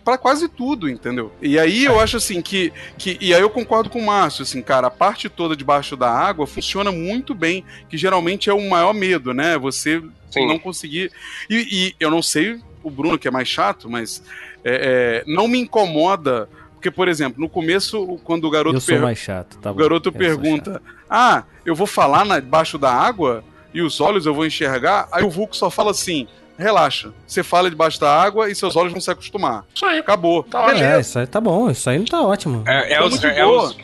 pra 0.03 0.17
quase 0.17 0.47
tudo, 0.47 0.87
entendeu? 0.89 1.31
E 1.41 1.57
aí 1.57 1.85
eu 1.85 1.99
acho 1.99 2.17
assim 2.17 2.41
que, 2.41 2.71
que. 2.97 3.17
E 3.19 3.33
aí 3.33 3.41
eu 3.41 3.49
concordo 3.49 3.89
com 3.89 3.99
o 3.99 4.05
Márcio, 4.05 4.43
assim, 4.43 4.61
cara, 4.61 4.87
a 4.87 4.91
parte 4.91 5.27
toda 5.27 5.55
debaixo 5.55 5.95
da 5.97 6.09
água 6.09 6.45
funciona 6.45 6.91
muito 6.91 7.33
bem, 7.33 7.65
que 7.89 7.97
geralmente 7.97 8.49
é 8.49 8.53
o 8.53 8.69
maior 8.69 8.93
medo, 8.93 9.33
né? 9.33 9.57
Você 9.57 10.01
Sim. 10.29 10.47
não 10.47 10.59
conseguir. 10.59 11.11
E, 11.49 11.67
e 11.89 11.95
eu 11.99 12.11
não 12.11 12.21
sei 12.21 12.61
o 12.85 12.91
Bruno, 12.91 13.17
que 13.17 13.27
é 13.27 13.31
mais 13.31 13.47
chato, 13.47 13.89
mas 13.89 14.21
é, 14.63 15.23
é, 15.25 15.31
não 15.31 15.47
me 15.47 15.59
incomoda. 15.59 16.47
Porque, 16.73 16.91
por 16.91 17.07
exemplo, 17.07 17.41
no 17.41 17.49
começo, 17.49 18.19
quando 18.23 18.45
o 18.45 18.49
garoto, 18.49 18.77
Eu 18.77 18.81
sou 18.81 18.99
mais 18.99 19.17
chato, 19.17 19.57
tá 19.57 19.71
o 19.71 19.73
garoto 19.73 20.11
pergunta: 20.11 20.79
Ah, 21.09 21.43
eu 21.65 21.73
vou 21.73 21.87
falar 21.87 22.23
na- 22.23 22.39
debaixo 22.39 22.77
da 22.77 22.91
água 22.91 23.43
e 23.73 23.81
os 23.81 23.99
olhos 23.99 24.27
eu 24.27 24.35
vou 24.35 24.45
enxergar? 24.45 25.07
Aí 25.11 25.23
o 25.23 25.29
Vulco 25.29 25.55
só 25.55 25.71
fala 25.71 25.89
assim: 25.89 26.27
relaxa, 26.57 27.11
você 27.25 27.41
fala 27.41 27.69
debaixo 27.71 27.99
da 27.99 28.21
água 28.21 28.49
e 28.51 28.55
seus 28.55 28.75
olhos 28.75 28.91
vão 28.91 29.01
se 29.01 29.09
acostumar. 29.09 29.65
Isso 29.73 29.85
aí. 29.85 29.97
Acabou. 29.99 30.43
Tá 30.43 30.69
chato. 30.69 30.81
É, 30.83 30.99
isso 30.99 31.17
aí 31.19 31.25
tá 31.25 31.41
bom, 31.41 31.71
isso 31.71 31.89
aí 31.89 31.97
não 31.97 32.05
tá 32.05 32.21
ótimo. 32.21 32.63
É, 32.67 32.93
é 32.93 32.97
Tamo 32.97 33.07
os, 33.07 33.19
de 33.19 33.25
é, 33.27 33.43
boa. 33.43 33.63
os, 33.63 33.77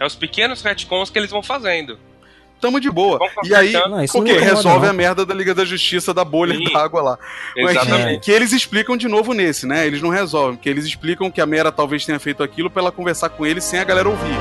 é 0.00 0.06
os 0.06 0.14
pequenos 0.14 0.62
retcons 0.62 1.10
que 1.10 1.18
eles 1.18 1.30
vão 1.30 1.42
fazendo. 1.42 1.98
Tamo 2.60 2.80
de 2.80 2.90
boa. 2.90 3.18
E 3.44 3.54
aí. 3.54 3.72
Não, 3.72 3.96
o 3.96 3.98
quê? 3.98 4.04
incomoda, 4.04 4.40
Resolve 4.40 4.84
não. 4.84 4.90
a 4.90 4.92
merda 4.92 5.24
da 5.24 5.32
Liga 5.34 5.54
da 5.54 5.64
Justiça 5.64 6.12
da 6.12 6.24
bolha 6.24 6.56
Sim. 6.56 6.64
da 6.72 6.82
água 6.82 7.00
lá. 7.02 7.18
Mas 7.56 7.72
que- 7.72 7.78
Exatamente. 7.86 8.20
Que, 8.24 8.32
eles 8.32 8.52
explicam 8.52 8.96
de 8.96 9.06
novo 9.06 9.32
nesse, 9.32 9.66
né? 9.66 9.86
Eles 9.86 10.02
não 10.02 10.10
resolvem, 10.10 10.56
porque 10.56 10.68
eles 10.68 10.84
explicam 10.84 11.30
que 11.30 11.40
a 11.40 11.46
Mera 11.46 11.70
talvez 11.70 12.04
tenha 12.04 12.18
feito 12.18 12.42
aquilo 12.42 12.68
pra 12.70 12.82
ela 12.82 12.92
conversar 12.92 13.28
com 13.28 13.46
ele 13.46 13.60
sem 13.60 13.78
a 13.78 13.84
galera 13.84 14.08
ouvir. 14.08 14.34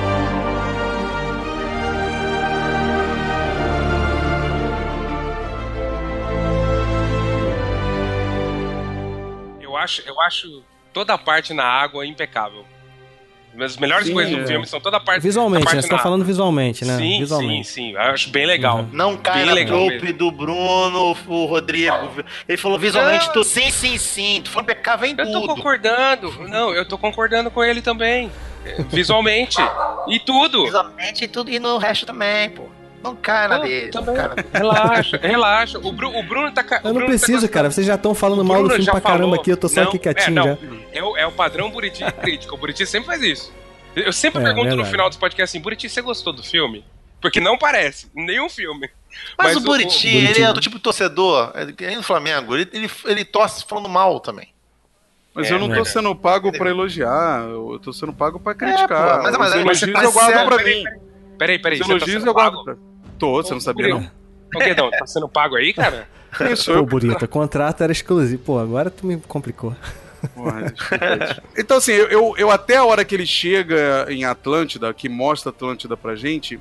Eu 9.61 9.76
acho, 9.76 10.01
eu 10.07 10.20
acho 10.22 10.63
toda 10.93 11.13
a 11.13 11.18
parte 11.18 11.53
na 11.53 11.63
água 11.65 12.05
impecável. 12.05 12.65
As 13.60 13.78
melhores 13.78 14.08
Sim, 14.08 14.14
coisas 14.14 14.34
é. 14.34 14.41
do 14.41 14.47
filme 14.47 14.66
são 14.66 14.80
toda 14.80 14.97
a 14.97 14.99
parte 14.99 15.22
Visualmente, 15.24 15.66
parte 15.66 15.76
né? 15.78 15.82
Você 15.82 15.89
tá 15.89 15.97
falando 15.97 16.24
visualmente, 16.24 16.86
né? 16.86 16.97
Sim, 16.97 17.20
visualmente. 17.20 17.68
sim, 17.68 17.89
sim. 17.89 17.91
Eu 17.93 18.01
acho 18.01 18.30
bem 18.30 18.45
legal. 18.45 18.80
Uhum. 18.80 18.89
Não 18.91 19.18
cai 19.18 19.45
Bem 19.45 19.66
na 19.66 20.12
do 20.14 20.32
Bruno, 20.32 21.16
o 21.28 21.45
Rodrigo. 21.45 22.24
Ele 22.47 22.58
falou 22.58 22.78
visualmente, 22.78 23.32
tu 23.34 23.43
sim, 23.43 23.70
sim, 23.72 23.97
sim. 23.97 24.41
Tu 24.43 24.49
foi 24.51 24.62
impecável 24.62 25.08
em 25.08 25.16
Eu 25.18 25.26
tô 25.26 25.41
tudo. 25.41 25.55
concordando. 25.55 26.47
Não, 26.47 26.74
eu 26.74 26.88
tô 26.88 26.97
concordando 26.97 27.49
com 27.49 27.64
ele 27.64 27.82
também. 27.82 28.32
É, 28.66 28.84
Visualmente. 28.84 29.58
e 30.08 30.20
tudo. 30.20 30.66
Visualmente 30.66 31.24
e 31.24 31.28
tudo, 31.28 31.49
e 31.49 31.60
no 31.60 31.78
resto 31.78 32.05
também, 32.05 32.49
pô. 32.49 32.76
Não 33.04 33.16
cai 33.16 33.48
na 33.48 33.56
Ah, 33.56 33.60
dele. 33.60 33.91
cai 33.91 34.02
na 34.04 34.36
Relaxa, 34.60 35.18
relaxa. 35.18 35.80
O, 35.80 35.91
Bru- 35.91 36.18
o 36.18 36.24
Bruno 36.24 36.52
tá. 36.52 36.62
o 36.62 36.74
Eu 36.76 36.82
não 36.84 36.93
Bruno 36.93 37.06
preciso, 37.08 37.48
tá 37.48 37.54
cara. 37.54 37.72
Vocês 37.72 37.86
já 37.86 37.95
estão 37.95 38.14
falando 38.16 38.41
O 38.41 38.45
mal 38.45 38.64
do 38.64 38.70
filme 38.70 38.86
pra 38.86 39.00
caramba 39.00 39.24
falou. 39.24 39.39
aqui. 39.39 39.52
Eu 39.52 39.58
tô 39.58 39.70
só 39.70 39.82
Não, 39.82 39.88
aqui 39.89 40.00
quietinho 40.00 40.39
é, 40.39 40.43
já. 40.43 40.58
É 40.93 41.04
o, 41.04 41.18
é 41.18 41.26
o 41.28 41.32
padrão 41.32 41.70
Buriti 41.70 42.04
de 42.06 42.12
crítica. 42.12 42.54
O 42.54 42.58
Buriti 42.58 42.86
sempre 42.86 43.06
faz 43.08 43.22
isso. 43.22 43.54
Eu 43.95 44.12
sempre 44.12 44.41
É, 44.41 44.43
pergunto 44.43 44.66
no 44.66 44.72
verdade. 44.72 44.91
final 44.91 45.10
dos 45.10 45.18
podcasts 45.18 45.52
assim: 45.56 45.62
Buriti, 45.62 45.88
você 45.89 46.02
gostou 46.02 46.34
do 46.34 46.43
filme? 46.43 46.84
Porque 47.22 47.39
não 47.39 47.58
parece, 47.58 48.12
nenhum 48.14 48.48
filme. 48.50 48.89
Mas, 49.38 49.56
o 49.56 49.62
Buriti, 49.62 50.08
Buriti- 50.12 50.39
ele 50.39 50.43
é 50.43 50.54
do 50.54 50.60
tipo 50.62 50.78
torcedor, 50.78 51.52
ele 51.56 51.76
é 51.80 51.95
do 51.95 52.04
Flamengo, 52.04 52.56
ele, 52.56 52.70
ele, 52.72 52.89
ele 53.06 53.26
torce 53.26 53.66
falando 53.68 53.89
mal 53.89 54.20
também. 54.20 54.50
Mas 55.34 55.50
É, 55.50 55.54
eu 55.54 55.60
não 55.60 55.74
tô 55.74 55.84
sendo 55.86 56.16
pago 56.16 56.52
pra 56.52 56.70
elogiar, 56.70 57.43
eu 57.50 57.80
tô 57.84 57.91
sendo 57.93 58.14
pago 58.14 58.39
pra 58.39 58.54
criticar. 58.54 59.18
pô, 59.18 59.24
mas- 59.24 59.38
mas- 59.38 59.38
mas 59.38 59.50
você 59.80 59.86
elogios 59.86 59.93
tá 59.93 60.04
eu 60.04 60.12
guardo 60.12 60.34
certo, 60.34 60.48
pra 60.48 60.58
peraí, 60.58 60.84
mim. 60.84 60.89
Peraí, 61.38 61.59
peraí. 61.59 61.79
Os 61.79 61.88
tá 61.88 61.93
elogios 61.93 62.19
sendo 62.19 62.27
eu 62.27 62.33
guardo 62.33 62.53
pago? 62.53 62.63
pra... 62.65 62.75
Tô, 63.17 63.33
você 63.33 63.53
não 63.53 63.61
sabia 63.61 63.89
não? 63.89 64.11
Ô, 64.55 64.59
Guedão, 64.59 64.89
tá 64.91 65.05
sendo 65.05 65.27
pago 65.27 65.55
aí, 65.55 65.73
cara? 65.73 66.07
Isso, 66.51 66.73
Pô. 66.73 66.83
Burita, 66.85 67.25
o 67.25 67.27
contrato 67.27 67.81
era 67.83 67.91
exclusivo. 67.91 68.43
Pô, 68.43 68.59
agora 68.59 68.89
tu 68.89 69.05
me 69.05 69.17
complicou. 69.17 69.75
Porra, 70.33 70.73
então, 71.57 71.77
assim, 71.77 71.91
eu, 71.91 72.07
eu, 72.07 72.35
eu 72.38 72.51
até 72.51 72.77
a 72.77 72.85
hora 72.85 73.05
que 73.05 73.13
ele 73.13 73.25
chega 73.25 74.05
em 74.09 74.25
Atlântida, 74.25 74.93
que 74.93 75.07
mostra 75.07 75.51
Atlântida 75.51 75.95
pra 75.95 76.15
gente, 76.15 76.59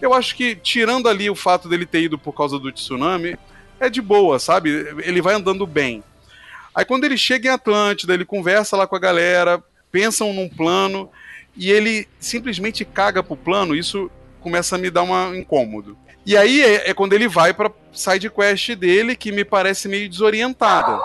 eu 0.00 0.12
acho 0.12 0.34
que, 0.34 0.54
tirando 0.56 1.08
ali 1.08 1.30
o 1.30 1.34
fato 1.34 1.68
dele 1.68 1.86
ter 1.86 2.02
ido 2.02 2.18
por 2.18 2.32
causa 2.32 2.58
do 2.58 2.72
tsunami, 2.72 3.36
é 3.80 3.88
de 3.88 4.00
boa, 4.00 4.38
sabe? 4.38 4.70
Ele 5.04 5.22
vai 5.22 5.34
andando 5.34 5.66
bem. 5.66 6.02
Aí 6.74 6.84
quando 6.84 7.04
ele 7.04 7.16
chega 7.16 7.48
em 7.48 7.52
Atlântida, 7.52 8.14
ele 8.14 8.24
conversa 8.24 8.76
lá 8.76 8.86
com 8.86 8.96
a 8.96 9.00
galera, 9.00 9.62
pensam 9.90 10.32
num 10.32 10.48
plano, 10.48 11.10
e 11.58 11.70
ele 11.70 12.06
simplesmente 12.20 12.84
caga 12.84 13.22
pro 13.22 13.36
plano, 13.36 13.74
isso 13.74 14.10
começa 14.40 14.76
a 14.76 14.78
me 14.78 14.88
dar 14.90 15.02
um 15.02 15.34
incômodo. 15.34 15.96
E 16.24 16.36
aí 16.36 16.62
é, 16.62 16.90
é 16.90 16.94
quando 16.94 17.12
ele 17.14 17.26
vai 17.26 17.52
pra 17.52 17.70
side 17.92 18.30
quest 18.30 18.70
dele, 18.76 19.16
que 19.16 19.32
me 19.32 19.44
parece 19.44 19.88
meio 19.88 20.08
desorientada. 20.08 20.98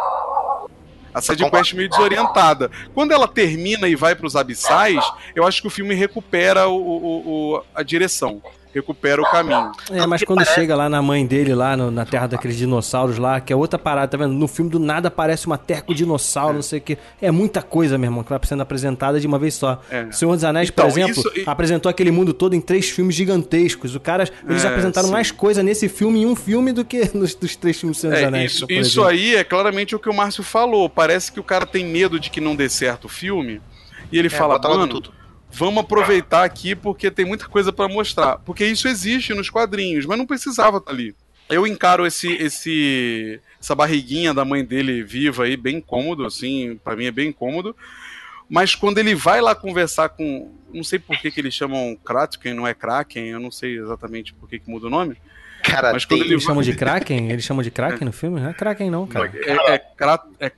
A 1.14 1.22
side 1.22 1.44
quest 1.50 1.74
meio 1.74 1.90
desorientada. 1.90 2.70
Quando 2.94 3.12
ela 3.12 3.28
termina 3.28 3.88
e 3.88 3.96
vai 3.96 4.16
pros 4.16 4.36
abissais, 4.36 5.04
eu 5.36 5.46
acho 5.46 5.62
que 5.62 5.68
o 5.68 5.72
filme 5.72 5.94
recupera 5.94 6.68
o, 6.68 6.76
o- 6.76 7.54
o- 7.56 7.64
a 7.74 7.84
direção. 7.84 8.42
Recupera 8.74 9.22
o 9.22 9.26
caminho. 9.30 9.72
É, 9.92 10.06
mas 10.08 10.24
quando 10.24 10.44
chega 10.46 10.76
lá 10.76 10.90
na 10.90 11.02
mãe 11.02 11.26
dele, 11.28 11.54
lá 11.54 11.78
no- 11.78 11.92
na 11.92 12.06
terra 12.06 12.26
daqueles 12.28 12.58
dinossauros 12.58 13.18
lá, 13.20 13.40
que 13.40 13.54
é 13.54 13.56
outra 13.56 13.78
parada, 13.78 14.08
tá 14.08 14.18
vendo? 14.18 14.34
No 14.34 14.48
filme 14.48 14.72
do 14.72 14.80
nada 14.80 15.10
aparece 15.10 15.46
uma 15.46 15.58
terra 15.58 15.82
com 15.84 15.94
dinossauro, 15.94 16.56
não 16.56 16.62
sei 16.64 16.80
o 16.80 16.82
que. 16.82 16.98
É 17.22 17.30
muita 17.30 17.62
coisa, 17.62 17.98
meu 17.98 18.08
irmão, 18.08 18.24
que 18.24 18.30
vai 18.32 18.40
sendo 18.44 18.62
apresentada 18.62 19.20
de 19.20 19.28
uma 19.28 19.38
vez 19.38 19.54
só. 19.54 19.80
É. 19.92 20.12
Senhor 20.12 20.34
dos 20.34 20.44
Anéis, 20.44 20.70
Então, 20.70 20.86
por 20.90 20.92
exemplo, 21.00 21.12
isso- 21.38 21.50
apresentou 21.50 21.90
aquele 21.90 22.10
mundo 22.10 22.34
todo 22.34 22.56
em 22.56 22.62
três 22.62 22.90
filmes 22.90 23.14
gigantescos. 23.16 23.96
O 23.96 24.00
cara, 24.00 24.28
eles 24.50 24.66
É, 24.66 24.68
apresentaram 24.68 25.08
sim. 25.08 25.14
mais 25.14 25.30
coisa 25.32 25.62
nesse 25.62 25.88
filme 25.88 26.24
em 26.24 26.26
um 26.26 26.36
filme 26.36 26.72
do 26.74 26.84
que 26.84 27.10
nos 27.16 27.36
dos 27.36 27.56
três 27.56 27.80
filmes 27.80 27.98
do 27.98 28.02
Senhor 28.02 28.14
dos 28.14 28.24
É, 28.24 28.26
Anéis. 28.26 28.54
isso 28.54 28.66
isso 28.70 29.04
aí 29.04 29.36
é 29.36 29.44
claramente 29.44 29.96
o 29.96 30.00
que 30.00 30.10
o 30.10 30.14
Márcio 30.14 30.44
falou. 30.44 30.90
Parece 30.90 31.32
que 31.32 31.40
o 31.40 31.44
cara 31.44 31.66
tem 31.66 31.86
medo 31.86 32.20
de 32.20 32.30
que 32.30 32.42
não 32.42 32.56
dê 32.56 32.68
certo 32.70 33.06
o 33.06 33.10
filme. 33.10 33.62
E 34.12 34.18
ele 34.18 34.30
fala, 34.30 34.54
bota 34.56 34.68
logo 34.68 34.80
mano, 34.82 34.92
tudo." 34.94 35.12
Vamos 35.54 35.84
aproveitar 35.84 36.44
aqui 36.44 36.76
porque 36.76 37.10
tem 37.12 37.26
muita 37.26 37.48
coisa 37.48 37.72
pra 37.72 37.88
mostrar. 37.88 38.38
Porque 38.40 38.66
isso 38.66 38.88
existe 38.88 39.34
nos 39.34 39.50
quadrinhos, 39.50 40.06
mas 40.06 40.18
não 40.18 40.26
precisava 40.26 40.78
estar 40.78 40.92
ali. 40.92 41.16
Eu 41.50 41.68
encaro 41.68 42.06
esse, 42.08 42.32
esse, 42.34 43.40
essa 43.62 43.76
barriguinha 43.76 44.34
da 44.34 44.44
mãe 44.44 44.64
dele 44.66 45.04
viva 45.04 45.44
aí 45.44 45.56
bem 45.56 45.80
cômodo, 45.80 46.26
assim, 46.26 46.80
pra 46.84 46.96
mim 46.96 47.06
é 47.06 47.12
bem 47.12 47.32
cômodo. 47.32 47.76
Mas 48.50 48.76
quando 48.76 48.98
ele 48.98 49.16
vai 49.16 49.42
lá 49.42 49.54
conversar 49.56 50.10
com. 50.10 50.52
Não 50.74 50.84
sei 50.84 50.98
por 51.00 51.18
que, 51.20 51.30
que 51.30 51.40
eles 51.40 51.54
chamam 51.54 51.96
Kraken, 52.04 52.54
não 52.54 52.68
é 52.68 52.74
Kraken, 52.74 53.28
eu 53.28 53.40
não 53.40 53.52
sei 53.52 53.78
exatamente 53.78 54.34
por 54.34 54.50
que, 54.50 54.58
que 54.60 54.70
muda 54.70 54.88
o 54.88 54.90
nome. 54.90 55.16
Cara, 55.64 55.94
Mas 55.94 56.04
quando 56.04 56.24
Eles 56.24 56.44
chamam 56.44 56.62
de 56.62 56.76
Kraken? 56.76 57.32
Eles 57.32 57.46
chamam 57.46 57.64
de 57.64 57.72
Kraken 57.72 58.06
no 58.06 58.12
filme? 58.12 58.40
Não 58.42 58.50
é 58.50 58.54
Kraken 58.54 58.90
não, 58.92 59.08
cara. 59.08 59.32
É, 59.34 59.74
é, 59.76 59.78
Kra- 59.78 60.24
é 60.40 60.52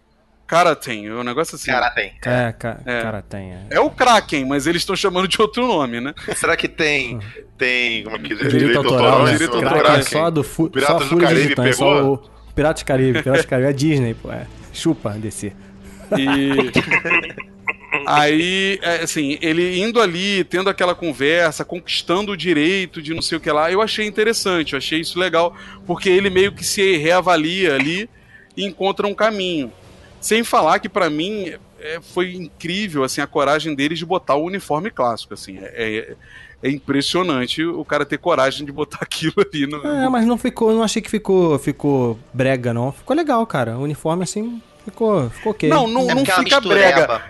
Karaten, 0.47 1.07
é 1.07 1.13
um 1.13 1.23
negócio 1.23 1.55
assim. 1.55 1.71
Cara, 1.71 1.89
tem. 1.89 2.13
É, 2.23 2.51
ca 2.51 2.79
É. 2.85 3.01
cara, 3.01 3.21
tem. 3.23 3.51
É. 3.51 3.65
É 3.71 3.79
o 3.79 3.89
Kraken, 3.89 4.45
mas 4.45 4.67
eles 4.67 4.83
estão 4.83 4.95
chamando 4.95 5.27
de 5.27 5.41
outro 5.41 5.65
nome, 5.65 5.99
né? 5.99 6.13
Será 6.35 6.55
que 6.55 6.67
tem. 6.67 7.19
Tem. 7.57 8.03
Como 8.03 8.15
é 8.15 8.19
que 8.19 8.35
diz? 8.35 8.47
Direito, 8.47 8.77
autoral, 8.77 9.23
né? 9.23 9.31
direito 9.31 9.51
Kraken 9.51 9.69
autoral, 9.69 9.95
é 9.97 10.01
só 10.03 10.29
do 10.29 10.43
fu 10.43 10.69
Piratas 10.69 11.07
só 11.07 11.15
do 11.15 11.21
Caribe 11.21 11.49
Titãs, 11.49 11.75
só 11.75 11.95
pegou? 11.95 12.13
o 12.13 12.53
Piratas 12.53 12.83
do 12.83 12.85
Caribe, 12.85 13.23
Piratas 13.23 13.45
do 13.45 13.47
Caribe 13.47 13.69
é 13.69 13.73
Disney, 13.73 14.13
pô. 14.13 14.31
É. 14.31 14.45
Chupa, 14.71 15.11
DC. 15.11 15.51
E. 16.17 16.71
Aí, 18.05 18.77
é, 18.81 19.03
assim, 19.03 19.37
ele 19.41 19.79
indo 19.79 20.01
ali, 20.01 20.43
tendo 20.43 20.69
aquela 20.69 20.93
conversa, 20.93 21.63
conquistando 21.63 22.33
o 22.33 22.37
direito 22.37 23.01
de 23.01 23.13
não 23.13 23.21
sei 23.21 23.37
o 23.37 23.41
que 23.41 23.49
lá, 23.49 23.71
eu 23.71 23.81
achei 23.81 24.05
interessante, 24.05 24.73
eu 24.73 24.77
achei 24.77 24.99
isso 24.99 25.17
legal, 25.17 25.55
porque 25.87 26.09
ele 26.09 26.29
meio 26.29 26.51
que 26.51 26.63
se 26.63 26.97
reavalia 26.97 27.73
ali 27.73 28.09
e 28.55 28.65
encontra 28.65 29.07
um 29.07 29.13
caminho. 29.13 29.71
Sem 30.25 30.43
falar 30.43 30.79
que, 30.79 30.89
para 30.89 31.07
mim, 31.07 31.53
é, 31.79 31.99
foi 32.01 32.33
incrível, 32.33 33.03
assim, 33.03 33.21
a 33.21 33.27
coragem 33.27 33.75
deles 33.75 33.99
de 33.99 34.05
botar 34.07 34.33
o 34.33 34.43
uniforme 34.43 34.89
clássico, 34.89 35.35
assim, 35.35 35.59
é, 35.59 36.15
é, 36.63 36.67
é 36.67 36.71
impressionante 36.71 37.63
o 37.63 37.85
cara 37.85 38.03
ter 38.03 38.17
coragem 38.17 38.65
de 38.65 38.71
botar 38.71 38.97
aquilo 39.05 39.35
ali 39.37 39.67
no... 39.67 39.85
É, 39.85 40.09
mas 40.09 40.25
não 40.25 40.35
ficou, 40.35 40.73
não 40.73 40.81
achei 40.81 40.99
que 40.99 41.11
ficou, 41.11 41.59
ficou 41.59 42.17
brega, 42.33 42.73
não. 42.73 42.91
Ficou 42.91 43.15
legal, 43.15 43.45
cara. 43.45 43.77
O 43.77 43.83
uniforme, 43.83 44.23
assim, 44.23 44.59
ficou, 44.83 45.29
ficou 45.29 45.51
ok. 45.51 45.69
Não, 45.69 45.85
não, 45.85 46.09
É 46.09 46.15
não 46.15 46.23
é 46.23 46.25
fica 46.25 46.59
brega. 46.59 47.21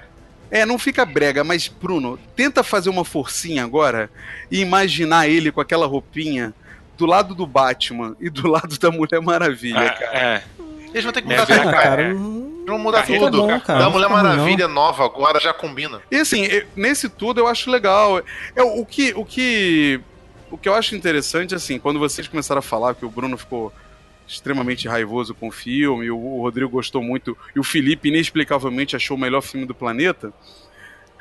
É, 0.49 0.65
não 0.65 0.79
fica 0.79 1.03
brega, 1.03 1.43
mas 1.43 1.67
Bruno, 1.67 2.17
tenta 2.33 2.63
fazer 2.63 2.89
uma 2.89 3.03
forcinha 3.03 3.65
agora 3.65 4.09
e 4.49 4.61
imaginar 4.61 5.27
ele 5.27 5.51
com 5.51 5.59
aquela 5.59 5.85
roupinha 5.85 6.53
do 6.97 7.05
lado 7.05 7.35
do 7.35 7.45
Batman 7.45 8.15
e 8.21 8.29
do 8.29 8.47
lado 8.47 8.79
da 8.79 8.89
Mulher 8.89 9.19
Maravilha, 9.19 9.89
cara. 9.89 10.17
É. 10.17 10.43
Eles 10.95 11.03
vão 11.03 11.11
ter 11.11 11.21
que 11.23 11.27
É, 11.27 11.31
mudar 11.31 11.45
vira 11.45 11.59
tudo, 11.59 11.71
cara, 11.71 11.83
cara. 11.83 12.15
Mudar 12.77 13.03
Fica 13.03 13.19
tudo. 13.19 13.37
bom, 13.41 13.59
cara, 13.59 13.79
da 13.79 13.85
não 13.85 13.91
Mulher 13.91 14.09
Maravilha 14.09 14.67
nova 14.67 15.05
agora 15.05 15.39
já 15.39 15.53
combina. 15.53 16.01
E 16.11 16.15
assim, 16.17 16.47
nesse 16.75 17.07
tudo 17.09 17.39
eu 17.41 17.47
acho 17.47 17.69
legal. 17.69 18.21
É 18.55 18.63
o 18.63 18.85
que 18.85 19.13
o 19.15 19.23
que 19.25 19.99
o 20.51 20.57
que 20.57 20.67
eu 20.69 20.73
acho 20.75 20.95
interessante 20.95 21.53
assim, 21.55 21.77
quando 21.79 21.99
vocês 21.99 22.27
começaram 22.27 22.59
a 22.59 22.61
falar 22.61 22.95
que 22.95 23.05
o 23.05 23.09
Bruno 23.09 23.37
ficou 23.37 23.71
extremamente 24.27 24.87
raivoso 24.87 25.35
com 25.35 25.49
o 25.49 25.51
filme, 25.51 26.09
o, 26.09 26.41
Rodrigo 26.41 26.69
gostou 26.69 27.01
muito 27.03 27.37
e 27.55 27.59
o 27.59 27.63
Felipe 27.63 28.09
inexplicavelmente 28.09 28.95
achou 28.95 29.15
o 29.15 29.19
melhor 29.19 29.41
filme 29.41 29.65
do 29.67 29.75
planeta. 29.75 30.33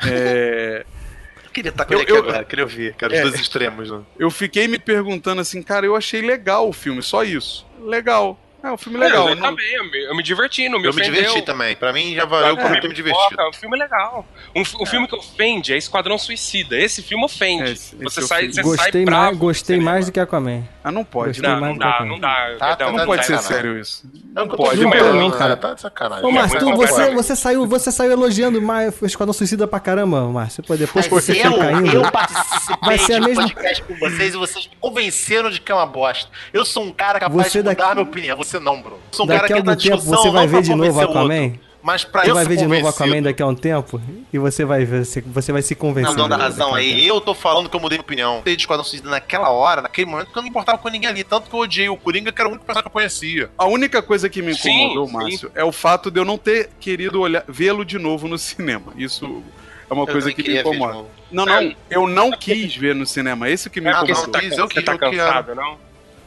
É, 0.06 0.84
Eu 1.44 1.50
queria 1.54 1.68
estar 1.70 1.84
com 1.84 1.94
Eu- 1.94 2.02
eu- 2.02 2.18
agora, 2.18 2.44
queria 2.44 2.64
ouvir, 2.64 2.94
cara, 2.94 3.12
os 3.12 3.18
É. 3.18 3.22
dois 3.22 3.34
extremos, 3.36 3.90
né? 3.90 4.00
eu 4.18 4.30
fiquei 4.30 4.66
me 4.66 4.78
perguntando 4.78 5.40
assim, 5.40 5.62
cara, 5.62 5.86
eu 5.86 5.94
achei 5.94 6.20
legal 6.20 6.68
o 6.68 6.72
filme, 6.72 7.00
só 7.02 7.22
isso. 7.22 7.64
Legal. 7.80 8.38
É 8.64 8.72
um 8.72 8.78
filme 8.78 8.98
legal. 8.98 9.28
eu, 9.28 9.36
não- 9.36 9.50
também, 9.50 9.72
eu 9.74 9.84
me, 9.90 10.04
eu 10.04 10.16
me 10.16 10.22
diverti, 10.22 10.68
não 10.68 10.78
me 10.80 10.86
Eu 10.86 10.94
me 10.94 11.00
ofendeu. 11.02 11.20
diverti 11.22 11.42
também. 11.42 11.76
Pra 11.76 11.92
mim 11.92 12.14
já 12.14 12.24
valeu 12.24 12.58
É, 12.58 12.70
mim 12.70 12.80
ter 12.80 12.88
me 12.88 12.94
divertido. 12.94 13.40
É 13.40 13.48
um 13.48 13.52
filme 13.52 13.76
legal. 13.78 14.26
Um, 14.56 14.62
um 14.80 14.86
filme 14.86 15.06
que 15.06 15.14
ofende 15.14 15.72
é 15.74 15.76
Esquadrão 15.76 16.16
Suicida. 16.16 16.76
Esse 16.78 17.02
filme 17.02 17.24
ofende. 17.24 17.62
É, 17.62 17.72
esse- 17.72 17.94
você 17.96 18.20
esse 18.20 18.28
sai, 18.28 18.46
você 18.48 18.54
sai 18.54 18.62
Gostei 18.64 19.04
bravo. 19.04 19.22
mais, 19.26 19.36
gostei 19.38 19.80
mais 19.80 20.06
do 20.06 20.12
que 20.12 20.18
Aquaman. 20.20 20.62
Ah, 20.82 20.90
não 20.90 21.04
pode. 21.04 21.28
Gostei 21.40 21.48
Não, 21.50 21.60
mais 21.60 21.72
não 21.72 21.78
dá, 21.78 21.88
Aquaman. 21.90 22.08
não 22.10 22.18
dá. 22.20 22.56
Tá, 22.58 22.76
Não 22.90 22.96
tá 22.96 23.04
pode 23.06 23.26
ser 23.26 23.38
sério 23.38 23.78
isso. 23.78 24.02
É 24.14 24.18
Não 24.34 24.42
eu 24.44 24.48
tô 24.48 24.56
pode. 24.56 24.80
Não, 24.84 25.14
não, 25.14 25.30
cara. 25.30 25.56
Tá 25.56 25.74
de 25.74 25.80
sacanagem. 25.82 26.24
Ô, 26.24 26.28
É, 26.30 26.32
Márcio, 26.32 26.58
tu- 26.58 26.74
você, 26.76 27.10
você, 27.14 27.36
saiu, 27.36 27.66
você 27.66 27.92
saiu 27.92 28.12
elogiando 28.12 28.60
mais 28.62 29.00
o 29.00 29.06
Esquadrão 29.06 29.32
Suicida 29.32 29.66
pra 29.66 29.78
caramba, 29.80 30.26
Márcio. 30.28 30.62
Pô, 30.62 30.74
depois 30.76 31.06
que 31.06 31.14
Mas 31.14 31.24
você 31.24 31.32
eu, 31.38 31.50
foi 31.52 31.58
caindo. 31.60 31.92
eu 31.96 32.10
participei 32.10 32.76
Vai 32.82 32.98
ser 32.98 33.14
a 33.14 33.18
de 33.18 33.26
mesma- 33.26 33.42
podcast 33.44 33.82
com 33.84 33.94
vocês 33.98 34.34
e 34.34 34.36
vocês 34.36 34.66
me 34.66 34.72
convenceram 34.80 35.50
de 35.50 35.60
que 35.60 35.70
é 35.70 35.74
uma 35.74 35.86
bosta. 35.86 36.30
Eu 36.52 36.64
sou 36.64 36.82
um 36.84 36.92
cara 36.92 37.20
capaz 37.20 37.52
de 37.52 37.58
mudar 37.62 37.94
minha 37.94 38.02
opinião. 38.02 38.36
Você 38.36 38.53
não, 38.60 38.80
Bruno. 38.80 38.96
Eu 38.96 39.02
sou 39.16 39.24
um 39.24 39.28
Daqui 39.28 39.40
cara 39.40 39.44
a 39.44 39.46
que 39.48 39.52
algum 39.54 39.66
na 39.70 39.76
tempo 39.76 39.96
discussão 39.96 40.22
você 40.22 40.30
vai 40.30 40.46
ver 40.46 40.62
de 40.62 40.74
novo 40.74 40.98
outro. 41.00 41.18
Aquaman? 41.18 41.52
Mas 41.82 42.02
pra 42.02 42.22
Você 42.24 42.30
eu 42.30 42.34
vai 42.34 42.46
ver 42.46 42.56
de 42.56 42.66
novo 42.66 42.88
Aquaman 42.88 43.22
daqui 43.22 43.42
a 43.42 43.46
um 43.46 43.54
tempo 43.54 44.00
e 44.32 44.38
você 44.38 44.64
vai 44.64 44.86
ver, 44.86 45.04
você, 45.04 45.20
você 45.20 45.52
vai 45.52 45.60
se 45.60 45.74
convencer. 45.74 46.12
Não, 46.16 46.22
não 46.22 46.28
dá 46.30 46.36
de 46.36 46.42
razão 46.42 46.74
aí. 46.74 47.06
Eu 47.06 47.20
tô 47.20 47.34
falando 47.34 47.68
que 47.68 47.76
eu 47.76 47.80
mudei 47.80 47.98
minha 47.98 48.02
opinião. 48.04 48.36
Eu 48.46 48.56
de 48.56 48.62
Esquadrão 48.62 48.82
Suicida 48.82 49.10
naquela 49.10 49.50
hora, 49.50 49.82
naquele 49.82 50.10
momento, 50.10 50.28
que 50.28 50.32
eu 50.32 50.36
não 50.36 50.44
me 50.44 50.48
importava 50.48 50.78
com 50.78 50.88
ninguém 50.88 51.10
ali. 51.10 51.22
Tanto 51.22 51.50
que 51.50 51.54
eu 51.54 51.60
odiei 51.60 51.90
o 51.90 51.96
Coringa, 51.98 52.32
que 52.32 52.40
era 52.40 52.48
o 52.48 52.52
único 52.52 52.64
personagem 52.64 52.84
que 52.84 52.88
eu 52.88 52.92
conhecia. 52.92 53.50
A 53.58 53.66
única 53.66 54.00
coisa 54.00 54.30
que 54.30 54.40
me 54.40 54.52
incomodou, 54.52 55.06
Sim, 55.08 55.12
Márcio, 55.12 55.50
é 55.54 55.62
o 55.62 55.70
fato 55.72 56.10
de 56.10 56.18
eu 56.18 56.24
não 56.24 56.38
ter 56.38 56.70
querido 56.80 57.20
olhar- 57.20 57.44
vê-lo 57.46 57.84
de 57.84 57.98
novo 57.98 58.26
no 58.28 58.38
cinema. 58.38 58.94
Isso 58.96 59.42
é 59.90 59.92
uma 59.92 60.04
Eu 60.04 60.06
coisa 60.06 60.32
que 60.32 60.42
me 60.42 60.48
de 60.54 60.60
incomoda. 60.60 61.04
Não, 61.30 61.44
não, 61.44 61.74
eu 61.90 62.06
não 62.08 62.30
quis 62.30 62.74
ver 62.74 62.94
no 62.94 63.04
cinema. 63.04 63.46
Esse 63.50 63.68
que 63.68 63.82
me 63.82 63.90
Não 63.90 63.98
porque 63.98 64.12
incomodou. 64.12 64.32
você 64.32 64.40
tá, 64.40 64.48
quis, 64.48 64.58
eu 64.58 64.66
você 64.68 64.74
quis, 64.76 64.84
tá 64.84 64.92
eu 64.92 64.98
queria. 64.98 65.24
cansado, 65.26 65.54
não? 65.54 65.76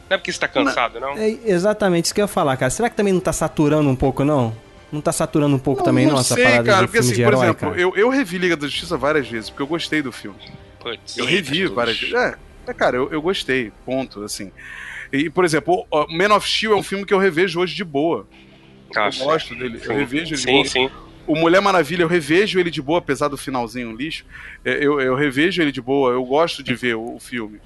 Não 0.09 0.15
é 0.15 0.17
porque 0.17 0.31
você 0.31 0.39
tá 0.39 0.47
cansado, 0.47 0.99
não? 0.99 1.17
É 1.17 1.37
exatamente 1.45 2.05
isso 2.05 2.15
que 2.15 2.21
eu 2.21 2.23
ia 2.23 2.27
falar, 2.27 2.55
cara. 2.57 2.69
Será 2.69 2.89
que 2.89 2.95
também 2.95 3.13
não 3.13 3.19
tá 3.19 3.33
saturando 3.33 3.89
um 3.89 3.95
pouco, 3.95 4.23
não? 4.23 4.55
Não 4.91 5.01
tá 5.01 5.11
saturando 5.11 5.53
um 5.55 5.59
pouco 5.59 5.83
também, 5.83 6.05
não, 6.07 6.17
essa 6.17 6.35
sei, 6.35 6.43
parada 6.45 6.63
cara, 6.63 6.77
de 6.81 6.87
porque 6.87 6.97
filme 6.99 7.11
assim, 7.11 7.21
de 7.21 7.23
por 7.25 7.33
herói, 7.33 7.43
exemplo, 7.45 7.69
cara? 7.71 7.81
eu, 7.81 7.93
eu 7.97 8.09
revi 8.09 8.37
Liga 8.37 8.55
da 8.55 8.67
Justiça 8.67 8.95
várias 8.95 9.27
vezes, 9.27 9.49
porque 9.49 9.61
eu 9.63 9.67
gostei 9.67 10.01
do 10.01 10.13
filme. 10.13 10.37
Putz. 10.79 11.17
Eu 11.17 11.25
revi 11.25 11.65
várias 11.67 11.99
vezes. 11.99 12.15
É, 12.15 12.35
é, 12.67 12.73
cara, 12.73 12.95
eu, 12.95 13.11
eu 13.11 13.21
gostei, 13.21 13.71
ponto, 13.85 14.23
assim. 14.23 14.49
E, 15.11 15.29
por 15.29 15.43
exemplo, 15.43 15.85
o 15.91 16.07
Man 16.09 16.33
of 16.33 16.49
Steel 16.49 16.71
é 16.71 16.75
um 16.77 16.83
filme 16.83 17.05
que 17.05 17.13
eu 17.13 17.17
revejo 17.19 17.59
hoje 17.59 17.75
de 17.75 17.83
boa. 17.83 18.25
Ah, 18.95 19.09
eu 19.13 19.25
gosto 19.25 19.53
dele, 19.55 19.81
eu 19.83 19.93
revejo 19.93 20.33
ele 20.33 20.35
de 20.35 20.37
Sim, 20.37 20.51
boa. 20.53 20.65
sim. 20.65 20.89
O 21.25 21.35
Mulher 21.35 21.59
Maravilha, 21.61 22.03
eu 22.03 22.07
revejo 22.07 22.57
ele 22.57 22.71
de 22.71 22.81
boa, 22.81 22.99
apesar 22.99 23.27
do 23.27 23.35
finalzinho 23.35 23.91
lixo. 23.93 24.23
É, 24.63 24.77
Eu, 24.81 25.01
eu 25.01 25.13
revejo 25.13 25.61
ele 25.61 25.73
de 25.73 25.81
boa, 25.81 26.11
eu 26.13 26.23
gosto 26.23 26.63
de 26.63 26.73
ver 26.73 26.95
o, 26.95 27.15
o 27.15 27.19
filme. 27.19 27.59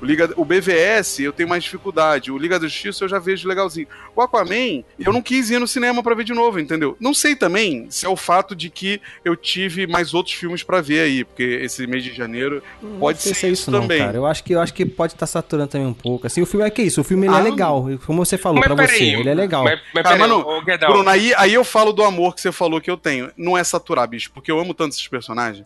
O, 0.00 0.04
Liga, 0.04 0.30
o 0.36 0.44
BVS, 0.44 1.20
eu 1.20 1.32
tenho 1.32 1.48
mais 1.48 1.64
dificuldade. 1.64 2.30
O 2.30 2.38
Liga 2.38 2.58
da 2.58 2.66
Justiça, 2.66 3.04
eu 3.04 3.08
já 3.08 3.18
vejo 3.18 3.48
legalzinho. 3.48 3.86
O 4.14 4.20
Aquaman, 4.20 4.84
eu 4.98 5.12
não 5.12 5.22
quis 5.22 5.50
ir 5.50 5.58
no 5.58 5.66
cinema 5.66 6.02
pra 6.02 6.14
ver 6.14 6.24
de 6.24 6.34
novo, 6.34 6.58
entendeu? 6.60 6.96
Não 7.00 7.14
sei 7.14 7.34
também 7.34 7.86
se 7.90 8.04
é 8.04 8.08
o 8.08 8.16
fato 8.16 8.54
de 8.54 8.68
que 8.70 9.00
eu 9.24 9.34
tive 9.36 9.86
mais 9.86 10.14
outros 10.14 10.34
filmes 10.34 10.62
pra 10.62 10.80
ver 10.80 11.00
aí, 11.00 11.24
porque 11.24 11.42
esse 11.42 11.86
mês 11.86 12.04
de 12.04 12.12
janeiro 12.12 12.62
pode 12.98 13.18
não 13.18 13.22
sei 13.22 13.34
ser 13.34 13.40
se 13.40 13.46
é 13.46 13.48
isso, 13.50 13.70
não, 13.70 13.82
também. 13.82 13.98
cara. 13.98 14.16
Eu 14.16 14.26
acho 14.26 14.44
que 14.44 14.52
eu 14.52 14.60
acho 14.60 14.74
que 14.74 14.84
pode 14.84 15.14
estar 15.14 15.26
saturando 15.26 15.68
também 15.68 15.86
um 15.86 15.94
pouco. 15.94 16.26
Assim, 16.26 16.42
o 16.42 16.46
filme 16.46 16.66
é 16.66 16.70
que 16.70 16.82
isso, 16.82 17.00
o 17.00 17.04
filme 17.04 17.26
ele 17.26 17.34
Ah, 17.34 17.40
é 17.40 17.42
legal. 17.42 17.86
Como 18.06 18.24
você 18.24 18.36
falou 18.36 18.60
peraí, 18.60 18.76
você, 18.76 19.04
ele 19.04 19.28
é 19.28 19.34
legal. 19.34 19.64
Mas, 19.64 19.80
mas 19.94 20.02
Cara, 20.02 20.16
peraí, 20.16 20.30
mano, 20.30 20.46
ô, 20.46 20.62
Guedal, 20.62 20.92
Bruno, 20.92 21.08
aí, 21.08 21.32
aí 21.36 21.54
eu 21.54 21.64
falo 21.64 21.92
do 21.92 22.02
amor 22.02 22.34
que 22.34 22.40
você 22.40 22.52
falou 22.52 22.80
que 22.80 22.90
eu 22.90 22.96
tenho. 22.96 23.30
Não 23.36 23.56
é 23.56 23.64
saturar, 23.64 24.06
bicho, 24.08 24.30
porque 24.32 24.50
eu 24.50 24.58
amo 24.58 24.74
tanto 24.74 24.92
esses 24.92 25.08
personagens. 25.08 25.64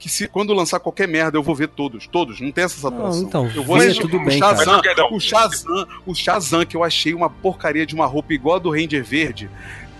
Que 0.00 0.08
se 0.08 0.26
quando 0.26 0.54
lançar 0.54 0.80
qualquer 0.80 1.06
merda, 1.06 1.36
eu 1.36 1.42
vou 1.42 1.54
ver 1.54 1.68
todos. 1.68 2.06
Todos. 2.06 2.40
Não 2.40 2.50
tem 2.50 2.64
essa 2.64 2.80
saturação. 2.80 3.20
Não, 3.20 3.28
então, 3.28 3.50
eu 3.54 3.62
vou 3.62 3.76
vê, 3.76 3.84
assistir 3.84 4.00
tudo 4.00 4.16
o 4.16 4.24
bem, 4.24 4.38
Shazam, 4.38 4.80
cara. 4.80 5.14
o 5.14 5.20
Shazam, 5.20 5.86
o 6.06 6.14
Shazam, 6.14 6.64
que 6.64 6.74
eu 6.74 6.82
achei 6.82 7.12
uma 7.12 7.28
porcaria 7.28 7.84
de 7.84 7.94
uma 7.94 8.06
roupa 8.06 8.32
igual 8.32 8.56
a 8.56 8.58
do 8.58 8.70
Ranger 8.70 9.04
Verde. 9.04 9.50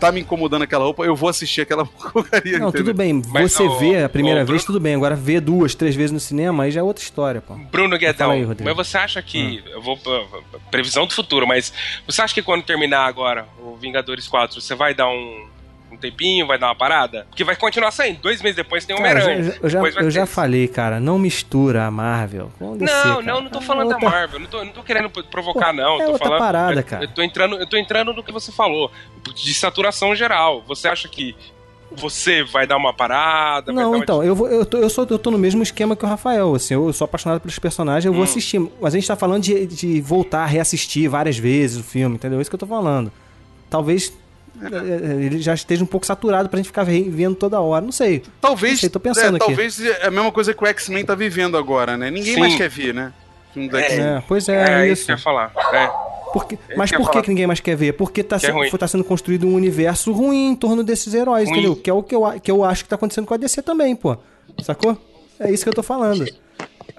Tá 0.01 0.11
me 0.11 0.21
incomodando 0.23 0.63
aquela 0.63 0.83
roupa, 0.83 1.05
eu 1.05 1.15
vou 1.15 1.29
assistir 1.29 1.61
aquela 1.61 1.85
porcaria. 2.13 2.59
Não, 2.59 2.71
entendeu? 2.71 2.87
tudo 2.87 2.97
bem. 2.97 3.23
Mas, 3.29 3.53
Você 3.53 3.65
ô, 3.65 3.79
vê 3.79 4.03
a 4.03 4.09
primeira 4.09 4.43
vez, 4.43 4.65
tudo 4.65 4.81
bem. 4.81 4.95
Agora 4.95 5.15
ver 5.15 5.43
duas, 5.43 5.75
três 5.75 5.95
vezes 5.95 6.11
no 6.11 6.19
cinema, 6.19 6.65
aí 6.65 6.71
já 6.71 6.81
é 6.81 6.83
outra 6.83 7.05
história, 7.05 7.43
pô. 7.43 7.55
Bruno 7.71 7.99
Guedal, 7.99 8.31
Fala 8.31 8.33
aí, 8.33 8.47
mas 8.65 8.77
você 8.77 8.97
acha 8.97 9.21
que. 9.21 9.63
Ah. 9.67 9.71
Eu 9.73 9.83
vou. 9.83 9.99
Previsão 10.71 11.07
do 11.07 11.13
futuro, 11.13 11.47
mas 11.47 11.71
você 12.07 12.23
acha 12.23 12.33
que 12.33 12.41
quando 12.41 12.63
terminar 12.63 13.05
agora 13.05 13.47
o 13.63 13.77
Vingadores 13.77 14.27
4, 14.27 14.63
você 14.63 14.75
vai 14.75 14.95
dar 14.95 15.09
um, 15.09 15.47
um 15.91 15.97
tempinho, 15.97 16.47
vai 16.47 16.59
dar 16.59 16.69
uma 16.69 16.75
parada? 16.75 17.27
Porque 17.29 17.43
vai 17.45 17.57
continuar 17.57 17.91
saindo. 17.91 18.21
Dois 18.21 18.41
meses 18.43 18.57
depois 18.57 18.85
tem 18.85 18.97
Homem-Aranha. 18.97 19.55
eu 19.63 19.69
já, 19.69 19.79
eu 19.81 20.11
já, 20.11 20.21
eu 20.23 20.27
falei, 20.27 20.69
cara, 20.69 21.01
não 21.01 21.19
mistura 21.19 21.85
a 21.87 21.91
Marvel. 21.91 22.51
DC, 22.77 22.93
Não, 22.95 23.03
cara. 23.03 23.23
não, 23.23 23.41
não 23.43 23.51
tô 23.51 23.59
É 23.59 23.63
falando 23.63 23.93
outra- 23.93 24.01
da 24.01 24.11
Marvel. 24.11 24.41
Não 24.41 24.47
tô, 24.47 24.65
não 24.65 24.73
tô 24.73 24.83
querendo 24.83 25.11
provocar, 25.11 25.67
Pô, 25.69 25.73
não. 25.75 26.01
é 26.01 26.05
tô 26.05 26.13
outra 26.13 26.19
falando, 26.27 26.39
parada, 26.39 26.81
eu- 26.81 26.85
cara. 26.85 27.05
Eu 27.05 27.09
tô, 27.09 27.23
entrando, 27.23 27.57
eu 27.57 27.67
tô 27.67 27.77
entrando 27.77 28.13
no 28.13 28.23
que 28.23 28.33
você 28.33 28.51
falou. 28.53 28.91
De 29.35 29.53
saturação 29.55 30.15
geral. 30.15 30.63
Você 30.67 30.89
acha 30.89 31.09
que 31.09 31.35
você 31.93 32.45
vai 32.45 32.69
dar 32.69 32.77
uma 32.77 32.95
parada? 32.95 33.73
Não, 33.73 33.91
uma- 33.91 33.99
então, 33.99 34.23
eu, 34.23 34.33
vou, 34.35 34.49
eu, 34.49 34.65
tô, 34.65 34.79
eu, 34.79 34.89
sou, 34.89 35.05
eu 35.11 35.19
tô 35.19 35.29
no 35.31 35.39
mesmo 35.39 35.61
esquema 35.61 35.97
que 35.97 36.05
o 36.05 36.09
Rafael, 36.09 36.55
assim, 36.55 36.75
eu 36.75 36.93
sou 36.93 37.05
apaixonado 37.05 37.41
pelos 37.41 37.59
personagens, 37.59 38.05
eu 38.05 38.13
vou 38.13 38.21
Hum. 38.21 38.25
assistir, 38.25 38.61
mas 38.81 38.95
a 38.95 38.97
gente 38.99 39.09
tá 39.09 39.17
falando 39.17 39.43
de, 39.43 39.67
de 39.67 40.01
voltar 40.01 40.43
a 40.45 40.47
reassistir 40.47 41.11
várias 41.11 41.37
vezes 41.37 41.81
o 41.81 41.83
filme, 41.83 42.15
entendeu? 42.15 42.39
É 42.39 42.43
isso 42.43 42.49
que 42.51 42.55
eu 42.55 42.61
tô 42.61 42.67
falando. 42.67 43.11
Talvez 43.69 44.13
ele 44.63 45.41
já 45.41 45.55
esteja 45.55 45.83
um 45.83 45.87
pouco 45.87 46.07
saturado 46.07 46.49
pra 46.49 46.57
gente 46.59 46.67
ficar 46.67 46.85
ve- 46.85 47.09
vendo 47.09 47.35
toda 47.35 47.61
hora, 47.61 47.85
não 47.85 47.93
sei. 47.93 48.23
Talvez, 48.41 48.73
Não 48.75 48.81
sei, 48.81 48.89
tô 48.91 49.01
pensando 49.01 49.35
é, 49.35 49.37
aqui. 49.37 49.47
talvez 49.47 49.81
é 49.81 50.07
a 50.07 50.11
mesma 50.11 50.31
coisa 50.33 50.53
que 50.53 50.63
o 50.63 50.67
X-Men 50.67 51.05
tá 51.05 51.15
vivendo 51.15 51.57
agora, 51.57 51.97
né? 51.97 52.11
Ninguém 52.11 52.35
Sim. 52.35 52.41
mais 52.41 52.55
quer 52.55 52.69
ver, 52.69 52.93
né? 52.95 53.13
X-Men. 53.55 53.71
É, 53.83 54.23
pois 54.29 54.49
é, 54.49 54.55
É, 54.55 54.89
é 54.89 54.93
isso 54.93 55.07
que 55.07 55.13
isso. 55.13 55.13
eu 55.13 55.17
ia 55.17 55.19
falar. 55.23 55.53
É. 55.73 55.91
Porque, 56.33 56.57
É 56.69 56.77
mas 56.77 56.91
isso 56.93 57.01
por 57.03 57.11
que, 57.11 57.23
que 57.23 57.29
ninguém 57.31 57.47
mais 57.47 57.59
quer 57.59 57.75
ver? 57.77 57.93
Porque 57.95 58.23
tá, 58.23 58.39
Que 58.39 58.47
é 58.47 58.49
se- 58.51 58.55
ruim. 58.55 58.71
tá 58.71 58.87
sendo 58.87 59.03
construído 59.03 59.47
um 59.49 59.55
universo 59.55 60.13
ruim 60.13 60.51
em 60.51 60.55
torno 60.55 60.85
desses 60.85 61.13
heróis, 61.13 61.49
Ruim. 61.49 61.59
entendeu? 61.59 61.75
Que 61.77 61.91
é 61.91 61.93
o 61.93 62.03
que 62.03 62.15
eu, 62.15 62.23
que 62.41 62.51
eu 62.51 62.63
acho 62.65 62.85
que 62.85 62.89
tá 62.91 62.95
acontecendo 62.97 63.27
com 63.27 63.35
a 63.35 63.37
DC 63.37 63.63
também, 63.63 63.97
pô. 63.97 64.17
Sacou? 64.63 64.97
É 65.41 65.51
isso 65.51 65.65
que 65.65 65.69
eu 65.69 65.75
tô 65.75 65.83
falando. 65.83 66.25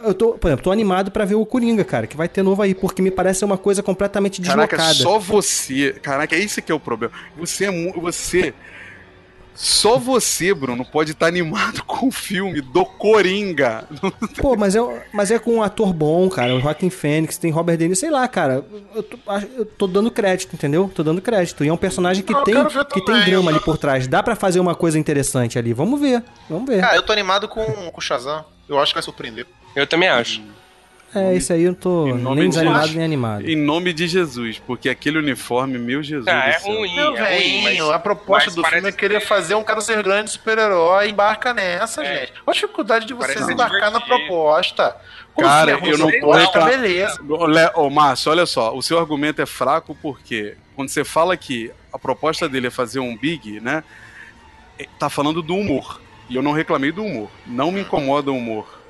Eu 0.03 0.13
tô, 0.13 0.33
por 0.33 0.47
exemplo, 0.47 0.63
tô 0.63 0.71
animado 0.71 1.11
pra 1.11 1.25
ver 1.25 1.35
o 1.35 1.45
Coringa, 1.45 1.83
cara, 1.83 2.07
que 2.07 2.17
vai 2.17 2.27
ter 2.27 2.43
novo 2.43 2.61
aí, 2.61 2.73
porque 2.73 3.01
me 3.01 3.11
parece 3.11 3.39
ser 3.39 3.45
uma 3.45 3.57
coisa 3.57 3.81
completamente 3.83 4.41
Caraca, 4.41 4.77
deslocada. 4.77 4.93
só 5.03 5.19
você. 5.19 5.93
Caraca, 6.01 6.35
é 6.35 6.39
isso 6.39 6.61
que 6.61 6.71
é 6.71 6.75
o 6.75 6.79
problema. 6.79 7.13
Você 7.37 7.65
é 7.65 7.71
você 7.93 8.53
Só 9.53 9.97
você, 9.97 10.53
Bruno, 10.53 10.83
pode 10.85 11.11
estar 11.11 11.27
animado 11.27 11.83
com 11.85 12.07
o 12.07 12.11
filme 12.11 12.61
do 12.61 12.85
Coringa. 12.85 13.85
Pô, 14.37 14.55
mas 14.55 14.75
é, 14.75 14.79
mas 15.13 15.29
é 15.29 15.37
com 15.37 15.55
um 15.55 15.61
ator 15.61 15.93
bom, 15.93 16.29
cara. 16.29 16.55
O 16.55 16.59
Joaquim 16.61 16.89
Fênix, 16.89 17.37
tem 17.37 17.51
Robert 17.51 17.77
De 17.77 17.83
Niro, 17.83 17.95
sei 17.95 18.09
lá, 18.09 18.27
cara. 18.27 18.65
Eu 18.95 19.03
tô, 19.03 19.17
eu 19.57 19.65
tô 19.65 19.87
dando 19.87 20.09
crédito, 20.09 20.53
entendeu? 20.53 20.89
Tô 20.95 21.03
dando 21.03 21.21
crédito. 21.21 21.63
E 21.63 21.67
é 21.67 21.73
um 21.73 21.77
personagem 21.77 22.23
que, 22.23 22.33
Não, 22.33 22.43
tem, 22.43 22.55
que 22.93 23.05
tem 23.05 23.25
drama 23.25 23.51
ali 23.51 23.59
por 23.59 23.77
trás. 23.77 24.07
Dá 24.07 24.23
pra 24.23 24.35
fazer 24.35 24.59
uma 24.59 24.73
coisa 24.73 24.97
interessante 24.97 25.59
ali. 25.59 25.73
Vamos 25.73 25.99
ver. 25.99 26.23
Vamos 26.49 26.67
ver. 26.67 26.81
Cara, 26.81 26.95
eu 26.95 27.03
tô 27.03 27.11
animado 27.11 27.47
com, 27.47 27.63
com 27.63 27.97
o 27.97 28.01
Shazam. 28.01 28.43
Eu 28.69 28.79
acho 28.79 28.93
que 28.93 28.95
vai 28.95 29.03
surpreender. 29.03 29.45
Eu 29.75 29.87
também 29.87 30.09
acho. 30.09 30.41
É, 31.13 31.35
esse 31.35 31.51
aí 31.51 31.63
eu 31.63 31.71
não 31.71 31.77
tô 31.77 32.07
Em 32.07 32.13
nome 32.13 32.35
nem 32.39 32.43
de 32.45 32.49
desanimado 32.51 32.79
Jesus. 32.83 32.95
nem 32.95 33.03
animado. 33.05 33.49
Em 33.49 33.55
nome 33.57 33.91
de 33.91 34.07
Jesus, 34.07 34.59
porque 34.65 34.87
aquele 34.87 35.17
uniforme, 35.17 35.77
meu 35.77 36.01
Jesus. 36.01 36.25
Ah, 36.25 36.47
é 36.49 36.57
ruim, 36.59 36.95
Não, 36.95 37.17
é 37.17 37.37
ruim, 37.37 37.63
mas- 37.63 37.89
a 37.89 37.99
proposta 37.99 38.49
do 38.51 38.63
filme 38.63 38.87
é 38.87 38.91
querer 38.93 39.19
fazer 39.19 39.55
um 39.55 39.63
cara 39.63 39.81
ser 39.81 40.01
grande 40.03 40.31
super-herói 40.31 41.09
embarca 41.09 41.53
nessa, 41.53 42.01
É. 42.01 42.19
gente. 42.19 42.31
Qual 42.43 42.51
a 42.51 42.53
dificuldade 42.53 43.05
de 43.05 43.13
você 43.13 43.27
Parece 43.33 43.43
se 43.45 43.51
embarcar 43.51 43.91
na 43.91 43.99
proposta? 43.99 44.95
Como 45.33 45.45
Cara, 45.47 45.71
eu 45.71 45.97
não 45.97 46.07
ruim, 46.07 46.19
vou 46.21 46.47
tá, 46.47 46.61
beleza. 46.65 47.19
Ô, 47.27 47.45
Le- 47.45 47.71
Ô, 47.75 47.89
Márcio, 47.89 48.31
olha 48.31 48.45
só, 48.45 48.73
o 48.73 48.81
seu 48.81 48.97
argumento 48.97 49.41
é 49.41 49.45
fraco 49.45 49.93
porque 50.01 50.55
quando 50.77 50.87
você 50.87 51.03
fala 51.03 51.35
que 51.35 51.71
a 51.91 51.99
proposta 51.99 52.47
dele 52.47 52.67
é 52.67 52.71
fazer 52.71 52.99
um 53.01 53.17
Big, 53.17 53.59
né? 53.59 53.83
é- 54.79 54.87
Tá 54.97 55.09
falando 55.09 55.41
do 55.41 55.55
humor. 55.55 55.99
E 56.29 56.35
eu 56.37 56.41
não 56.41 56.53
reclamei 56.53 56.93
do 56.93 57.03
humor. 57.03 57.29
Não 57.45 57.69
me 57.69 57.81
incomoda 57.81 58.31
o 58.31 58.37
humor. 58.37 58.80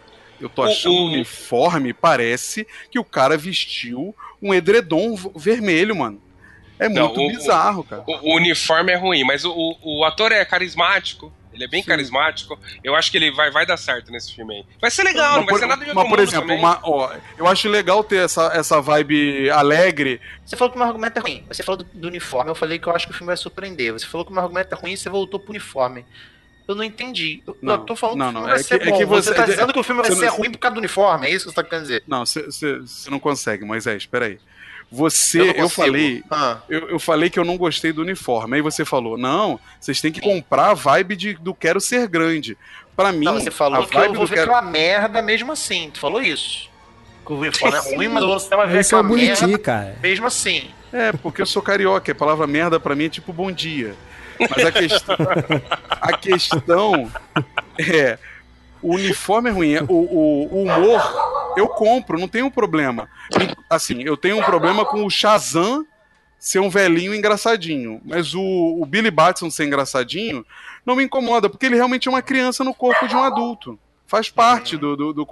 Eu 0.42 0.50
tô 0.50 0.64
O- 0.64 0.66
achando 0.66 0.94
o 0.96 1.02
o- 1.04 1.06
uniforme, 1.14 1.94
parece 1.94 2.66
que 2.90 2.98
o 3.00 3.04
cara 3.04 3.38
vestiu 3.38 4.16
um 4.42 4.54
edredom 4.54 5.16
vermelho, 5.36 5.96
mano. 5.96 6.22
É 6.80 6.90
Não, 6.90 7.10
muito 7.14 7.22
o- 7.22 7.28
bizarro, 7.28 7.84
cara. 7.84 8.04
O, 8.08 8.32
o 8.32 8.36
uniforme 8.38 8.92
é 8.92 8.96
ruim, 8.96 9.24
mas 9.24 9.46
o, 9.46 9.54
o, 9.84 10.04
ator 10.04 10.32
é 10.32 10.44
carismático. 10.44 11.32
Ele 11.54 11.66
é 11.66 11.68
bem 11.68 11.84
carismático. 11.84 12.58
Eu 12.82 12.96
acho 12.96 13.12
que 13.12 13.18
ele 13.18 13.30
vai, 13.30 13.52
vai 13.52 13.66
dar 13.66 13.76
certo 13.76 14.10
nesse 14.10 14.34
filme 14.34 14.56
aí. 14.56 14.66
Vai 14.80 14.90
ser 14.90 15.04
legal, 15.04 15.32
não 15.38 15.46
vai 15.46 15.54
por, 15.54 15.60
ser 15.60 15.66
nada 15.68 15.86
de 15.86 15.94
mas, 15.94 16.08
por 16.10 16.20
exemplo, 16.20 16.56
uma- 16.56 16.80
ó, 16.82 17.14
eu 17.38 17.46
acho 17.46 17.68
legal 17.68 18.04
ter 18.06 18.24
essa, 18.24 18.48
essa 18.56 18.82
vibe 18.82 19.50
alegre. 19.52 20.22
Você 20.46 20.56
falou 20.56 20.72
que 20.72 20.78
o 20.78 20.80
meu 20.80 20.88
argumento 20.88 21.18
é 21.18 21.22
ruim. 21.22 21.44
Você 21.50 21.62
falou 21.62 21.84
do, 21.84 21.84
do 21.94 22.08
uniforme. 22.08 22.50
Eu 22.50 22.56
falei 22.56 22.80
que 22.80 22.88
eu 22.88 22.96
acho 22.96 23.06
que 23.06 23.12
o 23.12 23.16
filme 23.16 23.28
vai 23.28 23.38
surpreender. 23.38 23.92
Você 23.92 24.06
falou 24.08 24.24
que 24.26 24.32
o 24.32 24.34
meu 24.34 24.42
argumento 24.42 24.74
é 24.74 24.78
ruim 24.78 24.94
e 24.94 24.98
você 24.98 25.10
voltou 25.10 25.40
pro 25.42 25.50
uniforme. 25.52 26.06
Eu 26.68 26.76
não 26.76 26.84
entendi. 26.84 27.42
Eu, 27.46 27.58
Não, 27.62 27.74
eu 27.76 27.80
tô 27.80 27.96
falando 27.96 28.18
não, 28.18 28.32
que 28.32 28.32
o 28.32 28.34
filme 28.34 28.42
não, 28.42 28.50
vai 28.52 28.60
é 28.60 28.64
ser 28.64 28.80
que- 28.80 28.88
é 28.88 28.92
bom. 28.92 28.98
que 28.98 29.06
você, 29.06 29.30
você- 29.30 29.36
tá 29.36 29.46
dizendo 29.46 29.74
que 29.74 29.80
o 29.80 29.84
filme 29.84 30.02
vai 30.02 30.12
ser 30.12 30.26
não- 30.28 30.36
ruim 30.38 30.52
por 30.52 30.58
causa 30.60 30.76
do 30.76 30.78
uniforme. 30.80 31.28
É 31.28 31.30
isso 31.32 31.46
que 31.46 31.52
você 31.52 31.56
tá 31.56 31.64
querendo 31.64 31.84
dizer. 31.84 32.04
Não, 32.08 32.26
você 32.26 33.10
não 33.10 33.20
consegue, 33.20 33.66
Moisés, 33.66 34.06
peraí. 34.06 34.38
Você, 34.94 35.40
Eu 35.40 35.46
eu, 35.46 35.62
não 35.62 35.70
falei, 35.70 36.22
Ah. 36.30 36.58
eu, 36.70 36.90
eu 36.90 37.00
falei 37.00 37.30
que 37.30 37.40
eu 37.40 37.46
não 37.46 37.58
gostei 37.58 37.94
do 37.94 38.02
uniforme. 38.02 38.58
Aí 38.58 38.62
você 38.62 38.84
falou, 38.84 39.18
não, 39.18 39.58
vocês 39.80 40.02
têm 40.02 40.12
que 40.12 40.20
comprar 40.20 40.72
a 40.72 40.74
vibe 40.74 41.16
de, 41.16 41.34
do 41.36 41.54
quero 41.54 41.80
ser 41.80 42.08
grande. 42.10 42.58
Pra 42.96 43.12
mim, 43.14 43.24
Não, 43.24 43.40
você 43.40 43.50
falou 43.50 43.82
a 43.82 43.88
que 43.88 43.96
eu 43.96 44.00
vibe 44.02 44.16
vou 44.18 44.26
do 44.26 44.30
ver 44.30 44.36
quero... 44.36 44.52
aquela 44.54 44.70
merda 44.70 45.22
mesmo 45.22 45.52
assim. 45.54 45.90
Tu 45.94 46.00
falou 46.00 46.22
isso. 46.22 46.70
Que 47.26 47.32
o 47.32 47.38
uniforme 47.38 47.78
é 47.78 47.96
ruim, 47.96 48.08
mas 48.10 48.24
você 48.26 48.54
vai 48.56 48.68
ver 48.68 48.80
Esse 48.80 48.94
é 48.94 48.98
o 48.98 49.04
Buriti, 49.04 49.42
merda 49.46 49.60
cara. 49.60 49.96
mesmo 50.02 50.28
assim. 50.28 50.70
É, 50.92 51.14
porque 51.14 51.42
eu 51.42 51.46
sou 51.46 51.62
carioca, 51.62 52.12
a 52.12 52.16
palavra 52.16 52.46
merda 52.46 52.78
pra 52.78 52.94
mim 52.94 53.06
é 53.06 53.10
tipo 53.10 53.32
bom 53.32 53.50
dia. 53.50 53.96
Mas 54.50 54.66
a 54.66 54.72
questão, 54.72 55.16
a 55.90 56.14
questão 56.18 57.12
é, 57.80 58.18
o 58.82 58.96
uniforme 58.96 59.50
é 59.50 59.54
ruim, 59.54 59.74
é- 59.74 59.84
o, 59.84 59.88
o- 59.94 60.48
o 60.56 60.64
humor 60.64 61.54
eu 61.58 61.68
compro, 61.68 62.18
não 62.20 62.28
tem 62.28 62.42
um 62.44 62.50
problema. 62.50 63.08
Assim, 63.70 64.02
eu 64.04 64.16
tenho 64.18 64.38
um 64.40 64.44
problema 64.44 64.86
com 64.86 65.06
o 65.06 65.10
Shazam 65.10 65.86
ser 66.40 66.60
um 66.60 66.70
velhinho 66.70 67.14
engraçadinho, 67.14 68.02
mas 68.04 68.34
o, 68.34 68.42
o 68.42 68.86
Billy 68.86 69.12
Batson 69.12 69.52
ser 69.52 69.66
engraçadinho 69.66 70.46
não 70.86 70.96
me 70.96 71.04
incomoda, 71.04 71.48
porque 71.50 71.68
ele 71.68 71.76
realmente 71.76 72.08
é 72.08 72.12
uma 72.12 72.22
criança 72.22 72.64
no 72.64 72.74
corpo 72.74 73.08
de 73.08 73.16
um 73.16 73.22
adulto. 73.24 73.78
Faz 74.08 74.30
parte 74.30 74.76
do, 74.76 74.96
do, 74.98 75.14
do, 75.14 75.24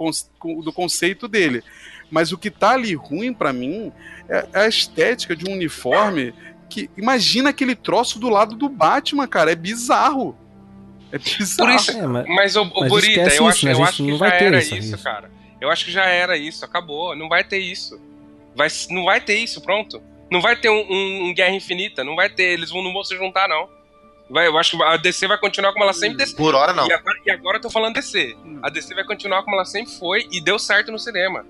do 0.62 0.72
conceito 0.72 1.26
dele. 1.28 1.62
Mas 2.10 2.32
o 2.32 2.38
que 2.38 2.50
tá 2.50 2.70
ali 2.70 2.94
ruim 2.94 3.32
pra 3.32 3.52
mim 3.52 3.92
é 4.28 4.46
a 4.54 4.66
estética 4.68 5.34
de 5.36 5.48
um 5.50 5.52
uniforme 5.54 6.32
que. 6.70 6.88
Imagina 6.96 7.50
aquele 7.50 7.74
troço 7.74 8.18
do 8.18 8.28
lado 8.30 8.54
do 8.56 8.68
Batman, 8.68 9.26
cara. 9.26 9.52
É 9.52 9.54
bizarro. 9.54 10.34
É 11.12 11.18
bizarro. 11.18 11.68
Por 11.68 11.74
isso, 11.74 11.90
É, 11.90 12.06
mas- 12.06 12.26
mas, 12.28 12.56
o, 12.56 12.62
o 12.62 12.80
mas 12.80 12.88
Burita, 12.88 13.20
eu 13.20 13.26
isso, 13.28 13.46
acho, 13.48 13.66
né? 13.66 13.72
Eu 13.72 13.82
acho 13.84 13.96
que 13.96 14.02
não 14.04 14.12
já 14.12 14.16
vai 14.18 14.38
ter 14.38 14.44
era 14.44 14.58
isso, 14.58 14.76
isso, 14.76 14.98
cara. 15.02 15.30
Eu 15.60 15.68
acho 15.70 15.84
que 15.84 15.90
já 15.92 16.04
era 16.06 16.36
isso, 16.38 16.64
acabou. 16.64 17.14
Não 17.14 17.28
vai 17.28 17.44
ter 17.44 17.58
isso. 17.58 18.00
Vai, 18.56 18.68
não 18.90 19.04
vai 19.04 19.20
ter 19.20 19.34
isso, 19.36 19.60
pronto. 19.60 20.02
Não 20.30 20.40
vai 20.40 20.56
ter 20.56 20.70
um, 20.70 20.86
um- 20.90 21.24
um 21.28 21.34
Guerra 21.34 21.54
Infinita, 21.54 22.02
não 22.04 22.14
vai 22.16 22.30
ter, 22.30 22.44
eles 22.52 22.70
vão, 22.70 22.82
não 22.82 22.92
vão 22.92 23.02
se 23.04 23.16
juntar, 23.16 23.48
não. 23.48 23.68
Vai, 24.30 24.46
eu 24.46 24.56
acho 24.56 24.76
que 24.76 24.82
a 24.84 24.96
DC 24.96 25.26
vai 25.26 25.36
continuar 25.38 25.72
como 25.72 25.82
ela 25.84 25.92
sempre 25.92 26.16
DC. 26.18 26.36
Por 26.36 26.54
hora, 26.54 26.72
não. 26.72 26.86
E 26.88 26.92
agora, 26.92 27.18
e 27.26 27.30
agora 27.32 27.56
eu 27.56 27.60
tô 27.60 27.68
falando 27.68 27.94
DC. 27.94 28.36
A 28.62 28.70
DC 28.70 28.94
vai 28.94 29.02
continuar 29.04 29.42
como 29.42 29.56
ela 29.56 29.64
sempre 29.64 29.92
foi 29.92 30.28
e 30.30 30.40
deu 30.40 30.56
certo 30.56 30.92
no 30.92 30.98
cinema. 31.00 31.44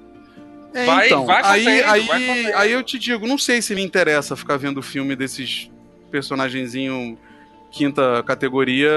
É, 0.72 0.86
vai, 0.86 1.06
então, 1.06 1.26
vai 1.26 1.42
aí, 1.42 1.82
aí, 1.82 2.06
vai 2.06 2.52
aí 2.52 2.72
eu 2.72 2.82
te 2.82 2.98
digo, 2.98 3.26
não 3.26 3.38
sei 3.38 3.60
se 3.60 3.74
me 3.74 3.82
interessa 3.82 4.36
ficar 4.36 4.56
vendo 4.56 4.80
filme 4.82 5.16
desses 5.16 5.70
personagenzinho 6.10 7.18
quinta 7.70 8.22
categoria 8.24 8.90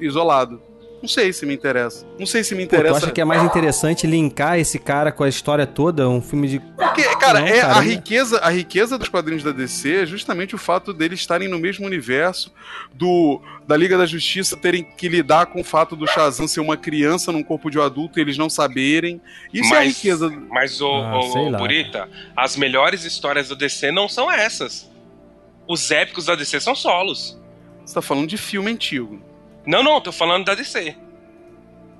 isolado. 0.00 0.62
Não 1.02 1.08
sei 1.08 1.32
se 1.32 1.46
me 1.46 1.54
interessa. 1.54 2.06
Não 2.18 2.26
sei 2.26 2.44
se 2.44 2.54
me 2.54 2.64
Pô, 2.64 2.70
tu 2.70 2.74
interessa. 2.76 2.96
acha 2.98 3.10
que 3.10 3.20
é 3.20 3.24
mais 3.24 3.42
interessante 3.42 4.06
linkar 4.06 4.58
esse 4.58 4.78
cara 4.78 5.10
com 5.10 5.24
a 5.24 5.28
história 5.28 5.66
toda? 5.66 6.06
Um 6.08 6.20
filme 6.20 6.46
de. 6.46 6.60
Porque, 6.60 7.02
cara, 7.16 7.40
Não, 7.40 7.46
é 7.46 7.60
cara, 7.60 7.74
a 7.76 7.80
riqueza, 7.80 8.38
a 8.40 8.50
riqueza 8.50 8.98
dos 8.98 9.08
quadrinhos 9.08 9.42
da 9.42 9.50
DC 9.50 10.02
é 10.02 10.06
justamente 10.06 10.54
o 10.54 10.58
fato 10.58 10.92
deles 10.92 11.20
estarem 11.20 11.48
no 11.48 11.58
mesmo 11.58 11.86
universo 11.86 12.52
do 12.92 13.40
da 13.66 13.76
Liga 13.76 13.96
da 13.96 14.04
Justiça 14.04 14.56
terem 14.56 14.84
que 14.84 15.08
lidar 15.08 15.46
com 15.46 15.60
o 15.60 15.64
fato 15.64 15.94
do 15.96 16.06
Shazam 16.06 16.46
ser 16.48 16.60
uma 16.60 16.76
criança 16.76 17.30
num 17.32 17.42
corpo 17.42 17.70
de 17.70 17.78
um 17.78 17.82
adulto 17.82 18.18
e 18.18 18.22
eles 18.22 18.36
não 18.36 18.50
saberem. 18.50 19.20
Isso 19.54 19.72
é 19.72 19.78
a 19.78 19.80
Mas- 19.80 19.96
riqueza. 19.96 20.28
Mas, 20.50 20.80
o, 20.82 20.86
Ah, 20.86 21.18
o, 21.20 21.48
o. 21.48 21.56
Burita, 21.56 22.08
as 22.36 22.56
melhores 22.56 23.04
histórias 23.04 23.48
da 23.48 23.54
DC 23.54 23.90
não 23.90 24.06
são 24.08 24.30
essas. 24.30 24.90
Os 25.66 25.90
épicos 25.90 26.26
da 26.26 26.34
DC 26.34 26.60
são 26.60 26.74
solos. 26.74 27.40
Você 27.86 27.94
tá 27.94 28.02
falando 28.02 28.26
de 28.28 28.36
filme 28.36 28.70
antigo. 28.70 29.20
Não, 29.66 29.82
não, 29.82 30.00
tô 30.00 30.12
falando 30.12 30.44
da 30.44 30.54
DC. 30.54 30.94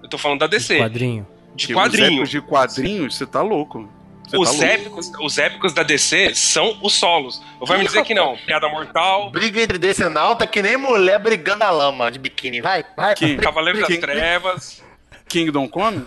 Eu 0.03 0.09
tô 0.09 0.17
falando 0.19 0.41
da 0.41 0.47
DC. 0.47 0.79
Quadrinho. 0.79 1.27
De 1.55 1.67
Que 1.69 1.73
quadrinhos. 1.75 2.09
Os 2.09 2.13
épicos 2.15 2.31
de 2.31 2.41
quadrinhos, 2.41 3.17
você 3.17 3.27
tá 3.27 3.43
louco. 3.43 3.89
Os, 4.27 4.31
tá 4.31 4.39
louco. 4.53 4.65
épicos, 4.65 5.13
os 5.21 5.39
épicos 5.39 5.73
da 5.75 5.83
DC 5.83 6.35
são 6.35 6.79
os 6.83 6.95
solos. 6.95 7.43
Vai 7.61 7.79
me 7.79 7.85
dizer 7.85 8.05
que 8.05 8.15
não. 8.15 8.37
Piada 8.37 8.69
Mortal, 8.69 9.31
Briga 9.31 9.61
entre 9.61 9.77
decenalta 9.77 10.47
que 10.47 10.63
nem 10.63 10.77
mulher 10.77 11.19
brigando 11.19 11.59
na 11.59 11.71
lama 11.71 12.11
de 12.11 12.19
biquíni. 12.19 12.61
Vai, 12.61 12.85
vai. 12.97 13.15
Quem? 13.17 13.37
Cavaleiro 13.37 13.81
das 13.81 13.89
Quem- 13.89 14.01
Trevas. 14.01 14.83
Kingdom 15.29 15.69
Come? 15.69 16.05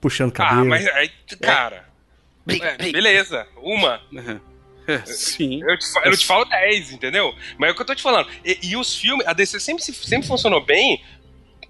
Puxando 0.00 0.30
Ah, 0.32 0.48
cabelo. 0.48 0.66
mas 0.66 0.86
aí, 0.88 1.10
cara. 1.40 1.84
Briga, 2.44 2.66
é, 2.68 2.76
briga. 2.76 2.92
beleza, 2.92 3.46
uma. 3.62 4.00
É, 4.16 4.36
sim. 5.06 5.62
Eu, 5.62 5.78
te, 5.78 5.86
eu 6.04 6.16
te 6.16 6.26
falo 6.26 6.44
10, 6.44 6.92
entendeu? 6.92 7.34
Mas 7.58 7.70
é 7.70 7.72
o 7.72 7.76
que 7.76 7.82
eu 7.82 7.86
tô 7.86 7.94
te 7.94 8.02
falando. 8.02 8.28
E, 8.44 8.58
e 8.62 8.76
os 8.76 8.94
filmes, 8.96 9.26
a 9.26 9.32
DC 9.32 9.58
sempre, 9.60 9.82
se- 9.84 9.94
sempre 9.94 10.26
funcionou 10.28 10.64
bem 10.64 11.02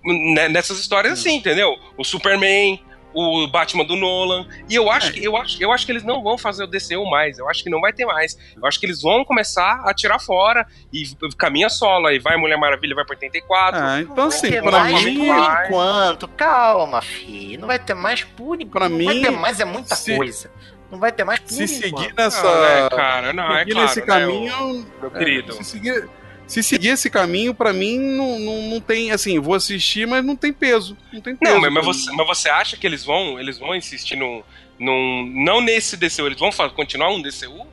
né, 0.04 0.48
nessas 0.48 0.78
histórias 0.78 1.12
assim, 1.12 1.34
entendeu? 1.36 1.76
O 1.96 2.04
Superman, 2.04 2.80
o 3.12 3.46
Batman 3.48 3.84
do 3.84 3.96
Nolan. 3.96 4.46
E 4.68 4.74
eu 4.76 4.90
acho, 4.90 5.12
que, 5.12 5.22
eu, 5.24 5.36
acho, 5.36 5.62
eu 5.62 5.72
acho 5.72 5.84
que 5.84 5.92
eles 5.92 6.04
não 6.04 6.22
vão 6.22 6.38
fazer 6.38 6.62
o 6.64 6.66
DCU 6.66 7.04
mais. 7.10 7.38
Eu 7.38 7.48
acho 7.50 7.62
que 7.62 7.68
não 7.68 7.80
vai 7.80 7.92
ter 7.92 8.06
mais. 8.06 8.38
Eu 8.56 8.64
acho 8.66 8.78
que 8.78 8.86
eles 8.86 9.02
vão 9.02 9.24
começar 9.24 9.82
a 9.84 9.92
tirar 9.92 10.18
fora 10.20 10.64
e 10.92 11.02
caminha 11.36 11.68
solo. 11.68 12.06
Aí 12.06 12.18
vai 12.20 12.36
Mulher 12.36 12.56
Maravilha, 12.56 12.94
vai 12.94 13.04
pra 13.04 13.14
84. 13.16 13.80
Ah, 13.82 14.00
então 14.00 14.26
assim, 14.28 14.50
pra 14.62 14.70
mais 14.70 15.02
mim. 15.04 15.26
por 15.26 15.64
enquanto. 15.66 16.28
Calma, 16.28 17.02
fi. 17.02 17.56
Não 17.58 17.66
vai 17.66 17.78
ter 17.80 17.94
mais 17.94 18.22
por 18.22 18.54
enquanto. 18.60 18.70
Pra 18.70 18.88
não 18.88 18.96
mim, 18.96 19.04
vai 19.06 19.20
ter 19.20 19.30
mais, 19.30 19.58
é 19.60 19.64
muita 19.64 19.94
se- 19.96 20.16
coisa. 20.16 20.50
Não 20.90 20.98
vai 20.98 21.12
ter 21.12 21.24
mais 21.24 21.40
Se 21.46 21.68
seguir 21.68 22.12
nessa. 22.16 22.42
Não, 22.42 22.60
né, 22.60 22.88
cara? 22.90 23.32
Não, 23.32 23.56
é 23.56 23.60
seguir 23.60 23.72
claro, 23.72 23.86
nesse 23.86 24.00
né, 24.00 24.06
caminho. 24.06 24.86
Meu 25.00 25.10
querido. 25.10 25.52
É, 25.52 25.54
se, 25.54 25.64
seguir, 25.64 26.08
se 26.46 26.62
seguir 26.62 26.88
esse 26.88 27.08
caminho, 27.08 27.54
pra 27.54 27.72
mim, 27.72 27.98
não, 27.98 28.38
não, 28.40 28.62
não 28.62 28.80
tem. 28.80 29.12
Assim, 29.12 29.38
vou 29.38 29.54
assistir, 29.54 30.06
mas 30.06 30.24
não 30.24 30.34
tem 30.34 30.52
peso. 30.52 30.96
Não 31.12 31.20
tem 31.20 31.36
peso. 31.36 31.54
Não, 31.54 31.60
mas, 31.60 31.72
mas 31.72 31.84
pra 31.84 31.92
você, 31.92 32.12
mas 32.12 32.26
você 32.26 32.48
acha 32.48 32.76
que 32.76 32.86
eles 32.86 33.04
vão, 33.04 33.38
eles 33.38 33.58
vão 33.58 33.74
insistir 33.74 34.16
num, 34.16 34.42
num. 34.78 35.32
Não 35.32 35.60
nesse 35.60 35.96
DCU, 35.96 36.26
eles 36.26 36.38
vão 36.38 36.50
continuar 36.74 37.10
um 37.10 37.22
DCU? 37.22 37.66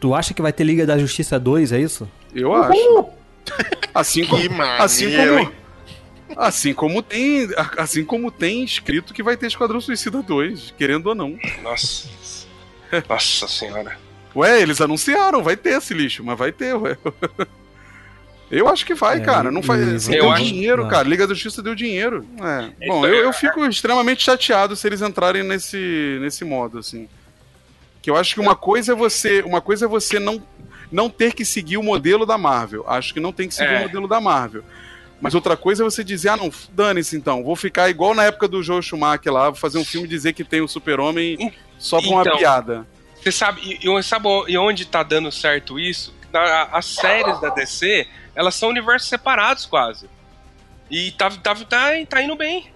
Tu 0.00 0.14
acha 0.14 0.32
que 0.32 0.42
vai 0.42 0.52
ter 0.52 0.64
Liga 0.64 0.86
da 0.86 0.98
Justiça 0.98 1.38
2, 1.38 1.72
é 1.72 1.80
isso? 1.80 2.10
Eu 2.34 2.54
acho. 2.54 3.06
Assim 3.94 4.24
como. 4.26 4.48
maneiro, 4.48 4.82
assim 4.82 5.06
hein? 5.06 5.28
como. 5.28 5.62
Assim 6.36 6.74
como 6.74 7.02
tem. 7.02 7.48
Assim 7.76 8.04
como 8.04 8.30
tem 8.30 8.64
escrito 8.64 9.12
que 9.12 9.22
vai 9.22 9.36
ter 9.36 9.46
Esquadrão 9.46 9.80
Suicida 9.80 10.22
2, 10.22 10.74
querendo 10.78 11.08
ou 11.08 11.14
não. 11.14 11.38
Nossa. 11.62 12.08
Nossa 13.08 13.48
senhora. 13.48 13.96
Ué, 14.34 14.60
eles 14.62 14.80
anunciaram, 14.80 15.42
vai 15.42 15.56
ter 15.56 15.70
esse 15.78 15.92
lixo, 15.94 16.22
mas 16.24 16.38
vai 16.38 16.52
ter, 16.52 16.74
ué. 16.74 16.96
Eu 18.50 18.68
acho 18.68 18.84
que 18.84 18.92
vai, 18.94 19.16
É, 19.16 19.20
cara. 19.20 19.50
Não 19.50 19.62
faz. 19.62 20.06
eu 20.08 20.12
deu 20.20 20.30
acho- 20.30 20.44
dinheiro, 20.44 20.82
não. 20.82 20.90
cara. 20.90 21.08
Liga 21.08 21.26
da 21.26 21.32
Justiça 21.32 21.62
deu 21.62 21.74
dinheiro. 21.74 22.26
É. 22.38 22.86
Bom, 22.86 22.98
Isso 22.98 23.06
eu, 23.06 23.22
é- 23.22 23.26
eu 23.26 23.32
fico 23.32 23.64
extremamente 23.64 24.22
chateado 24.22 24.76
se 24.76 24.86
eles 24.86 25.00
entrarem 25.00 25.42
nesse, 25.42 26.18
nesse 26.20 26.44
modo, 26.44 26.78
assim. 26.78 27.08
Que 28.02 28.10
eu 28.10 28.16
acho 28.16 28.34
que 28.34 28.40
uma 28.40 28.54
coisa 28.54 28.92
é 28.92 28.94
você. 28.94 29.40
Uma 29.40 29.62
coisa 29.62 29.86
é 29.86 29.88
você 29.88 30.18
não, 30.18 30.42
não 30.90 31.08
ter 31.08 31.32
que 31.32 31.46
seguir 31.46 31.78
o 31.78 31.82
modelo 31.82 32.26
da 32.26 32.36
Marvel. 32.36 32.84
Acho 32.86 33.14
que 33.14 33.20
não 33.20 33.32
tem 33.32 33.48
que 33.48 33.54
seguir 33.54 33.72
É. 33.72 33.78
o 33.78 33.82
modelo 33.84 34.06
da 34.06 34.20
Marvel. 34.20 34.62
Mas 35.22 35.34
outra 35.34 35.56
coisa 35.56 35.82
é 35.82 35.84
você 35.84 36.02
dizer, 36.02 36.30
ah, 36.30 36.36
não, 36.36 36.50
dane-se 36.72 37.16
então. 37.16 37.44
Vou 37.44 37.54
ficar 37.54 37.88
igual 37.88 38.12
na 38.12 38.24
época 38.24 38.48
do 38.48 38.60
Joe 38.62 38.82
Schumacher 38.82 39.32
lá, 39.32 39.50
vou 39.50 39.54
fazer 39.54 39.78
um 39.78 39.84
filme 39.84 40.06
e 40.06 40.10
dizer 40.10 40.32
que 40.32 40.42
tem 40.42 40.60
o 40.60 40.66
Super-Homem 40.68 41.54
só 41.78 42.00
pra 42.00 42.10
uma 42.10 42.20
Então, 42.22 42.36
piada. 42.36 42.86
Você 43.22 43.30
sabe, 43.30 43.78
e, 43.80 44.02
sabe 44.02 44.26
onde 44.58 44.84
tá 44.84 45.04
dando 45.04 45.30
certo 45.30 45.78
isso? 45.78 46.12
As 46.72 46.86
séries 46.86 47.40
da 47.40 47.50
DC, 47.50 48.06
elas 48.34 48.54
são 48.56 48.68
universos 48.70 49.08
separados 49.08 49.64
quase. 49.64 50.10
E 50.90 51.12
tá, 51.12 51.30
tá, 51.30 51.54
tá, 51.54 51.90
tá 52.08 52.20
indo 52.20 52.34
bem. 52.34 52.72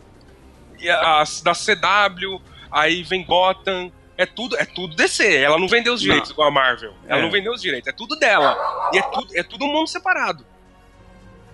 E 0.79 0.89
as 0.89 1.41
da 1.43 1.53
CW, 1.53 2.41
aí 2.71 3.03
vem 3.03 3.25
Gotham, 3.25 3.91
É 4.19 4.25
tudo, 4.25 4.57
é 4.57 4.65
tudo 4.65 4.95
DC. 4.97 5.37
Ela 5.37 5.59
não 5.59 5.69
vendeu 5.69 5.93
os 5.93 6.01
direitos 6.01 6.31
igual 6.31 6.49
a 6.49 6.51
Marvel. 6.51 6.95
Ela 7.07 7.19
É. 7.19 7.23
não 7.23 7.31
vendeu 7.31 7.53
os 7.53 7.61
direitos. 7.61 7.87
É 7.89 7.93
tudo 7.93 8.17
dela. 8.17 8.57
E 8.93 8.99
é 8.99 9.03
tudo, 9.03 9.27
é 9.37 9.43
tudo 9.43 9.65
um 9.67 9.73
mundo 9.73 9.89
separado. 9.89 10.47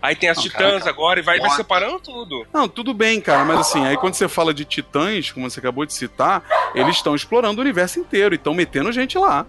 Aí 0.02 0.16
tem 0.16 0.28
as 0.28 0.36
Não, 0.36 0.42
Titãs 0.42 0.78
cara, 0.80 0.90
agora 0.90 1.20
e 1.20 1.22
vai, 1.22 1.38
vai 1.38 1.50
separando 1.50 2.00
tudo. 2.00 2.44
Não, 2.52 2.68
tudo 2.68 2.92
bem, 2.92 3.20
cara, 3.20 3.44
mas 3.44 3.60
assim, 3.60 3.86
aí 3.86 3.96
quando 3.96 4.14
você 4.14 4.28
fala 4.28 4.52
de 4.52 4.64
titãs, 4.64 5.30
como 5.30 5.48
você 5.48 5.60
acabou 5.60 5.86
de 5.86 5.94
citar, 5.94 6.42
eles 6.74 6.96
estão 6.96 7.14
explorando 7.14 7.60
o 7.60 7.62
universo 7.62 8.00
inteiro 8.00 8.34
e 8.34 8.36
estão 8.36 8.52
metendo 8.52 8.90
gente 8.90 9.16
lá. 9.16 9.46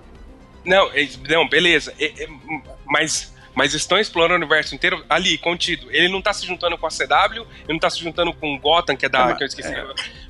Não, 0.63 0.91
é- 0.93 1.09
não, 1.27 1.49
beleza. 1.49 1.91
É- 1.99 2.23
é- 2.23 2.27
mas, 2.85 3.34
mas 3.55 3.73
estão 3.73 3.97
explorando 3.99 4.35
o 4.35 4.38
universo 4.38 4.75
inteiro 4.75 5.03
ali, 5.09 5.39
contido. 5.39 5.88
Ele 5.89 6.07
não 6.07 6.21
tá 6.21 6.31
se 6.31 6.45
juntando 6.45 6.77
com 6.77 6.85
a 6.85 6.91
CW, 6.91 7.47
ele 7.63 7.73
não 7.73 7.80
tá 7.80 7.89
se 7.89 7.99
juntando 7.99 8.31
com 8.31 8.59
Gotham, 8.59 8.95
que 8.95 9.07
é 9.07 9.09
da. 9.09 9.31
É, 9.31 9.34
que 9.34 9.43
eu 9.43 9.47
esqueci. 9.47 9.73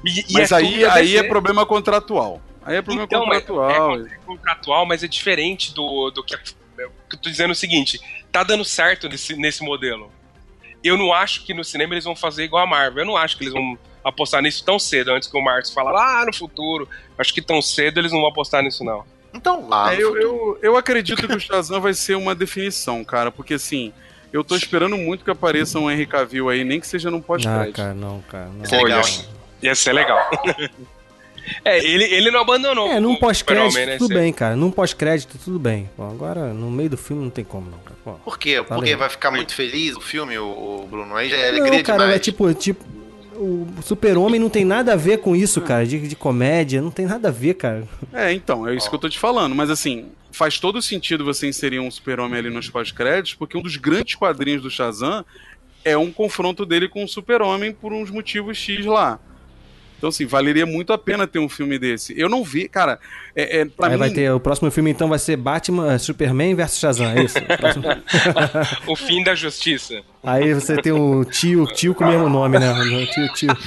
E, 0.06 0.20
e 0.30 0.34
Mas 0.34 0.52
é 0.54 0.56
aí, 0.56 0.86
aí 0.86 1.18
é 1.18 1.24
problema 1.24 1.66
contratual. 1.66 2.42
Aí 2.66 2.78
é 2.78 2.82
problema 2.82 3.06
Então, 3.06 3.26
mas 3.26 3.44
contratual. 3.44 4.00
É, 4.00 4.16
contratual, 4.26 4.86
mas 4.86 5.04
é 5.04 5.08
diferente 5.08 5.74
do, 5.74 6.10
do 6.12 6.24
que. 6.24 6.34
Eu 7.14 7.20
tô 7.20 7.30
dizendo 7.30 7.52
o 7.52 7.56
seguinte: 7.56 8.00
tá 8.32 8.44
dando 8.44 8.66
certo 8.66 9.08
nesse, 9.10 9.36
nesse 9.36 9.64
modelo. 9.64 10.12
Eu 10.84 10.98
não 10.98 11.14
acho 11.14 11.46
que 11.46 11.54
no 11.54 11.64
cinema 11.64 11.94
eles 11.94 12.04
vão 12.04 12.16
fazer 12.16 12.44
igual 12.44 12.64
a 12.64 12.68
Marvel. 12.68 13.04
Eu 13.04 13.08
não 13.08 13.16
acho 13.18 13.38
que 13.38 13.44
eles 13.44 13.54
vão 13.54 13.78
apostar 14.04 14.42
nisso 14.42 14.66
tão 14.66 14.78
cedo, 14.78 15.12
antes 15.12 15.30
que 15.30 15.38
o 15.38 15.42
Marcos 15.42 15.72
fala 15.74 15.92
lá 15.92 16.26
no 16.26 16.36
futuro. 16.36 16.90
Acho 17.18 17.34
que 17.34 17.42
tão 17.42 17.62
cedo 17.62 18.00
eles 18.00 18.12
não 18.12 18.20
vão 18.20 18.30
apostar 18.30 18.62
nisso, 18.62 18.84
não. 18.84 19.06
Então 19.34 19.68
lá. 19.70 19.94
É, 19.94 19.98
eu, 19.98 20.18
eu, 20.18 20.60
eu 20.62 20.78
acredito 20.78 21.26
que 21.28 21.34
o 21.34 21.40
Shazam 21.40 21.80
vai 21.80 21.94
ser 21.94 22.16
uma 22.16 22.36
definição, 22.36 23.04
cara, 23.04 23.32
porque 23.32 23.54
assim, 23.54 23.94
eu 24.32 24.44
tô 24.44 24.56
esperando 24.56 24.98
muito 24.98 25.24
que 25.24 25.32
apareça 25.32 25.80
um 25.80 25.90
Henry 25.90 26.06
Cavill 26.06 26.50
aí, 26.50 26.64
nem 26.64 26.80
que 26.80 26.88
seja 26.88 27.10
num 27.10 27.20
Ah, 27.20 27.22
pós-crédito. 27.22 27.76
cara, 27.76 27.94
não, 27.94 28.22
cara. 28.24 28.50
Não. 28.50 28.66
Pô, 28.70 28.88
ia, 28.88 29.02
ia 29.62 29.76
ser 29.76 29.94
legal. 29.94 30.20
é, 31.64 31.78
ele, 31.84 32.04
ele 32.06 32.32
não 32.32 32.42
abandonou. 32.42 32.88
É, 32.88 33.00
num 33.00 33.16
pós-crédito, 33.16 33.72
Super-Homem, 33.72 33.94
né? 33.94 33.98
tudo 33.98 34.14
bem, 34.14 34.34
cara. 34.34 34.56
Num 34.56 34.72
pós-crédito, 34.72 35.38
tudo 35.44 35.60
bem. 35.60 35.90
Pô, 35.96 36.04
agora, 36.04 36.54
no 36.54 36.70
meio 36.72 36.90
do 36.90 36.98
filme, 36.98 37.24
não 37.24 37.30
tem 37.30 37.44
como, 37.44 37.70
não, 37.70 37.78
cara. 37.80 37.96
Pô. 38.04 38.12
Por 38.14 38.38
quê? 38.38 38.56
Tá 38.58 38.64
Porque 38.64 38.82
legal. 38.86 39.00
vai 39.00 39.10
ficar 39.10 39.32
muito 39.32 39.54
feliz 39.54 39.96
o 39.96 40.02
filme, 40.02 40.38
o, 40.38 40.46
o 40.46 40.88
Bruno? 40.90 41.16
Aí 41.16 41.30
já 41.30 41.38
é 41.38 41.52
Não, 41.52 41.60
alegria 41.60 41.84
cara, 41.84 42.00
demais. 42.00 42.16
é 42.16 42.20
tipo, 42.20 42.54
tipo, 42.54 42.84
o 43.36 43.68
super-homem 43.82 44.40
não 44.40 44.50
tem 44.50 44.66
nada 44.66 44.94
a 44.94 44.96
ver 44.96 45.20
com 45.20 45.36
isso, 45.36 45.62
cara, 45.62 45.86
de, 45.86 46.08
de 46.08 46.16
comédia, 46.16 46.82
não 46.82 46.92
tem 46.92 47.06
nada 47.06 47.30
a 47.30 47.32
ver, 47.32 47.56
cara. 47.56 47.88
É, 48.12 48.32
então, 48.32 48.68
é 48.68 48.76
isso 48.76 48.90
que 48.90 48.96
eu 48.96 49.00
tô 49.00 49.10
te 49.10 49.20
falando. 49.20 49.56
Mas 49.56 49.70
assim, 49.70 50.08
faz 50.32 50.60
todo 50.60 50.82
sentido 50.82 51.24
você 51.24 51.48
inserir 51.48 51.80
um 51.80 51.90
super-homem 51.92 52.40
ali 52.40 52.50
nos 52.50 52.70
pós-créditos, 52.70 53.36
porque 53.36 53.58
um 53.58 53.62
dos 53.62 53.76
grandes 53.78 54.16
quadrinhos 54.16 54.62
do 54.62 54.70
Shazam 54.70 55.26
é 55.84 55.98
um 55.98 56.12
confronto 56.12 56.66
dele 56.66 56.88
com 56.88 57.04
o 57.04 57.08
super-homem 57.08 57.74
por 57.74 57.92
uns 57.92 58.10
motivos 58.10 58.58
X 58.58 58.86
lá. 58.86 59.20
Então, 60.04 60.10
assim, 60.10 60.26
valeria 60.26 60.66
muito 60.66 60.92
a 60.92 60.98
pena 60.98 61.26
ter 61.26 61.40
um 61.40 61.48
filme 61.48 61.80
desse. 61.80 62.14
Eu 62.20 62.28
não 62.28 62.44
vi, 62.44 62.68
cara, 62.68 63.00
é, 63.34 63.62
é, 63.62 63.66
pra 63.66 63.88
Aí 63.88 63.94
mim... 63.94 64.00
vai 64.00 64.10
ter, 64.10 64.30
o 64.34 64.38
próximo 64.38 64.70
filme 64.70 64.92
então 64.92 65.08
vai 65.08 65.18
ser 65.18 65.38
Batman, 65.38 65.94
eh, 65.94 65.98
Superman 65.98 66.54
versus 66.56 66.78
Shazam, 66.78 67.08
é 67.08 67.24
isso? 67.24 67.38
O 67.40 67.46
próximo- 67.58 67.86
o 68.92 68.96
fim 68.98 69.24
da 69.24 69.34
justiça. 69.34 70.02
Aí 70.22 70.54
você 70.54 70.76
tem 70.76 70.92
o 70.92 71.24
tio, 71.24 71.66
tio 71.68 71.96
com 71.96 72.04
o 72.04 72.08
mesmo 72.10 72.28
nome, 72.28 72.60
né? 72.60 72.74
O 72.74 73.06
Tio, 73.08 73.34
tio, 73.34 73.58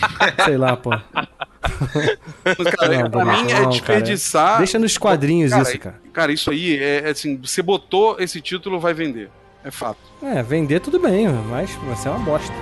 sei 0.44 0.58
lá, 0.58 0.76
pô. 0.76 0.90
Mas, 0.90 2.74
cara, 2.74 2.98
Não, 3.04 3.10
pra 3.10 3.24
não, 3.24 3.32
mim 3.32 3.42
não, 3.44 3.48
é 3.48 3.52
cara, 3.54 3.66
desperdiçar... 3.68 4.58
Deixa 4.58 4.78
nos 4.78 4.98
quadrinhos 4.98 5.52
Cara, 5.52 5.62
isso, 5.62 5.78
cara. 5.78 6.00
Cara, 6.12 6.32
isso 6.32 6.50
aí 6.50 6.76
é 6.76 7.04
é 7.06 7.10
assim, 7.12 7.38
você 7.38 7.62
botou 7.62 8.16
esse 8.20 8.42
título, 8.42 8.78
vai 8.78 8.92
vender. 8.92 9.30
É 9.64 9.70
fato. 9.70 10.00
É, 10.22 10.42
vender 10.42 10.80
tudo 10.80 11.00
bem, 11.00 11.28
mas 11.48 11.70
vai 11.76 11.96
ser 11.96 12.10
uma 12.10 12.18
bosta. 12.18 12.52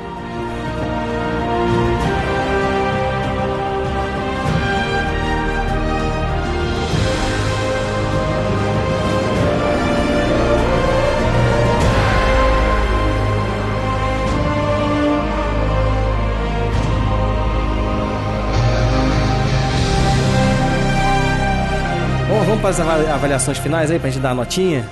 Para 22.64 22.70
as 22.70 22.80
avali- 22.80 23.06
avaliações 23.06 23.58
finais 23.58 23.90
aí, 23.90 23.98
pra 23.98 24.08
gente 24.08 24.22
dar 24.22 24.30
a 24.30 24.34
notinha 24.34 24.88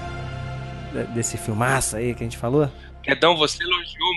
de- 0.92 1.04
desse 1.14 1.38
filmaço 1.38 1.96
aí 1.96 2.12
que 2.14 2.22
a 2.22 2.26
gente 2.26 2.36
falou. 2.36 2.68
Edão, 3.06 3.34
você 3.34 3.62
elogiou, 3.62 4.10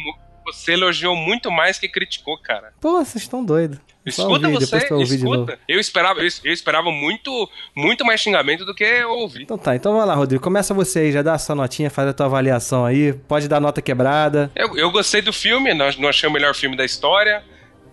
você 0.45 0.73
elogiou 0.73 1.15
muito 1.15 1.49
mais 1.49 1.80
que 1.80 1.88
criticou, 1.88 2.38
cara. 2.38 2.73
Pô, 2.82 2.95
vocês 3.03 3.23
estão 3.23 3.45
doidos. 3.45 3.80
Escuta 4.06 4.49
ouvir, 4.49 4.60
você, 4.60 4.77
escuta. 5.15 5.57
Eu 5.69 5.80
esperava, 5.80 6.19
eu, 6.19 6.27
eu 6.44 6.52
esperava 6.52 6.91
muito, 6.91 7.49
muito 7.73 8.03
mais 8.06 8.19
xingamento 8.19 8.65
do 8.65 8.76
que 8.76 8.84
eu 8.84 9.10
ouvi. 9.11 9.44
Então 9.44 9.57
tá, 9.57 9.73
então 9.73 9.95
vai 9.95 10.06
lá, 10.06 10.15
Rodrigo. 10.15 10.44
Começa 10.44 10.73
você 10.73 10.99
aí, 10.99 11.11
já 11.14 11.22
dá 11.22 11.34
a 11.36 11.40
sua 11.40 11.56
notinha, 11.56 11.90
faz 11.90 12.10
a 12.10 12.14
tua 12.14 12.26
avaliação 12.26 12.86
aí. 12.86 13.14
Pode 13.14 13.48
dar 13.48 13.61
nota 13.61 13.82
quebrada. 13.82 14.52
Eu, 14.53 14.77
eu 14.77 14.91
gostei 14.91 15.22
do 15.22 15.32
filme, 15.32 15.73
não, 15.73 15.90
não 15.98 16.10
achei 16.10 16.27
o 16.27 16.32
melhor 16.34 16.53
filme 16.53 16.76
da 16.76 16.84
história. 16.84 17.41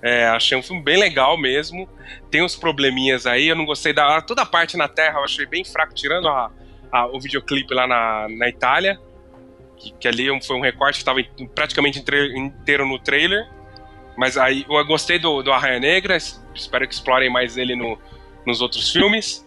É, 0.03 0.27
achei 0.27 0.59
um 0.59 0.63
filme 0.63 0.83
bem 0.83 0.99
legal 0.99 1.39
mesmo. 1.39 1.89
Tem 2.31 2.43
uns 2.43 2.57
probleminhas 2.57 3.25
aí, 3.27 3.47
eu 3.49 3.55
não 3.57 3.65
gostei 3.65 3.93
da. 3.93 4.21
Toda 4.21 4.43
a 4.43 4.47
parte 4.47 4.77
na 4.77 4.89
Terra 4.89 5.21
eu 5.21 5.25
achei 5.25 5.47
bem 5.47 5.65
fraco, 5.65 5.95
tirando 5.95 6.27
a, 6.29 6.51
a- 6.91 7.07
o 7.07 7.21
videoclipe 7.21 7.73
lá 7.73 7.87
na, 7.87 8.27
na 8.29 8.49
Itália. 8.49 8.99
Que, 9.77 9.93
que 9.93 10.09
ali 10.09 10.27
foi 10.45 10.57
um 10.57 10.61
recorte 10.61 10.95
que 10.95 11.03
estava 11.03 11.21
praticamente 11.55 12.01
inteiro 12.01 12.85
no 12.87 12.99
trailer. 12.99 13.49
Mas 14.17 14.37
aí 14.37 14.67
eu 14.69 14.85
gostei 14.85 15.19
do, 15.19 15.41
do 15.43 15.53
Arraia 15.53 15.79
Negra, 15.79 16.17
es- 16.17 16.45
espero 16.55 16.87
que 16.89 16.95
explorem 16.95 17.31
mais 17.31 17.57
ele 17.57 17.77
no, 17.77 17.97
nos 18.47 18.61
outros 18.61 18.91
filmes. 18.93 19.47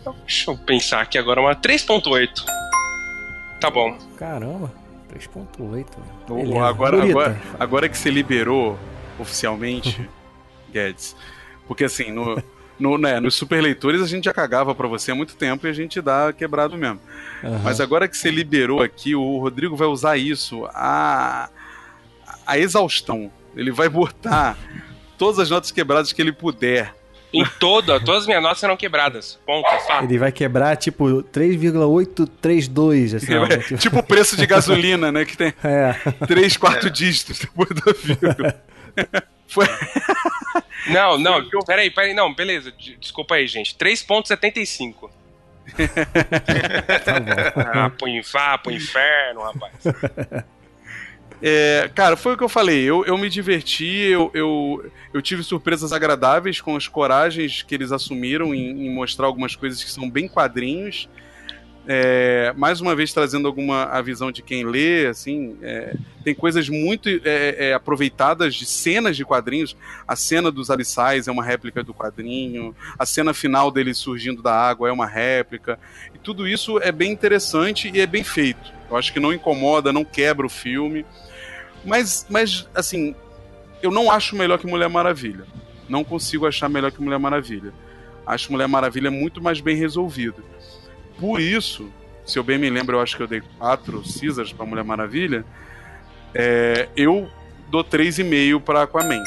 Então, 0.00 0.14
Deixa 0.20 0.50
eu 0.50 0.56
pensar 0.56 1.00
aqui 1.02 1.18
agora, 1.18 1.40
uma 1.40 1.54
3.8. 1.54 2.30
Tá 3.60 3.68
bom. 3.70 3.98
Caramba, 4.16 4.72
3.8. 5.12 5.86
O- 6.30 6.34
Beleza. 6.36 6.64
agora, 6.64 7.02
agora, 7.02 7.40
agora 7.58 7.88
que 7.88 7.98
você 7.98 8.08
liberou 8.10 8.78
oficialmente, 9.20 10.08
Guedes, 10.72 11.14
porque 11.66 11.84
assim, 11.84 12.10
no, 12.10 12.42
no, 12.78 12.96
né, 12.98 13.20
nos 13.20 13.34
super 13.34 13.60
leitores 13.62 14.00
a 14.02 14.06
gente 14.06 14.24
já 14.24 14.32
cagava 14.32 14.74
pra 14.74 14.88
você 14.88 15.10
há 15.12 15.14
muito 15.14 15.34
tempo 15.36 15.66
e 15.66 15.70
a 15.70 15.72
gente 15.72 16.00
dá 16.00 16.32
quebrado 16.32 16.76
mesmo. 16.76 17.00
Aham. 17.44 17.60
Mas 17.62 17.80
agora 17.80 18.08
que 18.08 18.16
você 18.16 18.30
liberou 18.30 18.82
aqui, 18.82 19.14
o 19.14 19.38
Rodrigo 19.38 19.76
vai 19.76 19.88
usar 19.88 20.16
isso 20.16 20.64
a, 20.74 21.48
a 22.46 22.58
exaustão. 22.58 23.30
Ele 23.56 23.70
vai 23.70 23.88
botar 23.88 24.56
todas 25.18 25.38
as 25.38 25.50
notas 25.50 25.70
quebradas 25.70 26.12
que 26.12 26.22
ele 26.22 26.32
puder. 26.32 26.94
Em 27.32 27.44
toda, 27.60 28.00
todas 28.00 28.22
as 28.22 28.26
minhas 28.26 28.42
notas 28.42 28.58
serão 28.58 28.76
quebradas. 28.76 29.38
Ponto, 29.46 29.68
fato. 29.86 30.02
Ele 30.04 30.18
vai 30.18 30.32
quebrar 30.32 30.74
tipo 30.76 31.22
3,832, 31.22 33.14
assim. 33.14 33.34
ó, 33.34 33.44
É, 33.46 33.58
tipo 33.76 33.98
o 34.00 34.02
preço 34.02 34.36
de 34.36 34.46
gasolina, 34.46 35.12
né? 35.12 35.24
Que 35.24 35.36
tem 35.36 35.54
É. 35.62 35.94
três, 36.26 36.56
quatro 36.56 36.90
dígitos 36.90 37.38
depois 37.38 37.68
da 37.70 37.92
vírgula. 37.92 38.60
Foi. 39.48 39.66
Não, 40.88 41.18
não, 41.18 41.48
peraí, 41.66 41.90
peraí, 41.90 42.14
não, 42.14 42.32
beleza, 42.32 42.70
de- 42.72 42.96
desculpa 42.96 43.34
aí, 43.34 43.46
gente. 43.46 43.74
3.75. 43.74 45.10
Ah, 47.72 47.90
pro 47.90 48.08
infa, 48.08 48.58
pro 48.58 48.72
inferno, 48.72 49.42
rapaz. 49.42 49.72
É, 51.42 51.90
cara, 51.94 52.16
foi 52.16 52.34
o 52.34 52.36
que 52.36 52.44
eu 52.44 52.48
falei. 52.48 52.82
Eu, 52.82 53.04
eu 53.06 53.16
me 53.16 53.28
diverti, 53.30 53.86
eu, 53.86 54.30
eu, 54.34 54.90
eu 55.12 55.22
tive 55.22 55.42
surpresas 55.42 55.92
agradáveis 55.92 56.60
com 56.60 56.76
as 56.76 56.86
coragens 56.86 57.62
que 57.62 57.74
eles 57.74 57.92
assumiram 57.92 58.54
em, 58.54 58.86
em 58.86 58.90
mostrar 58.94 59.26
algumas 59.26 59.56
coisas 59.56 59.82
que 59.82 59.90
são 59.90 60.08
bem 60.10 60.28
quadrinhos. 60.28 61.08
É, 61.92 62.54
mais 62.56 62.80
uma 62.80 62.94
vez 62.94 63.12
trazendo 63.12 63.48
alguma 63.48 63.86
a 63.86 64.00
visão 64.00 64.30
de 64.30 64.42
quem 64.42 64.62
lê, 64.62 65.08
assim, 65.08 65.56
é, 65.60 65.96
tem 66.22 66.32
coisas 66.32 66.68
muito 66.68 67.08
é, 67.08 67.56
é, 67.58 67.74
aproveitadas 67.74 68.54
de 68.54 68.64
cenas 68.64 69.16
de 69.16 69.24
quadrinhos. 69.24 69.76
A 70.06 70.14
cena 70.14 70.52
dos 70.52 70.70
abissais 70.70 71.26
é 71.26 71.32
uma 71.32 71.42
réplica 71.42 71.82
do 71.82 71.92
quadrinho, 71.92 72.76
a 72.96 73.04
cena 73.04 73.34
final 73.34 73.72
dele 73.72 73.92
surgindo 73.92 74.40
da 74.40 74.54
água 74.54 74.88
é 74.88 74.92
uma 74.92 75.04
réplica. 75.04 75.80
E 76.14 76.18
tudo 76.18 76.46
isso 76.46 76.78
é 76.78 76.92
bem 76.92 77.10
interessante 77.10 77.90
e 77.92 78.00
é 78.00 78.06
bem 78.06 78.22
feito. 78.22 78.72
Eu 78.88 78.96
acho 78.96 79.12
que 79.12 79.18
não 79.18 79.32
incomoda, 79.32 79.92
não 79.92 80.04
quebra 80.04 80.46
o 80.46 80.48
filme. 80.48 81.04
Mas, 81.84 82.24
mas, 82.30 82.68
assim, 82.72 83.16
eu 83.82 83.90
não 83.90 84.12
acho 84.12 84.36
melhor 84.36 84.60
que 84.60 84.66
Mulher 84.68 84.88
Maravilha. 84.88 85.44
Não 85.88 86.04
consigo 86.04 86.46
achar 86.46 86.68
melhor 86.68 86.92
que 86.92 87.02
Mulher 87.02 87.18
Maravilha. 87.18 87.74
Acho 88.24 88.52
Mulher 88.52 88.68
Maravilha 88.68 89.10
muito 89.10 89.42
mais 89.42 89.60
bem 89.60 89.74
resolvido. 89.74 90.44
Por 91.20 91.40
isso, 91.40 91.88
se 92.24 92.38
eu 92.38 92.42
bem 92.42 92.58
me 92.58 92.70
lembro, 92.70 92.96
eu 92.96 93.00
acho 93.02 93.16
que 93.16 93.22
eu 93.22 93.26
dei 93.28 93.42
quatro 93.58 94.02
Caesars 94.02 94.52
pra 94.52 94.64
Mulher 94.66 94.84
Maravilha. 94.84 95.44
é, 96.34 96.88
eu 96.96 97.28
dou 97.70 97.82
3,5 97.84 98.60
pra 98.60 98.82
Aquaman. 98.82 99.22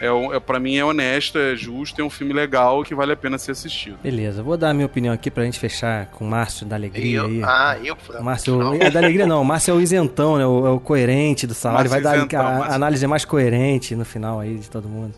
É, 0.00 0.10
o- 0.10 0.32
é, 0.32 0.40
pra 0.40 0.58
mim 0.58 0.76
é 0.78 0.82
honesto, 0.84 1.38
é 1.38 1.54
justo, 1.54 2.00
é 2.00 2.04
um 2.04 2.08
filme 2.08 2.32
legal 2.32 2.82
que 2.82 2.94
vale 2.94 3.12
a 3.12 3.16
pena 3.16 3.36
ser 3.36 3.50
assistido. 3.50 3.98
Beleza, 4.02 4.42
vou 4.42 4.56
dar 4.56 4.70
a 4.70 4.74
minha 4.74 4.86
opinião 4.86 5.12
aqui 5.12 5.30
pra 5.30 5.44
gente 5.44 5.58
fechar 5.58 6.06
com 6.06 6.24
o 6.24 6.28
Márcio 6.28 6.64
da 6.64 6.74
Alegria 6.76 7.18
Eu- 7.18 7.26
aí. 7.26 7.42
ah, 7.44 7.78
eu- 7.84 7.96
O 8.18 8.24
Márcio, 8.24 8.58
é 8.82 8.90
da 8.90 8.98
Alegria 8.98 9.26
não, 9.26 9.42
o 9.42 9.44
Márcio 9.44 9.72
é 9.72 9.74
o 9.74 9.80
isentão, 9.82 10.38
né? 10.38 10.46
O, 10.46 10.66
é 10.66 10.70
o 10.70 10.80
coerente 10.80 11.46
do 11.46 11.52
salário. 11.52 11.90
Márcio 11.90 12.02
Vai 12.02 12.12
dar 12.14 12.18
isentão, 12.18 12.40
a, 12.40 12.48
a 12.48 12.58
Márcio. 12.60 12.74
análise 12.74 13.06
mais 13.06 13.24
coerente 13.26 13.94
no 13.94 14.06
final 14.06 14.40
aí 14.40 14.56
de 14.56 14.70
todo 14.70 14.88
mundo. 14.88 15.14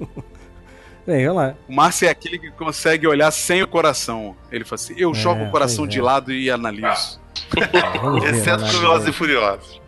Bem, 1.06 1.28
lá. 1.30 1.54
O 1.68 1.72
Márcio 1.74 2.08
é 2.08 2.10
aquele 2.10 2.38
que 2.38 2.50
consegue 2.50 3.06
olhar 3.06 3.30
sem 3.30 3.62
o 3.62 3.68
coração. 3.68 4.36
Ele 4.50 4.64
fala 4.64 4.74
assim: 4.80 4.94
eu 4.98 5.12
É, 5.12 5.14
jogo 5.14 5.44
o 5.44 5.50
coração 5.50 5.86
de 5.86 5.98
é. 6.00 6.02
lado 6.02 6.32
e 6.32 6.50
analiso. 6.50 7.20
Ver, 7.54 8.34
Exceto 8.34 8.62
lá, 8.62 8.68
Velozes 8.68 9.08
e 9.08 9.12
Furiosos. 9.12 9.80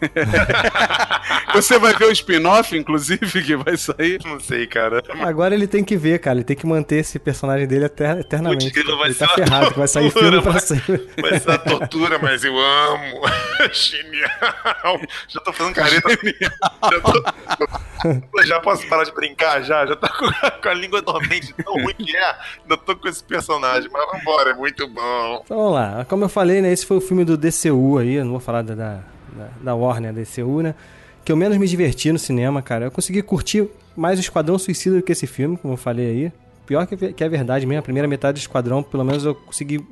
Você 1.54 1.78
vai 1.78 1.94
ver 1.94 2.06
o 2.06 2.10
spin-off, 2.12 2.76
inclusive, 2.76 3.42
que 3.42 3.56
vai 3.56 3.76
sair? 3.76 4.18
Não 4.24 4.40
sei, 4.40 4.66
cara. 4.66 5.02
Agora 5.20 5.54
ele 5.54 5.66
tem 5.66 5.84
que 5.84 5.96
ver, 5.96 6.18
cara. 6.18 6.36
Ele 6.38 6.44
tem 6.44 6.56
que 6.56 6.66
manter 6.66 6.96
esse 6.96 7.18
personagem 7.18 7.66
dele 7.66 7.84
eter- 7.86 8.18
eternamente. 8.18 8.64
Putz, 8.66 8.72
grilo, 8.82 8.98
vai 8.98 9.06
ele 9.08 9.14
ser 9.14 9.26
tá 9.26 9.30
uma 9.32 9.36
ferrado, 9.46 9.70
que 9.72 9.78
vai 9.78 9.88
sair 9.88 10.10
tortura, 10.12 10.26
filme 10.30 10.42
pra 10.42 10.52
vai- 10.52 10.60
sempre. 10.60 11.08
Vai 11.20 11.38
ser 11.40 11.48
uma 11.48 11.58
tortura, 11.58 12.18
mas 12.18 12.44
eu 12.44 12.58
amo. 12.58 13.20
Genial. 13.72 15.00
Já 15.28 15.40
tô 15.40 15.52
fazendo 15.52 15.74
careta. 15.74 16.08
Já, 16.10 17.00
tô... 17.00 18.42
já 18.44 18.60
posso 18.60 18.86
parar 18.88 19.04
de 19.04 19.12
brincar? 19.12 19.62
Já? 19.62 19.86
Já 19.86 19.96
tô 19.96 20.08
com, 20.08 20.26
com 20.62 20.68
a 20.68 20.74
língua 20.74 21.00
dormente 21.02 21.52
tão 21.54 21.74
ruim 21.74 21.94
que 21.94 22.16
é. 22.16 22.34
Ainda 22.62 22.76
tô 22.76 22.96
com 22.96 23.08
esse 23.08 23.22
personagem. 23.22 23.88
Mas 23.92 24.06
vambora, 24.12 24.50
é 24.50 24.54
muito 24.54 24.86
bom. 24.88 25.40
Então 25.44 25.56
vamos 25.56 25.74
lá. 25.74 26.04
Como 26.08 26.24
eu 26.24 26.28
falei, 26.28 26.60
né? 26.60 26.72
Esse 26.72 26.84
foi 26.84 26.96
o 26.96 27.00
filme 27.00 27.24
do 27.24 27.36
DCU 27.36 27.98
aí. 27.98 28.14
Eu 28.14 28.24
não 28.24 28.32
vou 28.32 28.40
falar 28.40 28.62
da, 28.62 29.00
da, 29.36 29.44
da- 29.44 29.50
da 29.62 29.74
Warner, 29.74 30.12
DCU, 30.12 30.62
né? 30.62 30.74
Que 31.24 31.32
eu 31.32 31.36
menos 31.36 31.56
me 31.56 31.66
diverti 31.66 32.12
no 32.12 32.18
cinema, 32.18 32.60
cara. 32.62 32.86
Eu 32.86 32.90
consegui 32.90 33.22
curtir 33.22 33.66
mais 33.96 34.18
o 34.18 34.20
Esquadrão 34.20 34.58
Suicida 34.58 34.96
do 34.96 35.02
que 35.02 35.12
esse 35.12 35.26
filme, 35.26 35.56
como 35.56 35.74
eu 35.74 35.78
falei 35.78 36.06
aí. 36.06 36.32
Pior 36.66 36.86
que, 36.86 37.12
que 37.12 37.22
é 37.24 37.28
verdade 37.28 37.66
mesmo. 37.66 37.80
A 37.80 37.82
primeira 37.82 38.08
metade 38.08 38.38
do 38.38 38.42
Esquadrão, 38.42 38.82
pelo 38.82 39.04
menos 39.04 39.24
eu 39.24 39.34
consegui 39.34 39.84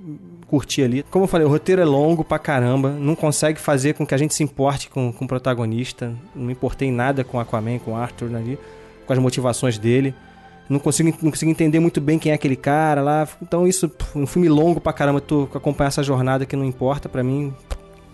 curtir 0.46 0.82
ali. 0.82 1.02
Como 1.10 1.24
eu 1.24 1.28
falei, 1.28 1.46
o 1.46 1.50
roteiro 1.50 1.80
é 1.82 1.84
longo 1.84 2.24
pra 2.24 2.38
caramba. 2.38 2.90
Não 2.90 3.14
consegue 3.14 3.58
fazer 3.60 3.94
com 3.94 4.06
que 4.06 4.14
a 4.14 4.18
gente 4.18 4.34
se 4.34 4.42
importe 4.42 4.88
com, 4.90 5.12
com 5.12 5.24
o 5.24 5.28
protagonista. 5.28 6.12
Não 6.34 6.46
me 6.46 6.52
importei 6.52 6.90
nada 6.90 7.24
com 7.24 7.38
Aquaman, 7.40 7.78
com 7.78 7.96
Arthur 7.96 8.34
ali. 8.34 8.58
Com 9.06 9.12
as 9.12 9.18
motivações 9.18 9.78
dele. 9.78 10.14
Não 10.68 10.78
consigo, 10.78 11.12
não 11.22 11.30
consigo 11.30 11.50
entender 11.50 11.78
muito 11.80 12.00
bem 12.00 12.18
quem 12.18 12.32
é 12.32 12.34
aquele 12.34 12.56
cara 12.56 13.02
lá. 13.02 13.28
Então, 13.42 13.66
isso, 13.66 13.90
um 14.16 14.26
filme 14.26 14.48
longo 14.48 14.80
pra 14.80 14.92
caramba. 14.94 15.20
Tu 15.20 15.48
acompanhar 15.54 15.88
essa 15.88 16.02
jornada 16.02 16.46
que 16.46 16.56
não 16.56 16.64
importa 16.64 17.06
pra 17.08 17.22
mim. 17.22 17.52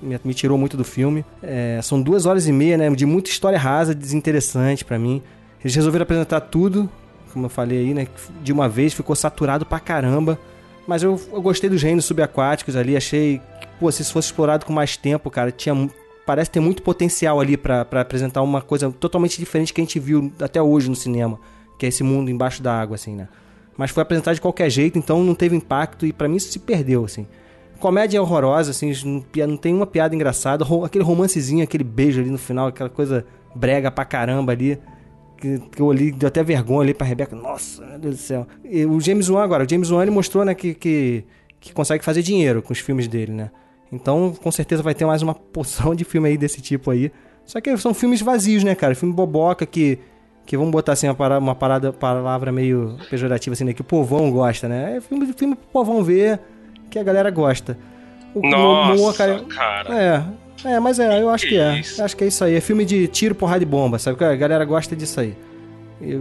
Me, 0.01 0.19
me 0.25 0.35
tirou 0.35 0.57
muito 0.57 0.77
do 0.77 0.85
filme. 0.85 1.25
É, 1.43 1.81
são 1.83 2.01
duas 2.01 2.27
horas 2.27 2.47
e 2.47 2.53
meia, 2.53 2.77
né? 2.77 2.91
De 2.91 3.07
muita 3.07 3.31
história 3.31 3.59
rasa, 3.59 3.95
desinteressante 3.95 4.85
pra 4.85 4.99
mim. 4.99 5.23
Eles 5.61 5.75
resolveram 5.75 6.05
apresentar 6.05 6.41
tudo, 6.41 6.89
como 7.33 7.47
eu 7.47 7.51
falei 7.51 7.79
aí, 7.79 7.95
né? 7.95 8.07
De 8.43 8.53
uma 8.53 8.69
vez, 8.69 8.93
ficou 8.95 9.17
saturado 9.17 9.67
pra 9.67 9.81
caramba. 9.81 10.39
Mas 10.87 11.03
eu, 11.03 11.21
eu 11.33 11.43
gostei 11.43 11.69
dos 11.69 11.83
reinos 11.83 12.05
subaquáticos 12.05 12.77
ali. 12.77 12.97
Achei 12.97 13.41
que, 13.61 13.67
pô, 13.79 13.91
se 13.91 14.03
isso 14.03 14.13
fosse 14.13 14.29
explorado 14.29 14.65
com 14.65 14.73
mais 14.73 14.97
tempo, 14.97 15.31
cara, 15.31 15.51
tinha. 15.51 15.75
Parece 16.25 16.51
ter 16.51 16.61
muito 16.61 16.83
potencial 16.83 17.41
ali 17.41 17.57
pra 17.57 17.81
apresentar 17.81 18.43
uma 18.43 18.61
coisa 18.61 18.91
totalmente 18.93 19.39
diferente 19.39 19.73
que 19.73 19.81
a 19.81 19.85
gente 19.85 19.99
viu 19.99 20.31
até 20.41 20.61
hoje 20.61 20.91
no 20.91 20.95
cinema 20.95 21.41
que 21.79 21.87
é 21.87 21.89
esse 21.89 22.03
mundo 22.03 22.31
embaixo 22.31 22.63
da 22.63 22.79
água, 22.79 22.97
assim, 22.97 23.15
né? 23.15 23.29
Mas 23.77 23.93
foi 23.93 24.03
apresentado 24.03 24.35
de 24.35 24.41
qualquer 24.41 24.69
jeito, 24.69 24.99
então 24.99 25.23
não 25.23 25.35
teve 25.35 25.55
impacto 25.55 26.05
e 26.05 26.13
pra 26.13 26.29
mim 26.29 26.37
isso 26.37 26.51
se 26.51 26.59
perdeu, 26.59 27.05
assim. 27.05 27.27
Comédia 27.79 28.21
horrorosa, 28.21 28.71
assim, 28.71 28.93
não, 29.05 29.57
tem 29.57 29.75
uma 29.75 29.87
piada 29.87 30.15
engraçada, 30.15 30.65
aquele 30.85 31.05
romancezinho, 31.05 31.63
aquele 31.63 31.85
beijo 31.85 32.21
ali 32.21 32.31
no 32.31 32.39
final, 32.39 32.69
aquela 32.69 32.91
coisa 32.91 33.25
brega 33.55 33.91
pra 33.91 34.05
caramba 34.05 34.53
ali, 34.53 34.79
que, 35.37 35.59
que 35.59 35.81
eu 35.81 35.87
olhei, 35.87 36.11
deu 36.11 36.27
até 36.27 36.43
vergonha 36.43 36.83
ali 36.83 36.95
pra 36.95 37.07
Rebeca, 37.07 37.37
nossa, 37.37 37.87
meu 37.87 37.99
Deus 37.99 38.17
do 38.17 38.21
céu. 38.21 38.47
E 38.65 38.85
o 38.85 39.01
James 39.01 39.29
Wan 39.29 39.45
agora, 39.45 39.65
o 39.65 39.69
James 39.69 39.91
Wan 39.91 40.03
ele 40.03 40.11
mostrou, 40.11 40.45
né, 40.45 40.55
que, 40.55 40.75
que, 40.75 41.25
que 41.61 41.73
consegue 41.73 42.05
fazer 42.05 42.23
dinheiro 42.23 42.61
com 42.63 42.73
os 42.73 42.81
filmes 42.81 43.07
dele, 43.07 43.33
né? 43.33 43.51
Então, 43.93 44.35
com 44.43 44.51
certeza 44.51 44.83
vai 44.83 44.95
ter 44.95 45.07
mais 45.07 45.23
uma 45.23 45.35
porção 45.35 45.95
de 45.95 46.05
filme 46.05 46.29
aí 46.29 46.37
desse 46.37 46.61
tipo 46.61 46.91
aí. 46.91 47.11
Só 47.45 47.61
que 47.61 47.75
são 47.79 47.95
filmes 47.95 48.21
vazios, 48.21 48.63
né, 48.63 48.75
cara? 48.75 48.95
Filme 48.95 49.15
boboca 49.15 49.65
que 49.65 49.99
que 50.45 50.57
vamos 50.57 50.73
botar 50.73 50.93
assim 50.93 51.07
uma 51.07 51.15
parada, 51.15 51.41
uma 51.41 51.55
parada 51.55 51.93
palavra 51.93 52.51
meio 52.51 52.97
pejorativa 53.11 53.53
assim, 53.53 53.65
né, 53.65 53.75
que 53.75 53.83
o 53.83 53.85
povão 53.85 54.31
gosta, 54.31 54.67
né? 54.67 54.97
É 54.97 55.01
filme 55.01 55.31
filme 55.35 55.55
pro 55.55 55.67
povão 55.67 56.03
ver, 56.03 56.41
que 56.91 56.99
a 56.99 57.03
galera 57.03 57.31
gosta. 57.31 57.77
O 58.35 58.41
Nossa, 58.41 58.93
Momoa, 58.93 59.15
cara. 59.15 59.45
É. 59.91 60.23
É, 60.65 60.81
mas 60.81 60.99
é, 60.99 61.23
eu 61.23 61.29
acho 61.31 61.45
que, 61.45 61.51
Que 61.51 61.59
é. 61.61 61.79
isso? 61.79 62.03
Acho 62.03 62.17
que 62.17 62.25
é 62.25 62.27
isso 62.27 62.43
aí. 62.45 62.55
É 62.55 62.61
filme 62.61 62.85
de 62.85 63.07
tiro, 63.07 63.35
porrada 63.35 63.63
e 63.63 63.67
bomba, 63.67 63.99
sabe? 63.99 64.23
A 64.25 64.35
galera 64.35 64.65
gosta 64.65 64.97
disso 64.97 65.21
aí. 65.21 65.37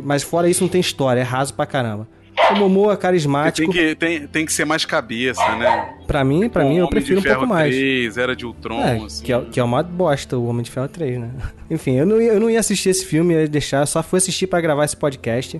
Mas 0.03 0.23
fora 0.23 0.49
isso 0.49 0.64
não 0.64 0.69
tem 0.69 0.81
história, 0.81 1.19
é 1.19 1.23
raso 1.23 1.53
pra 1.53 1.65
caramba. 1.65 2.07
O 2.52 2.56
Momoa 2.56 2.94
é 2.94 2.98
carismático. 2.98 3.72
Tem 3.72 3.88
que, 3.89 3.95
tem, 3.95 4.27
tem 4.27 4.45
que 4.45 4.53
ser 4.53 4.64
mais 4.64 4.85
cabeça, 4.85 5.44
né? 5.56 5.89
Pra 6.06 6.23
mim, 6.23 6.48
pra 6.48 6.64
O 6.64 6.69
mim, 6.69 6.76
eu 6.76 6.85
Homem 6.85 6.89
prefiro 6.91 7.19
um 7.19 7.23
pouco 7.23 7.48
mais. 7.48 7.73
3, 7.76 8.18
Era 8.18 8.35
de 8.35 8.45
Ultron, 8.45 8.80
É, 8.80 8.98
assim. 9.03 9.23
que, 9.26 9.34
é, 9.34 9.41
que 9.41 9.60
é 9.60 9.64
uma 9.64 9.81
bosta, 9.81 10.38
o 10.38 10.45
Homem 10.48 10.61
de 10.64 10.69
Ferro 10.72 10.88
3, 10.88 11.19
né? 11.19 11.31
Enfim, 11.69 11.95
eu 11.95 12.06
não, 12.06 12.22
ia, 12.22 12.34
eu 12.34 12.39
não 12.39 12.49
ia 12.49 12.60
assistir 12.60 12.89
esse 12.89 13.06
filme, 13.06 13.34
ia 13.34 13.48
deixar, 13.48 13.85
só 13.88 14.02
fui 14.03 14.18
assistir 14.18 14.45
pra 14.48 14.61
gravar 14.61 14.85
esse 14.85 14.95
podcast. 14.95 15.60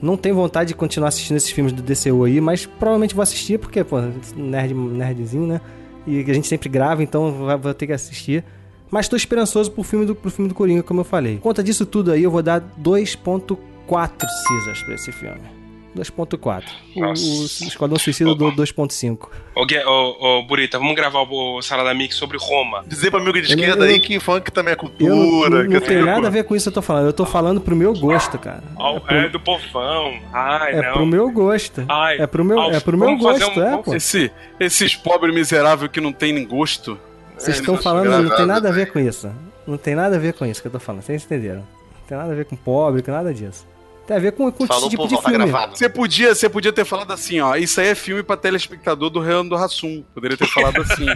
Não 0.00 0.16
tenho 0.16 0.34
vontade 0.34 0.68
de 0.68 0.74
continuar 0.74 1.08
assistindo 1.08 1.36
esses 1.36 1.50
filmes 1.50 1.72
do 1.72 1.82
DCU 1.82 2.24
aí, 2.24 2.40
mas 2.40 2.66
provavelmente 2.66 3.14
vou 3.14 3.22
assistir, 3.22 3.58
porque, 3.58 3.82
pô, 3.82 4.00
nerd, 4.36 4.74
nerdzinho, 4.74 5.46
né? 5.46 5.60
E 6.06 6.20
a 6.20 6.34
gente 6.34 6.46
sempre 6.46 6.68
grava, 6.68 7.02
então 7.02 7.32
vou 7.60 7.74
ter 7.74 7.86
que 7.86 7.92
assistir. 7.92 8.44
Mas 8.90 9.08
tô 9.08 9.16
esperançoso 9.16 9.70
pro 9.70 9.82
filme 9.82 10.06
do, 10.06 10.14
pro 10.14 10.30
filme 10.30 10.48
do 10.48 10.54
Coringa, 10.54 10.82
como 10.82 11.00
eu 11.00 11.04
falei. 11.04 11.38
Conta 11.38 11.62
disso 11.62 11.84
tudo 11.84 12.12
aí, 12.12 12.22
eu 12.22 12.30
vou 12.30 12.42
dar 12.42 12.60
2.4 12.80 14.26
Cisas 14.46 14.82
pra 14.82 14.94
esse 14.94 15.12
filme. 15.12 15.57
2.4. 15.98 16.64
O, 16.96 17.00
o. 17.04 17.12
Esquadrão 17.14 17.98
Suicida 17.98 18.34
do 18.34 18.52
2.5. 18.52 19.28
Ô, 19.54 19.62
ô, 19.90 20.38
ô, 20.38 20.42
Burita, 20.44 20.78
vamos 20.78 20.94
gravar 20.94 21.22
o 21.22 21.60
Salada 21.62 21.92
Mix 21.94 22.14
sobre 22.16 22.38
Roma. 22.38 22.84
Dizer 22.86 23.10
pra 23.10 23.18
amigo 23.20 23.32
de 23.40 23.50
Eu 23.52 23.58
esquerda 23.58 23.84
eu 23.84 23.88
aí 23.88 23.94
não- 23.94 24.00
que 24.00 24.20
funk 24.20 24.50
também 24.52 24.72
é 24.72 24.74
Eu 24.74 24.78
cultura. 24.78 25.10
não, 25.50 25.64
não, 25.64 25.64
não 25.64 25.80
tem 25.80 26.02
nada 26.04 26.26
a 26.26 26.30
ver 26.30 26.44
com 26.44 26.54
isso 26.54 26.64
que 26.64 26.68
eu 26.70 26.74
tô 26.74 26.82
falando. 26.82 27.06
Eu 27.06 27.12
tô 27.12 27.26
falando 27.26 27.60
pro 27.60 27.74
meu 27.76 27.92
gosto, 27.94 28.38
cara. 28.38 28.62
Ao- 28.76 29.02
É, 29.08 29.28
do 29.28 29.40
povão. 29.40 30.18
Ai, 30.32 30.72
É 30.74 30.82
não. 30.82 30.92
pro 30.92 31.06
meu 31.06 31.30
gosto. 31.30 31.84
Ai, 31.88 32.18
é 32.18 32.26
pro 32.26 32.44
meu, 32.44 32.60
é 32.62 32.80
pro 32.80 32.96
meu 32.96 33.16
gosto, 33.16 33.58
um- 33.60 33.62
é, 33.62 33.82
pô. 33.82 33.94
Esse, 33.94 34.30
esses 34.60 34.94
pobres 34.94 35.34
miseráveis 35.34 35.90
que 35.90 36.00
não 36.00 36.12
tem 36.12 36.32
nem 36.32 36.46
gosto. 36.46 36.98
Vocês 37.36 37.56
É, 37.56 37.60
estão 37.60 37.76
falando, 37.76 38.10
não 38.28 38.36
tem 38.36 38.46
nada 38.46 38.68
a 38.68 38.72
ver 38.72 38.92
com 38.92 38.98
isso. 38.98 39.30
Não 39.66 39.76
tem 39.76 39.94
nada 39.94 40.16
a 40.16 40.18
ver 40.18 40.32
com 40.32 40.44
isso 40.46 40.60
que 40.60 40.66
eu 40.68 40.72
tô 40.72 40.80
falando. 40.80 41.02
Vocês 41.02 41.24
entenderam? 41.24 41.58
Não 41.60 42.06
tem 42.08 42.16
nada 42.18 42.32
a 42.32 42.34
ver 42.34 42.44
com 42.46 42.56
pobre, 42.56 43.02
com 43.02 43.10
nada 43.12 43.32
disso. 43.34 43.66
Tem 44.08 44.16
a 44.16 44.20
ver 44.20 44.32
com, 44.32 44.50
com 44.50 44.64
esse 44.64 44.88
tipo 44.88 45.06
de 45.06 45.20
filme. 45.20 45.52
Você 45.70 45.86
podia, 45.86 46.34
você 46.34 46.48
podia 46.48 46.72
ter 46.72 46.86
falado 46.86 47.12
assim, 47.12 47.40
ó. 47.40 47.54
Isso 47.56 47.78
aí 47.78 47.88
é 47.88 47.94
filme 47.94 48.22
pra 48.22 48.38
telespectador 48.38 49.10
do 49.10 49.20
Reano 49.20 49.50
do 49.50 49.54
Rassum. 49.54 50.02
Poderia 50.14 50.34
ter 50.34 50.46
falado 50.46 50.80
assim. 50.80 51.04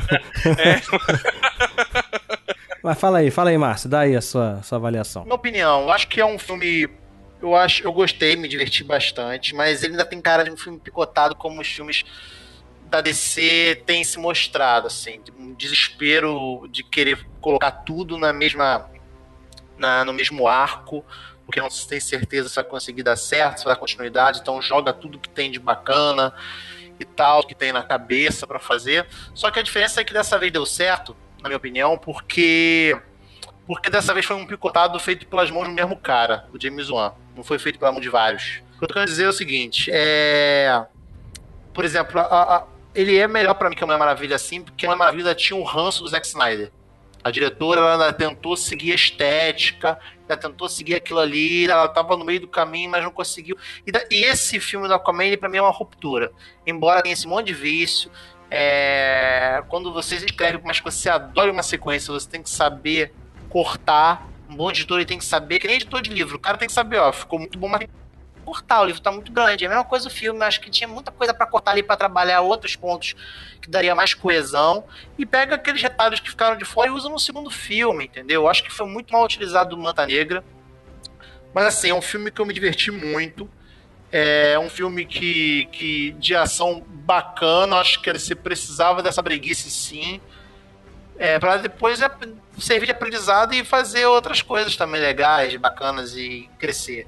Mas 2.85 3.01
fala 3.01 3.19
aí, 3.21 3.31
fala 3.31 3.49
aí, 3.49 3.57
Márcio. 3.57 3.89
Dá 3.89 4.01
aí 4.01 4.15
a 4.15 4.21
sua, 4.21 4.61
sua 4.63 4.77
avaliação. 4.77 5.23
Minha 5.23 5.37
opinião, 5.37 5.83
eu 5.83 5.91
acho 5.91 6.07
que 6.07 6.21
é 6.21 6.27
um 6.27 6.39
filme. 6.39 6.87
Eu 7.41 7.57
acho, 7.57 7.83
eu 7.83 7.93
gostei, 7.95 8.37
me 8.37 8.47
diverti 8.47 8.85
bastante, 8.85 9.55
mas 9.55 9.83
ele 9.83 9.95
ainda 9.95 10.05
tem 10.05 10.21
cara 10.21 10.45
de 10.45 10.51
um 10.51 10.57
filme 10.57 10.79
picotado 10.79 11.35
como 11.35 11.63
os 11.63 11.67
filmes 11.67 12.05
da 12.91 13.01
DC 13.01 13.83
têm 13.87 14.05
se 14.05 14.19
mostrado, 14.19 14.87
assim, 14.87 15.19
um 15.39 15.55
desespero 15.55 16.69
de 16.71 16.85
querer 16.85 17.27
colocar 17.41 17.71
tudo 17.71 18.19
na 18.19 18.35
mesma 18.35 18.87
na- 19.79 20.05
no 20.05 20.13
mesmo 20.13 20.47
arco, 20.47 21.03
porque 21.47 21.61
não 21.61 21.69
tem 21.89 22.01
certeza 22.01 22.49
se 22.49 22.55
vai 22.57 22.65
conseguir 22.65 23.03
dar 23.03 23.17
certo, 23.17 23.59
se 23.59 23.65
vai 23.65 23.75
dar 23.75 23.81
continuidade, 23.81 24.41
então 24.41 24.61
joga 24.63 24.93
tudo 24.93 25.19
que 25.19 25.29
tem 25.29 25.51
de 25.51 25.59
bacana 25.59 26.33
e 27.01 27.05
tal, 27.05 27.43
que 27.47 27.55
tem 27.55 27.73
na 27.73 27.83
cabeça 27.83 28.47
pra 28.47 28.59
fazer. 28.59 29.07
Só 29.35 29.51
que 29.51 29.59
a 29.59 29.63
diferença 29.63 30.01
é 30.01 30.05
que 30.05 30.13
dessa 30.13 30.39
vez 30.39 30.53
deu 30.53 30.65
certo, 30.65 31.17
na 31.43 31.49
minha 31.49 31.57
opinião, 31.57 31.99
porque 31.99 32.97
porque 33.67 33.89
dessa 33.89 34.13
vez 34.13 34.27
foi 34.27 34.37
um 34.37 34.47
picotado 34.47 34.99
feito 34.99 35.27
pelas 35.27 35.51
mãos 35.51 35.65
do 35.69 35.73
mesmo 35.73 35.97
cara, 35.97 36.47
o 36.53 36.61
James 36.61 36.91
Wan. 36.91 37.13
Não 37.35 37.43
foi 37.45 37.59
feito 37.59 37.79
pela 37.79 37.93
mão 37.93 38.01
de 38.01 38.09
vários. 38.09 38.61
O 38.75 38.79
que 38.79 38.85
eu 38.85 38.89
tô 38.89 38.95
querendo 38.95 39.09
dizer 39.09 39.25
é 39.25 39.29
o 39.29 39.33
seguinte, 39.33 39.89
é... 39.93 40.85
Por 41.73 41.85
exemplo, 41.85 42.21
a- 42.21 42.57
a- 42.57 42.67
ele 42.95 43.17
é 43.17 43.27
melhor 43.27 43.55
pra 43.55 43.71
mim 43.71 43.77
que 43.77 43.83
a 43.83 43.87
Mulher 43.87 43.99
Maravilha, 43.99 44.37
assim, 44.37 44.61
porque 44.63 44.85
a 44.85 44.89
Mulher 44.91 44.99
Maravilha 44.99 45.35
tinha 45.35 45.57
um 45.57 45.63
ranço 45.63 46.03
do 46.03 46.09
Zack 46.09 46.27
Snyder. 46.27 46.71
A 47.25 47.31
diretora, 47.31 47.81
ela 47.81 48.13
tentou 48.13 48.57
seguir 48.57 48.93
a 48.93 48.95
estética, 48.97 49.99
tentou 50.37 50.69
seguir 50.69 50.95
aquilo 50.95 51.19
ali, 51.21 51.65
ela 51.65 51.89
tava 51.89 52.17
no 52.17 52.25
meio 52.25 52.41
do 52.41 52.49
caminho, 52.49 52.91
mas 52.91 53.03
não 53.03 53.11
conseguiu. 53.11 53.57
E, 53.87 53.93
da- 53.93 54.05
e 54.11 54.25
esse 54.25 54.59
filme 54.61 54.87
do 54.89 54.95
Aquaman, 54.95 55.37
pra 55.37 55.49
mim, 55.49 55.59
é 55.59 55.63
uma 55.63 55.71
ruptura. 55.71 56.33
Embora 56.67 57.03
tenha 57.03 57.13
esse 57.13 57.27
monte 57.27 57.47
de 57.47 57.55
vício, 57.55 58.11
é, 58.51 59.63
quando 59.69 59.93
você 59.93 60.17
escreve, 60.17 60.61
mas 60.65 60.79
que 60.79 60.85
você 60.85 61.09
adora 61.09 61.51
uma 61.51 61.63
sequência, 61.63 62.13
você 62.13 62.29
tem 62.29 62.43
que 62.43 62.51
saber 62.51 63.13
cortar. 63.49 64.29
Um 64.49 64.57
bom 64.57 64.71
editor 64.71 64.99
ele 64.99 65.07
tem 65.07 65.19
que 65.19 65.25
saber, 65.25 65.59
que 65.59 65.67
nem 65.67 65.77
editor 65.77 66.03
de 66.03 66.11
livro. 66.11 66.37
O 66.37 66.41
cara 66.41 66.59
tem 66.59 66.69
que 66.69 66.75
saber, 66.75 66.99
ó, 66.99 67.11
ficou 67.13 67.39
muito 67.39 67.59
bom, 67.59 67.69
mas 67.69 67.89
cortar. 68.43 68.81
O 68.81 68.85
livro 68.85 69.01
tá 69.01 69.11
muito 69.11 69.33
grande. 69.33 69.65
É 69.65 69.67
a 69.67 69.71
mesma 69.71 69.85
coisa 69.85 70.09
o 70.09 70.11
filme. 70.11 70.45
Acho 70.45 70.61
que 70.61 70.71
tinha 70.71 70.89
muita 70.89 71.11
coisa 71.11 71.33
pra 71.33 71.47
cortar 71.47 71.73
ali 71.73 71.83
pra 71.83 71.97
trabalhar 71.97 72.41
outros 72.41 72.77
pontos 72.77 73.15
que 73.61 73.71
daria 73.71 73.95
mais 73.95 74.15
coesão. 74.15 74.85
E 75.19 75.25
pega 75.25 75.55
aqueles 75.55 75.81
retalhos 75.81 76.21
que 76.21 76.31
ficaram 76.31 76.57
de 76.57 76.65
fora 76.65 76.89
e 76.89 76.93
usa 76.93 77.09
no 77.09 77.19
segundo 77.19 77.51
filme, 77.51 78.05
entendeu? 78.05 78.43
Eu 78.43 78.49
Acho 78.49 78.63
que 78.63 78.73
foi 78.73 78.87
muito 78.87 79.13
mal 79.13 79.25
utilizado 79.25 79.75
o 79.75 79.79
Manta 79.79 80.07
Negra. 80.07 80.45
Mas 81.55 81.67
assim, 81.67 81.91
é 81.91 81.95
um 81.95 82.03
filme 82.03 82.31
que 82.31 82.41
eu 82.41 82.47
me 82.47 82.53
diverti 82.53 82.91
muito. 82.91 83.49
É 84.11 84.59
um 84.59 84.69
filme 84.69 85.07
que, 85.07 85.67
que 85.73 86.13
de 86.13 86.35
ação 86.35 86.85
bacana. 86.87 87.77
Acho 87.77 88.01
que 88.01 88.13
você 88.13 88.35
precisava 88.35 89.03
dessa 89.03 89.23
breguice 89.23 89.71
sim. 89.71 90.21
É, 91.19 91.39
para 91.39 91.59
depois 91.59 92.01
servir 92.59 92.87
de 92.87 92.93
aprendizado 92.93 93.55
e 93.55 93.65
fazer 93.65 94.07
outras 94.07 94.43
coisas 94.43 94.77
também 94.77 95.01
legais, 95.01 95.55
bacanas 95.57 96.17
e 96.17 96.49
crescer. 96.59 97.07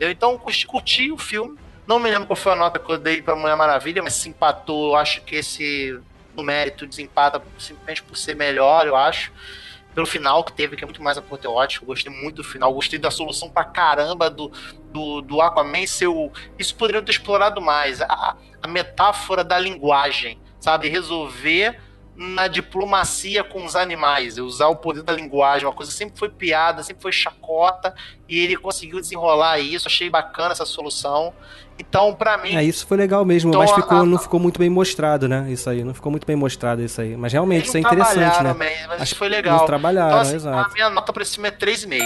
Entendeu? 0.00 0.10
Então, 0.10 0.38
curti, 0.38 0.66
curti 0.66 1.12
o 1.12 1.18
filme. 1.18 1.58
Não 1.86 1.98
me 1.98 2.10
lembro 2.10 2.26
qual 2.26 2.36
foi 2.36 2.52
a 2.52 2.56
nota 2.56 2.78
que 2.78 2.90
eu 2.90 2.96
dei 2.96 3.20
pra 3.20 3.36
Mulher 3.36 3.56
Maravilha, 3.56 4.02
mas 4.02 4.14
se 4.14 4.28
empatou. 4.30 4.90
Eu 4.90 4.96
acho 4.96 5.22
que 5.22 5.36
esse, 5.36 6.00
no 6.34 6.42
mérito, 6.42 6.86
desempata 6.86 7.42
simplesmente 7.58 8.02
por 8.02 8.16
ser 8.16 8.34
melhor, 8.34 8.86
eu 8.86 8.96
acho. 8.96 9.30
Pelo 9.94 10.06
final 10.06 10.42
que 10.44 10.52
teve, 10.52 10.76
que 10.76 10.84
é 10.84 10.86
muito 10.86 11.02
mais 11.02 11.18
apoteótico. 11.18 11.84
Gostei 11.84 12.12
muito 12.12 12.36
do 12.36 12.44
final. 12.44 12.72
Gostei 12.72 12.98
da 12.98 13.10
solução 13.10 13.50
pra 13.50 13.64
caramba 13.64 14.30
do, 14.30 14.50
do, 14.92 15.20
do 15.20 15.40
Aquaman 15.40 15.86
ser 15.86 16.06
o... 16.06 16.30
Isso 16.58 16.74
poderiam 16.76 17.04
ter 17.04 17.10
explorado 17.10 17.60
mais. 17.60 18.00
A, 18.00 18.36
a 18.62 18.68
metáfora 18.68 19.42
da 19.42 19.58
linguagem, 19.58 20.40
sabe? 20.60 20.88
Resolver 20.88 21.78
na 22.22 22.48
diplomacia 22.48 23.42
com 23.42 23.64
os 23.64 23.74
animais, 23.74 24.36
usar 24.36 24.66
o 24.68 24.76
poder 24.76 25.02
da 25.02 25.12
linguagem, 25.14 25.66
uma 25.66 25.72
coisa 25.72 25.90
que 25.90 25.96
sempre 25.96 26.18
foi 26.18 26.28
piada, 26.28 26.82
sempre 26.82 27.00
foi 27.00 27.12
chacota, 27.12 27.94
e 28.28 28.38
ele 28.38 28.56
conseguiu 28.58 29.00
desenrolar 29.00 29.58
isso, 29.58 29.88
achei 29.88 30.10
bacana 30.10 30.52
essa 30.52 30.66
solução. 30.66 31.32
Então, 31.78 32.14
pra 32.14 32.36
mim. 32.36 32.54
É, 32.54 32.62
isso 32.62 32.86
foi 32.86 32.98
legal 32.98 33.24
mesmo, 33.24 33.48
Então, 33.48 33.62
mas 33.62 33.70
ficou, 33.72 33.98
a- 34.00 34.04
não 34.04 34.18
ficou 34.18 34.38
muito 34.38 34.58
bem 34.58 34.68
mostrado, 34.68 35.26
né? 35.26 35.46
Isso 35.50 35.70
aí, 35.70 35.82
não 35.82 35.94
ficou 35.94 36.10
muito 36.12 36.26
bem 36.26 36.36
mostrado 36.36 36.82
isso 36.82 37.00
aí. 37.00 37.16
Mas 37.16 37.32
realmente, 37.32 37.68
isso 37.68 37.76
é 37.78 37.80
interessante, 37.80 38.42
né? 38.42 38.54
mas 38.86 39.00
Acho 39.00 39.16
foi 39.16 39.28
que 39.30 39.36
legal. 39.36 39.56
Eles 39.56 39.66
trabalharam, 39.66 40.08
então, 40.10 40.20
assim, 40.20 40.34
exato. 40.34 40.70
A 40.70 40.74
minha 40.74 40.90
nota 40.90 41.10
pra 41.14 41.22
esse 41.22 41.32
filme 41.36 41.48
é 41.48 41.52
3,5. 41.52 42.04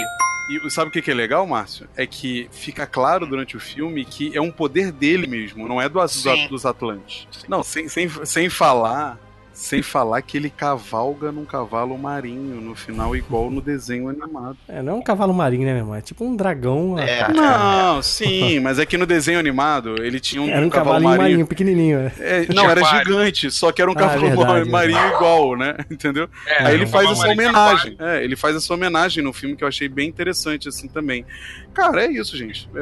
E 0.49 0.69
sabe 0.69 0.87
o 0.89 0.91
que 0.93 1.01
que 1.01 1.11
é 1.11 1.13
legal, 1.13 1.45
Márcio? 1.45 1.89
É 1.97 2.07
que 2.07 2.47
fica 2.51 2.87
claro 2.87 3.25
durante 3.27 3.57
o 3.57 3.59
filme 3.59 4.05
que 4.05 4.31
é 4.37 4.39
um 4.39 4.51
poder 4.51 4.93
dele 4.93 5.27
mesmo, 5.27 5.67
não 5.67 5.81
é 5.81 5.89
do, 5.89 5.99
dos 6.47 6.65
Atlantes. 6.65 7.27
Não, 7.49 7.61
sem, 7.63 7.89
sem, 7.89 8.07
sem 8.25 8.49
falar. 8.49 9.17
Sem 9.55 9.81
falar 9.81 10.21
que 10.21 10.35
ele 10.35 10.49
cavalga 10.49 11.31
num 11.31 11.45
cavalo 11.45 11.97
marinho 11.97 12.59
no 12.59 12.75
final, 12.75 13.15
igual 13.15 13.49
no 13.49 13.61
desenho 13.61 14.09
animado. 14.09 14.57
É, 14.67 14.81
não 14.81 14.93
é 14.93 14.95
um 14.97 15.01
cavalo 15.01 15.33
marinho, 15.33 15.63
né, 15.65 15.71
meu 15.71 15.79
irmão? 15.83 15.95
É 15.95 16.01
tipo 16.01 16.25
um 16.25 16.35
dragão. 16.35 16.99
É. 16.99 17.31
Não, 17.31 18.01
sim, 18.03 18.59
mas 18.59 18.79
é 18.79 18.85
que 18.85 18.97
no 18.97 19.05
desenho 19.05 19.39
animado 19.39 19.95
ele 20.03 20.19
tinha 20.19 20.41
um, 20.41 20.49
Era 20.49 20.65
um 20.65 20.69
cavalo 20.69 21.05
marinho. 21.05 21.21
marinho, 21.21 21.47
pequenininho. 21.47 21.99
né? 21.99 22.11
É, 22.19 22.53
não, 22.53 22.69
era 22.69 22.83
gigante, 22.83 23.49
só 23.49 23.71
que 23.71 23.81
era 23.81 23.89
um 23.89 23.93
Ah, 23.93 23.97
cavalo 23.97 24.27
verdade, 24.27 24.69
marinho 24.69 24.99
verdade. 24.99 25.15
igual, 25.15 25.55
né? 25.55 25.77
Entendeu? 25.89 26.29
É, 26.45 26.65
Aí 26.65 26.73
ele 26.73 26.85
faz 26.85 27.09
essa 27.09 27.27
homenagem. 27.29 27.95
É, 27.97 28.23
ele 28.25 28.35
faz 28.35 28.57
essa 28.57 28.73
homenagem 28.73 29.23
no 29.23 29.31
filme 29.31 29.55
que 29.55 29.63
eu 29.63 29.67
achei 29.69 29.87
bem 29.87 30.09
interessante, 30.09 30.67
assim, 30.67 30.89
também. 30.89 31.25
Cara, 31.73 32.03
é 32.03 32.11
isso, 32.11 32.35
gente. 32.35 32.69
É, 32.75 32.79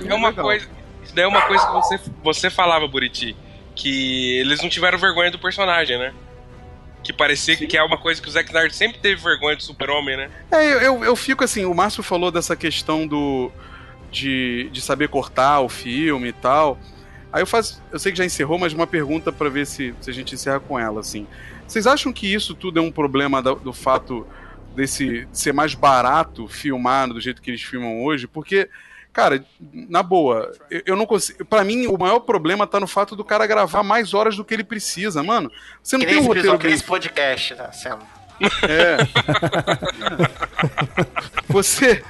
um 0.00 0.06
é, 0.06 0.12
é 0.12 0.14
uma 0.14 0.28
legal. 0.30 0.46
coisa. 0.46 0.66
Isso 1.04 1.14
daí 1.14 1.24
é 1.24 1.28
uma 1.28 1.42
coisa 1.42 1.64
que 1.66 1.72
você, 1.74 2.00
você 2.24 2.48
falava, 2.50 2.88
Buriti. 2.88 3.36
Que 3.76 4.38
eles 4.40 4.60
não 4.60 4.68
tiveram 4.68 4.98
vergonha 4.98 5.30
do 5.30 5.38
personagem, 5.38 5.96
né? 5.98 6.12
Que 7.04 7.12
parecia 7.12 7.56
que 7.56 7.76
é 7.76 7.82
uma 7.82 7.98
coisa 7.98 8.20
que 8.20 8.28
o 8.28 8.30
Zack 8.32 8.48
Snyder 8.48 8.74
sempre 8.74 8.98
teve 8.98 9.22
vergonha 9.22 9.54
do 9.54 9.62
super-homem, 9.62 10.16
né? 10.16 10.28
É, 10.50 10.64
eu, 10.64 10.80
eu, 10.80 11.04
eu 11.04 11.14
fico 11.14 11.44
assim, 11.44 11.64
o 11.64 11.72
Márcio 11.74 12.02
falou 12.02 12.32
dessa 12.32 12.56
questão 12.56 13.06
do. 13.06 13.52
De, 14.10 14.70
de 14.72 14.80
saber 14.80 15.08
cortar 15.08 15.60
o 15.60 15.68
filme 15.68 16.28
e 16.28 16.32
tal. 16.32 16.78
Aí 17.32 17.42
eu 17.42 17.46
faço. 17.46 17.82
Eu 17.92 17.98
sei 17.98 18.12
que 18.12 18.18
já 18.18 18.24
encerrou, 18.24 18.58
mas 18.58 18.72
uma 18.72 18.86
pergunta 18.86 19.30
pra 19.30 19.48
ver 19.48 19.66
se, 19.66 19.94
se 20.00 20.10
a 20.10 20.12
gente 20.12 20.34
encerra 20.34 20.58
com 20.58 20.78
ela, 20.78 21.00
assim. 21.00 21.26
Vocês 21.66 21.86
acham 21.86 22.12
que 22.12 22.32
isso 22.32 22.54
tudo 22.54 22.78
é 22.78 22.82
um 22.82 22.90
problema 22.90 23.42
do, 23.42 23.56
do 23.56 23.72
fato 23.72 24.26
desse 24.74 25.26
ser 25.32 25.52
mais 25.52 25.74
barato 25.74 26.46
filmar 26.46 27.08
do 27.08 27.20
jeito 27.20 27.42
que 27.42 27.50
eles 27.50 27.62
filmam 27.62 28.02
hoje? 28.02 28.26
Porque, 28.26 28.68
cara, 29.16 29.42
na 29.72 30.02
boa, 30.02 30.52
eu, 30.70 30.82
eu 30.88 30.96
não 30.96 31.06
consigo. 31.06 31.42
Pra 31.46 31.64
mim, 31.64 31.86
o 31.86 31.96
maior 31.96 32.20
problema 32.20 32.66
tá 32.66 32.78
no 32.78 32.86
fato 32.86 33.16
do 33.16 33.24
cara 33.24 33.46
gravar 33.46 33.82
mais 33.82 34.12
horas 34.12 34.36
do 34.36 34.44
que 34.44 34.52
ele 34.52 34.62
precisa, 34.62 35.22
mano. 35.22 35.50
Você 35.82 35.96
não 35.96 36.04
Que 36.04 36.12
tem 36.12 36.20
um 36.22 36.26
roteiro 36.26 36.58
bem 36.58 36.78
podcast, 36.80 37.54
tá 37.54 37.72
sendo. 37.72 38.04
é. 38.68 38.98
Você 41.48 42.04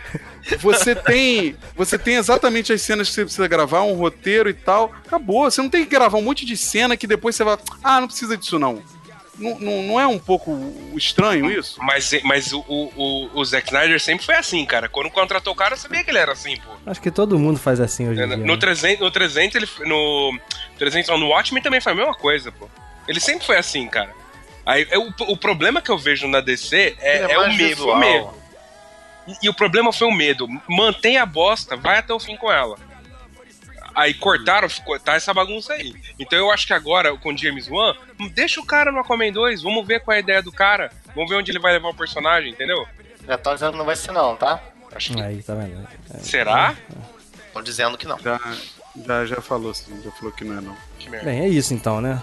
você 0.61 0.97
tem 0.97 1.57
você 1.77 1.97
tem 1.97 2.17
exatamente 2.17 2.73
as 2.73 2.83
cenas 2.83 3.09
que 3.09 3.15
você 3.15 3.23
precisa 3.23 3.47
gravar, 3.47 3.83
um 3.83 3.95
roteiro 3.95 4.49
e 4.49 4.55
tal. 4.55 4.93
Acabou. 5.07 5.49
Você 5.49 5.63
não 5.63 5.69
tem 5.69 5.85
que 5.85 5.91
gravar 5.91 6.19
um 6.19 6.23
monte 6.23 6.45
de 6.45 6.57
cena 6.57 6.97
que 6.97 7.07
depois 7.07 7.37
você 7.37 7.45
vai. 7.45 7.57
Ah, 7.85 8.01
não 8.01 8.09
precisa 8.09 8.37
disso 8.37 8.59
não. 8.59 8.83
Não, 9.39 9.59
não, 9.59 9.83
não 9.83 10.01
é 10.01 10.07
um 10.07 10.19
pouco 10.19 10.59
estranho 10.95 11.51
isso? 11.51 11.79
Mas, 11.83 12.11
mas 12.25 12.53
o, 12.53 12.61
o, 12.67 13.31
o, 13.35 13.45
Zack 13.45 13.67
Snyder 13.67 14.01
sempre 14.01 14.25
foi 14.25 14.35
assim, 14.35 14.65
cara. 14.65 14.89
Quando 14.89 15.11
contratou 15.11 15.53
o 15.53 15.57
cara, 15.57 15.75
eu 15.75 15.79
sabia 15.79 16.03
que 16.03 16.11
ele 16.11 16.19
era 16.19 16.33
assim, 16.33 16.57
pô. 16.57 16.71
Acho 16.87 17.01
que 17.01 17.11
todo 17.11 17.39
mundo 17.39 17.59
faz 17.59 17.79
assim 17.79 18.09
hoje 18.09 18.23
em 18.23 18.27
dia. 18.27 18.37
No 18.37 18.55
né? 18.55 18.59
300, 18.59 19.01
no 19.01 19.11
300 19.11 19.57
ele 19.57 19.69
no 19.89 20.39
300, 20.79 21.11
não, 21.11 21.19
no 21.19 21.29
Watchmen 21.29 21.63
também 21.63 21.81
foi 21.81 21.93
a 21.93 21.95
mesma 21.95 22.15
coisa, 22.15 22.51
pô. 22.51 22.69
Ele 23.07 23.21
sempre 23.21 23.45
foi 23.45 23.59
assim, 23.59 23.87
cara. 23.89 24.13
Aí 24.65 24.87
é 24.91 24.99
o, 24.99 25.13
o 25.29 25.37
problema 25.37 25.83
que 25.83 25.91
eu 25.91 25.99
vejo 25.99 26.27
na 26.27 26.41
DC 26.41 26.97
é, 26.99 27.19
é 27.19 27.33
é 27.33 27.39
o 27.39 27.53
medo, 27.53 27.89
o 27.89 27.99
medo. 27.99 28.31
E, 29.29 29.47
e 29.47 29.49
o 29.49 29.55
problema 29.55 29.93
foi 29.93 30.09
o 30.09 30.13
medo. 30.13 30.49
Mantém 30.69 31.19
a 31.19 31.27
bosta, 31.27 31.77
vai 31.77 31.99
até 31.99 32.13
o 32.13 32.19
fim 32.19 32.37
com 32.37 32.51
ela. 32.51 32.77
Aí 33.97 34.13
cortaram, 34.13 34.69
ficou, 34.69 35.01
tá 35.01 35.15
essa 35.15 35.33
bagunça 35.33 35.73
aí. 35.73 35.95
Então 36.19 36.39
eu 36.39 36.51
acho 36.53 36.67
que 36.67 36.75
agora, 36.75 37.17
com 37.17 37.33
o 37.33 37.37
James 37.39 37.67
Wan, 37.69 37.97
deixa 38.35 38.61
o 38.61 38.67
cara 38.67 38.93
no 38.93 38.99
Aquaman 39.01 39.33
2, 39.33 39.63
vamos 39.63 39.87
ver 39.87 40.01
qual 40.01 40.15
é 40.15 40.19
a 40.19 40.21
ideia 40.21 40.43
do 40.43 40.53
cara, 40.53 40.91
vamos 41.15 41.31
ver 41.31 41.37
onde 41.37 41.51
ele 41.51 41.59
vai 41.59 41.73
levar 41.73 41.89
o 41.89 41.95
personagem, 41.95 42.51
entendeu? 42.51 42.87
Já 43.27 43.39
tô 43.39 43.55
dizendo 43.55 43.73
que 43.73 43.79
não 43.79 43.87
vai 43.87 43.97
ser 43.97 44.13
não, 44.13 44.37
tá? 44.37 44.61
Acho 44.95 45.15
que... 45.15 45.21
Aí, 45.23 45.43
tá 45.43 45.55
vendo? 45.55 45.89
É. 46.15 46.19
Será? 46.19 46.75
Tô 47.55 47.63
dizendo 47.63 47.97
que 47.97 48.07
não. 48.07 48.19
Já, 48.19 48.39
já, 49.07 49.25
já 49.27 49.41
falou, 49.41 49.73
sim, 49.73 49.99
já 50.05 50.11
falou 50.13 50.31
que 50.33 50.45
não 50.45 50.59
é 50.59 50.61
não. 50.61 50.77
Que 50.99 51.09
merda. 51.09 51.25
Bem, 51.31 51.41
é 51.41 51.49
isso 51.49 51.73
então, 51.73 52.01
né? 52.01 52.23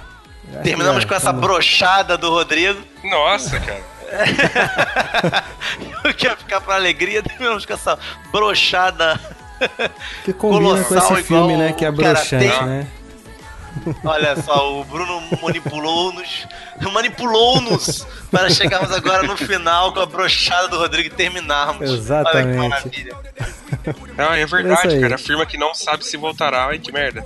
Terminamos 0.63 1.03
É, 1.03 1.07
com 1.07 1.13
essa 1.15 1.27
tamo- 1.27 1.41
brochada 1.41 2.17
do 2.17 2.29
Rodrigo. 2.29 2.79
Nossa, 3.03 3.59
cara. 3.59 3.83
Eu 6.03 6.13
quero 6.13 6.37
ficar 6.37 6.61
pra 6.61 6.75
alegria, 6.75 7.23
terminamos 7.23 7.65
com 7.65 7.73
essa 7.73 7.97
brochada. 8.31 9.19
Que 10.23 10.33
combina 10.33 10.83
com 10.83 10.83
Colossal 10.85 11.17
esse 11.17 11.27
filme, 11.27 11.53
igual 11.53 11.57
né? 11.57 11.73
Que 11.73 11.85
é 11.85 11.91
broxante, 11.91 12.49
tem. 12.49 12.65
né? 12.65 12.87
Olha 14.03 14.39
só, 14.41 14.79
o 14.79 14.83
Bruno 14.83 15.21
manipulou-nos. 15.41 16.47
Manipulou-nos 16.91 18.05
para 18.29 18.49
chegarmos 18.49 18.91
agora 18.91 19.23
no 19.23 19.35
final 19.35 19.93
com 19.93 19.99
a 19.99 20.05
brochada 20.05 20.67
do 20.67 20.77
Rodrigo 20.77 21.07
e 21.07 21.11
terminarmos. 21.11 21.89
Exatamente. 21.89 22.59
Olha 22.59 22.69
que 22.69 22.69
maravilha. 22.69 23.17
Não, 24.15 24.33
é 24.33 24.41
É 24.41 24.45
verdade, 24.45 24.99
cara. 24.99 25.15
Afirma 25.15 25.45
que 25.45 25.57
não 25.57 25.73
sabe 25.73 26.05
se 26.05 26.17
voltará. 26.17 26.67
Ai, 26.67 26.79
que 26.79 26.91
merda. 26.91 27.23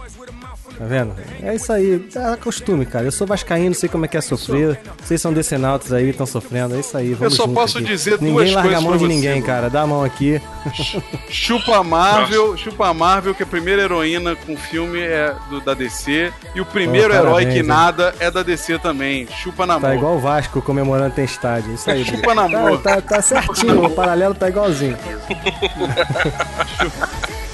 Tá 0.78 0.86
vendo? 0.86 1.16
É 1.42 1.56
isso 1.56 1.74
aí. 1.74 2.08
É 2.16 2.36
costume, 2.38 2.86
cara. 2.86 3.06
Eu 3.06 3.12
sou 3.12 3.26
vascaíno, 3.26 3.74
sei 3.74 3.90
como 3.90 4.06
é 4.06 4.08
que 4.08 4.16
é 4.16 4.22
sofrer. 4.22 4.80
Vocês 5.04 5.20
são 5.20 5.34
decenautas 5.34 5.92
aí, 5.92 6.10
estão 6.10 6.26
sofrendo. 6.28 6.76
É 6.76 6.80
isso 6.80 6.96
aí. 6.96 7.16
Vamos 7.16 7.36
só 7.36 7.44
junto 7.46 7.56
posso 7.56 7.78
aqui. 7.80 7.88
dizer 7.88 8.12
Ninguém 8.22 8.34
duas 8.34 8.54
larga 8.54 8.70
a 8.70 8.74
coisas 8.74 8.84
mão 8.84 8.94
de 8.94 9.00
você, 9.00 9.08
ninguém, 9.08 9.32
Bruno. 9.42 9.46
cara. 9.48 9.70
Dá 9.72 9.82
a 9.82 9.88
mão 9.88 10.04
aqui. 10.04 10.40
Chupa 11.30 11.78
a 11.78 11.84
Marvel, 11.84 12.56
chupa 12.58 12.88
a 12.90 12.94
Marvel, 12.94 13.34
que 13.34 13.42
a 13.42 13.46
primeira 13.46 13.82
heroína 13.82 14.36
com 14.36 14.56
filme 14.56 15.00
é 15.00 15.34
do, 15.50 15.60
da 15.62 15.74
DC. 15.74 16.32
E 16.54 16.62
o 16.62 16.66
primeiro 16.66 17.10
Pô, 17.10 17.16
herói 17.16 17.46
que 17.48 17.64
nada 17.64 18.14
é 18.20 18.30
da 18.30 18.44
DC 18.44 18.78
também. 18.80 19.28
Chupa 19.42 19.66
na 19.66 19.80
Tá 19.80 19.88
mão. 19.88 19.96
igual 19.98 20.16
o 20.16 20.20
Vasco 20.20 20.62
comemorando 20.62 21.16
tem 21.16 21.26
estádio. 21.26 21.74
Isso 21.74 21.90
aí, 21.90 22.06
Chupa 22.06 22.36
na 22.36 22.48
mão. 22.48 22.78
Tá, 22.78 22.96
tá, 22.98 23.02
tá 23.16 23.22
certinho. 23.22 23.84
O 23.86 23.90
paralelo 23.90 24.36
tá 24.36 24.48
igualzinho. 24.48 24.98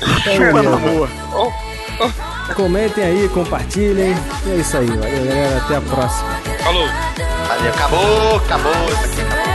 Então, 0.03 0.33
Chupa 0.35 0.61
na 0.63 0.77
beleza. 0.77 0.77
mão. 1.31 1.53
Comentem 2.55 3.03
aí, 3.03 3.29
compartilhem. 3.29 4.15
E 4.45 4.51
é 4.51 4.55
isso 4.55 4.77
aí. 4.77 4.87
Valeu, 4.87 5.25
galera. 5.25 5.57
Até 5.57 5.75
a 5.75 5.81
próxima. 5.81 6.29
Falou. 6.63 6.87
Valeu, 7.47 7.69
acabou, 7.73 8.35
acabou. 8.37 8.71
Isso 8.71 9.05
aqui 9.05 9.21
acabou. 9.21 9.52